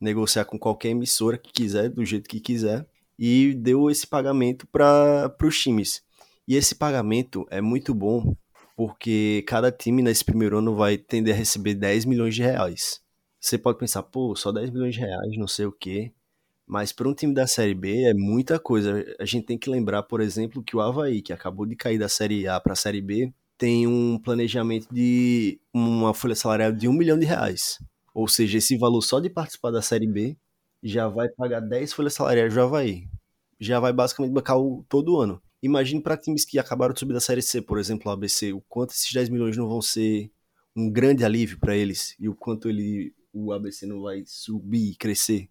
negociar 0.00 0.46
com 0.46 0.58
qualquer 0.58 0.88
emissora 0.88 1.36
que 1.36 1.52
quiser, 1.52 1.90
do 1.90 2.04
jeito 2.04 2.28
que 2.28 2.40
quiser, 2.40 2.88
e 3.18 3.54
deu 3.54 3.90
esse 3.90 4.06
pagamento 4.06 4.66
para 4.66 5.34
os 5.42 5.58
times. 5.58 6.02
E 6.48 6.56
esse 6.56 6.74
pagamento 6.74 7.46
é 7.50 7.60
muito 7.60 7.94
bom 7.94 8.34
porque 8.74 9.44
cada 9.46 9.70
time 9.70 10.02
nesse 10.02 10.24
primeiro 10.24 10.56
ano 10.56 10.74
vai 10.74 10.96
tender 10.96 11.34
a 11.34 11.36
receber 11.36 11.74
10 11.74 12.06
milhões 12.06 12.34
de 12.34 12.42
reais. 12.42 13.02
Você 13.38 13.58
pode 13.58 13.78
pensar, 13.78 14.02
pô, 14.02 14.34
só 14.34 14.50
10 14.50 14.70
milhões 14.70 14.94
de 14.94 15.00
reais, 15.00 15.36
não 15.36 15.46
sei 15.46 15.66
o 15.66 15.72
quê. 15.72 16.12
Mas 16.70 16.92
para 16.92 17.08
um 17.08 17.12
time 17.12 17.34
da 17.34 17.48
Série 17.48 17.74
B 17.74 18.04
é 18.04 18.14
muita 18.14 18.56
coisa. 18.56 19.04
A 19.18 19.24
gente 19.24 19.44
tem 19.44 19.58
que 19.58 19.68
lembrar, 19.68 20.04
por 20.04 20.20
exemplo, 20.20 20.62
que 20.62 20.76
o 20.76 20.80
Havaí, 20.80 21.20
que 21.20 21.32
acabou 21.32 21.66
de 21.66 21.74
cair 21.74 21.98
da 21.98 22.08
Série 22.08 22.46
A 22.46 22.60
para 22.60 22.74
a 22.74 22.76
Série 22.76 23.00
B, 23.00 23.34
tem 23.58 23.88
um 23.88 24.16
planejamento 24.16 24.86
de 24.88 25.60
uma 25.74 26.14
folha 26.14 26.36
salarial 26.36 26.70
de 26.70 26.86
um 26.86 26.92
milhão 26.92 27.18
de 27.18 27.26
reais. 27.26 27.82
Ou 28.14 28.28
seja, 28.28 28.58
esse 28.58 28.78
valor 28.78 29.02
só 29.02 29.18
de 29.18 29.28
participar 29.28 29.72
da 29.72 29.82
Série 29.82 30.06
B 30.06 30.36
já 30.80 31.08
vai 31.08 31.28
pagar 31.30 31.58
10 31.58 31.92
folhas 31.92 32.14
salariais 32.14 32.54
do 32.54 32.60
Havaí. 32.60 33.08
Já 33.58 33.80
vai 33.80 33.92
basicamente 33.92 34.32
bancar 34.32 34.56
o, 34.56 34.84
todo 34.88 35.18
ano. 35.18 35.42
Imagine 35.60 36.00
para 36.00 36.16
times 36.16 36.44
que 36.44 36.56
acabaram 36.56 36.94
de 36.94 37.00
subir 37.00 37.14
da 37.14 37.20
Série 37.20 37.42
C, 37.42 37.60
por 37.60 37.80
exemplo, 37.80 38.08
o 38.08 38.12
ABC, 38.12 38.52
o 38.52 38.60
quanto 38.68 38.90
esses 38.90 39.12
10 39.12 39.28
milhões 39.28 39.56
não 39.56 39.68
vão 39.68 39.82
ser 39.82 40.30
um 40.76 40.88
grande 40.88 41.24
alívio 41.24 41.58
para 41.58 41.76
eles 41.76 42.14
e 42.16 42.28
o 42.28 42.34
quanto 42.36 42.68
ele, 42.68 43.12
o 43.32 43.52
ABC 43.52 43.86
não 43.86 44.02
vai 44.02 44.22
subir 44.24 44.92
e 44.92 44.94
crescer. 44.94 45.48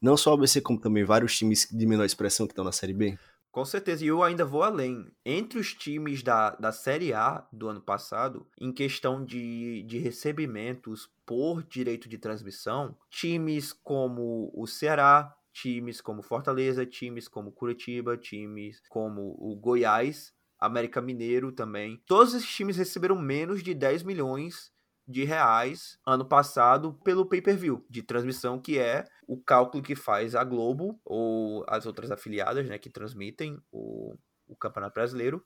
Não 0.00 0.16
só 0.16 0.30
o 0.30 0.34
ABC, 0.34 0.60
como 0.60 0.80
também 0.80 1.04
vários 1.04 1.36
times 1.36 1.68
de 1.70 1.86
menor 1.86 2.04
expressão 2.04 2.46
que 2.46 2.52
estão 2.52 2.64
na 2.64 2.72
Série 2.72 2.92
B. 2.92 3.18
Com 3.50 3.64
certeza, 3.64 4.04
e 4.04 4.08
eu 4.08 4.22
ainda 4.22 4.44
vou 4.44 4.62
além. 4.62 5.10
Entre 5.24 5.58
os 5.58 5.74
times 5.74 6.22
da, 6.22 6.50
da 6.50 6.70
Série 6.70 7.12
A 7.12 7.44
do 7.52 7.68
ano 7.68 7.80
passado, 7.80 8.46
em 8.60 8.72
questão 8.72 9.24
de, 9.24 9.82
de 9.82 9.98
recebimentos 9.98 11.10
por 11.26 11.64
direito 11.64 12.08
de 12.08 12.18
transmissão, 12.18 12.96
times 13.10 13.72
como 13.72 14.52
o 14.54 14.66
Ceará, 14.66 15.34
times 15.52 16.00
como 16.00 16.22
Fortaleza, 16.22 16.86
times 16.86 17.26
como 17.26 17.50
Curitiba, 17.50 18.16
times 18.16 18.80
como 18.88 19.34
o 19.40 19.56
Goiás, 19.56 20.32
América 20.58 21.00
Mineiro 21.00 21.50
também. 21.50 22.00
Todos 22.06 22.34
esses 22.34 22.48
times 22.48 22.76
receberam 22.76 23.16
menos 23.16 23.62
de 23.62 23.74
10 23.74 24.02
milhões 24.02 24.70
de 25.08 25.24
reais 25.24 25.98
ano 26.06 26.24
passado 26.24 26.92
pelo 27.02 27.26
pay-per-view 27.26 27.84
de 27.88 28.02
transmissão, 28.02 28.60
que 28.60 28.78
é 28.78 29.04
o 29.26 29.40
cálculo 29.40 29.82
que 29.82 29.96
faz 29.96 30.34
a 30.34 30.44
Globo 30.44 31.00
ou 31.04 31.64
as 31.66 31.86
outras 31.86 32.10
afiliadas, 32.10 32.68
né, 32.68 32.78
que 32.78 32.90
transmitem 32.90 33.58
o, 33.72 34.14
o 34.46 34.54
Campeonato 34.54 34.94
Brasileiro. 34.94 35.42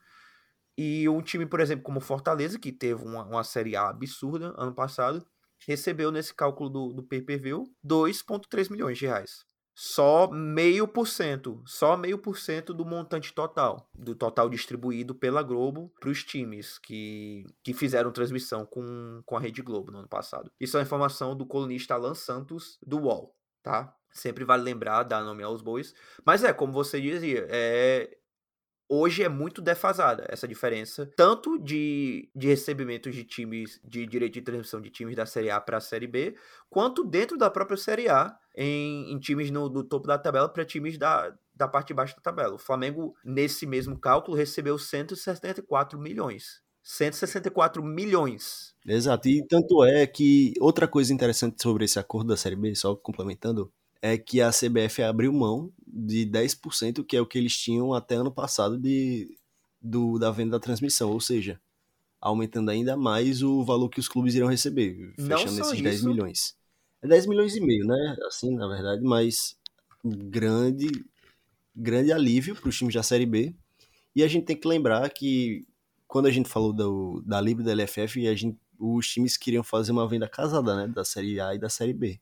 E 0.76 1.09
um 1.09 1.22
time, 1.22 1.47
por 1.47 1.60
exemplo, 1.60 1.84
como 1.84 2.01
Fortaleza, 2.01 2.59
que 2.59 2.72
teve 2.72 3.05
uma, 3.05 3.24
uma 3.24 3.44
Série 3.44 3.76
A 3.76 3.89
absurda 3.89 4.52
ano 4.56 4.74
passado, 4.74 5.24
recebeu 5.66 6.10
nesse 6.10 6.34
cálculo 6.34 6.68
do, 6.68 6.93
do 6.93 7.02
pay-per-view 7.02 7.64
2,3 7.84 8.70
milhões 8.70 8.98
de 8.98 9.06
reais 9.06 9.47
só 9.84 10.30
meio 10.30 10.86
por 10.86 11.09
cento, 11.09 11.60
só 11.66 11.96
meio 11.96 12.16
por 12.16 12.38
cento 12.38 12.72
do 12.72 12.84
montante 12.84 13.34
total, 13.34 13.90
do 13.92 14.14
total 14.14 14.48
distribuído 14.48 15.12
pela 15.12 15.42
Globo 15.42 15.92
para 15.98 16.09
os 16.09 16.22
times 16.22 16.78
que, 16.78 17.44
que 17.64 17.74
fizeram 17.74 18.12
transmissão 18.12 18.64
com, 18.64 19.20
com 19.26 19.36
a 19.36 19.40
Rede 19.40 19.60
Globo 19.60 19.90
no 19.90 19.98
ano 19.98 20.09
passado. 20.09 20.52
Isso 20.60 20.76
é 20.76 20.78
uma 20.78 20.84
informação 20.84 21.36
do 21.36 21.44
colunista 21.44 21.94
Alan 21.94 22.14
Santos, 22.14 22.78
do 22.86 23.00
UOL, 23.00 23.34
tá? 23.60 23.92
Sempre 24.12 24.44
vale 24.44 24.62
lembrar, 24.62 25.02
dar 25.02 25.24
nome 25.24 25.42
aos 25.42 25.60
bois. 25.60 25.92
Mas 26.24 26.44
é, 26.44 26.52
como 26.52 26.72
você 26.72 27.00
dizia, 27.00 27.44
é, 27.50 28.16
hoje 28.93 29.23
é 29.23 29.28
muito 29.28 29.62
defasada 29.62 30.27
essa 30.28 30.47
diferença, 30.47 31.10
tanto 31.16 31.59
de, 31.59 32.28
de 32.36 32.48
recebimentos 32.48 33.14
de 33.14 33.24
times, 33.24 33.81
de 33.82 34.06
direito 34.06 34.35
de 34.35 34.43
transmissão 34.43 34.82
de 34.82 34.90
times 34.90 35.16
da 35.16 35.24
Série 35.24 35.51
A 35.51 35.59
para 35.59 35.78
a 35.78 35.81
Série 35.81 36.06
B, 36.06 36.36
quanto 36.69 37.02
dentro 37.02 37.39
da 37.39 37.48
própria 37.48 37.78
Série 37.78 38.10
A, 38.10 38.36
em, 38.55 39.10
em 39.10 39.19
times 39.19 39.51
no, 39.51 39.70
no, 39.70 39.82
topo 39.82 40.06
da 40.06 40.19
tabela 40.19 40.47
para 40.47 40.62
times 40.62 40.98
da, 40.98 41.35
da 41.55 41.66
parte 41.66 41.89
de 41.89 41.94
baixo 41.94 42.14
da 42.16 42.20
tabela. 42.20 42.55
O 42.55 42.59
Flamengo, 42.59 43.16
nesse 43.24 43.66
mesmo 43.66 43.98
cálculo, 43.98 44.36
recebeu 44.36 44.77
174 44.77 45.98
milhões. 45.98 46.60
164 46.82 47.82
milhões. 47.82 48.74
Exato, 48.85 49.27
e 49.27 49.43
tanto 49.47 49.82
é 49.85 50.06
que 50.06 50.52
outra 50.60 50.86
coisa 50.86 51.14
interessante 51.14 51.62
sobre 51.62 51.86
esse 51.86 51.98
acordo 51.98 52.28
da 52.28 52.36
Série 52.36 52.56
B, 52.56 52.74
só 52.74 52.94
complementando, 52.94 53.73
é 54.02 54.19
que 54.19 54.43
a 54.43 54.51
CBF 54.51 55.02
abriu 55.02 55.32
mão 55.32 55.73
de 55.93 56.27
10%, 56.27 57.05
que 57.05 57.16
é 57.16 57.20
o 57.20 57.27
que 57.27 57.36
eles 57.36 57.56
tinham 57.56 57.93
até 57.93 58.14
ano 58.14 58.32
passado 58.32 58.78
de, 58.78 59.36
do, 59.81 60.19
da 60.19 60.31
venda 60.31 60.52
da 60.52 60.60
transmissão, 60.60 61.10
ou 61.10 61.20
seja, 61.20 61.60
aumentando 62.19 62.70
ainda 62.70 62.97
mais 62.97 63.43
o 63.43 63.62
valor 63.62 63.90
que 63.90 64.01
os 64.01 64.09
clubes 64.09 64.35
irão 64.35 64.48
receber, 64.48 65.12
fechando 65.16 65.60
esses 65.60 65.73
isso. 65.74 65.82
10 65.82 66.05
milhões. 66.05 66.56
É 67.02 67.06
10 67.06 67.27
milhões 67.27 67.55
e 67.55 67.60
meio, 67.60 67.86
né? 67.86 68.16
Assim, 68.27 68.55
na 68.55 68.66
verdade, 68.66 69.02
mas 69.02 69.56
grande 70.05 70.89
grande 71.74 72.12
alívio 72.12 72.55
para 72.55 72.69
os 72.69 72.77
times 72.77 72.94
da 72.94 73.02
Série 73.02 73.27
B. 73.27 73.55
E 74.14 74.23
a 74.23 74.28
gente 74.28 74.44
tem 74.44 74.56
que 74.56 74.69
lembrar 74.69 75.09
que 75.10 75.66
quando 76.06 76.27
a 76.27 76.31
gente 76.31 76.48
falou 76.48 76.73
do, 76.73 77.23
da 77.24 77.40
Libre 77.40 77.64
da 77.64 77.73
LFF, 77.73 78.28
a 78.28 78.35
gente, 78.35 78.59
os 78.78 79.09
times 79.09 79.39
queriam 79.39 79.64
fazer 79.64 79.90
uma 79.93 80.06
venda 80.06 80.28
casada, 80.28 80.77
né, 80.77 80.86
da 80.86 81.05
Série 81.05 81.40
A 81.40 81.55
e 81.55 81.59
da 81.59 81.70
Série 81.70 81.94
B 81.94 82.20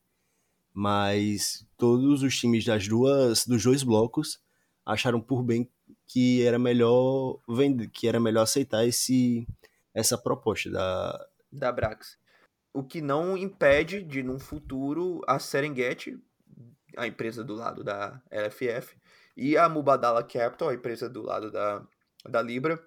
mas 0.72 1.66
todos 1.76 2.22
os 2.22 2.36
times 2.38 2.64
das 2.64 2.86
duas 2.86 3.46
dos 3.46 3.62
dois 3.62 3.82
blocos 3.82 4.40
acharam 4.84 5.20
por 5.20 5.42
bem 5.42 5.68
que 6.06 6.42
era 6.42 6.58
melhor 6.58 7.38
vender, 7.48 7.88
que 7.88 8.08
era 8.08 8.18
melhor 8.18 8.42
aceitar 8.42 8.86
esse 8.86 9.46
essa 9.94 10.16
proposta 10.16 10.70
da 10.70 11.26
da 11.52 11.72
Brax. 11.72 12.18
O 12.72 12.84
que 12.84 13.00
não 13.00 13.36
impede 13.36 14.02
de 14.02 14.22
num 14.22 14.38
futuro 14.38 15.20
a 15.26 15.38
Serengeti, 15.40 16.16
a 16.96 17.06
empresa 17.06 17.42
do 17.42 17.54
lado 17.54 17.82
da 17.82 18.22
LFF, 18.30 18.96
e 19.36 19.56
a 19.56 19.68
Mubadala 19.68 20.22
Capital, 20.22 20.68
a 20.68 20.74
empresa 20.74 21.08
do 21.08 21.22
lado 21.22 21.50
da, 21.50 21.82
da 22.28 22.42
Libra, 22.42 22.80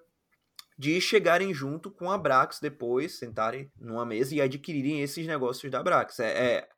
de 0.78 1.00
chegarem 1.00 1.54
junto 1.54 1.90
com 1.90 2.10
a 2.10 2.18
Brax 2.18 2.58
depois, 2.60 3.18
sentarem 3.18 3.70
numa 3.78 4.04
mesa 4.04 4.34
e 4.34 4.40
adquirirem 4.40 5.02
esses 5.02 5.26
negócios 5.26 5.70
da 5.70 5.82
Brax. 5.82 6.20
É, 6.20 6.28
é 6.28 6.68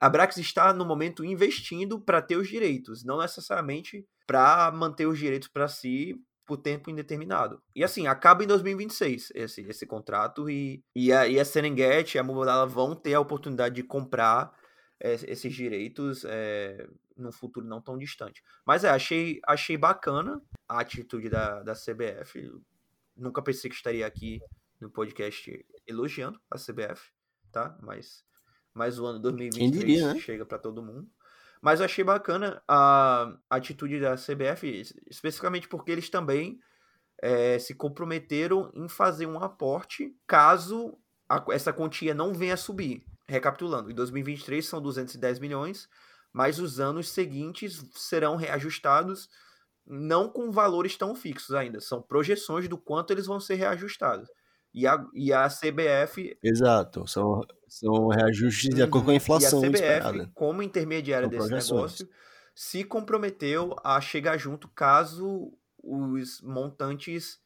a 0.00 0.08
Brax 0.08 0.36
está 0.36 0.72
no 0.72 0.84
momento 0.84 1.24
investindo 1.24 2.00
para 2.00 2.20
ter 2.20 2.36
os 2.36 2.48
direitos, 2.48 3.04
não 3.04 3.18
necessariamente 3.18 4.06
para 4.26 4.70
manter 4.70 5.06
os 5.06 5.18
direitos 5.18 5.48
para 5.48 5.68
si 5.68 6.20
por 6.46 6.58
tempo 6.58 6.90
indeterminado. 6.90 7.60
E 7.74 7.82
assim, 7.82 8.06
acaba 8.06 8.44
em 8.44 8.46
2026 8.46 9.32
esse, 9.34 9.62
esse 9.62 9.86
contrato 9.86 10.48
e, 10.48 10.82
e, 10.94 11.12
a, 11.12 11.26
e 11.26 11.40
a 11.40 11.44
Serengeti 11.44 12.16
e 12.16 12.20
a 12.20 12.22
Mubadala 12.22 12.66
vão 12.66 12.94
ter 12.94 13.14
a 13.14 13.20
oportunidade 13.20 13.74
de 13.74 13.82
comprar 13.82 14.52
é, 15.00 15.14
esses 15.14 15.52
direitos 15.52 16.24
é, 16.24 16.88
num 17.16 17.32
futuro 17.32 17.66
não 17.66 17.80
tão 17.80 17.98
distante. 17.98 18.42
Mas 18.64 18.84
é, 18.84 18.90
achei, 18.90 19.40
achei 19.44 19.76
bacana 19.76 20.40
a 20.68 20.80
atitude 20.80 21.28
da, 21.28 21.62
da 21.62 21.74
CBF. 21.74 22.48
Nunca 23.16 23.42
pensei 23.42 23.68
que 23.68 23.76
estaria 23.76 24.06
aqui 24.06 24.40
no 24.80 24.90
podcast 24.90 25.66
elogiando 25.86 26.40
a 26.50 26.56
CBF, 26.56 27.10
tá? 27.50 27.76
Mas 27.82 28.24
mas 28.76 28.98
o 28.98 29.06
ano 29.06 29.18
2023 29.18 29.72
diria, 29.72 30.12
né? 30.12 30.20
chega 30.20 30.44
para 30.44 30.58
todo 30.58 30.82
mundo. 30.82 31.08
Mas 31.62 31.80
eu 31.80 31.86
achei 31.86 32.04
bacana 32.04 32.62
a 32.68 33.34
atitude 33.48 33.98
da 33.98 34.14
CBF, 34.14 34.82
especificamente 35.10 35.66
porque 35.66 35.90
eles 35.90 36.10
também 36.10 36.60
é, 37.20 37.58
se 37.58 37.74
comprometeram 37.74 38.70
em 38.74 38.86
fazer 38.88 39.26
um 39.26 39.42
aporte 39.42 40.14
caso 40.26 40.96
a, 41.26 41.42
essa 41.50 41.72
quantia 41.72 42.14
não 42.14 42.34
venha 42.34 42.54
a 42.54 42.58
subir. 42.58 43.02
Recapitulando, 43.26 43.90
em 43.90 43.94
2023 43.94 44.64
são 44.64 44.80
210 44.80 45.38
milhões, 45.40 45.88
mas 46.32 46.60
os 46.60 46.78
anos 46.78 47.08
seguintes 47.08 47.82
serão 47.94 48.36
reajustados 48.36 49.28
não 49.86 50.28
com 50.28 50.50
valores 50.52 50.96
tão 50.96 51.14
fixos 51.14 51.54
ainda, 51.54 51.80
são 51.80 52.02
projeções 52.02 52.68
do 52.68 52.76
quanto 52.76 53.12
eles 53.12 53.26
vão 53.26 53.40
ser 53.40 53.54
reajustados. 53.54 54.28
E 54.76 54.86
a, 54.86 55.02
e 55.14 55.32
a 55.32 55.48
CBF. 55.48 56.38
Exato, 56.42 57.06
são, 57.06 57.40
são 57.66 58.08
reajustes 58.08 58.74
de 58.74 58.82
acordo 58.82 59.06
com 59.06 59.10
a 59.10 59.14
uhum. 59.14 59.16
inflação. 59.16 59.62
E 59.62 59.64
a 59.64 59.68
CBF, 59.70 59.82
esperada. 59.82 60.30
como 60.34 60.62
intermediária 60.62 61.26
desse 61.26 61.50
negócio, 61.50 62.06
se 62.54 62.84
comprometeu 62.84 63.74
a 63.82 63.98
chegar 64.02 64.36
junto 64.36 64.68
caso 64.68 65.50
os 65.82 66.42
montantes 66.42 67.38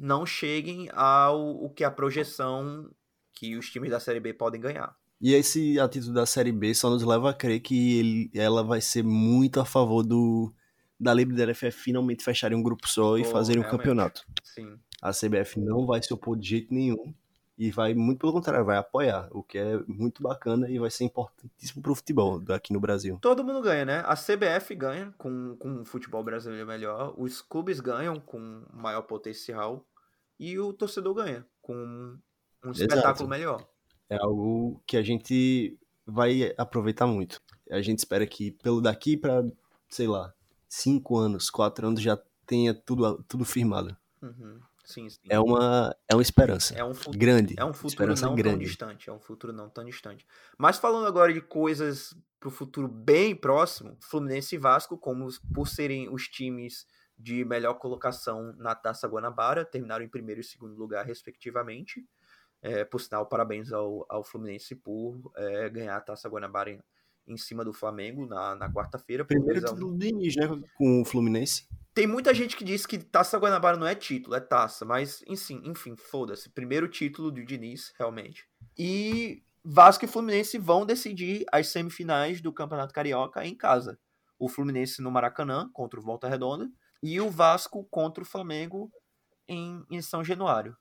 não 0.00 0.26
cheguem 0.26 0.88
ao 0.92 1.62
o 1.62 1.70
que 1.70 1.84
a 1.84 1.90
projeção 1.90 2.90
que 3.32 3.56
os 3.56 3.70
times 3.70 3.90
da 3.90 4.00
Série 4.00 4.18
B 4.18 4.34
podem 4.34 4.60
ganhar. 4.60 4.96
E 5.20 5.34
esse 5.34 5.78
atitude 5.78 6.12
da 6.12 6.26
Série 6.26 6.50
B 6.50 6.74
só 6.74 6.90
nos 6.90 7.04
leva 7.04 7.30
a 7.30 7.34
crer 7.34 7.60
que 7.60 7.98
ele, 7.98 8.30
ela 8.34 8.64
vai 8.64 8.80
ser 8.80 9.04
muito 9.04 9.60
a 9.60 9.64
favor 9.64 10.02
do 10.02 10.52
da 10.98 11.12
LFF 11.12 11.72
finalmente 11.72 12.24
fecharem 12.24 12.56
um 12.56 12.62
grupo 12.62 12.88
só 12.88 13.16
e 13.18 13.24
fazerem 13.24 13.62
um 13.62 13.68
campeonato. 13.68 14.24
Sim. 14.44 14.78
A 15.02 15.10
CBF 15.10 15.58
não 15.58 15.84
vai 15.84 16.00
se 16.00 16.14
opor 16.14 16.38
de 16.38 16.48
jeito 16.48 16.72
nenhum 16.72 17.12
e 17.58 17.70
vai, 17.70 17.92
muito 17.92 18.20
pelo 18.20 18.32
contrário, 18.32 18.64
vai 18.64 18.76
apoiar, 18.76 19.28
o 19.30 19.42
que 19.42 19.58
é 19.58 19.78
muito 19.86 20.22
bacana 20.22 20.70
e 20.70 20.78
vai 20.78 20.90
ser 20.90 21.04
importantíssimo 21.04 21.82
para 21.82 21.92
o 21.92 21.94
futebol 21.94 22.42
aqui 22.48 22.72
no 22.72 22.80
Brasil. 22.80 23.18
Todo 23.20 23.44
mundo 23.44 23.60
ganha, 23.60 23.84
né? 23.84 24.02
A 24.06 24.14
CBF 24.14 24.74
ganha 24.74 25.12
com, 25.18 25.56
com 25.58 25.82
o 25.82 25.84
futebol 25.84 26.24
brasileiro 26.24 26.66
melhor, 26.66 27.14
os 27.18 27.42
clubes 27.42 27.78
ganham 27.80 28.18
com 28.18 28.62
maior 28.72 29.02
potencial 29.02 29.84
e 30.38 30.58
o 30.58 30.72
torcedor 30.72 31.14
ganha 31.14 31.46
com 31.60 32.16
um 32.64 32.70
espetáculo 32.70 33.04
Exato. 33.10 33.28
melhor. 33.28 33.66
É 34.08 34.16
algo 34.16 34.82
que 34.86 34.96
a 34.96 35.02
gente 35.02 35.78
vai 36.06 36.52
aproveitar 36.56 37.06
muito. 37.06 37.40
A 37.70 37.80
gente 37.80 37.98
espera 37.98 38.26
que 38.26 38.50
pelo 38.50 38.80
daqui 38.80 39.16
para, 39.16 39.44
sei 39.88 40.06
lá, 40.06 40.32
cinco 40.68 41.16
anos, 41.16 41.50
quatro 41.50 41.86
anos 41.86 42.00
já 42.00 42.18
tenha 42.46 42.74
tudo, 42.74 43.22
tudo 43.28 43.44
firmado. 43.44 43.96
Uhum. 44.20 44.58
Sim, 44.84 45.08
sim. 45.08 45.20
É 45.28 45.38
uma, 45.38 45.94
é 46.08 46.14
uma 46.14 46.22
esperança. 46.22 46.74
É 46.74 46.84
um 46.84 46.94
futuro, 46.94 47.18
grande. 47.18 47.54
É 47.56 47.64
um 47.64 47.72
futuro 47.72 48.14
não 48.14 48.34
grande. 48.34 48.50
tão 48.50 48.58
distante. 48.58 49.10
É 49.10 49.12
um 49.12 49.20
futuro 49.20 49.52
não 49.52 49.68
tão 49.68 49.84
distante. 49.84 50.26
Mas 50.58 50.78
falando 50.78 51.06
agora 51.06 51.32
de 51.32 51.40
coisas 51.40 52.14
para 52.40 52.48
o 52.48 52.52
futuro 52.52 52.88
bem 52.88 53.36
próximo, 53.36 53.96
Fluminense 54.00 54.56
e 54.56 54.58
Vasco, 54.58 54.98
como 54.98 55.28
por 55.54 55.68
serem 55.68 56.12
os 56.12 56.26
times 56.26 56.86
de 57.16 57.44
melhor 57.44 57.74
colocação 57.74 58.52
na 58.56 58.74
Taça 58.74 59.06
Guanabara, 59.06 59.64
terminaram 59.64 60.04
em 60.04 60.08
primeiro 60.08 60.40
e 60.40 60.44
segundo 60.44 60.74
lugar, 60.76 61.06
respectivamente. 61.06 62.04
É, 62.60 62.84
por 62.84 63.00
sinal, 63.00 63.26
parabéns 63.26 63.72
ao, 63.72 64.04
ao 64.08 64.24
Fluminense 64.24 64.74
por 64.74 65.32
é, 65.36 65.68
ganhar 65.68 65.96
a 65.96 66.00
Taça 66.00 66.28
Guanabara 66.28 66.82
em, 67.26 67.36
cima 67.36 67.64
do 67.64 67.72
Flamengo 67.72 68.26
na, 68.26 68.54
na 68.54 68.72
quarta-feira. 68.72 69.24
Primeiro 69.24 69.60
título 69.60 69.92
do 69.92 69.98
Diniz, 69.98 70.36
né? 70.36 70.48
Com 70.74 71.02
o 71.02 71.04
Fluminense. 71.04 71.66
Tem 71.94 72.06
muita 72.06 72.32
gente 72.32 72.56
que 72.56 72.64
diz 72.64 72.86
que 72.86 72.98
Taça 72.98 73.38
Guanabara 73.38 73.76
não 73.76 73.86
é 73.86 73.94
título, 73.94 74.34
é 74.34 74.40
taça, 74.40 74.84
mas 74.84 75.22
enfim, 75.26 75.60
enfim, 75.64 75.94
foda-se. 75.94 76.48
Primeiro 76.48 76.88
título 76.88 77.30
do 77.30 77.44
Diniz, 77.44 77.92
realmente. 77.98 78.46
E 78.78 79.42
Vasco 79.64 80.04
e 80.04 80.08
Fluminense 80.08 80.56
vão 80.58 80.86
decidir 80.86 81.44
as 81.52 81.68
semifinais 81.68 82.40
do 82.40 82.52
Campeonato 82.52 82.94
Carioca 82.94 83.46
em 83.46 83.54
casa. 83.54 83.98
O 84.38 84.48
Fluminense 84.48 85.02
no 85.02 85.10
Maracanã 85.10 85.68
contra 85.72 86.00
o 86.00 86.02
Volta 86.02 86.28
Redonda 86.28 86.68
e 87.02 87.20
o 87.20 87.30
Vasco 87.30 87.86
contra 87.90 88.22
o 88.24 88.26
Flamengo 88.26 88.90
em, 89.46 89.84
em 89.90 90.00
São 90.00 90.24
Januário. 90.24 90.76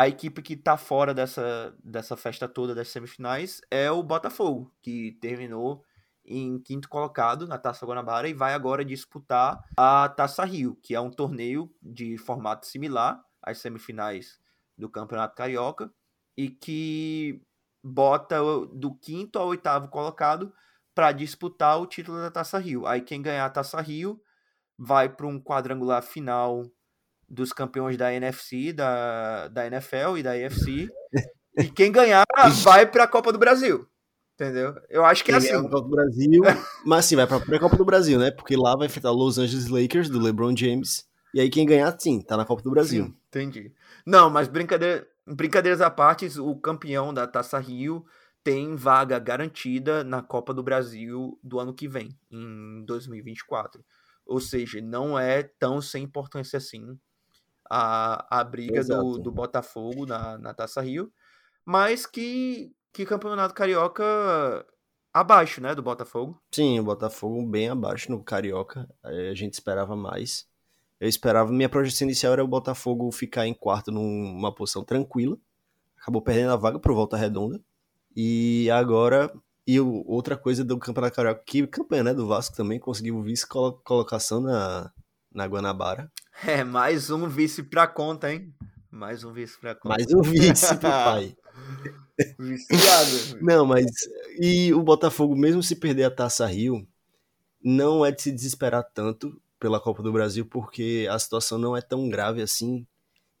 A 0.00 0.08
equipe 0.08 0.40
que 0.40 0.54
está 0.54 0.78
fora 0.78 1.12
dessa, 1.12 1.76
dessa 1.84 2.16
festa 2.16 2.48
toda 2.48 2.74
das 2.74 2.88
semifinais 2.88 3.60
é 3.70 3.90
o 3.90 4.02
Botafogo, 4.02 4.72
que 4.80 5.12
terminou 5.20 5.84
em 6.24 6.58
quinto 6.58 6.88
colocado 6.88 7.46
na 7.46 7.58
Taça 7.58 7.84
Guanabara 7.84 8.26
e 8.26 8.32
vai 8.32 8.54
agora 8.54 8.82
disputar 8.82 9.62
a 9.76 10.08
Taça 10.08 10.42
Rio, 10.42 10.74
que 10.82 10.94
é 10.94 11.00
um 11.02 11.10
torneio 11.10 11.70
de 11.82 12.16
formato 12.16 12.66
similar 12.66 13.22
às 13.42 13.58
semifinais 13.58 14.40
do 14.74 14.88
Campeonato 14.88 15.36
Carioca 15.36 15.92
e 16.34 16.48
que 16.48 17.42
bota 17.84 18.38
do 18.72 18.94
quinto 18.94 19.38
ao 19.38 19.48
oitavo 19.48 19.88
colocado 19.88 20.50
para 20.94 21.12
disputar 21.12 21.78
o 21.78 21.86
título 21.86 22.16
da 22.22 22.30
Taça 22.30 22.56
Rio. 22.56 22.86
Aí 22.86 23.02
quem 23.02 23.20
ganhar 23.20 23.44
a 23.44 23.50
Taça 23.50 23.78
Rio 23.82 24.18
vai 24.78 25.10
para 25.10 25.26
um 25.26 25.38
quadrangular 25.38 26.02
final 26.02 26.64
dos 27.30 27.52
campeões 27.52 27.96
da 27.96 28.12
NFC, 28.12 28.72
da, 28.72 29.46
da 29.48 29.66
NFL 29.66 30.18
e 30.18 30.22
da 30.22 30.32
AFC. 30.32 30.88
e 31.56 31.64
quem 31.70 31.92
ganhar 31.92 32.24
vai 32.64 32.84
para 32.84 33.04
a 33.04 33.08
Copa 33.08 33.32
do 33.32 33.38
Brasil. 33.38 33.86
Entendeu? 34.34 34.74
Eu 34.88 35.04
acho 35.04 35.22
que 35.22 35.30
é 35.30 35.36
assim. 35.36 35.52
Vai 35.52 35.62
Copa 35.62 35.82
do 35.82 35.88
Brasil, 35.90 36.42
mas 36.84 37.04
sim, 37.04 37.14
vai 37.14 37.26
pra 37.26 37.38
pré-Copa 37.38 37.76
do 37.76 37.84
Brasil, 37.84 38.18
né? 38.18 38.30
Porque 38.30 38.56
lá 38.56 38.74
vai 38.74 38.86
enfrentar 38.86 39.10
Los 39.10 39.38
Angeles 39.38 39.68
Lakers, 39.68 40.08
do 40.08 40.18
LeBron 40.18 40.56
James. 40.56 41.06
E 41.32 41.40
aí 41.40 41.48
quem 41.48 41.66
ganhar, 41.66 41.94
sim, 42.00 42.20
tá 42.20 42.36
na 42.36 42.44
Copa 42.44 42.62
do 42.62 42.70
Brasil. 42.70 43.04
Sim, 43.04 43.14
entendi. 43.28 43.72
Não, 44.04 44.30
mas 44.30 44.48
brincadeira, 44.48 45.06
brincadeiras 45.26 45.80
à 45.80 45.90
parte, 45.90 46.26
o 46.40 46.56
campeão 46.56 47.12
da 47.12 47.26
Taça 47.26 47.58
Rio 47.58 48.04
tem 48.42 48.74
vaga 48.74 49.18
garantida 49.18 50.02
na 50.02 50.22
Copa 50.22 50.54
do 50.54 50.62
Brasil 50.62 51.38
do 51.44 51.60
ano 51.60 51.74
que 51.74 51.86
vem, 51.86 52.18
em 52.30 52.82
2024. 52.86 53.84
Ou 54.24 54.40
seja, 54.40 54.80
não 54.80 55.18
é 55.18 55.42
tão 55.42 55.82
sem 55.82 56.02
importância 56.04 56.56
assim 56.56 56.98
a, 57.70 58.40
a 58.40 58.44
briga 58.44 58.82
do, 58.82 59.18
do 59.18 59.30
Botafogo 59.30 60.04
na, 60.04 60.36
na 60.36 60.52
Taça 60.52 60.82
Rio, 60.82 61.12
mas 61.64 62.04
que 62.04 62.74
que 62.92 63.06
campeonato 63.06 63.54
carioca 63.54 64.66
abaixo, 65.14 65.60
né, 65.60 65.74
do 65.74 65.82
Botafogo. 65.82 66.40
Sim, 66.52 66.80
o 66.80 66.84
Botafogo 66.84 67.46
bem 67.46 67.68
abaixo 67.68 68.10
no 68.10 68.22
carioca. 68.22 68.88
A 69.02 69.34
gente 69.34 69.54
esperava 69.54 69.94
mais. 69.94 70.46
Eu 70.98 71.08
esperava, 71.08 71.52
minha 71.52 71.68
projeção 71.68 72.06
inicial 72.06 72.32
era 72.32 72.44
o 72.44 72.48
Botafogo 72.48 73.10
ficar 73.10 73.46
em 73.46 73.54
quarto 73.54 73.90
numa 73.90 74.54
posição 74.54 74.84
tranquila. 74.84 75.36
Acabou 76.00 76.20
perdendo 76.20 76.52
a 76.52 76.56
vaga 76.56 76.78
pro 76.78 76.94
Volta 76.94 77.16
Redonda. 77.16 77.60
E 78.14 78.68
agora 78.70 79.32
e 79.66 79.78
outra 79.78 80.36
coisa 80.36 80.64
do 80.64 80.78
Campeonato 80.78 81.14
Carioca, 81.14 81.42
que 81.46 81.66
campanha, 81.66 82.02
né, 82.02 82.14
do 82.14 82.26
Vasco 82.26 82.56
também 82.56 82.80
conseguiu 82.80 83.22
vice-colocação 83.22 84.40
na, 84.40 84.92
na 85.32 85.46
Guanabara. 85.46 86.10
É, 86.44 86.64
mais 86.64 87.10
um 87.10 87.28
vice 87.28 87.62
pra 87.62 87.86
conta, 87.86 88.32
hein? 88.32 88.54
Mais 88.90 89.24
um 89.24 89.32
vice 89.32 89.58
pra 89.58 89.74
conta. 89.74 89.94
Mais 89.96 90.12
um 90.12 90.22
vice 90.22 90.66
pro 90.76 90.90
pai. 90.90 91.36
Viciado. 92.38 93.38
não, 93.40 93.64
mas. 93.64 93.86
E 94.38 94.72
o 94.74 94.82
Botafogo, 94.82 95.34
mesmo 95.34 95.62
se 95.62 95.76
perder 95.76 96.04
a 96.04 96.10
taça 96.10 96.46
Rio, 96.46 96.86
não 97.62 98.04
é 98.04 98.10
de 98.10 98.20
se 98.20 98.32
desesperar 98.32 98.84
tanto 98.92 99.40
pela 99.58 99.80
Copa 99.80 100.02
do 100.02 100.12
Brasil, 100.12 100.46
porque 100.46 101.06
a 101.10 101.18
situação 101.18 101.58
não 101.58 101.76
é 101.76 101.80
tão 101.80 102.08
grave 102.08 102.42
assim, 102.42 102.86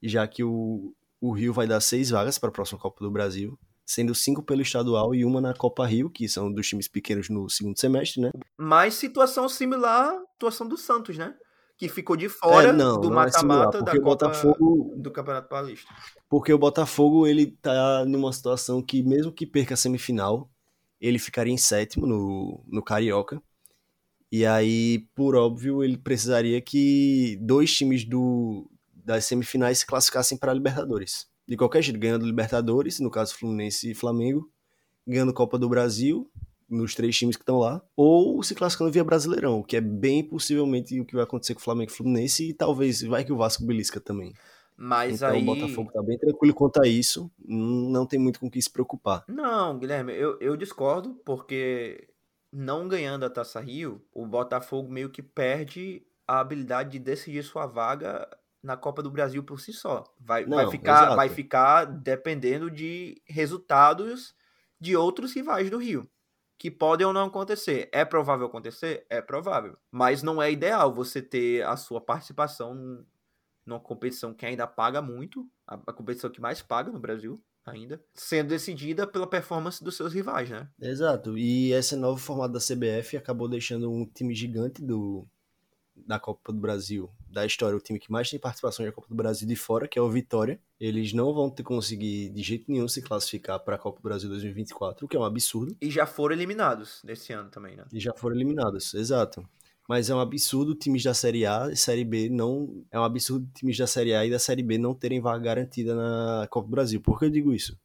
já 0.02 0.26
que 0.26 0.44
o, 0.44 0.94
o 1.20 1.32
Rio 1.32 1.52
vai 1.52 1.66
dar 1.66 1.80
seis 1.80 2.10
vagas 2.10 2.38
para 2.38 2.50
a 2.50 2.52
próxima 2.52 2.78
Copa 2.78 3.02
do 3.02 3.10
Brasil, 3.10 3.58
sendo 3.84 4.14
cinco 4.14 4.42
pelo 4.42 4.62
estadual 4.62 5.14
e 5.14 5.24
uma 5.24 5.40
na 5.40 5.54
Copa 5.54 5.86
Rio, 5.86 6.10
que 6.10 6.28
são 6.28 6.52
dos 6.52 6.68
times 6.68 6.88
pequenos 6.88 7.28
no 7.28 7.48
segundo 7.48 7.78
semestre, 7.78 8.20
né? 8.20 8.30
Mas 8.56 8.94
situação 8.94 9.48
similar 9.48 10.10
à 10.10 10.20
situação 10.32 10.68
do 10.68 10.76
Santos, 10.76 11.16
né? 11.16 11.34
Que 11.80 11.88
ficou 11.88 12.14
de 12.14 12.28
fora 12.28 12.68
é, 12.68 12.72
não, 12.74 13.00
do 13.00 13.08
é 13.08 13.10
mata-mata 13.10 13.78
é 13.78 13.82
da 13.82 13.92
Copa 13.92 14.04
Botafogo, 14.04 14.94
do 14.98 15.10
Campeonato 15.10 15.48
Paulista. 15.48 15.88
Porque 16.28 16.52
o 16.52 16.58
Botafogo 16.58 17.26
ele 17.26 17.46
tá 17.46 18.04
numa 18.04 18.30
situação 18.34 18.82
que 18.82 19.02
mesmo 19.02 19.32
que 19.32 19.46
perca 19.46 19.72
a 19.72 19.76
semifinal, 19.78 20.50
ele 21.00 21.18
ficaria 21.18 21.54
em 21.54 21.56
sétimo 21.56 22.06
no, 22.06 22.62
no 22.68 22.82
Carioca. 22.82 23.42
E 24.30 24.44
aí, 24.44 25.08
por 25.14 25.34
óbvio, 25.34 25.82
ele 25.82 25.96
precisaria 25.96 26.60
que 26.60 27.38
dois 27.40 27.74
times 27.74 28.04
do, 28.04 28.70
das 28.92 29.24
semifinais 29.24 29.78
se 29.78 29.86
classificassem 29.86 30.36
para 30.36 30.52
a 30.52 30.54
Libertadores. 30.54 31.28
De 31.48 31.56
qualquer 31.56 31.80
jeito, 31.80 31.98
ganhando 31.98 32.26
Libertadores, 32.26 33.00
no 33.00 33.10
caso 33.10 33.34
Fluminense 33.34 33.90
e 33.90 33.94
Flamengo, 33.94 34.52
ganhando 35.06 35.32
Copa 35.32 35.58
do 35.58 35.66
Brasil 35.66 36.30
nos 36.70 36.94
três 36.94 37.16
times 37.16 37.36
que 37.36 37.42
estão 37.42 37.58
lá, 37.58 37.82
ou 37.96 38.42
se 38.42 38.54
classificando 38.54 38.92
via 38.92 39.02
Brasileirão, 39.02 39.62
que 39.62 39.76
é 39.76 39.80
bem 39.80 40.22
possivelmente 40.22 40.98
o 41.00 41.04
que 41.04 41.14
vai 41.14 41.24
acontecer 41.24 41.54
com 41.54 41.60
o 41.60 41.64
Flamengo 41.64 41.90
e 41.90 41.94
Fluminense, 41.94 42.48
e 42.48 42.54
talvez 42.54 43.02
vai 43.02 43.24
que 43.24 43.32
o 43.32 43.36
Vasco 43.36 43.64
belisca 43.64 44.00
também. 44.00 44.32
Mas 44.76 45.16
então 45.16 45.30
aí... 45.30 45.42
o 45.42 45.44
Botafogo 45.44 45.92
tá 45.92 46.02
bem 46.02 46.16
tranquilo 46.16 46.54
quanto 46.54 46.82
a 46.82 46.86
isso, 46.86 47.30
não 47.44 48.06
tem 48.06 48.18
muito 48.18 48.38
com 48.40 48.46
o 48.46 48.50
que 48.50 48.62
se 48.62 48.70
preocupar. 48.70 49.24
Não, 49.28 49.78
Guilherme, 49.78 50.14
eu, 50.14 50.38
eu 50.40 50.56
discordo, 50.56 51.20
porque 51.24 52.08
não 52.52 52.88
ganhando 52.88 53.24
a 53.24 53.30
Taça 53.30 53.60
Rio, 53.60 54.00
o 54.14 54.26
Botafogo 54.26 54.90
meio 54.90 55.10
que 55.10 55.22
perde 55.22 56.02
a 56.26 56.40
habilidade 56.40 56.92
de 56.92 56.98
decidir 57.00 57.42
sua 57.42 57.66
vaga 57.66 58.26
na 58.62 58.76
Copa 58.76 59.02
do 59.02 59.10
Brasil 59.10 59.42
por 59.42 59.60
si 59.60 59.72
só. 59.72 60.04
Vai, 60.18 60.46
não, 60.46 60.56
vai, 60.56 60.70
ficar, 60.70 61.14
vai 61.14 61.28
ficar 61.28 61.84
dependendo 61.84 62.70
de 62.70 63.20
resultados 63.26 64.34
de 64.80 64.96
outros 64.96 65.34
rivais 65.34 65.68
do 65.68 65.78
Rio 65.78 66.08
que 66.60 66.70
podem 66.70 67.06
ou 67.06 67.12
não 67.12 67.28
acontecer. 67.28 67.88
É 67.90 68.04
provável 68.04 68.46
acontecer? 68.46 69.06
É 69.08 69.22
provável. 69.22 69.78
Mas 69.90 70.22
não 70.22 70.42
é 70.42 70.52
ideal 70.52 70.92
você 70.92 71.22
ter 71.22 71.64
a 71.64 71.74
sua 71.74 72.02
participação 72.02 73.02
numa 73.64 73.80
competição 73.80 74.34
que 74.34 74.44
ainda 74.44 74.66
paga 74.66 75.00
muito, 75.00 75.48
a, 75.66 75.78
competição 75.90 76.28
que 76.28 76.38
mais 76.40 76.60
paga 76.60 76.92
no 76.92 77.00
Brasil 77.00 77.42
ainda, 77.64 77.98
sendo 78.12 78.48
decidida 78.48 79.06
pela 79.06 79.26
performance 79.26 79.82
dos 79.82 79.96
seus 79.96 80.12
rivais, 80.12 80.50
né? 80.50 80.68
Exato. 80.78 81.38
E 81.38 81.72
esse 81.72 81.96
novo 81.96 82.20
formato 82.20 82.52
da 82.52 82.60
CBF 82.60 83.16
acabou 83.16 83.48
deixando 83.48 83.90
um 83.90 84.04
time 84.04 84.34
gigante 84.34 84.82
do 84.82 85.26
da 85.96 86.20
Copa 86.20 86.52
do 86.52 86.60
Brasil 86.60 87.10
da 87.30 87.46
história, 87.46 87.76
o 87.76 87.80
time 87.80 87.98
que 87.98 88.10
mais 88.10 88.28
tem 88.28 88.38
participação 88.38 88.84
na 88.84 88.92
Copa 88.92 89.08
do 89.08 89.14
Brasil 89.14 89.46
de 89.46 89.56
fora, 89.56 89.86
que 89.86 89.98
é 89.98 90.02
o 90.02 90.10
Vitória. 90.10 90.60
Eles 90.78 91.12
não 91.12 91.32
vão 91.32 91.48
ter 91.50 91.62
conseguir 91.62 92.30
de 92.30 92.42
jeito 92.42 92.70
nenhum 92.70 92.88
se 92.88 93.00
classificar 93.00 93.60
para 93.60 93.76
a 93.76 93.78
Copa 93.78 94.00
do 94.00 94.02
Brasil 94.02 94.28
2024, 94.28 95.04
o 95.04 95.08
que 95.08 95.16
é 95.16 95.20
um 95.20 95.24
absurdo. 95.24 95.76
E 95.80 95.90
já 95.90 96.06
foram 96.06 96.34
eliminados 96.34 97.00
nesse 97.04 97.32
ano 97.32 97.50
também, 97.50 97.76
né? 97.76 97.84
E 97.92 98.00
já 98.00 98.12
foram 98.14 98.36
eliminados, 98.36 98.94
exato. 98.94 99.46
Mas 99.88 100.08
é 100.08 100.14
um 100.14 100.20
absurdo 100.20 100.74
times 100.74 101.02
da 101.02 101.14
Série 101.14 101.44
A 101.46 101.68
e 101.70 101.76
Série 101.76 102.04
B 102.04 102.28
não. 102.28 102.84
É 102.90 102.98
um 102.98 103.04
absurdo 103.04 103.48
times 103.54 103.76
da 103.76 103.86
Série 103.86 104.14
A 104.14 104.24
e 104.24 104.30
da 104.30 104.38
Série 104.38 104.62
B 104.62 104.78
não 104.78 104.94
terem 104.94 105.20
vaga 105.20 105.42
garantida 105.42 105.94
na 105.94 106.46
Copa 106.48 106.68
do 106.68 106.70
Brasil. 106.70 107.00
Por 107.00 107.18
que 107.18 107.24
eu 107.24 107.30
digo 107.30 107.52
isso? 107.52 107.76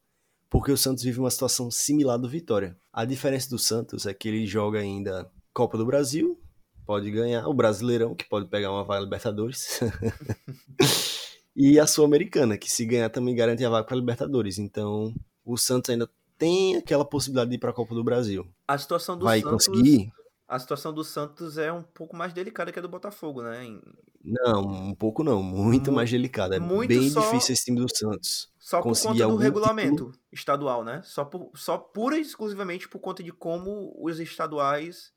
porque 0.48 0.72
o 0.72 0.76
Santos 0.76 1.04
vive 1.04 1.18
uma 1.18 1.30
situação 1.30 1.70
similar 1.70 2.18
do 2.18 2.28
Vitória. 2.28 2.76
A 2.92 3.04
diferença 3.04 3.50
do 3.50 3.58
Santos 3.58 4.06
é 4.06 4.14
que 4.14 4.28
ele 4.28 4.46
joga 4.46 4.78
ainda 4.78 5.30
Copa 5.52 5.76
do 5.76 5.86
Brasil, 5.86 6.38
pode 6.86 7.10
ganhar, 7.10 7.46
o 7.48 7.52
Brasileirão, 7.52 8.14
que 8.14 8.28
pode 8.28 8.46
pegar 8.46 8.70
uma 8.70 8.84
vaga 8.84 9.02
Libertadores, 9.02 9.80
e 11.54 11.78
a 11.78 11.86
Sul-Americana, 11.86 12.56
que 12.56 12.70
se 12.70 12.86
ganhar 12.86 13.10
também 13.10 13.34
garante 13.34 13.64
a 13.64 13.68
vaga 13.68 13.86
para 13.86 13.96
Libertadores. 13.96 14.58
Então, 14.58 15.12
o 15.44 15.56
Santos 15.58 15.90
ainda 15.90 16.08
tem 16.38 16.76
aquela 16.76 17.04
possibilidade 17.04 17.50
de 17.50 17.56
ir 17.56 17.58
para 17.58 17.70
a 17.70 17.74
Copa 17.74 17.94
do 17.94 18.04
Brasil. 18.04 18.46
A 18.68 18.78
situação 18.78 19.18
do 19.18 19.24
Vai 19.24 19.40
Santos... 19.40 19.66
conseguir? 19.66 20.12
A 20.48 20.60
situação 20.60 20.92
do 20.92 21.02
Santos 21.02 21.58
é 21.58 21.72
um 21.72 21.82
pouco 21.82 22.14
mais 22.14 22.32
delicada 22.32 22.70
que 22.70 22.78
a 22.78 22.82
do 22.82 22.88
Botafogo, 22.88 23.42
né? 23.42 23.64
Em... 23.64 23.82
Não, 24.24 24.60
um 24.60 24.94
pouco 24.94 25.24
não, 25.24 25.42
muito, 25.42 25.90
mais 25.90 26.08
delicada. 26.08 26.56
É 26.56 26.60
muito 26.60 26.88
bem 26.88 27.10
só... 27.10 27.20
difícil 27.20 27.52
esse 27.52 27.64
time 27.64 27.80
do 27.80 27.88
Santos. 27.92 28.48
Só 28.60 28.80
por 28.80 28.96
conta 28.96 29.26
do 29.26 29.36
regulamento 29.36 30.12
estadual, 30.32 30.84
né? 30.84 31.02
Só, 31.04 31.24
por, 31.24 31.50
só 31.54 31.76
pura 31.76 32.16
e 32.16 32.20
exclusivamente 32.20 32.88
por 32.88 33.00
conta 33.00 33.24
de 33.24 33.32
como 33.32 33.92
os 34.00 34.20
estaduais 34.20 35.12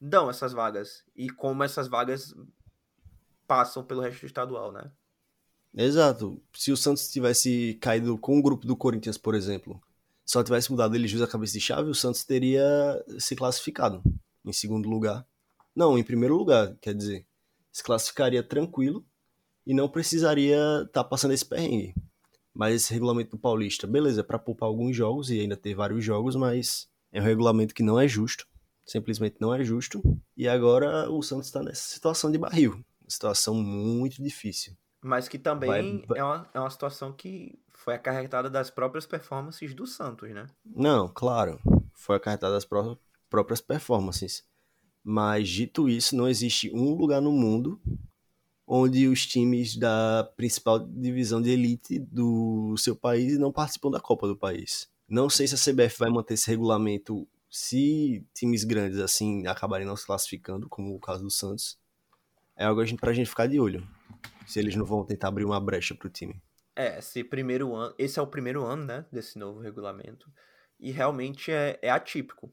dão 0.00 0.30
essas 0.30 0.52
vagas 0.52 1.04
e 1.14 1.28
como 1.28 1.62
essas 1.62 1.86
vagas 1.86 2.34
passam 3.46 3.84
pelo 3.84 4.00
resto 4.00 4.20
do 4.20 4.26
estadual, 4.26 4.72
né? 4.72 4.90
Exato. 5.74 6.42
Se 6.54 6.72
o 6.72 6.76
Santos 6.76 7.10
tivesse 7.10 7.78
caído 7.80 8.16
com 8.18 8.38
o 8.38 8.42
grupo 8.42 8.66
do 8.66 8.76
Corinthians, 8.76 9.18
por 9.18 9.34
exemplo, 9.34 9.80
só 10.24 10.42
tivesse 10.42 10.70
mudado 10.70 10.94
ele 10.94 11.06
jus 11.06 11.22
a 11.22 11.26
cabeça 11.26 11.52
de 11.52 11.60
chave, 11.60 11.90
o 11.90 11.94
Santos 11.94 12.24
teria 12.24 12.64
se 13.18 13.36
classificado 13.36 14.02
em 14.44 14.52
segundo 14.52 14.88
lugar. 14.88 15.26
Não, 15.74 15.98
em 15.98 16.02
primeiro 16.02 16.36
lugar, 16.36 16.76
quer 16.80 16.94
dizer, 16.94 17.26
se 17.70 17.82
classificaria 17.82 18.42
tranquilo 18.42 19.04
e 19.66 19.74
não 19.74 19.88
precisaria 19.88 20.56
estar 20.56 21.02
tá 21.02 21.04
passando 21.04 21.34
esse 21.34 21.44
perrengue. 21.44 21.94
Mas 22.52 22.74
esse 22.74 22.92
regulamento 22.92 23.32
do 23.32 23.38
Paulista, 23.38 23.86
beleza, 23.86 24.20
é 24.20 24.24
para 24.24 24.38
poupar 24.38 24.68
alguns 24.68 24.96
jogos 24.96 25.30
e 25.30 25.40
ainda 25.40 25.56
ter 25.56 25.74
vários 25.74 26.04
jogos, 26.04 26.34
mas 26.34 26.88
é 27.12 27.20
um 27.20 27.24
regulamento 27.24 27.74
que 27.74 27.82
não 27.82 27.98
é 27.98 28.08
justo, 28.08 28.46
simplesmente 28.84 29.36
não 29.40 29.54
é 29.54 29.62
justo. 29.62 30.02
E 30.36 30.48
agora 30.48 31.10
o 31.10 31.22
Santos 31.22 31.46
está 31.46 31.62
nessa 31.62 31.88
situação 31.88 32.30
de 32.30 32.38
barril, 32.38 32.84
situação 33.08 33.54
muito 33.54 34.22
difícil. 34.22 34.76
Mas 35.02 35.28
que 35.28 35.38
também 35.38 36.04
vai... 36.06 36.18
É, 36.18 36.24
uma, 36.24 36.50
é 36.52 36.60
uma 36.60 36.70
situação 36.70 37.12
que 37.12 37.58
foi 37.72 37.94
acarretada 37.94 38.50
das 38.50 38.70
próprias 38.70 39.06
performances 39.06 39.74
do 39.74 39.86
Santos, 39.86 40.30
né? 40.30 40.46
Não, 40.64 41.08
claro, 41.08 41.58
foi 41.94 42.16
acarretada 42.16 42.54
das 42.54 42.64
pró 42.64 42.96
próprias 43.28 43.60
performances. 43.60 44.44
Mas 45.02 45.48
dito 45.48 45.88
isso, 45.88 46.16
não 46.16 46.28
existe 46.28 46.70
um 46.74 46.94
lugar 46.94 47.22
no 47.22 47.32
mundo 47.32 47.80
onde 48.66 49.08
os 49.08 49.26
times 49.26 49.76
da 49.76 50.30
principal 50.36 50.78
divisão 50.78 51.42
de 51.42 51.50
elite 51.50 51.98
do 51.98 52.76
seu 52.76 52.94
país 52.94 53.36
não 53.36 53.50
participam 53.50 53.90
da 53.90 53.98
Copa 53.98 54.28
do 54.28 54.36
país. 54.36 54.88
Não 55.08 55.28
sei 55.28 55.48
se 55.48 55.56
a 55.56 55.58
CBF 55.58 55.98
vai 55.98 56.10
manter 56.10 56.34
esse 56.34 56.48
regulamento 56.48 57.26
se 57.50 58.24
times 58.32 58.62
grandes 58.62 58.98
assim 58.98 59.46
acabarem 59.46 59.86
não 59.86 59.96
se 59.96 60.06
classificando, 60.06 60.68
como 60.68 60.94
o 60.94 61.00
caso 61.00 61.24
do 61.24 61.30
Santos. 61.30 61.78
É 62.56 62.64
algo 62.64 62.80
para 62.98 63.10
a 63.10 63.14
gente 63.14 63.28
ficar 63.28 63.46
de 63.46 63.58
olho. 63.58 63.86
Se 64.46 64.58
eles 64.58 64.76
não 64.76 64.84
vão 64.84 65.04
tentar 65.04 65.28
abrir 65.28 65.44
uma 65.44 65.60
brecha 65.60 65.94
para 65.94 66.06
o 66.06 66.10
time. 66.10 66.40
É, 66.76 66.98
esse 66.98 67.24
primeiro 67.24 67.74
ano, 67.74 67.94
esse 67.98 68.18
é 68.18 68.22
o 68.22 68.26
primeiro 68.26 68.64
ano, 68.64 68.84
né, 68.84 69.04
desse 69.10 69.38
novo 69.38 69.60
regulamento. 69.60 70.30
E 70.78 70.90
realmente 70.90 71.50
é, 71.50 71.78
é 71.82 71.90
atípico 71.90 72.52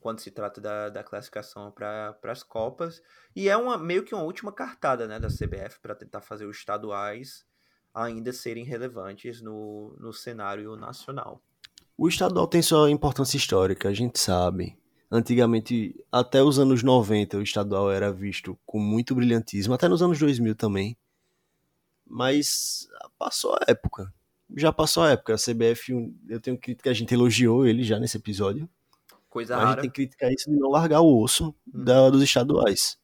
quando 0.00 0.20
se 0.20 0.30
trata 0.30 0.60
da, 0.60 0.88
da 0.88 1.02
classificação 1.02 1.70
para 1.70 2.16
as 2.24 2.42
Copas. 2.42 3.02
E 3.34 3.48
é 3.48 3.56
uma, 3.56 3.76
meio 3.76 4.04
que 4.04 4.14
uma 4.14 4.24
última 4.24 4.52
cartada 4.52 5.06
né, 5.06 5.18
da 5.18 5.28
CBF 5.28 5.80
para 5.80 5.94
tentar 5.94 6.20
fazer 6.20 6.46
os 6.46 6.56
estaduais 6.56 7.46
ainda 7.92 8.32
serem 8.32 8.64
relevantes 8.64 9.40
no, 9.40 9.96
no 9.98 10.12
cenário 10.12 10.76
nacional. 10.76 11.42
O 11.96 12.08
estadual 12.08 12.46
tem 12.46 12.60
sua 12.60 12.90
importância 12.90 13.36
histórica, 13.36 13.88
a 13.88 13.94
gente 13.94 14.18
sabe. 14.18 14.76
Antigamente, 15.10 15.94
até 16.10 16.42
os 16.42 16.58
anos 16.58 16.82
90, 16.82 17.38
o 17.38 17.42
estadual 17.42 17.90
era 17.90 18.12
visto 18.12 18.58
com 18.66 18.80
muito 18.80 19.14
brilhantismo, 19.14 19.74
até 19.74 19.88
nos 19.88 20.02
anos 20.02 20.18
2000 20.18 20.56
também. 20.56 20.96
Mas 22.06 22.88
passou 23.16 23.54
a 23.54 23.60
época. 23.68 24.12
Já 24.56 24.72
passou 24.72 25.04
a 25.04 25.10
época. 25.10 25.34
A 25.34 25.36
CBF, 25.36 25.92
eu 26.28 26.40
tenho 26.40 26.58
crítica, 26.58 26.90
a 26.90 26.94
gente 26.94 27.14
elogiou 27.14 27.66
ele 27.66 27.82
já 27.82 27.98
nesse 27.98 28.16
episódio. 28.16 28.68
Coisa 29.30 29.56
rara. 29.56 29.66
A 29.66 29.70
gente 29.70 29.80
tem 29.82 29.90
que 29.90 29.94
criticar 29.94 30.32
isso 30.32 30.50
de 30.50 30.56
não 30.56 30.70
largar 30.70 31.00
o 31.00 31.22
osso 31.22 31.48
hum. 31.48 31.84
da, 31.84 32.10
dos 32.10 32.22
estaduais. 32.22 32.98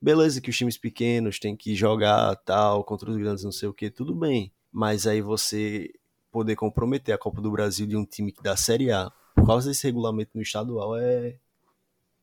Beleza 0.00 0.40
que 0.40 0.50
os 0.50 0.56
times 0.56 0.76
pequenos 0.76 1.38
têm 1.38 1.56
que 1.56 1.76
jogar 1.76 2.34
tal, 2.44 2.82
contra 2.82 3.08
os 3.08 3.16
grandes 3.16 3.44
não 3.44 3.52
sei 3.52 3.68
o 3.68 3.74
que, 3.74 3.88
tudo 3.88 4.14
bem. 4.14 4.52
Mas 4.70 5.06
aí 5.06 5.20
você 5.20 5.92
poder 6.32 6.56
comprometer 6.56 7.14
a 7.14 7.18
Copa 7.18 7.40
do 7.40 7.50
Brasil 7.50 7.86
de 7.86 7.96
um 7.96 8.04
time 8.04 8.32
que 8.32 8.42
dá 8.42 8.56
Série 8.56 8.90
A 8.90 9.12
por 9.34 9.46
causa 9.46 9.68
desse 9.68 9.86
regulamento 9.86 10.30
no 10.34 10.42
estadual 10.42 10.96
é, 10.96 11.36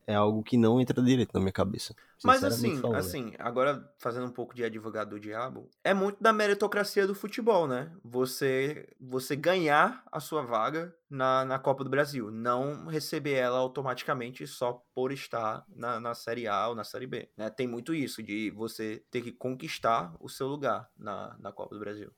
é 0.06 0.14
algo 0.14 0.42
que 0.42 0.56
não 0.56 0.80
entra 0.80 1.02
direito 1.02 1.32
na 1.32 1.40
minha 1.40 1.52
cabeça. 1.52 1.94
Mas 2.22 2.44
assim, 2.44 2.76
falando. 2.78 2.96
assim, 2.96 3.32
agora 3.38 3.90
fazendo 3.98 4.26
um 4.26 4.30
pouco 4.30 4.54
de 4.54 4.62
advogado 4.62 5.10
do 5.10 5.20
diabo, 5.20 5.70
é 5.82 5.94
muito 5.94 6.22
da 6.22 6.32
meritocracia 6.32 7.06
do 7.06 7.14
futebol, 7.14 7.66
né? 7.66 7.90
Você 8.04 8.88
você 9.00 9.34
ganhar 9.34 10.04
a 10.12 10.20
sua 10.20 10.42
vaga 10.42 10.94
na, 11.08 11.44
na 11.44 11.58
Copa 11.58 11.82
do 11.82 11.90
Brasil, 11.90 12.30
não 12.30 12.86
receber 12.86 13.32
ela 13.34 13.58
automaticamente 13.58 14.46
só 14.46 14.84
por 14.94 15.12
estar 15.12 15.64
na, 15.74 15.98
na 15.98 16.14
Série 16.14 16.46
A 16.46 16.68
ou 16.68 16.74
na 16.74 16.84
Série 16.84 17.06
B. 17.06 17.28
Né? 17.36 17.48
Tem 17.48 17.66
muito 17.66 17.94
isso, 17.94 18.22
de 18.22 18.50
você 18.50 19.02
ter 19.10 19.22
que 19.22 19.32
conquistar 19.32 20.14
o 20.20 20.28
seu 20.28 20.46
lugar 20.46 20.90
na, 20.96 21.36
na 21.40 21.52
Copa 21.52 21.74
do 21.74 21.80
Brasil. 21.80 22.12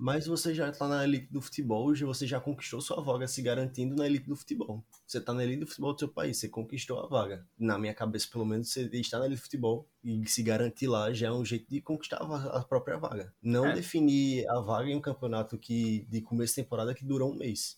Mas 0.00 0.28
você 0.28 0.54
já 0.54 0.68
está 0.68 0.86
na 0.86 1.02
elite 1.02 1.26
do 1.32 1.42
futebol, 1.42 1.86
hoje 1.86 2.04
você 2.04 2.24
já 2.24 2.40
conquistou 2.40 2.80
sua 2.80 3.02
vaga 3.02 3.26
se 3.26 3.42
garantindo 3.42 3.96
na 3.96 4.06
elite 4.06 4.28
do 4.28 4.36
futebol. 4.36 4.84
Você 5.04 5.18
está 5.18 5.34
na 5.34 5.42
elite 5.42 5.60
do 5.60 5.66
futebol 5.66 5.92
do 5.92 5.98
seu 5.98 6.08
país, 6.08 6.36
você 6.36 6.48
conquistou 6.48 7.00
a 7.00 7.08
vaga. 7.08 7.44
Na 7.58 7.76
minha 7.76 7.92
cabeça, 7.92 8.28
pelo 8.30 8.46
menos, 8.46 8.70
você 8.70 8.88
está 8.92 9.18
na 9.18 9.26
elite 9.26 9.40
do 9.40 9.42
futebol 9.42 9.88
e 10.04 10.24
se 10.28 10.40
garantir 10.44 10.86
lá 10.86 11.12
já 11.12 11.26
é 11.26 11.32
um 11.32 11.44
jeito 11.44 11.68
de 11.68 11.80
conquistar 11.80 12.18
a 12.18 12.62
própria 12.62 12.96
vaga. 12.96 13.34
Não 13.42 13.66
é. 13.66 13.74
definir 13.74 14.48
a 14.48 14.60
vaga 14.60 14.88
em 14.88 14.94
um 14.94 15.00
campeonato 15.00 15.58
que 15.58 16.06
de 16.08 16.20
começo 16.20 16.54
de 16.54 16.62
temporada 16.62 16.94
que 16.94 17.04
dura 17.04 17.24
um 17.24 17.34
mês. 17.34 17.76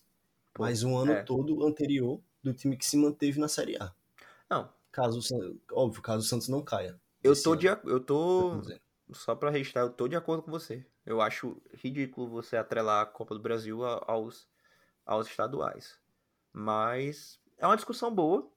Pô, 0.53 0.63
mas 0.63 0.83
um 0.83 0.95
ano 0.95 1.13
é. 1.13 1.23
todo 1.23 1.65
anterior 1.65 2.21
do 2.43 2.53
time 2.53 2.77
que 2.77 2.85
se 2.85 2.97
manteve 2.97 3.39
na 3.39 3.47
Série 3.47 3.77
A. 3.77 3.91
Não. 4.47 4.69
Caso, 4.91 5.19
óbvio, 5.71 6.01
caso 6.03 6.23
o 6.23 6.27
Santos 6.27 6.49
não 6.49 6.61
caia. 6.61 6.99
Eu 7.23 7.41
tô, 7.41 7.55
de, 7.55 7.67
eu 7.67 7.99
tô 7.99 8.61
só 9.11 9.33
para 9.33 9.49
registrar, 9.49 9.81
eu 9.81 9.89
tô 9.89 10.07
de 10.07 10.15
acordo 10.15 10.43
com 10.43 10.51
você. 10.51 10.85
Eu 11.05 11.21
acho 11.21 11.61
ridículo 11.73 12.29
você 12.29 12.57
atrelar 12.57 13.01
a 13.01 13.05
Copa 13.05 13.33
do 13.33 13.41
Brasil 13.41 13.83
aos, 13.83 14.47
aos 15.05 15.27
estaduais. 15.27 15.99
Mas 16.53 17.39
é 17.57 17.65
uma 17.65 17.75
discussão 17.75 18.13
boa. 18.13 18.51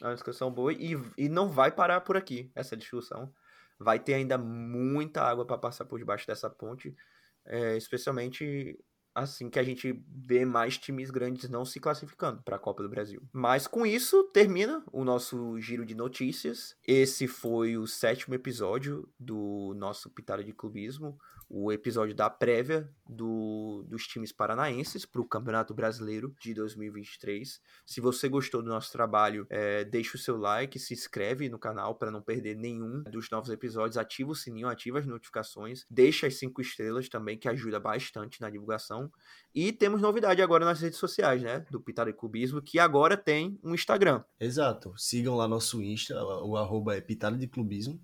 É 0.00 0.04
uma 0.06 0.14
discussão 0.14 0.52
boa 0.52 0.72
e, 0.72 0.92
e 1.16 1.28
não 1.28 1.50
vai 1.50 1.72
parar 1.72 2.00
por 2.02 2.16
aqui 2.16 2.52
essa 2.54 2.76
discussão. 2.76 3.32
Vai 3.78 3.98
ter 3.98 4.14
ainda 4.14 4.38
muita 4.38 5.22
água 5.22 5.44
para 5.44 5.58
passar 5.58 5.84
por 5.84 5.98
debaixo 5.98 6.26
dessa 6.26 6.48
ponte, 6.48 6.96
é, 7.44 7.76
especialmente 7.76 8.78
assim 9.18 9.50
que 9.50 9.58
a 9.58 9.62
gente 9.62 10.02
vê 10.08 10.44
mais 10.44 10.78
times 10.78 11.10
grandes 11.10 11.48
não 11.48 11.64
se 11.64 11.80
classificando 11.80 12.42
para 12.42 12.56
a 12.56 12.58
Copa 12.58 12.82
do 12.82 12.88
Brasil. 12.88 13.22
Mas 13.32 13.66
com 13.66 13.86
isso 13.86 14.24
termina 14.32 14.82
o 14.92 15.04
nosso 15.04 15.60
giro 15.60 15.84
de 15.84 15.94
notícias. 15.94 16.76
Esse 16.86 17.26
foi 17.26 17.76
o 17.76 17.86
sétimo 17.86 18.34
episódio 18.34 19.08
do 19.18 19.74
nosso 19.76 20.10
Pitada 20.10 20.42
de 20.42 20.52
Clubismo 20.52 21.18
o 21.48 21.72
episódio 21.72 22.14
da 22.14 22.28
prévia 22.28 22.88
do, 23.08 23.84
dos 23.88 24.06
times 24.06 24.30
paranaenses 24.30 25.06
para 25.06 25.20
o 25.20 25.26
Campeonato 25.26 25.72
Brasileiro 25.72 26.34
de 26.38 26.52
2023. 26.52 27.60
Se 27.86 28.00
você 28.00 28.28
gostou 28.28 28.62
do 28.62 28.68
nosso 28.68 28.92
trabalho, 28.92 29.46
é, 29.48 29.84
deixa 29.84 30.16
o 30.16 30.20
seu 30.20 30.36
like, 30.36 30.78
se 30.78 30.92
inscreve 30.92 31.48
no 31.48 31.58
canal 31.58 31.94
para 31.94 32.10
não 32.10 32.20
perder 32.20 32.54
nenhum 32.54 33.02
dos 33.04 33.30
novos 33.30 33.48
episódios, 33.48 33.96
ativa 33.96 34.30
o 34.30 34.34
sininho, 34.34 34.68
ativa 34.68 34.98
as 34.98 35.06
notificações, 35.06 35.86
deixa 35.90 36.26
as 36.26 36.34
cinco 36.34 36.60
estrelas 36.60 37.08
também, 37.08 37.38
que 37.38 37.48
ajuda 37.48 37.80
bastante 37.80 38.40
na 38.40 38.50
divulgação. 38.50 39.07
E 39.54 39.72
temos 39.72 40.00
novidade 40.00 40.40
agora 40.42 40.64
nas 40.64 40.80
redes 40.80 40.98
sociais, 40.98 41.42
né? 41.42 41.64
Do 41.70 41.80
Pitada 41.80 42.10
e 42.10 42.12
Clubismo, 42.12 42.62
que 42.62 42.78
agora 42.78 43.16
tem 43.16 43.58
um 43.62 43.74
Instagram. 43.74 44.22
Exato. 44.38 44.94
Sigam 44.96 45.34
lá 45.34 45.48
nosso 45.48 45.82
Insta, 45.82 46.22
o 46.44 46.56
arroba 46.56 46.96
é 46.96 47.00
Pitada 47.00 47.36
de 47.36 47.46
Clubismo. 47.46 48.00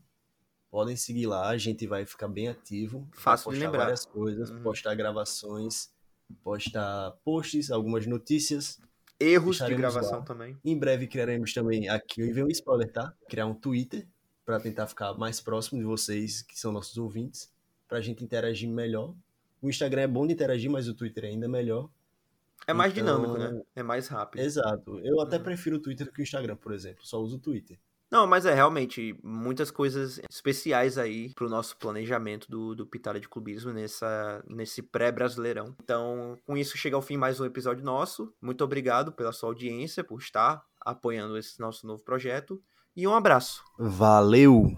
Podem 0.71 0.97
seguir 0.97 1.27
lá, 1.27 1.49
a 1.49 1.57
gente 1.57 1.87
vai 1.87 2.05
ficar 2.05 2.27
bem 2.27 2.49
ativo. 2.49 3.09
Fácil 3.13 3.53
de 3.53 3.59
lembrar. 3.59 3.85
várias 3.85 4.05
coisas, 4.05 4.51
uhum. 4.51 4.63
postar 4.63 4.95
gravações, 4.97 5.91
postar 6.43 7.13
posts, 7.25 7.71
algumas 7.71 8.07
notícias. 8.07 8.81
Erros 9.21 9.59
de 9.59 9.75
gravação 9.77 10.19
lá. 10.19 10.25
também. 10.25 10.59
Em 10.65 10.77
breve 10.77 11.07
criaremos 11.07 11.55
também, 11.55 11.89
aqui 11.89 12.33
vem 12.33 12.43
um 12.43 12.49
spoiler, 12.49 12.91
tá? 12.91 13.15
Criar 13.29 13.47
um 13.47 13.55
Twitter 13.55 14.09
para 14.45 14.59
tentar 14.59 14.87
ficar 14.87 15.15
mais 15.15 15.41
próximo 15.41 15.79
de 15.79 15.87
vocês, 15.87 16.43
que 16.43 16.59
são 16.59 16.73
nossos 16.73 16.99
ouvintes, 16.99 17.53
para 17.87 17.99
a 17.99 18.01
gente 18.01 18.25
interagir 18.25 18.69
melhor. 18.69 19.15
O 19.65 19.71
Instagram 19.71 20.03
é 20.03 20.07
bom 20.07 20.27
de 20.27 20.35
interagir, 20.35 20.71
mas 20.71 20.89
o 20.89 20.95
Twitter 20.95 21.25
é 21.25 21.29
ainda 21.29 21.49
melhor. 21.49 21.89
É 22.67 22.75
mais 22.75 22.93
então... 22.93 23.17
dinâmico, 23.17 23.39
né? 23.39 23.63
É 23.75 23.83
mais 23.83 24.09
rápido. 24.09 24.43
Exato. 24.43 25.01
Eu 25.03 25.19
até 25.23 25.39
uhum. 25.39 25.43
prefiro 25.43 25.77
o 25.77 25.81
Twitter 25.81 26.13
que 26.13 26.21
o 26.21 26.23
Instagram, 26.23 26.55
por 26.57 26.75
exemplo. 26.75 27.03
Só 27.03 27.19
uso 27.19 27.37
o 27.37 27.41
Twitter. 27.41 27.79
Não, 28.11 28.27
mas 28.27 28.45
é 28.45 28.53
realmente 28.53 29.19
muitas 29.25 29.71
coisas 29.71 30.21
especiais 30.31 30.99
aí 30.99 31.33
pro 31.33 31.49
nosso 31.49 31.79
planejamento 31.79 32.47
do, 32.51 32.75
do 32.75 32.87
Pitada 32.87 33.19
de 33.19 33.27
Clubismo 33.27 33.73
nessa, 33.73 34.45
nesse 34.47 34.83
pré-brasileirão. 34.83 35.75
Então, 35.83 36.37
com 36.45 36.59
isso 36.59 36.77
chega 36.77 36.95
ao 36.95 37.03
fim 37.03 37.17
mais 37.17 37.41
um 37.41 37.47
episódio 37.47 37.83
nosso. 37.83 38.35
Muito 38.43 38.63
obrigado 38.63 39.13
pela 39.13 39.33
sua 39.33 39.49
audiência, 39.49 40.05
por 40.05 40.21
estar 40.21 40.63
apoiando 40.79 41.39
esse 41.39 41.59
nosso 41.59 41.87
novo 41.87 42.05
projeto. 42.05 42.63
E 42.95 43.09
um 43.09 43.15
abraço. 43.15 43.65
Valeu! 43.79 44.77